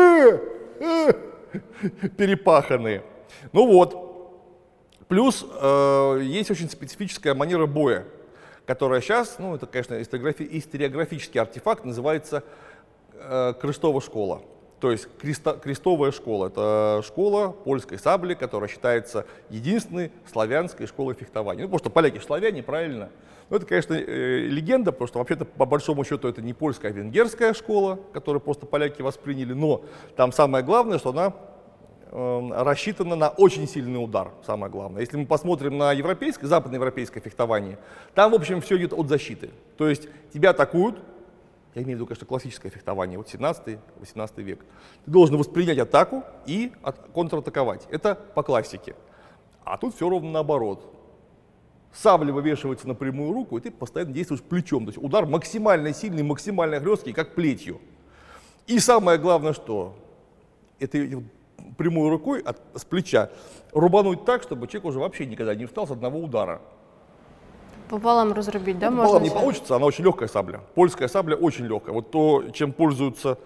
перепаханные. 2.17 3.03
Ну 3.53 3.67
вот, 3.67 4.13
Плюс 5.13 5.45
э, 5.61 6.21
есть 6.23 6.51
очень 6.51 6.71
специфическая 6.71 7.35
манера 7.35 7.67
боя, 7.67 8.07
которая 8.65 9.03
сейчас, 9.03 9.37
ну 9.39 9.55
это, 9.55 9.67
конечно, 9.67 10.01
историографи- 10.01 10.49
историографический 10.53 11.39
артефакт, 11.39 11.85
называется 11.85 12.45
э, 13.13 13.53
крестовая 13.61 14.01
школа. 14.01 14.41
То 14.83 14.91
есть 14.91 15.07
креста, 15.21 15.53
крестовая 15.53 16.11
школа. 16.11 16.49
Это 16.49 17.03
школа 17.07 17.53
польской 17.53 18.01
сабли, 18.01 18.35
которая 18.35 18.69
считается 18.69 19.27
единственной 19.49 20.11
славянской 20.29 20.89
школой 20.89 21.15
фехтования. 21.15 21.63
Ну, 21.63 21.69
потому 21.69 21.79
что 21.79 21.91
поляки 21.91 22.19
славяне, 22.19 22.65
правильно? 22.65 23.09
Но 23.49 23.59
это, 23.59 23.67
конечно, 23.67 23.95
э, 23.95 24.41
легенда, 24.41 24.91
потому 24.91 25.07
что 25.07 25.21
вообще-то, 25.21 25.45
по 25.45 25.67
большому 25.67 26.03
счету, 26.05 26.27
это 26.27 26.43
не 26.43 26.53
польская, 26.53 26.89
а 26.89 26.91
венгерская 26.91 27.55
школа, 27.55 28.01
которую 28.13 28.41
просто 28.41 28.67
поляки 28.67 29.03
восприняли. 29.03 29.53
Но 29.53 29.85
там 30.17 30.33
самое 30.33 30.65
главное, 30.65 30.99
что 30.99 31.11
она 31.11 31.33
Эм, 32.15 32.53
рассчитана 32.53 33.17
на 33.17 33.31
очень 33.31 33.67
сильный 33.67 33.97
удар, 33.97 34.33
самое 34.45 34.71
главное. 34.71 35.01
Если 35.01 35.17
мы 35.17 35.25
посмотрим 35.25 35.79
на 35.79 35.95
европейское, 35.95 36.47
западноевропейское 36.47 37.23
фехтование, 37.23 37.79
там, 38.15 38.33
в 38.33 38.35
общем, 38.35 38.61
все 38.61 38.77
идет 38.77 38.93
от 38.93 39.09
защиты. 39.09 39.49
То 39.79 39.89
есть 39.89 40.09
тебя 40.31 40.51
атакуют, 40.51 40.99
я 41.75 41.83
имею 41.83 41.97
в 41.97 42.01
виду, 42.01 42.07
конечно, 42.07 42.27
классическое 42.27 42.71
фехтование, 42.71 43.17
вот 43.17 43.29
17-18 43.29 44.43
век. 44.43 44.65
Ты 45.05 45.11
должен 45.11 45.37
воспринять 45.37 45.79
атаку 45.79 46.23
и 46.47 46.73
от, 46.83 46.99
контратаковать. 47.15 47.87
Это 47.91 48.15
по 48.15 48.43
классике. 48.43 48.95
А 49.65 49.79
тут 49.79 49.95
все 49.95 50.09
ровно 50.09 50.31
наоборот. 50.31 50.93
Сабля 51.93 52.33
вывешивается 52.33 52.89
на 52.89 52.95
прямую 52.95 53.33
руку, 53.33 53.57
и 53.57 53.61
ты 53.61 53.71
постоянно 53.71 54.13
действуешь 54.13 54.43
плечом. 54.43 54.85
То 54.85 54.91
есть 54.91 55.03
удар 55.03 55.27
максимально 55.27 55.93
сильный, 55.93 56.23
максимально 56.23 56.81
хлесткий, 56.81 57.13
как 57.13 57.35
плетью. 57.35 57.81
И 58.67 58.79
самое 58.79 59.19
главное, 59.19 59.53
что 59.53 59.95
это 60.79 61.23
прямой 61.77 62.11
рукой 62.11 62.41
от, 62.41 62.61
с 62.75 62.85
плеча 62.85 63.31
рубануть 63.73 64.25
так, 64.25 64.43
чтобы 64.43 64.67
человек 64.67 64.87
уже 64.87 64.99
вообще 64.99 65.27
никогда 65.27 65.55
не 65.55 65.67
встал 65.67 65.87
с 65.87 65.91
одного 65.91 66.19
удара. 66.19 66.61
Пополам 67.93 68.33
разрубить, 68.33 68.79
да, 68.79 68.89
ну, 68.89 68.97
можно? 68.97 69.19
Пополам 69.19 69.23
не 69.23 69.31
получится, 69.31 69.77
она 69.77 69.85
очень 69.85 70.03
легкая 70.03 70.27
сабля. 70.27 70.63
Польская 70.75 71.09
сабля 71.09 71.37
очень 71.37 71.67
легкая. 71.67 71.95
Вот 71.95 72.11
то, 72.11 72.43
чем 72.55 72.73
пользуются 72.73 73.39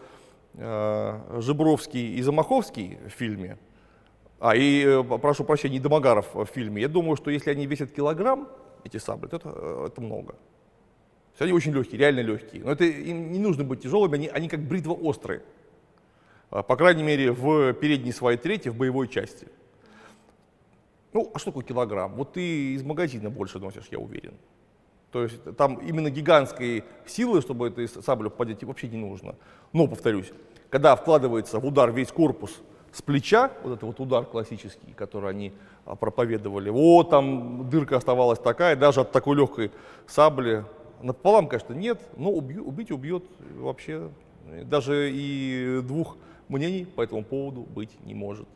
э, 0.55 1.41
Жибровский 1.41 2.15
и 2.15 2.23
Замаховский 2.23 2.97
в 3.09 3.11
фильме, 3.11 3.59
а 4.39 4.55
и, 4.55 4.85
э, 4.85 5.03
прошу 5.03 5.43
прощения, 5.43 5.79
и 5.79 5.81
Домогаров 5.81 6.33
в 6.33 6.45
фильме, 6.45 6.83
я 6.83 6.87
думаю, 6.87 7.17
что 7.17 7.33
если 7.33 7.51
они 7.51 7.67
весят 7.67 7.91
килограмм, 7.91 8.47
эти 8.85 8.99
сабли, 8.99 9.27
то 9.27 9.37
это, 9.39 9.53
э, 9.53 9.87
это 9.89 10.01
много. 10.01 10.35
То 10.35 10.39
есть 11.33 11.43
они 11.43 11.53
очень 11.53 11.73
легкие, 11.73 11.99
реально 11.99 12.21
легкие. 12.21 12.63
Но 12.63 12.71
это 12.71 12.85
им 12.85 13.33
не 13.33 13.41
нужно 13.41 13.65
быть 13.65 13.83
тяжелыми, 13.83 14.15
они, 14.15 14.29
они 14.29 14.49
как 14.49 14.61
бритва 14.61 14.93
острые. 14.93 15.43
А, 16.51 16.63
по 16.63 16.77
крайней 16.77 17.03
мере, 17.03 17.33
в 17.33 17.73
передней 17.73 18.13
своей 18.13 18.39
трети, 18.39 18.69
в 18.69 18.77
боевой 18.77 19.09
части. 19.09 19.49
Ну, 21.17 21.31
а 21.33 21.39
что 21.39 21.47
такое 21.51 21.65
килограмм? 21.65 22.13
Вот 22.13 22.35
ты 22.35 22.75
из 22.75 22.83
магазина 22.83 23.31
больше 23.31 23.59
носишь, 23.59 23.87
я 23.91 23.99
уверен. 23.99 24.35
То 25.11 25.23
есть 25.23 25.57
там 25.57 25.77
именно 25.77 26.11
гигантской 26.11 26.85
силы, 27.07 27.41
чтобы 27.41 27.69
этой 27.69 27.89
саблю 27.89 28.29
поднять, 28.29 28.63
вообще 28.65 28.87
не 28.87 28.99
нужно. 28.99 29.35
Но, 29.73 29.87
повторюсь, 29.89 30.31
когда 30.69 30.95
вкладывается 30.95 31.59
в 31.59 31.65
удар 31.65 31.91
весь 31.91 32.13
корпус 32.13 32.61
с 32.93 33.01
плеча, 33.01 33.51
вот 33.63 33.71
этот 33.73 33.85
вот 33.85 33.99
удар 33.99 34.27
классический, 34.27 34.93
который 34.93 35.31
они 35.31 35.55
а, 35.87 35.97
проповедовали, 35.97 36.69
вот 36.69 37.09
там 37.09 37.71
дырка 37.71 37.97
оставалась 37.97 38.39
такая, 38.39 38.77
даже 38.77 39.01
от 39.01 39.11
такой 39.11 39.37
легкой 39.37 39.73
сабли, 40.07 40.67
напополам, 41.01 41.49
конечно, 41.49 41.73
нет, 41.73 41.99
но 42.19 42.31
убить 42.31 42.91
убьет 42.91 43.25
вообще 43.55 44.11
даже 44.65 45.11
и 45.11 45.81
двух 45.83 46.19
мнений 46.49 46.85
по 46.85 47.01
этому 47.01 47.25
поводу 47.25 47.63
быть 47.63 48.05
не 48.05 48.13
может. 48.15 48.47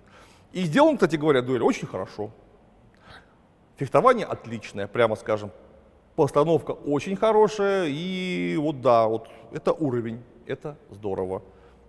И 0.53 0.65
сделан, 0.65 0.97
кстати 0.97 1.17
говоря, 1.17 1.41
дуэль 1.41 1.63
очень 1.63 1.87
хорошо. 1.87 2.31
Фехтование 3.81 4.27
отличное, 4.27 4.87
прямо 4.87 5.17
скажем. 5.17 5.51
Постановка 6.15 6.73
очень 6.73 7.17
хорошая, 7.17 7.87
и 7.89 8.55
вот 8.61 8.83
да, 8.83 9.07
вот 9.07 9.29
это 9.53 9.73
уровень, 9.73 10.21
это 10.47 10.77
здорово. 10.91 11.41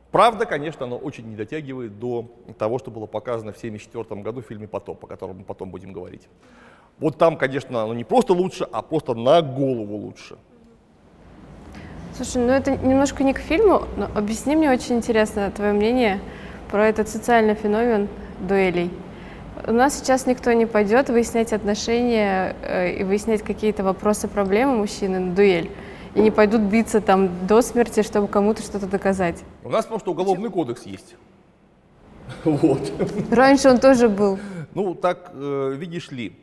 Правда, 0.10 0.46
конечно, 0.46 0.86
оно 0.86 0.98
очень 0.98 1.28
не 1.28 1.36
дотягивает 1.36 2.00
до 2.00 2.32
того, 2.58 2.80
что 2.80 2.92
было 2.92 3.08
показано 3.08 3.52
в 3.52 3.58
1974 3.58 4.22
году 4.22 4.42
в 4.42 4.46
фильме 4.46 4.70
«Потоп», 4.70 5.04
о 5.04 5.08
котором 5.08 5.40
мы 5.40 5.44
потом 5.44 5.70
будем 5.70 5.92
говорить. 5.92 6.30
Вот 6.98 7.18
там, 7.18 7.36
конечно, 7.36 7.84
оно 7.84 7.94
не 7.94 8.06
просто 8.06 8.32
лучше, 8.32 8.66
а 8.72 8.82
просто 8.82 9.14
на 9.14 9.42
голову 9.42 9.98
лучше. 9.98 10.38
Слушай, 12.16 12.38
ну 12.38 12.54
это 12.54 12.78
немножко 12.78 13.26
не 13.26 13.34
к 13.34 13.40
фильму, 13.40 13.84
но 13.98 14.08
объясни 14.16 14.56
мне 14.56 14.72
очень 14.72 14.96
интересно 14.96 15.52
твое 15.52 15.74
мнение 15.74 16.22
про 16.70 16.88
этот 16.88 17.10
социальный 17.10 17.56
феномен 17.56 18.08
дуэлей. 18.40 18.92
У 19.68 19.72
нас 19.72 20.00
сейчас 20.00 20.26
никто 20.26 20.52
не 20.54 20.66
пойдет 20.66 21.10
выяснять 21.10 21.54
отношения 21.54 22.56
э, 22.62 22.94
и 22.94 23.04
выяснять 23.04 23.44
какие-то 23.44 23.84
вопросы, 23.84 24.28
проблемы 24.28 24.78
мужчины 24.78 25.20
на 25.20 25.36
дуэль. 25.36 25.70
И 26.16 26.20
не 26.20 26.32
пойдут 26.32 26.62
биться 26.62 27.00
там 27.00 27.30
до 27.48 27.62
смерти, 27.62 28.02
чтобы 28.02 28.28
кому-то 28.28 28.62
что-то 28.62 28.88
доказать. 28.88 29.44
У 29.64 29.70
нас 29.70 29.86
просто 29.86 30.12
уголовный 30.12 30.50
кодекс 30.50 30.84
есть. 30.84 31.16
Вот. 32.46 32.80
Раньше 33.30 33.70
он 33.70 33.80
тоже 33.80 34.08
был. 34.08 34.40
Ну, 34.74 34.96
так, 34.96 35.32
э, 35.34 35.74
видишь 35.78 36.12
ли. 36.12 36.38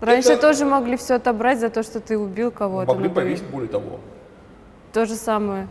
Раньше 0.00 0.32
это... 0.32 0.42
тоже 0.42 0.64
могли 0.64 0.96
все 0.96 1.14
отобрать 1.14 1.58
за 1.58 1.68
то, 1.68 1.82
что 1.82 2.00
ты 2.00 2.16
убил 2.16 2.50
кого-то. 2.50 2.92
Могли 2.92 3.08
повесить, 3.08 3.44
более 3.44 3.68
того. 3.68 4.00
То 4.92 5.04
же 5.04 5.14
самое. 5.14 5.68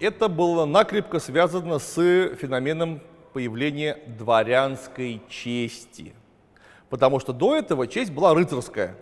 Это 0.00 0.28
было 0.28 0.64
накрепко 0.64 1.20
связано 1.20 1.78
с 1.78 1.94
феноменом 1.94 3.00
появления 3.32 3.98
дворянской 4.06 5.22
чести. 5.28 6.14
Потому 6.88 7.20
что 7.20 7.32
до 7.32 7.56
этого 7.56 7.86
честь 7.86 8.12
была 8.12 8.34
рыцарская, 8.34 8.96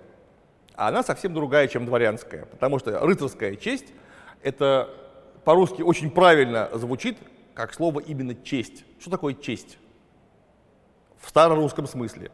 а 0.75 0.89
она 0.89 1.03
совсем 1.03 1.35
другая, 1.35 1.69
чем 1.69 1.87
дворянская. 1.87 2.45
Потому 2.45 2.79
что 2.79 2.99
рыцарская 3.01 3.57
честь, 3.57 3.87
это 4.43 4.89
по-русски 5.45 5.83
очень 5.83 6.11
правильно 6.11 6.69
звучит, 6.75 7.19
как 7.55 7.75
слово 7.75 8.01
именно 8.01 8.35
честь. 8.35 8.85
Что 9.01 9.11
такое 9.11 9.35
честь? 9.35 9.79
В 11.21 11.29
старорусском 11.29 11.87
смысле. 11.87 12.31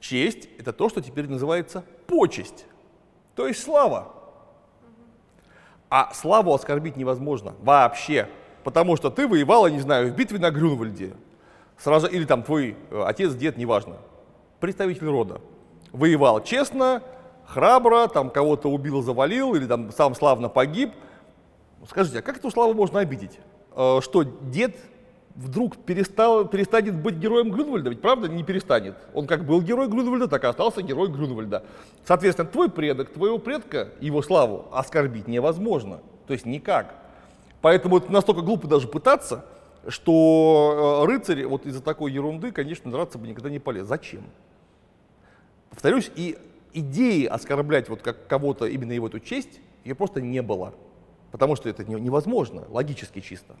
Честь– 0.00 0.48
это 0.58 0.72
то, 0.72 0.88
что 0.88 1.00
теперь 1.00 1.28
называется 1.28 1.84
почесть, 2.06 2.66
то 3.36 3.46
есть 3.46 3.62
слава. 3.62 4.12
А 5.88 6.12
славу 6.12 6.52
оскорбить 6.52 6.96
невозможно 6.96 7.54
вообще. 7.60 8.28
Потому 8.64 8.96
что 8.96 9.10
ты 9.10 9.28
воевала, 9.28 9.68
не 9.68 9.80
знаю, 9.80 10.10
в 10.10 10.16
битве 10.16 10.38
на 10.38 10.50
Грюнвальде. 10.50 11.14
Сразу, 11.78 12.06
или 12.06 12.24
там 12.24 12.42
твой 12.42 12.76
э, 12.90 13.02
отец, 13.04 13.34
дед, 13.34 13.56
неважно. 13.56 13.96
Представитель 14.60 15.08
рода. 15.08 15.40
Воевал 15.92 16.42
честно, 16.42 17.02
храбро, 17.46 18.08
там 18.08 18.30
кого-то 18.30 18.68
убил, 18.68 19.02
завалил, 19.02 19.54
или 19.54 19.66
там 19.66 19.92
сам 19.92 20.14
славно 20.14 20.48
погиб. 20.48 20.92
Скажите, 21.88 22.20
а 22.20 22.22
как 22.22 22.38
эту 22.38 22.50
славу 22.50 22.74
можно 22.74 23.00
обидеть? 23.00 23.38
Э, 23.76 24.00
что 24.02 24.22
дед 24.22 24.76
вдруг 25.34 25.76
перестал, 25.76 26.44
перестанет 26.44 26.94
быть 26.94 27.16
героем 27.16 27.50
Грюнвальда, 27.50 27.90
ведь 27.90 28.00
правда 28.00 28.28
не 28.28 28.44
перестанет. 28.44 28.96
Он 29.14 29.26
как 29.26 29.44
был 29.44 29.60
герой 29.60 29.88
Грюнвальда, 29.88 30.28
так 30.28 30.44
и 30.44 30.46
остался 30.46 30.82
герой 30.82 31.08
Грюнвальда. 31.08 31.64
Соответственно, 32.04 32.48
твой 32.48 32.70
предок, 32.70 33.10
твоего 33.10 33.38
предка, 33.38 33.88
его 34.00 34.22
славу 34.22 34.66
оскорбить 34.72 35.26
невозможно. 35.26 36.00
То 36.26 36.32
есть 36.32 36.46
никак. 36.46 36.94
Поэтому 37.60 37.98
это 37.98 38.12
настолько 38.12 38.42
глупо 38.42 38.68
даже 38.68 38.86
пытаться, 38.86 39.44
что 39.88 41.02
э, 41.02 41.06
рыцарь 41.06 41.44
вот 41.46 41.66
из-за 41.66 41.82
такой 41.82 42.12
ерунды, 42.12 42.52
конечно, 42.52 42.90
драться 42.90 43.18
бы 43.18 43.26
никогда 43.26 43.50
не 43.50 43.58
полез. 43.58 43.86
Зачем? 43.86 44.24
Повторюсь, 45.70 46.10
и 46.14 46.38
идеи 46.72 47.26
оскорблять 47.26 47.88
вот 47.88 48.02
как 48.02 48.26
кого-то 48.26 48.66
именно 48.66 48.92
его 48.92 49.08
эту 49.08 49.20
честь, 49.20 49.60
ее 49.84 49.94
просто 49.94 50.20
не 50.20 50.42
было. 50.42 50.74
Потому 51.30 51.56
что 51.56 51.68
это 51.68 51.84
невозможно, 51.84 52.64
логически 52.68 53.20
чисто. 53.20 53.56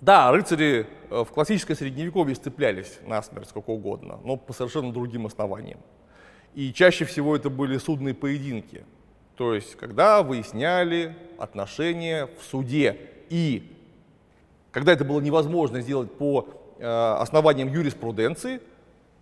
Да, 0.00 0.32
рыцари 0.32 0.86
э, 1.10 1.24
в 1.24 1.32
классическое 1.32 1.76
средневековье 1.76 2.34
сцеплялись 2.34 2.98
на 3.06 3.22
смерть 3.22 3.48
сколько 3.48 3.70
угодно, 3.70 4.18
но 4.24 4.36
по 4.36 4.52
совершенно 4.52 4.92
другим 4.92 5.26
основаниям. 5.26 5.78
И 6.54 6.72
чаще 6.72 7.04
всего 7.04 7.34
это 7.36 7.50
были 7.50 7.78
судные 7.78 8.14
поединки. 8.14 8.84
То 9.36 9.54
есть, 9.54 9.76
когда 9.76 10.22
выясняли 10.22 11.16
отношения 11.38 12.28
в 12.38 12.44
суде. 12.44 12.96
И 13.30 13.72
когда 14.72 14.92
это 14.92 15.04
было 15.04 15.20
невозможно 15.20 15.80
сделать 15.80 16.10
по 16.10 16.48
э, 16.78 16.84
основаниям 16.84 17.68
юриспруденции, 17.68 18.60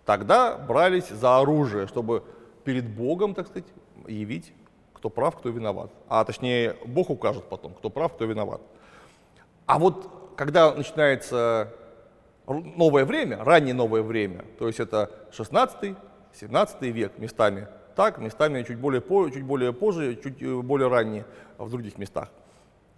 тогда 0.05 0.57
брались 0.57 1.09
за 1.09 1.37
оружие, 1.37 1.85
чтобы 1.85 2.23
перед 2.63 2.89
Богом, 2.89 3.35
так 3.35 3.47
сказать, 3.47 3.67
явить, 4.07 4.53
кто 4.93 5.09
прав, 5.09 5.37
кто 5.37 5.49
виноват. 5.49 5.91
А 6.07 6.25
точнее, 6.25 6.75
Бог 6.85 7.09
укажет 7.09 7.43
потом, 7.43 7.73
кто 7.73 7.89
прав, 7.89 8.13
кто 8.13 8.25
виноват. 8.25 8.61
А 9.65 9.77
вот 9.77 10.33
когда 10.35 10.73
начинается 10.73 11.71
новое 12.47 13.05
время, 13.05 13.43
раннее 13.43 13.73
новое 13.73 14.01
время, 14.01 14.45
то 14.57 14.67
есть 14.67 14.79
это 14.79 15.11
16 15.31 15.95
17 16.33 16.81
век 16.83 17.17
местами, 17.17 17.67
так, 17.95 18.17
местами 18.19 18.63
чуть 18.63 18.77
более, 18.77 19.01
чуть 19.31 19.43
более 19.43 19.73
позже, 19.73 20.15
чуть 20.15 20.41
э, 20.41 20.61
более 20.61 20.87
ранние 20.87 21.25
в 21.57 21.69
других 21.69 21.97
местах, 21.97 22.29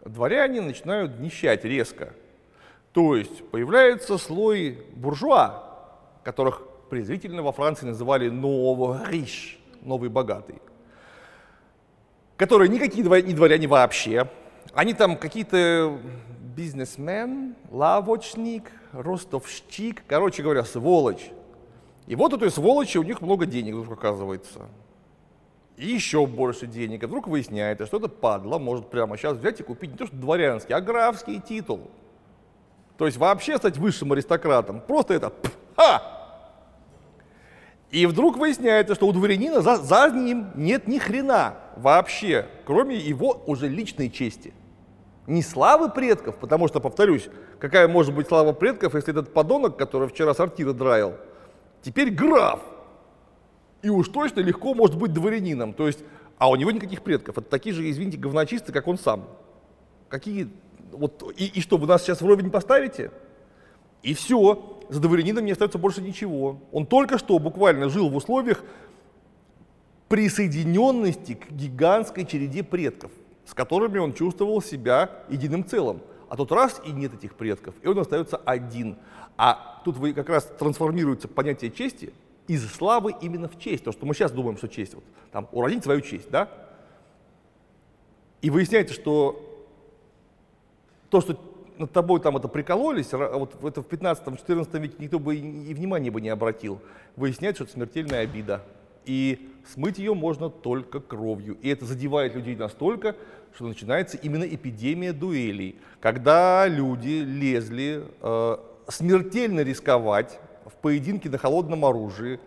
дворяне 0.05 0.61
начинают 0.61 1.19
нищать 1.19 1.65
резко. 1.65 2.13
То 2.93 3.15
есть 3.15 3.49
появляется 3.49 4.17
слой 4.17 4.85
буржуа, 4.95 5.63
которых 6.23 6.61
презрительно 6.89 7.41
во 7.41 7.51
Франции 7.51 7.87
называли 7.87 8.29
«новый 8.29 9.27
новый 9.81 10.09
богатый, 10.09 10.61
которые 12.37 12.69
никакие 12.69 13.03
не 13.23 13.33
дворяне 13.33 13.67
вообще, 13.67 14.29
они 14.73 14.93
там 14.93 15.17
какие-то 15.17 15.97
бизнесмен, 16.55 17.55
лавочник, 17.71 18.71
ростовщик, 18.91 20.03
короче 20.07 20.43
говоря, 20.43 20.63
сволочь. 20.63 21.31
И 22.05 22.15
вот 22.15 22.33
этой 22.33 22.51
сволочи 22.51 22.97
у 22.97 23.03
них 23.03 23.21
много 23.21 23.45
денег 23.45 23.75
вдруг 23.75 23.97
оказывается. 23.97 24.67
И 25.77 25.87
еще 25.87 26.27
больше 26.27 26.67
денег. 26.67 27.03
И 27.03 27.05
вдруг 27.07 27.27
выясняется, 27.27 27.87
что 27.87 27.97
это 27.97 28.07
падла 28.07 28.59
может 28.59 28.89
прямо 28.89 29.17
сейчас 29.17 29.37
взять 29.37 29.59
и 29.59 29.63
купить 29.63 29.91
не 29.91 29.97
то 29.97 30.05
что 30.05 30.15
дворянский, 30.15 30.75
а 30.75 30.81
графский 30.81 31.41
титул. 31.41 31.89
То 32.97 33.05
есть 33.05 33.17
вообще 33.17 33.57
стать 33.57 33.77
высшим 33.77 34.11
аристократом. 34.13 34.81
Просто 34.81 35.13
это 35.13 35.33
ха! 35.75 36.01
И 37.91 38.05
вдруг 38.05 38.37
выясняется, 38.37 38.95
что 38.95 39.07
у 39.07 39.11
дворянина 39.11 39.61
за, 39.61 39.77
за 39.77 40.09
ним 40.09 40.47
нет 40.55 40.87
ни 40.87 40.97
хрена 40.97 41.55
вообще, 41.75 42.47
кроме 42.65 42.97
его 42.97 43.43
уже 43.45 43.67
личной 43.67 44.09
чести– 44.09 44.53
не 45.27 45.41
славы 45.41 45.89
предков, 45.89 46.35
потому 46.37 46.67
что, 46.67 46.79
повторюсь, 46.79 47.29
какая 47.59 47.87
может 47.87 48.13
быть 48.13 48.27
слава 48.27 48.53
предков, 48.53 48.95
если 48.95 49.11
этот 49.11 49.33
подонок, 49.33 49.77
который 49.77 50.07
вчера 50.07 50.33
сортиры 50.33 50.73
драил, 50.73 51.15
теперь 51.81 52.09
граф. 52.09 52.59
И 53.81 53.89
уж 53.89 54.09
точно 54.09 54.41
легко 54.41 54.73
может 54.73 54.97
быть 54.97 55.13
дворянином. 55.13 55.73
То 55.73 55.87
есть, 55.87 55.99
а 56.37 56.49
у 56.49 56.55
него 56.55 56.71
никаких 56.71 57.01
предков. 57.01 57.37
Это 57.37 57.49
такие 57.49 57.73
же, 57.73 57.89
извините, 57.89 58.17
говночисты, 58.17 58.71
как 58.71 58.87
он 58.87 58.97
сам. 58.97 59.27
Какие, 60.09 60.49
вот, 60.93 61.33
и, 61.37 61.45
и 61.45 61.61
что, 61.61 61.77
вы 61.77 61.87
нас 61.87 62.03
сейчас 62.03 62.21
вровень 62.21 62.49
поставите? 62.49 63.11
И 64.01 64.13
все, 64.13 64.79
за 64.89 64.99
дворянином 64.99 65.45
не 65.45 65.51
остается 65.51 65.77
больше 65.77 66.01
ничего. 66.01 66.59
Он 66.71 66.85
только 66.85 67.17
что 67.17 67.39
буквально 67.39 67.89
жил 67.89 68.09
в 68.09 68.15
условиях 68.15 68.63
присоединенности 70.09 71.33
к 71.33 71.51
гигантской 71.51 72.25
череде 72.25 72.63
предков 72.63 73.11
с 73.45 73.53
которыми 73.53 73.97
он 73.97 74.13
чувствовал 74.13 74.61
себя 74.61 75.09
единым 75.29 75.65
целым. 75.65 76.01
А 76.29 76.35
тут 76.35 76.51
раз 76.51 76.81
и 76.85 76.91
нет 76.91 77.13
этих 77.13 77.35
предков, 77.35 77.75
и 77.81 77.87
он 77.87 77.99
остается 77.99 78.37
один. 78.37 78.97
А 79.37 79.81
тут 79.85 79.97
вы 79.97 80.13
как 80.13 80.29
раз 80.29 80.45
трансформируется 80.57 81.27
понятие 81.27 81.71
чести 81.71 82.13
из 82.47 82.67
славы 82.71 83.13
именно 83.21 83.47
в 83.47 83.59
честь. 83.59 83.83
То, 83.83 83.91
что 83.91 84.05
мы 84.05 84.13
сейчас 84.13 84.31
думаем, 84.31 84.57
что 84.57 84.67
честь, 84.67 84.93
вот, 84.95 85.03
там, 85.31 85.47
уродить 85.51 85.83
свою 85.83 86.01
честь, 86.01 86.29
да? 86.29 86.49
И 88.41 88.49
выясняется, 88.49 88.93
что 88.93 89.52
то, 91.13 91.21
что 91.21 91.37
над 91.77 91.91
тобой 91.91 92.19
там 92.19 92.37
это 92.37 92.47
прикололись, 92.47 93.13
вот 93.13 93.53
это 93.63 93.83
в 93.83 93.87
15-14 93.87 94.79
веке 94.79 94.95
никто 94.97 95.19
бы 95.19 95.35
и 95.35 95.73
внимания 95.75 96.09
бы 96.09 96.21
не 96.21 96.29
обратил. 96.29 96.81
Выясняется, 97.15 97.57
что 97.57 97.65
это 97.65 97.73
смертельная 97.73 98.21
обида 98.21 98.63
и 99.05 99.51
смыть 99.71 99.99
ее 99.99 100.15
можно 100.15 100.49
только 100.49 100.99
кровью. 100.99 101.55
И 101.61 101.69
это 101.69 101.85
задевает 101.85 102.33
людей 102.33 102.55
настолько, 102.55 103.15
что 103.53 103.67
начинается 103.67 104.17
именно 104.17 104.43
эпидемия 104.43 105.13
дуэлей, 105.13 105.75
когда 105.99 106.67
люди 106.67 107.21
лезли 107.23 108.05
э, 108.21 108.57
смертельно 108.87 109.59
рисковать 109.59 110.39
в 110.65 110.73
поединке 110.81 111.29
на 111.29 111.37
холодном 111.37 111.85
оружии, 111.85 112.39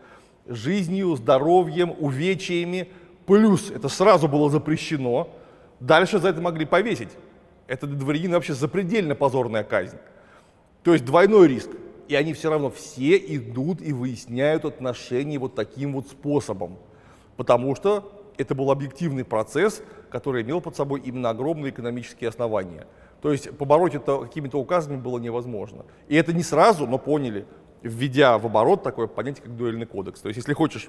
жизнью, 0.49 1.15
здоровьем, 1.15 1.95
увечьями, 2.01 2.89
плюс 3.27 3.71
это 3.71 3.89
сразу 3.89 4.27
было 4.27 4.51
запрещено, 4.51 5.29
дальше 5.79 6.19
за 6.19 6.31
это 6.31 6.41
могли 6.41 6.65
повесить. 6.65 7.11
Это 7.67 7.87
для 7.87 7.99
дворянина 7.99 8.35
вообще 8.35 8.55
запредельно 8.55 9.15
позорная 9.15 9.65
казнь. 9.65 9.99
То 10.83 10.93
есть 10.93 11.05
двойной 11.05 11.49
риск 11.49 11.71
и 12.09 12.15
они 12.15 12.33
все 12.33 12.51
равно 12.51 12.71
все 12.71 13.17
идут 13.17 13.81
и 13.81 13.93
выясняют 13.93 14.65
отношения 14.65 15.39
вот 15.39 15.55
таким 15.55 15.93
вот 15.93 16.09
способом, 16.09 16.79
потому 17.37 17.75
что 17.75 18.13
это 18.37 18.55
был 18.55 18.71
объективный 18.71 19.25
процесс, 19.25 19.83
который 20.11 20.43
имел 20.43 20.61
под 20.61 20.77
собой 20.77 21.01
именно 21.01 21.31
огромные 21.31 21.71
экономические 21.71 22.29
основания. 22.29 22.87
То 23.23 23.33
есть 23.33 23.57
побороть 23.57 23.95
это 23.95 24.19
какими-то 24.21 24.59
указами 24.59 24.97
было 24.97 25.19
невозможно. 25.19 25.85
И 26.09 26.15
это 26.15 26.33
не 26.33 26.43
сразу, 26.43 26.87
но 26.87 26.99
поняли, 26.99 27.47
введя 27.83 28.39
в 28.39 28.47
оборот 28.47 28.83
такое 28.83 29.07
понятие, 29.07 29.45
как 29.45 29.57
дуэльный 29.57 29.87
кодекс. 29.87 30.21
То 30.21 30.29
есть 30.29 30.37
если 30.37 30.53
хочешь 30.53 30.89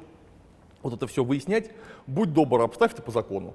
вот 0.84 0.94
это 0.94 1.08
все 1.08 1.24
выяснять, 1.24 1.72
будь 2.06 2.34
добр, 2.34 2.62
обставь 2.62 2.94
это 2.94 3.02
по 3.02 3.12
закону. 3.12 3.54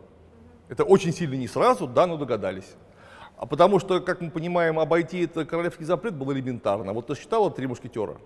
Это 0.68 0.84
очень 0.84 1.12
сильно 1.12 1.34
не 1.34 1.48
сразу, 1.48 1.86
да, 1.86 2.06
но 2.06 2.16
догадались. 2.16 2.74
А 3.36 3.46
потому 3.46 3.78
что, 3.78 4.00
как 4.00 4.20
мы 4.20 4.30
понимаем, 4.30 4.78
обойти 4.78 5.24
это 5.24 5.44
королевский 5.44 5.84
запрет 5.84 6.14
было 6.14 6.32
элементарно. 6.32 6.92
Вот 6.92 7.08
ты 7.08 7.14
считала 7.14 7.50
«Три 7.50 7.66
мушкетера». 7.66 8.18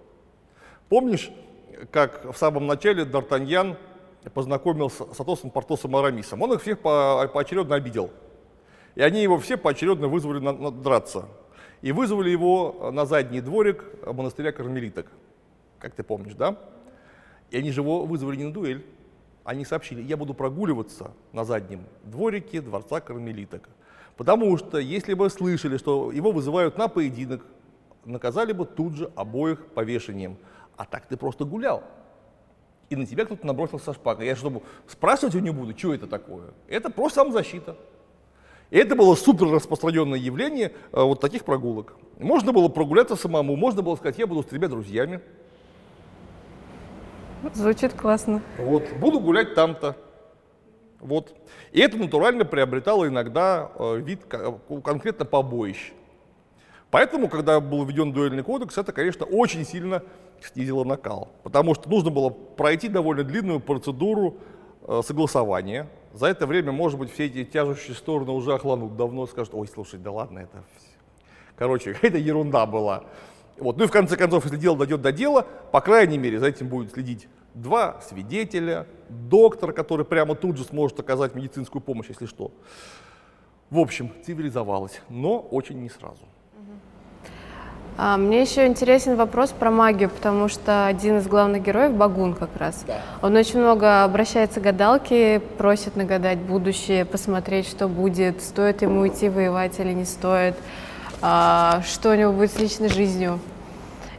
Помнишь, 0.88 1.30
как 1.90 2.24
в 2.24 2.36
самом 2.36 2.66
начале 2.66 3.04
Д'Артаньян 3.04 3.76
познакомился 4.34 5.12
с 5.12 5.20
Атосом, 5.20 5.50
Портосом 5.50 5.96
и 5.96 5.98
Арамисом? 5.98 6.42
Он 6.42 6.52
их 6.52 6.62
всех 6.62 6.80
по 6.80 7.28
поочередно 7.32 7.76
обидел. 7.76 8.10
И 8.94 9.02
они 9.02 9.22
его 9.22 9.38
все 9.38 9.56
поочередно 9.56 10.08
вызвали 10.08 10.38
на, 10.38 10.52
на 10.52 10.70
драться. 10.70 11.28
И 11.82 11.92
вызвали 11.92 12.30
его 12.30 12.90
на 12.92 13.04
задний 13.04 13.40
дворик 13.40 13.84
монастыря 14.04 14.52
кармелиток. 14.52 15.06
Как 15.78 15.94
ты 15.94 16.02
помнишь, 16.02 16.34
да? 16.34 16.58
И 17.50 17.58
они 17.58 17.70
же 17.70 17.82
его 17.82 18.04
вызвали 18.04 18.36
не 18.36 18.44
на 18.44 18.52
дуэль. 18.52 18.84
Они 19.44 19.64
сообщили, 19.64 20.02
я 20.02 20.16
буду 20.16 20.34
прогуливаться 20.34 21.12
на 21.32 21.44
заднем 21.44 21.84
дворике 22.02 22.60
дворца 22.60 23.00
кармелиток. 23.00 23.68
Потому 24.16 24.56
что 24.56 24.78
если 24.78 25.14
бы 25.14 25.28
слышали, 25.28 25.76
что 25.76 26.10
его 26.10 26.32
вызывают 26.32 26.78
на 26.78 26.88
поединок, 26.88 27.44
наказали 28.04 28.52
бы 28.52 28.64
тут 28.64 28.96
же 28.96 29.10
обоих 29.14 29.66
повешением. 29.66 30.38
А 30.76 30.84
так 30.84 31.06
ты 31.06 31.16
просто 31.16 31.44
гулял. 31.44 31.84
И 32.88 32.96
на 32.96 33.04
тебя 33.04 33.24
кто-то 33.24 33.46
набросился 33.46 33.86
со 33.86 33.94
шпагой. 33.94 34.26
Я 34.26 34.36
чтобы 34.36 34.62
спрашивать 34.86 35.34
его 35.34 35.44
не 35.44 35.50
буду, 35.50 35.76
что 35.76 35.92
это 35.92 36.06
такое. 36.06 36.54
Это 36.68 36.88
просто 36.88 37.20
самозащита. 37.20 37.76
И 38.70 38.78
это 38.78 38.96
было 38.96 39.14
супер 39.14 39.48
распространенное 39.48 40.18
явление 40.18 40.72
э, 40.92 41.00
вот 41.00 41.20
таких 41.20 41.44
прогулок. 41.44 41.96
Можно 42.18 42.52
было 42.52 42.68
прогуляться 42.68 43.14
самому, 43.14 43.54
можно 43.54 43.82
было 43.82 43.96
сказать, 43.96 44.18
я 44.18 44.26
буду 44.26 44.42
с 44.42 44.46
тремя 44.46 44.68
друзьями. 44.68 45.20
Звучит 47.54 47.92
классно. 47.92 48.42
Вот, 48.58 48.84
буду 48.98 49.20
гулять 49.20 49.54
там-то. 49.54 49.96
Вот. 51.06 51.32
И 51.70 51.80
это 51.80 51.96
натурально 51.96 52.44
приобретало 52.44 53.06
иногда 53.06 53.70
э, 53.78 54.00
вид 54.00 54.24
конкретно 54.24 55.24
побоищ. 55.24 55.92
Поэтому, 56.90 57.28
когда 57.28 57.60
был 57.60 57.84
введен 57.84 58.12
дуэльный 58.12 58.42
кодекс, 58.42 58.76
это, 58.76 58.92
конечно, 58.92 59.24
очень 59.24 59.64
сильно 59.64 60.02
снизило 60.40 60.82
накал. 60.82 61.28
Потому 61.44 61.74
что 61.74 61.88
нужно 61.88 62.10
было 62.10 62.30
пройти 62.30 62.88
довольно 62.88 63.22
длинную 63.22 63.60
процедуру 63.60 64.38
э, 64.82 65.00
согласования. 65.04 65.88
За 66.12 66.26
это 66.26 66.46
время, 66.46 66.72
может 66.72 66.98
быть, 66.98 67.12
все 67.12 67.26
эти 67.26 67.44
тяжущие 67.44 67.94
стороны 67.94 68.32
уже 68.32 68.52
охланут 68.52 68.96
давно, 68.96 69.26
скажут, 69.26 69.54
ой, 69.54 69.68
слушай, 69.68 70.00
да 70.00 70.10
ладно, 70.10 70.40
это... 70.40 70.64
Короче, 71.56 71.92
какая-то 71.94 72.18
ерунда 72.18 72.66
была. 72.66 73.04
Вот. 73.58 73.76
Ну 73.76 73.84
и 73.84 73.86
в 73.86 73.92
конце 73.92 74.16
концов, 74.16 74.44
если 74.44 74.56
дело 74.56 74.76
дойдет 74.76 75.02
до 75.02 75.12
дела, 75.12 75.46
по 75.70 75.80
крайней 75.80 76.18
мере, 76.18 76.40
за 76.40 76.48
этим 76.48 76.66
будет 76.66 76.92
следить 76.92 77.28
два 77.56 78.00
свидетеля, 78.06 78.86
доктор, 79.08 79.72
который 79.72 80.04
прямо 80.04 80.34
тут 80.34 80.56
же 80.56 80.64
сможет 80.64 81.00
оказать 81.00 81.34
медицинскую 81.34 81.82
помощь, 81.82 82.06
если 82.08 82.26
что. 82.26 82.52
В 83.70 83.78
общем, 83.78 84.12
цивилизовалась, 84.24 85.00
но 85.08 85.40
очень 85.40 85.80
не 85.82 85.88
сразу. 85.88 86.20
А, 87.98 88.18
мне 88.18 88.42
еще 88.42 88.66
интересен 88.66 89.16
вопрос 89.16 89.52
про 89.52 89.70
магию, 89.70 90.10
потому 90.10 90.48
что 90.48 90.86
один 90.86 91.16
из 91.18 91.26
главных 91.26 91.62
героев 91.62 91.94
Багун 91.94 92.34
как 92.34 92.54
раз. 92.58 92.84
Да. 92.86 93.00
Он 93.22 93.34
очень 93.34 93.58
много 93.58 94.04
обращается 94.04 94.60
к 94.60 94.64
гадалке, 94.64 95.40
просит 95.56 95.96
нагадать 95.96 96.38
будущее, 96.38 97.06
посмотреть, 97.06 97.66
что 97.66 97.88
будет, 97.88 98.42
стоит 98.42 98.82
ему 98.82 99.08
идти 99.08 99.30
воевать 99.30 99.80
или 99.80 99.94
не 99.94 100.04
стоит, 100.04 100.56
а, 101.22 101.80
что 101.86 102.10
у 102.10 102.14
него 102.14 102.32
будет 102.32 102.52
с 102.52 102.58
личной 102.58 102.90
жизнью. 102.90 103.40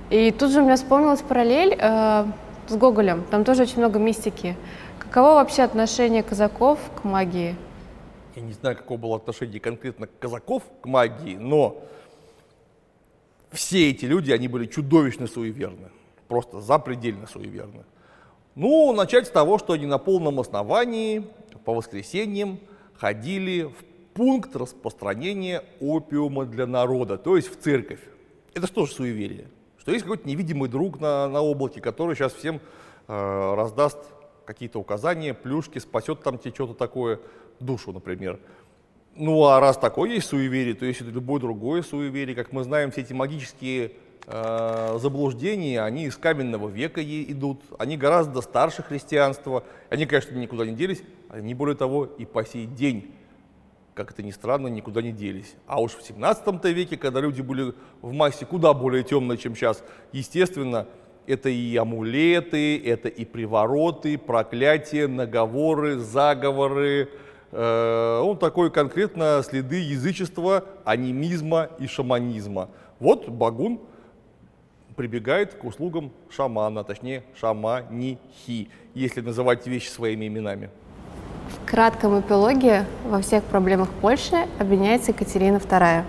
И 0.09 0.31
тут 0.31 0.51
же 0.51 0.61
у 0.61 0.63
меня 0.63 0.77
вспомнилась 0.77 1.21
параллель 1.21 1.75
э, 1.77 2.25
с 2.69 2.75
Гоголем. 2.75 3.23
Там 3.29 3.43
тоже 3.43 3.63
очень 3.63 3.79
много 3.79 3.99
мистики. 3.99 4.55
Каково 4.99 5.35
вообще 5.35 5.63
отношение 5.63 6.23
казаков 6.23 6.79
к 6.95 7.03
магии? 7.03 7.55
Я 8.35 8.41
не 8.41 8.53
знаю, 8.53 8.75
какое 8.75 8.97
было 8.97 9.15
отношение 9.15 9.59
конкретно 9.59 10.07
казаков 10.19 10.63
к 10.81 10.85
магии, 10.85 11.35
но 11.35 11.83
все 13.51 13.89
эти 13.89 14.05
люди, 14.05 14.31
они 14.31 14.47
были 14.47 14.65
чудовищно 14.65 15.27
суеверны, 15.27 15.89
просто 16.27 16.61
запредельно 16.61 17.27
суеверны. 17.27 17.83
Ну, 18.55 18.93
начать 18.93 19.27
с 19.27 19.29
того, 19.29 19.57
что 19.57 19.73
они 19.73 19.85
на 19.85 19.97
полном 19.97 20.39
основании 20.39 21.27
по 21.63 21.73
воскресеньям 21.73 22.59
ходили 22.95 23.63
в 23.63 23.85
пункт 24.13 24.55
распространения 24.55 25.63
опиума 25.79 26.45
для 26.45 26.65
народа, 26.65 27.17
то 27.17 27.35
есть 27.35 27.51
в 27.51 27.59
церковь. 27.59 27.99
Это 28.53 28.67
что 28.67 28.85
же 28.85 28.91
суеверие? 28.93 29.47
Что 29.87 29.93
есть 29.93 30.03
какой-то 30.03 30.27
невидимый 30.27 30.67
друг 30.67 30.99
на, 30.99 31.29
на 31.29 31.39
облаке, 31.39 31.79
который 31.79 32.13
сейчас 32.13 32.33
всем 32.33 32.59
э, 33.07 33.53
раздаст 33.55 33.97
какие-то 34.43 34.79
указания, 34.79 35.33
плюшки, 35.33 35.79
спасет 35.79 36.21
там 36.23 36.37
тебе 36.37 36.53
что-то 36.53 36.73
такое, 36.73 37.21
душу, 37.61 37.93
например. 37.93 38.37
Ну 39.15 39.45
а 39.45 39.61
раз 39.61 39.77
такое 39.77 40.09
есть 40.09 40.27
суеверие, 40.27 40.73
то 40.73 40.85
есть 40.85 40.99
это 40.99 41.09
любое 41.09 41.39
другое 41.39 41.83
суеверие. 41.83 42.35
Как 42.35 42.51
мы 42.51 42.65
знаем, 42.65 42.91
все 42.91 42.99
эти 42.99 43.13
магические 43.13 43.93
э, 44.25 44.97
заблуждения, 44.99 45.81
они 45.81 46.07
из 46.07 46.17
каменного 46.17 46.67
века 46.67 47.01
идут, 47.01 47.61
они 47.79 47.95
гораздо 47.95 48.41
старше 48.41 48.83
христианства. 48.83 49.63
Они, 49.89 50.05
конечно, 50.05 50.35
никуда 50.35 50.65
не 50.65 50.75
делись, 50.75 51.01
они, 51.29 51.53
более 51.53 51.77
того, 51.77 52.03
и 52.03 52.25
по 52.25 52.43
сей 52.43 52.65
день, 52.65 53.13
как 53.97 54.11
это 54.11 54.23
ни 54.23 54.31
странно, 54.31 54.67
никуда 54.67 55.01
не 55.01 55.11
делись. 55.11 55.55
А 55.65 55.81
уж 55.81 55.95
в 55.95 56.01
17 56.01 56.63
веке, 56.65 56.95
когда 56.95 57.19
люди 57.19 57.41
были 57.41 57.73
в 58.01 58.13
массе 58.13 58.45
куда 58.45 58.73
более 58.73 59.03
темные, 59.03 59.37
чем 59.37 59.55
сейчас, 59.55 59.83
естественно, 60.13 60.87
это 61.25 61.49
и 61.49 61.75
амулеты, 61.75 62.77
это 62.77 63.09
и 63.09 63.25
привороты, 63.25 64.17
проклятия, 64.17 65.07
наговоры, 65.07 65.97
заговоры, 65.97 67.09
Э, 67.51 68.19
он 68.23 68.37
такой 68.37 68.71
конкретно 68.71 69.41
следы 69.43 69.77
язычества, 69.77 70.65
анимизма 70.83 71.69
и 71.79 71.87
шаманизма. 71.87 72.69
Вот 72.99 73.29
Багун 73.29 73.79
прибегает 74.95 75.53
к 75.53 75.63
услугам 75.63 76.11
шамана, 76.29 76.83
точнее 76.83 77.23
шаманихи, 77.39 78.69
если 78.93 79.21
называть 79.21 79.65
вещи 79.67 79.89
своими 79.89 80.27
именами. 80.27 80.69
Кратком 81.67 82.21
эпилоге 82.21 82.85
во 83.03 83.19
всех 83.19 83.43
проблемах 83.43 83.89
Польши 83.89 84.47
обвиняется 84.57 85.11
Екатерина 85.11 85.57
II. 85.57 86.05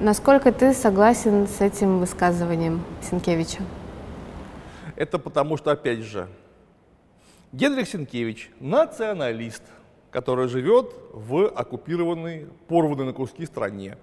Насколько 0.00 0.50
ты 0.50 0.74
согласен 0.74 1.46
с 1.46 1.60
этим 1.60 2.00
высказыванием 2.00 2.82
Сенкевича? 3.08 3.62
Это 4.96 5.16
потому 5.20 5.56
что, 5.56 5.70
опять 5.70 6.00
же, 6.00 6.26
Генрих 7.52 7.86
Сенкевич– 7.86 8.50
националист, 8.60 9.62
который 10.10 10.48
живет 10.48 10.92
в 11.12 11.46
оккупированной, 11.46 12.48
порванной 12.66 13.04
на 13.04 13.12
куски 13.12 13.46
стране, 13.46 13.96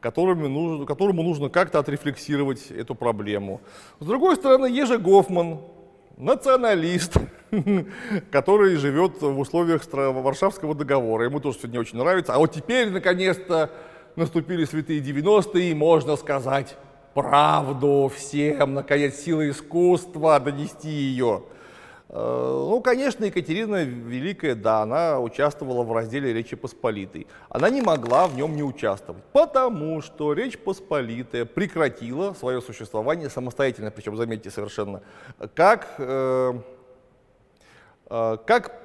которому 0.00 0.46
нужно, 0.50 0.84
которому 0.84 1.22
нужно 1.22 1.48
как-то 1.48 1.78
отрефлексировать 1.78 2.70
эту 2.70 2.94
проблему. 2.94 3.62
С 3.98 4.04
другой 4.04 4.36
стороны, 4.36 4.66
Ежи 4.66 4.98
Гофман– 4.98 5.60
националист, 6.16 7.16
который 8.30 8.76
живет 8.76 9.20
в 9.20 9.38
условиях 9.38 9.82
Варшавского 9.92 10.74
договора. 10.74 11.24
Ему 11.24 11.40
тоже 11.40 11.58
не 11.68 11.78
очень 11.78 11.98
нравится. 11.98 12.34
А 12.34 12.38
вот 12.38 12.52
теперь, 12.52 12.90
наконец-то, 12.90 13.70
наступили 14.16 14.64
святые 14.64 15.00
90-е, 15.00 15.70
и 15.70 15.74
можно 15.74 16.16
сказать 16.16 16.76
правду 17.14 18.10
всем, 18.14 18.74
наконец, 18.74 19.16
сила 19.16 19.48
искусства, 19.48 20.38
донести 20.40 20.88
ее. 20.88 21.44
Э, 22.08 22.66
ну, 22.68 22.80
конечно, 22.80 23.24
Екатерина 23.24 23.82
Великая, 23.82 24.54
да, 24.54 24.82
она 24.82 25.20
участвовала 25.20 25.82
в 25.82 25.92
разделе 25.92 26.32
Речи 26.32 26.54
Посполитой. 26.56 27.26
Она 27.48 27.68
не 27.70 27.82
могла 27.82 28.26
в 28.26 28.36
нем 28.36 28.54
не 28.54 28.62
участвовать, 28.62 29.22
потому 29.32 30.00
что 30.02 30.32
Речь 30.32 30.58
Посполитая 30.58 31.44
прекратила 31.44 32.32
свое 32.34 32.60
существование 32.60 33.28
самостоятельно, 33.28 33.90
причем, 33.90 34.16
заметьте, 34.16 34.50
совершенно, 34.50 35.02
как, 35.54 35.94
э, 35.98 36.54
э, 38.08 38.36
как 38.46 38.82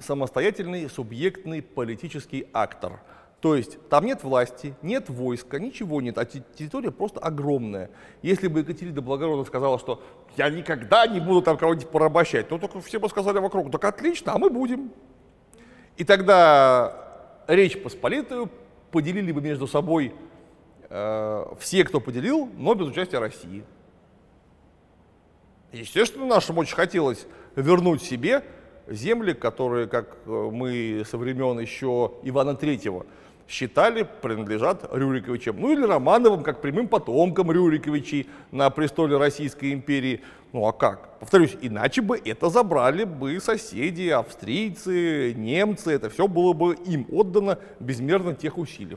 самостоятельный 0.00 0.90
субъектный 0.90 1.62
политический 1.62 2.48
актор– 2.52 3.00
то 3.44 3.54
есть 3.54 3.78
там 3.90 4.06
нет 4.06 4.24
власти, 4.24 4.74
нет 4.80 5.10
войска, 5.10 5.58
ничего 5.58 6.00
нет, 6.00 6.16
а 6.16 6.24
территория 6.24 6.90
просто 6.90 7.20
огромная. 7.20 7.90
Если 8.22 8.48
бы 8.48 8.60
Екатерина 8.60 9.02
Благородная 9.02 9.44
сказала, 9.44 9.78
что 9.78 10.02
я 10.38 10.48
никогда 10.48 11.06
не 11.06 11.20
буду 11.20 11.42
там 11.42 11.58
кого-нибудь 11.58 11.90
порабощать, 11.90 12.48
то 12.48 12.56
только 12.56 12.80
все 12.80 12.98
бы 12.98 13.06
сказали 13.10 13.36
вокруг, 13.36 13.70
так 13.70 13.84
отлично, 13.84 14.32
а 14.32 14.38
мы 14.38 14.48
будем. 14.48 14.90
И 15.98 16.04
тогда 16.04 17.42
Речь 17.46 17.82
Посполитую 17.82 18.48
поделили 18.90 19.30
бы 19.30 19.42
между 19.42 19.66
собой 19.66 20.14
э, 20.88 21.44
все, 21.60 21.84
кто 21.84 22.00
поделил, 22.00 22.48
но 22.56 22.74
без 22.74 22.86
участия 22.86 23.18
России. 23.18 23.62
Естественно, 25.70 26.24
нашим 26.24 26.56
очень 26.56 26.76
хотелось 26.76 27.26
вернуть 27.56 28.02
себе 28.02 28.42
земли, 28.86 29.34
которые, 29.34 29.86
как 29.86 30.16
э, 30.24 30.30
мы 30.30 31.04
со 31.06 31.18
времен 31.18 31.58
еще 31.58 32.12
Ивана 32.22 32.54
Третьего, 32.54 33.06
считали, 33.48 34.06
принадлежат 34.22 34.88
Рюриковичам. 34.92 35.60
Ну 35.60 35.72
или 35.72 35.84
Романовым, 35.84 36.42
как 36.42 36.60
прямым 36.60 36.88
потомкам 36.88 37.50
Рюриковичей 37.50 38.28
на 38.50 38.70
престоле 38.70 39.16
Российской 39.16 39.72
империи. 39.72 40.22
Ну 40.52 40.66
а 40.66 40.72
как? 40.72 41.18
Повторюсь, 41.18 41.56
иначе 41.60 42.00
бы 42.00 42.20
это 42.24 42.48
забрали 42.48 43.04
бы 43.04 43.40
соседи, 43.40 44.08
австрийцы, 44.08 45.34
немцы, 45.34 45.92
это 45.92 46.08
все 46.10 46.28
было 46.28 46.52
бы 46.52 46.74
им 46.86 47.06
отдано 47.10 47.58
безмерно 47.80 48.34
тех 48.34 48.56
усилий. 48.56 48.96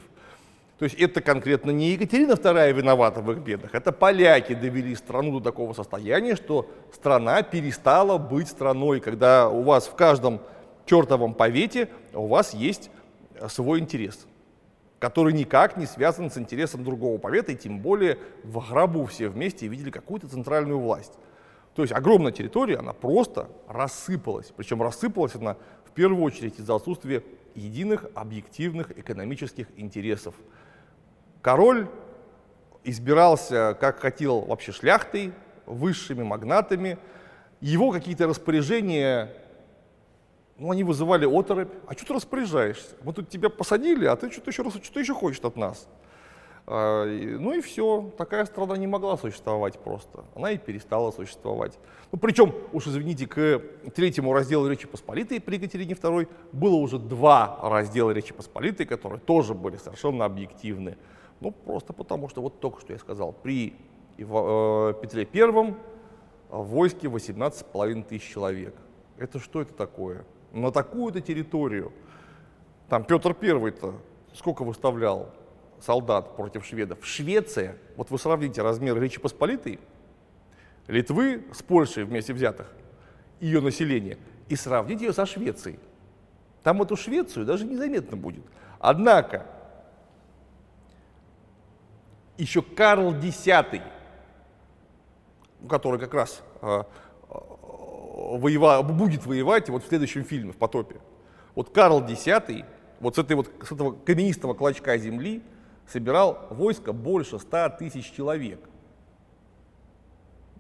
То 0.78 0.86
есть 0.86 0.96
это 0.96 1.22
конкретно 1.22 1.72
не 1.72 1.90
Екатерина 1.92 2.34
II 2.34 2.72
виновата 2.74 3.22
в 3.22 3.32
их 3.32 3.40
бедах, 3.40 3.74
это 3.74 3.92
поляки 3.92 4.54
довели 4.54 4.94
страну 4.96 5.40
до 5.40 5.46
такого 5.46 5.74
состояния, 5.74 6.36
что 6.36 6.70
страна 6.94 7.42
перестала 7.42 8.20
быть 8.20 8.48
страной, 8.48 9.00
когда 9.00 9.50
у 9.50 9.64
вас 9.64 9.88
в 9.88 9.96
каждом 9.96 10.40
чертовом 10.86 11.34
повете 11.34 11.90
у 12.14 12.28
вас 12.28 12.54
есть 12.54 12.92
свой 13.48 13.80
интерес 13.80 14.28
который 15.00 15.34
никак 15.34 15.78
не 15.78 15.86
связан 15.86 16.32
с 16.32 16.38
интересом 16.38 16.84
другого 16.84 17.18
повета, 17.18 17.52
и 17.52 17.56
тем 17.56 17.80
более 17.80 18.18
в 18.44 18.60
гробу 18.70 19.06
все 19.06 19.30
вместе 19.30 19.68
видели 19.68 19.92
какую-то 19.92 20.28
центральную 20.28 20.80
власть. 20.80 21.14
То 21.76 21.84
есть 21.84 21.94
огромная 21.94 22.32
территория, 22.32 22.78
она 22.78 22.94
просто 22.94 23.50
рассыпалась. 23.68 24.52
Причем 24.56 24.82
рассыпалась 24.82 25.36
она 25.36 25.58
в 25.86 25.92
первую 25.92 26.24
очередь 26.24 26.60
из-за 26.60 26.76
отсутствия 26.76 27.24
единых 27.54 28.06
объективных 28.16 28.98
экономических 28.98 29.68
интересов. 29.78 30.34
Король 31.44 31.88
избирался, 32.84 33.78
как 33.80 34.00
хотел, 34.00 34.42
вообще 34.42 34.72
шляхтой, 34.72 35.34
высшими 35.68 36.24
магнатами. 36.24 36.98
Его 37.62 37.92
какие-то 37.92 38.28
распоряжения 38.28 39.32
ну, 40.60 40.72
они 40.72 40.84
вызывали 40.84 41.26
оторопь. 41.26 41.72
А 41.88 41.94
что 41.94 42.08
ты 42.08 42.14
распоряжаешься? 42.16 42.96
Мы 43.04 43.14
тут 43.14 43.30
тебя 43.30 43.50
посадили, 43.50 44.06
а 44.06 44.16
ты 44.16 44.32
что-то 44.32 44.50
еще, 44.50 44.64
что 44.84 45.00
еще 45.00 45.14
хочешь 45.14 45.40
от 45.44 45.56
нас? 45.56 45.88
А, 46.66 47.06
ну 47.06 47.54
и 47.54 47.62
все. 47.62 48.12
Такая 48.18 48.46
страна 48.46 48.76
не 48.76 48.88
могла 48.88 49.18
существовать 49.18 49.80
просто. 49.80 50.26
Она 50.36 50.52
и 50.52 50.58
перестала 50.58 51.12
существовать. 51.12 51.78
Ну, 52.12 52.18
причем, 52.18 52.54
уж 52.74 52.88
извините, 52.88 53.28
к 53.28 53.62
третьему 53.96 54.34
разделу 54.34 54.68
Речи 54.68 54.88
Посполитой 54.88 55.40
при 55.40 55.56
Екатерине 55.56 55.94
II 55.94 56.28
было 56.52 56.76
уже 56.76 56.98
два 56.98 57.60
раздела 57.62 58.12
Речи 58.12 58.34
Посполитой, 58.34 58.86
которые 58.86 59.20
тоже 59.20 59.54
были 59.54 59.78
совершенно 59.78 60.26
объективны. 60.26 60.98
Ну, 61.40 61.52
просто 61.52 61.94
потому, 61.94 62.30
что 62.30 62.42
вот 62.42 62.60
только 62.60 62.82
что 62.82 62.94
я 62.94 63.00
сказал, 63.00 63.32
при 63.32 63.76
э, 64.18 64.94
Петре 65.02 65.28
I 65.32 65.76
в 66.50 66.64
войске 66.64 67.08
18,5 67.08 68.04
тысяч 68.06 68.32
человек. 68.32 68.74
Это 69.18 69.40
что 69.40 69.62
это 69.62 69.74
такое? 69.74 70.26
На 70.62 70.72
такую-то 70.72 71.22
территорию. 71.22 71.92
Там 72.90 73.04
Петр 73.04 73.34
Первый-то 73.34 73.96
сколько 74.34 74.64
выставлял 74.64 75.34
солдат 75.80 76.36
против 76.36 76.66
шведов? 76.66 77.00
Швеция, 77.02 77.78
вот 77.96 78.10
вы 78.12 78.20
сравните 78.20 78.62
размер 78.62 79.00
Речи 79.02 79.20
Посполитой, 79.20 79.80
Литвы 80.88 81.46
с 81.54 81.62
Польшей 81.62 82.06
вместе 82.06 82.34
взятых, 82.34 82.72
ее 83.40 83.62
население, 83.62 84.18
и 84.48 84.56
сравните 84.56 85.06
ее 85.06 85.14
со 85.14 85.26
Швецией. 85.26 85.80
Там 86.64 86.82
эту 86.82 86.96
Швецию 86.96 87.46
даже 87.46 87.66
незаметно 87.66 88.16
будет. 88.16 88.44
Однако 88.80 89.46
еще 92.38 92.62
Карл 92.62 93.14
X, 93.16 93.46
который 95.68 96.00
как 96.00 96.14
раз 96.14 96.42
э, 96.62 96.84
воева, 98.36 98.82
будет 98.82 99.26
воевать 99.26 99.70
вот 99.70 99.84
в 99.84 99.88
следующем 99.88 100.24
фильме, 100.24 100.52
в 100.52 100.58
«Потопе». 100.58 100.98
Вот 101.56 101.70
Карл 101.70 102.06
X, 102.08 102.26
вот 103.00 103.16
с, 103.16 103.20
этой 103.20 103.36
вот, 103.36 103.50
с 103.64 103.72
этого 103.72 103.92
каменистого 103.92 104.54
клочка 104.54 104.98
земли, 104.98 105.42
собирал 105.88 106.48
войско 106.50 106.94
больше 106.94 107.40
100 107.40 107.70
тысяч 107.80 108.12
человек. 108.12 108.60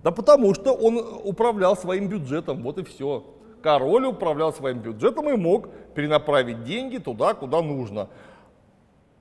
Да 0.03 0.11
потому 0.11 0.53
что 0.53 0.73
он 0.73 0.97
управлял 1.23 1.75
своим 1.75 2.07
бюджетом, 2.07 2.63
вот 2.63 2.77
и 2.77 2.83
все. 2.83 3.25
Король 3.61 4.05
управлял 4.05 4.53
своим 4.53 4.79
бюджетом 4.79 5.29
и 5.29 5.35
мог 5.35 5.69
перенаправить 5.95 6.63
деньги 6.63 6.97
туда, 6.97 7.33
куда 7.33 7.61
нужно. 7.61 8.07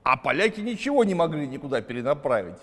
А 0.03 0.15
поляки 0.15 0.61
ничего 0.61 1.03
не 1.03 1.15
могли 1.15 1.47
никуда 1.47 1.81
перенаправить. 1.81 2.59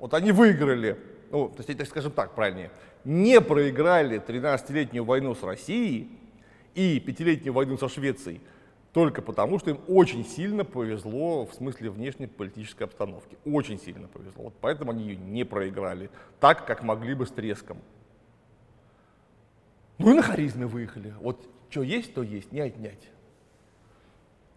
Вот 0.00 0.14
они 0.14 0.32
выиграли, 0.32 0.98
ну, 1.30 1.48
то 1.48 1.62
есть, 1.66 1.88
скажем 1.88 2.12
так, 2.12 2.34
правильнее, 2.34 2.70
не 3.04 3.40
проиграли 3.40 4.20
13-летнюю 4.20 5.04
войну 5.04 5.34
с 5.34 5.42
Россией 5.42 6.10
и 6.74 7.00
пятилетнюю 7.00 7.52
войну 7.52 7.76
со 7.76 7.88
Швецией 7.88 8.40
только 8.92 9.22
потому, 9.22 9.58
что 9.58 9.70
им 9.70 9.80
очень 9.86 10.24
сильно 10.24 10.64
повезло 10.64 11.46
в 11.46 11.54
смысле 11.54 11.90
внешней 11.90 12.26
политической 12.26 12.84
обстановки. 12.84 13.36
Очень 13.44 13.78
сильно 13.78 14.08
повезло. 14.08 14.44
Вот 14.44 14.54
поэтому 14.60 14.90
они 14.90 15.04
ее 15.04 15.16
не 15.16 15.44
проиграли 15.44 16.10
так, 16.40 16.66
как 16.66 16.82
могли 16.82 17.14
бы 17.14 17.26
с 17.26 17.30
треском. 17.30 17.78
Ну 19.98 20.10
и 20.10 20.14
на 20.14 20.22
харизме 20.22 20.66
выехали. 20.66 21.14
Вот 21.20 21.40
что 21.70 21.82
есть, 21.82 22.14
то 22.14 22.22
есть, 22.22 22.50
не 22.50 22.60
отнять. 22.60 23.10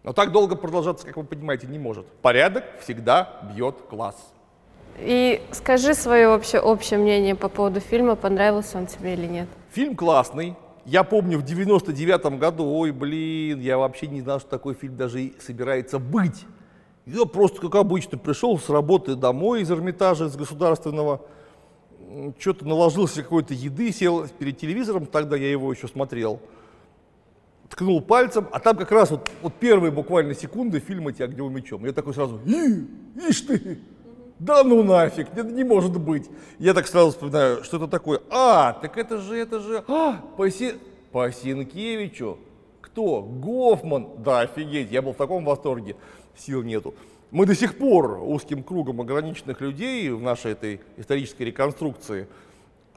Но 0.02 0.12
так 0.12 0.32
долго 0.32 0.56
продолжаться, 0.56 1.06
как 1.06 1.16
вы 1.16 1.24
понимаете, 1.24 1.66
не 1.66 1.78
может. 1.78 2.06
Порядок 2.06 2.64
всегда 2.80 3.48
бьет 3.54 3.82
класс. 3.82 4.34
И 4.98 5.42
скажи 5.52 5.94
свое 5.94 6.28
вообще 6.28 6.58
общее 6.58 6.98
мнение 6.98 7.34
по 7.34 7.48
поводу 7.48 7.80
фильма, 7.80 8.14
понравился 8.14 8.78
он 8.78 8.86
тебе 8.86 9.14
или 9.14 9.26
нет. 9.26 9.48
Фильм 9.72 9.96
классный. 9.96 10.54
Я 10.84 11.04
помню 11.04 11.38
в 11.38 11.42
99 11.42 12.38
году, 12.38 12.64
ой, 12.64 12.90
блин, 12.90 13.60
я 13.60 13.78
вообще 13.78 14.08
не 14.08 14.20
знал, 14.20 14.40
что 14.40 14.50
такой 14.50 14.74
фильм 14.74 14.96
даже 14.96 15.32
собирается 15.40 15.98
быть. 15.98 16.44
Я 17.06 17.24
просто, 17.24 17.60
как 17.60 17.74
обычно, 17.76 18.18
пришел 18.18 18.58
с 18.58 18.68
работы 18.68 19.16
домой 19.16 19.62
из 19.62 19.70
Эрмитажа, 19.70 20.26
из 20.26 20.36
государственного, 20.36 21.22
что-то 22.38 22.66
наложился 22.66 23.22
какой-то 23.22 23.54
еды, 23.54 23.92
сел 23.92 24.26
перед 24.38 24.58
телевизором, 24.58 25.06
тогда 25.06 25.36
я 25.36 25.50
его 25.50 25.72
еще 25.72 25.88
смотрел, 25.88 26.40
ткнул 27.68 28.00
пальцем, 28.02 28.46
а 28.52 28.60
там 28.60 28.76
как 28.76 28.92
раз 28.92 29.10
вот, 29.10 29.30
вот 29.40 29.54
первые 29.54 29.90
буквально 29.90 30.34
секунды 30.34 30.78
фильма 30.78 31.12
«Тебя 31.12 31.24
огневым 31.24 31.54
мечом». 31.54 31.84
Я 31.84 31.92
такой 31.92 32.14
сразу, 32.14 32.40
И, 32.44 32.86
ишь 33.28 33.40
ты, 33.42 33.80
да 34.38 34.64
ну 34.64 34.82
нафиг, 34.82 35.28
это 35.32 35.44
не 35.44 35.64
может 35.64 35.98
быть. 35.98 36.28
Я 36.58 36.74
так 36.74 36.86
сразу 36.86 37.10
вспоминаю, 37.10 37.64
что 37.64 37.76
это 37.76 37.88
такое. 37.88 38.20
А, 38.30 38.72
так 38.74 38.96
это 38.98 39.18
же, 39.18 39.36
это 39.36 39.60
же, 39.60 39.84
а, 39.86 40.20
по, 40.36 40.50
Си... 40.50 40.74
по. 41.12 41.30
Кто? 42.80 43.22
Гофман. 43.22 44.08
Да, 44.18 44.40
офигеть, 44.40 44.90
я 44.90 45.00
был 45.00 45.12
в 45.12 45.16
таком 45.16 45.44
восторге, 45.44 45.96
сил 46.36 46.62
нету. 46.62 46.94
Мы 47.30 47.46
до 47.46 47.54
сих 47.54 47.78
пор 47.78 48.18
узким 48.22 48.62
кругом 48.62 49.00
ограниченных 49.00 49.60
людей 49.62 50.10
в 50.10 50.20
нашей 50.20 50.52
этой 50.52 50.80
исторической 50.98 51.44
реконструкции 51.44 52.28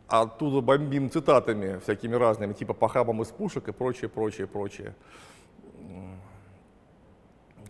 оттуда 0.07 0.62
бомбим 0.62 1.10
цитатами 1.10 1.80
всякими 1.80 2.16
разными, 2.16 2.53
типа 2.53 2.74
похабам 2.74 3.22
из 3.22 3.28
пушек 3.30 3.68
и 3.68 3.72
прочее, 3.72 4.10
прочее, 4.10 4.48
прочее. 4.48 4.94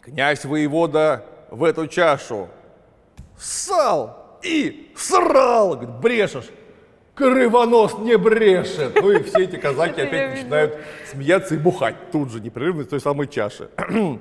Князь 0.01 0.45
воевода 0.45 1.25
в 1.49 1.63
эту 1.63 1.87
чашу 1.87 2.49
ссал 3.37 4.39
и 4.43 4.91
срал. 4.95 5.75
Говорит, 5.75 5.95
брешешь. 6.01 6.49
Крывонос 7.15 7.97
не 7.99 8.17
брешет. 8.17 9.01
Ну 9.01 9.11
и 9.11 9.23
все 9.23 9.43
эти 9.43 9.55
казаки 9.55 10.01
опять 10.01 10.35
начинают 10.35 10.77
смеяться 11.09 11.55
и 11.55 11.57
бухать 11.57 12.11
тут 12.11 12.31
же, 12.31 12.41
непрерывно 12.41 12.81
из 12.81 12.87
той 12.87 12.99
самой 12.99 13.27
чаши. 13.27 13.69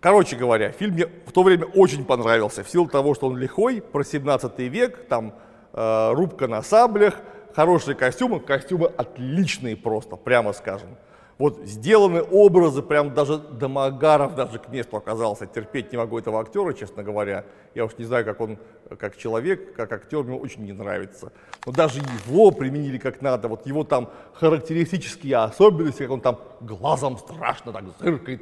Короче 0.00 0.36
говоря, 0.36 0.72
фильм 0.72 0.94
мне 0.94 1.06
в 1.26 1.32
то 1.32 1.42
время 1.42 1.64
очень 1.64 2.04
понравился, 2.04 2.62
в 2.62 2.68
силу 2.68 2.88
того, 2.88 3.14
что 3.14 3.28
он 3.28 3.36
лихой, 3.36 3.80
про 3.80 4.04
17 4.04 4.58
век, 4.58 5.06
там 5.08 5.34
э, 5.72 6.12
рубка 6.12 6.48
на 6.48 6.62
саблях, 6.62 7.14
хорошие 7.54 7.94
костюмы, 7.94 8.40
костюмы 8.40 8.88
отличные 8.88 9.76
просто, 9.76 10.16
прямо 10.16 10.52
скажем. 10.52 10.90
Вот 11.38 11.60
сделаны 11.66 12.22
образы, 12.22 12.80
прям 12.80 13.12
даже 13.12 13.36
Домогаров 13.36 14.34
даже 14.34 14.58
к 14.58 14.68
месту 14.70 14.96
оказался. 14.96 15.46
Терпеть 15.46 15.92
не 15.92 15.98
могу 15.98 16.18
этого 16.18 16.40
актера, 16.40 16.72
честно 16.72 17.02
говоря. 17.02 17.44
Я 17.74 17.84
уж 17.84 17.98
не 17.98 18.06
знаю, 18.06 18.24
как 18.24 18.40
он, 18.40 18.58
как 18.98 19.18
человек, 19.18 19.74
как 19.74 19.92
актер, 19.92 20.22
мне 20.22 20.34
очень 20.34 20.64
не 20.64 20.72
нравится. 20.72 21.32
Но 21.66 21.72
даже 21.72 21.98
его 21.98 22.50
применили 22.52 22.96
как 22.96 23.20
надо. 23.20 23.48
Вот 23.48 23.66
его 23.66 23.84
там 23.84 24.08
характеристические 24.32 25.36
особенности, 25.36 26.04
как 26.04 26.10
он 26.10 26.20
там 26.22 26.40
глазом 26.60 27.18
страшно 27.18 27.70
так 27.72 27.84
зыркает. 28.00 28.40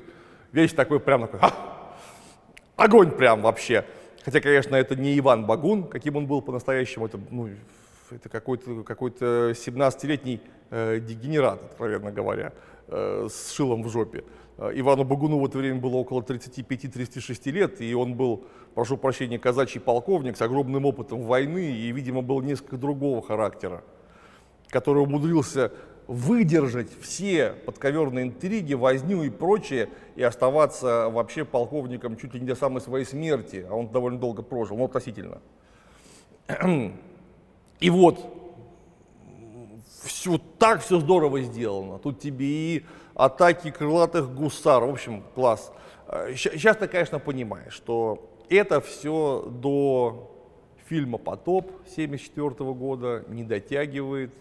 Вещь 0.53 0.73
такой 0.73 1.01
прям 1.01 1.23
такой, 1.23 1.41
а! 1.43 1.53
огонь 2.77 3.11
прям 3.11 3.43
вообще. 3.43 3.85
Хотя, 4.25 4.41
конечно, 4.41 4.77
это 4.77 4.95
не 4.95 5.19
Иван 5.19 5.47
Багун, 5.47 5.89
каким 5.89 6.15
он 6.15 6.27
был 6.27 6.41
по-настоящему. 6.43 7.07
Это, 7.07 7.19
ну, 7.31 7.51
это 8.11 8.29
какой-то 8.29 8.85
какой 8.85 9.11
17-летний 9.11 10.41
э, 10.71 11.01
дегенерат, 11.01 11.61
откровенно 11.63 12.13
говоря. 12.13 12.53
Э, 12.89 13.29
с 13.31 13.53
шилом 13.53 13.83
в 13.83 13.89
жопе. 13.89 14.25
Э, 14.59 14.71
Ивану 14.75 15.05
Багуну 15.05 15.39
в 15.39 15.47
это 15.47 15.57
время 15.57 15.81
было 15.81 15.97
около 15.97 16.21
35-36 16.21 17.51
лет, 17.51 17.81
и 17.81 17.95
он 17.95 18.15
был, 18.15 18.45
прошу 18.75 18.99
прощения, 18.99 19.39
казачий 19.39 19.81
полковник 19.81 20.37
с 20.37 20.43
огромным 20.43 20.85
опытом 20.85 21.23
войны 21.23 21.73
и, 21.73 21.91
видимо, 21.93 22.21
был 22.21 22.43
несколько 22.43 22.77
другого 22.77 23.23
характера, 23.23 23.83
который 24.69 25.03
умудрился 25.03 25.73
выдержать 26.07 26.89
все 27.01 27.55
подковерные 27.65 28.27
интриги, 28.27 28.75
возню 28.75 29.23
и 29.23 29.31
прочее, 29.31 29.89
и 30.15 30.23
оставаться 30.23 31.09
вообще 31.09 31.47
полковником 31.47 32.19
чуть 32.19 32.35
ли 32.35 32.41
не 32.41 32.47
до 32.47 32.55
самой 32.55 32.83
своей 32.83 33.07
смерти, 33.07 33.67
а 33.67 33.75
он 33.75 33.89
довольно 33.89 34.19
долго 34.19 34.43
прожил, 34.43 34.77
но 34.77 34.85
относительно. 34.85 35.41
И 37.81 37.91
вот, 37.91 38.44
все 40.05 40.39
так 40.59 40.83
все 40.83 41.01
здорово 41.01 41.41
сделано. 41.43 41.99
Тут 41.99 42.21
тебе 42.21 42.47
и 42.47 42.85
атаки 43.15 43.71
крылатых 43.71 44.33
гусар, 44.35 44.85
в 44.85 44.91
общем, 44.91 45.23
класс. 45.35 45.73
Сейчас 46.37 46.77
ты, 46.77 46.87
конечно, 46.87 47.19
понимаешь, 47.19 47.73
что 47.73 48.31
это 48.49 48.81
все 48.81 49.45
до 49.49 50.31
фильма 50.87 51.19
«Потоп» 51.19 51.67
1974 51.67 52.73
года 52.73 53.25
не 53.29 53.43
дотягивает. 53.43 54.33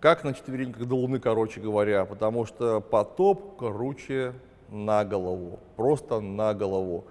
Как 0.00 0.24
на 0.24 0.34
четвереньках 0.34 0.84
до 0.84 0.96
Луны, 0.96 1.20
короче 1.20 1.60
говоря, 1.60 2.04
потому 2.04 2.44
что 2.44 2.80
«Потоп» 2.80 3.56
круче 3.56 4.34
на 4.68 5.04
голову, 5.04 5.60
просто 5.76 6.20
на 6.20 6.54
голову. 6.54 7.04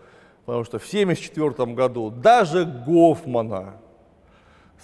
Потому 0.45 0.65
что 0.65 0.79
в 0.79 0.85
1974 0.85 1.73
году 1.73 2.09
даже 2.09 2.65
Гофмана, 2.65 3.75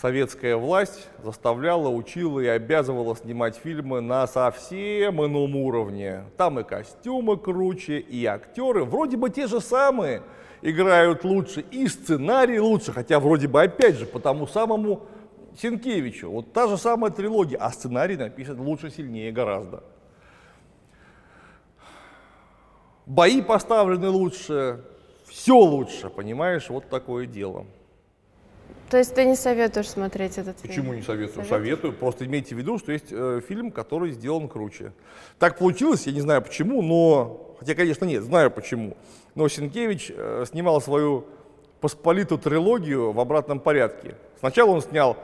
советская 0.02 0.56
власть 0.57 1.07
заставляла, 1.24 1.90
учила 1.90 2.40
и 2.40 2.48
обязывала 2.48 3.15
снимать 3.15 3.56
фильмы 3.56 4.02
на 4.02 4.28
совсем 4.28 5.26
ином 5.26 5.56
уровне. 5.56 6.24
Там 6.38 6.60
и 6.60 6.64
костюмы 6.64 7.38
круче, 7.38 7.99
и 7.99 8.26
актеры 8.26 8.84
вроде 8.84 9.18
бы 9.18 9.30
те 9.30 9.48
же 9.48 9.60
самые, 9.60 10.22
играют 10.61 11.24
лучше, 11.24 11.61
и 11.61 11.88
сценарий 11.88 12.60
лучше, 12.60 12.91
хотя 12.91 13.19
вроде 13.19 13.48
бы 13.48 13.61
опять 13.61 13.95
же 13.95 14.06
по 14.06 14.19
тому 14.19 14.48
самому 14.48 15.07
Сенкевичу. 15.60 16.30
Вот 16.30 16.53
та 16.53 16.68
же 16.68 16.78
самая 16.78 17.11
трилогия, 17.11 17.57
а 17.57 17.72
сценарий 17.72 18.15
написан 18.15 18.60
лучше, 18.61 18.91
сильнее 18.91 19.32
гораздо. 19.32 19.84
Бои 23.07 23.41
поставлены 23.41 24.10
лучше, 24.10 24.84
все 25.26 25.57
лучше, 25.57 26.10
понимаешь, 26.10 26.69
вот 26.69 26.90
такое 26.90 27.26
дело. 27.26 27.65
То 28.89 28.97
есть 28.97 29.14
ты 29.14 29.26
не 29.26 29.35
советуешь 29.35 29.89
смотреть 29.89 30.38
этот 30.38 30.59
фильм? 30.59 30.69
Почему 30.69 30.93
не 30.93 31.01
советую? 31.01 31.45
Советую. 31.45 31.93
Просто 31.93 32.26
имейте 32.26 32.55
в 32.55 32.57
виду, 32.57 32.77
что 32.77 32.91
есть 32.91 33.07
э, 33.11 33.41
фильм, 33.47 33.72
который 33.72 34.11
сделан 34.11 34.47
круче. 34.47 34.93
Так 35.39 35.57
получилось, 35.57 36.07
я 36.07 36.14
не 36.14 36.22
знаю 36.22 36.41
почему, 36.41 36.81
но... 36.81 37.55
Хотя, 37.59 37.76
конечно, 37.76 38.05
нет, 38.05 38.23
знаю 38.23 38.49
почему. 38.49 38.95
Но 39.35 39.47
Сенкевич 39.47 40.11
э, 40.15 40.45
снимал 40.49 40.81
свою 40.81 41.26
Посполиту 41.81 42.38
трилогию 42.38 43.11
в 43.11 43.19
обратном 43.19 43.59
порядке. 43.59 44.15
Сначала 44.39 44.72
он 44.72 44.81
снял 44.81 45.18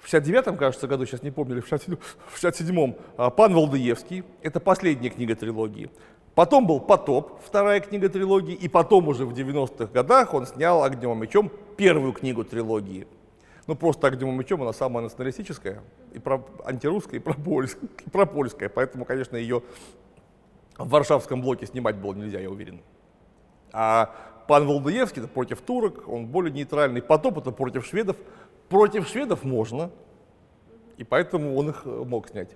в 0.00 0.12
69-м, 0.12 0.56
кажется, 0.56 0.86
году, 0.86 1.04
сейчас 1.04 1.22
не 1.24 1.32
помню, 1.32 1.54
или 1.54 1.60
в 1.60 1.72
67-м, 1.72 2.94
а, 3.16 3.30
«Пан 3.30 3.52
Волдыевский». 3.52 4.22
Это 4.42 4.60
последняя 4.60 5.10
книга 5.10 5.34
трилогии. 5.34 5.90
Потом 6.36 6.66
был 6.66 6.80
«Потоп», 6.80 7.40
вторая 7.42 7.80
книга 7.80 8.10
трилогии, 8.10 8.52
и 8.52 8.68
потом 8.68 9.08
уже 9.08 9.24
в 9.24 9.32
90-х 9.32 9.86
годах 9.86 10.34
он 10.34 10.46
снял 10.46 10.84
«Огнем 10.84 11.12
и 11.12 11.22
мечом» 11.22 11.50
первую 11.78 12.12
книгу 12.12 12.44
трилогии. 12.44 13.06
Ну, 13.66 13.74
просто 13.74 14.06
«Огнем 14.08 14.28
и 14.28 14.32
мечом» 14.32 14.60
она 14.60 14.74
самая 14.74 15.02
националистическая, 15.02 15.80
и 16.12 16.18
про 16.18 16.44
антирусская, 16.66 17.20
и 17.20 17.22
про, 17.22 17.32
польская, 17.32 17.88
и 18.06 18.10
про 18.10 18.26
польская, 18.26 18.68
поэтому, 18.68 19.06
конечно, 19.06 19.34
ее 19.34 19.62
в 20.76 20.90
Варшавском 20.90 21.40
блоке 21.40 21.64
снимать 21.64 21.96
было 21.96 22.12
нельзя, 22.12 22.38
я 22.38 22.50
уверен. 22.50 22.82
А 23.72 24.14
пан 24.46 24.66
Волдуевский 24.66 25.22
это 25.22 25.30
против 25.30 25.62
турок, 25.62 26.06
он 26.06 26.26
более 26.26 26.52
нейтральный. 26.52 27.00
Потоп 27.00 27.38
это 27.38 27.50
против 27.50 27.86
шведов. 27.86 28.16
Против 28.68 29.08
шведов 29.08 29.42
можно, 29.42 29.90
и 30.98 31.04
поэтому 31.04 31.56
он 31.56 31.70
их 31.70 31.80
э, 31.86 31.88
мог 31.88 32.28
снять. 32.28 32.50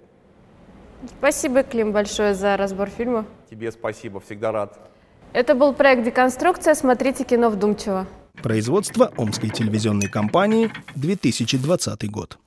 Спасибо, 1.18 1.62
Клим, 1.62 1.92
большое 1.92 2.34
за 2.34 2.56
разбор 2.56 2.88
фильма. 2.88 3.26
Тебе 3.50 3.72
спасибо, 3.72 4.20
всегда 4.20 4.52
рад. 4.52 4.78
Это 5.32 5.54
был 5.54 5.72
проект 5.72 6.04
«Деконструкция». 6.04 6.74
Смотрите 6.74 7.24
кино 7.24 7.50
вдумчиво. 7.50 8.06
Производство 8.42 9.12
Омской 9.16 9.50
телевизионной 9.50 10.08
компании, 10.08 10.70
2020 10.96 12.10
год. 12.10 12.38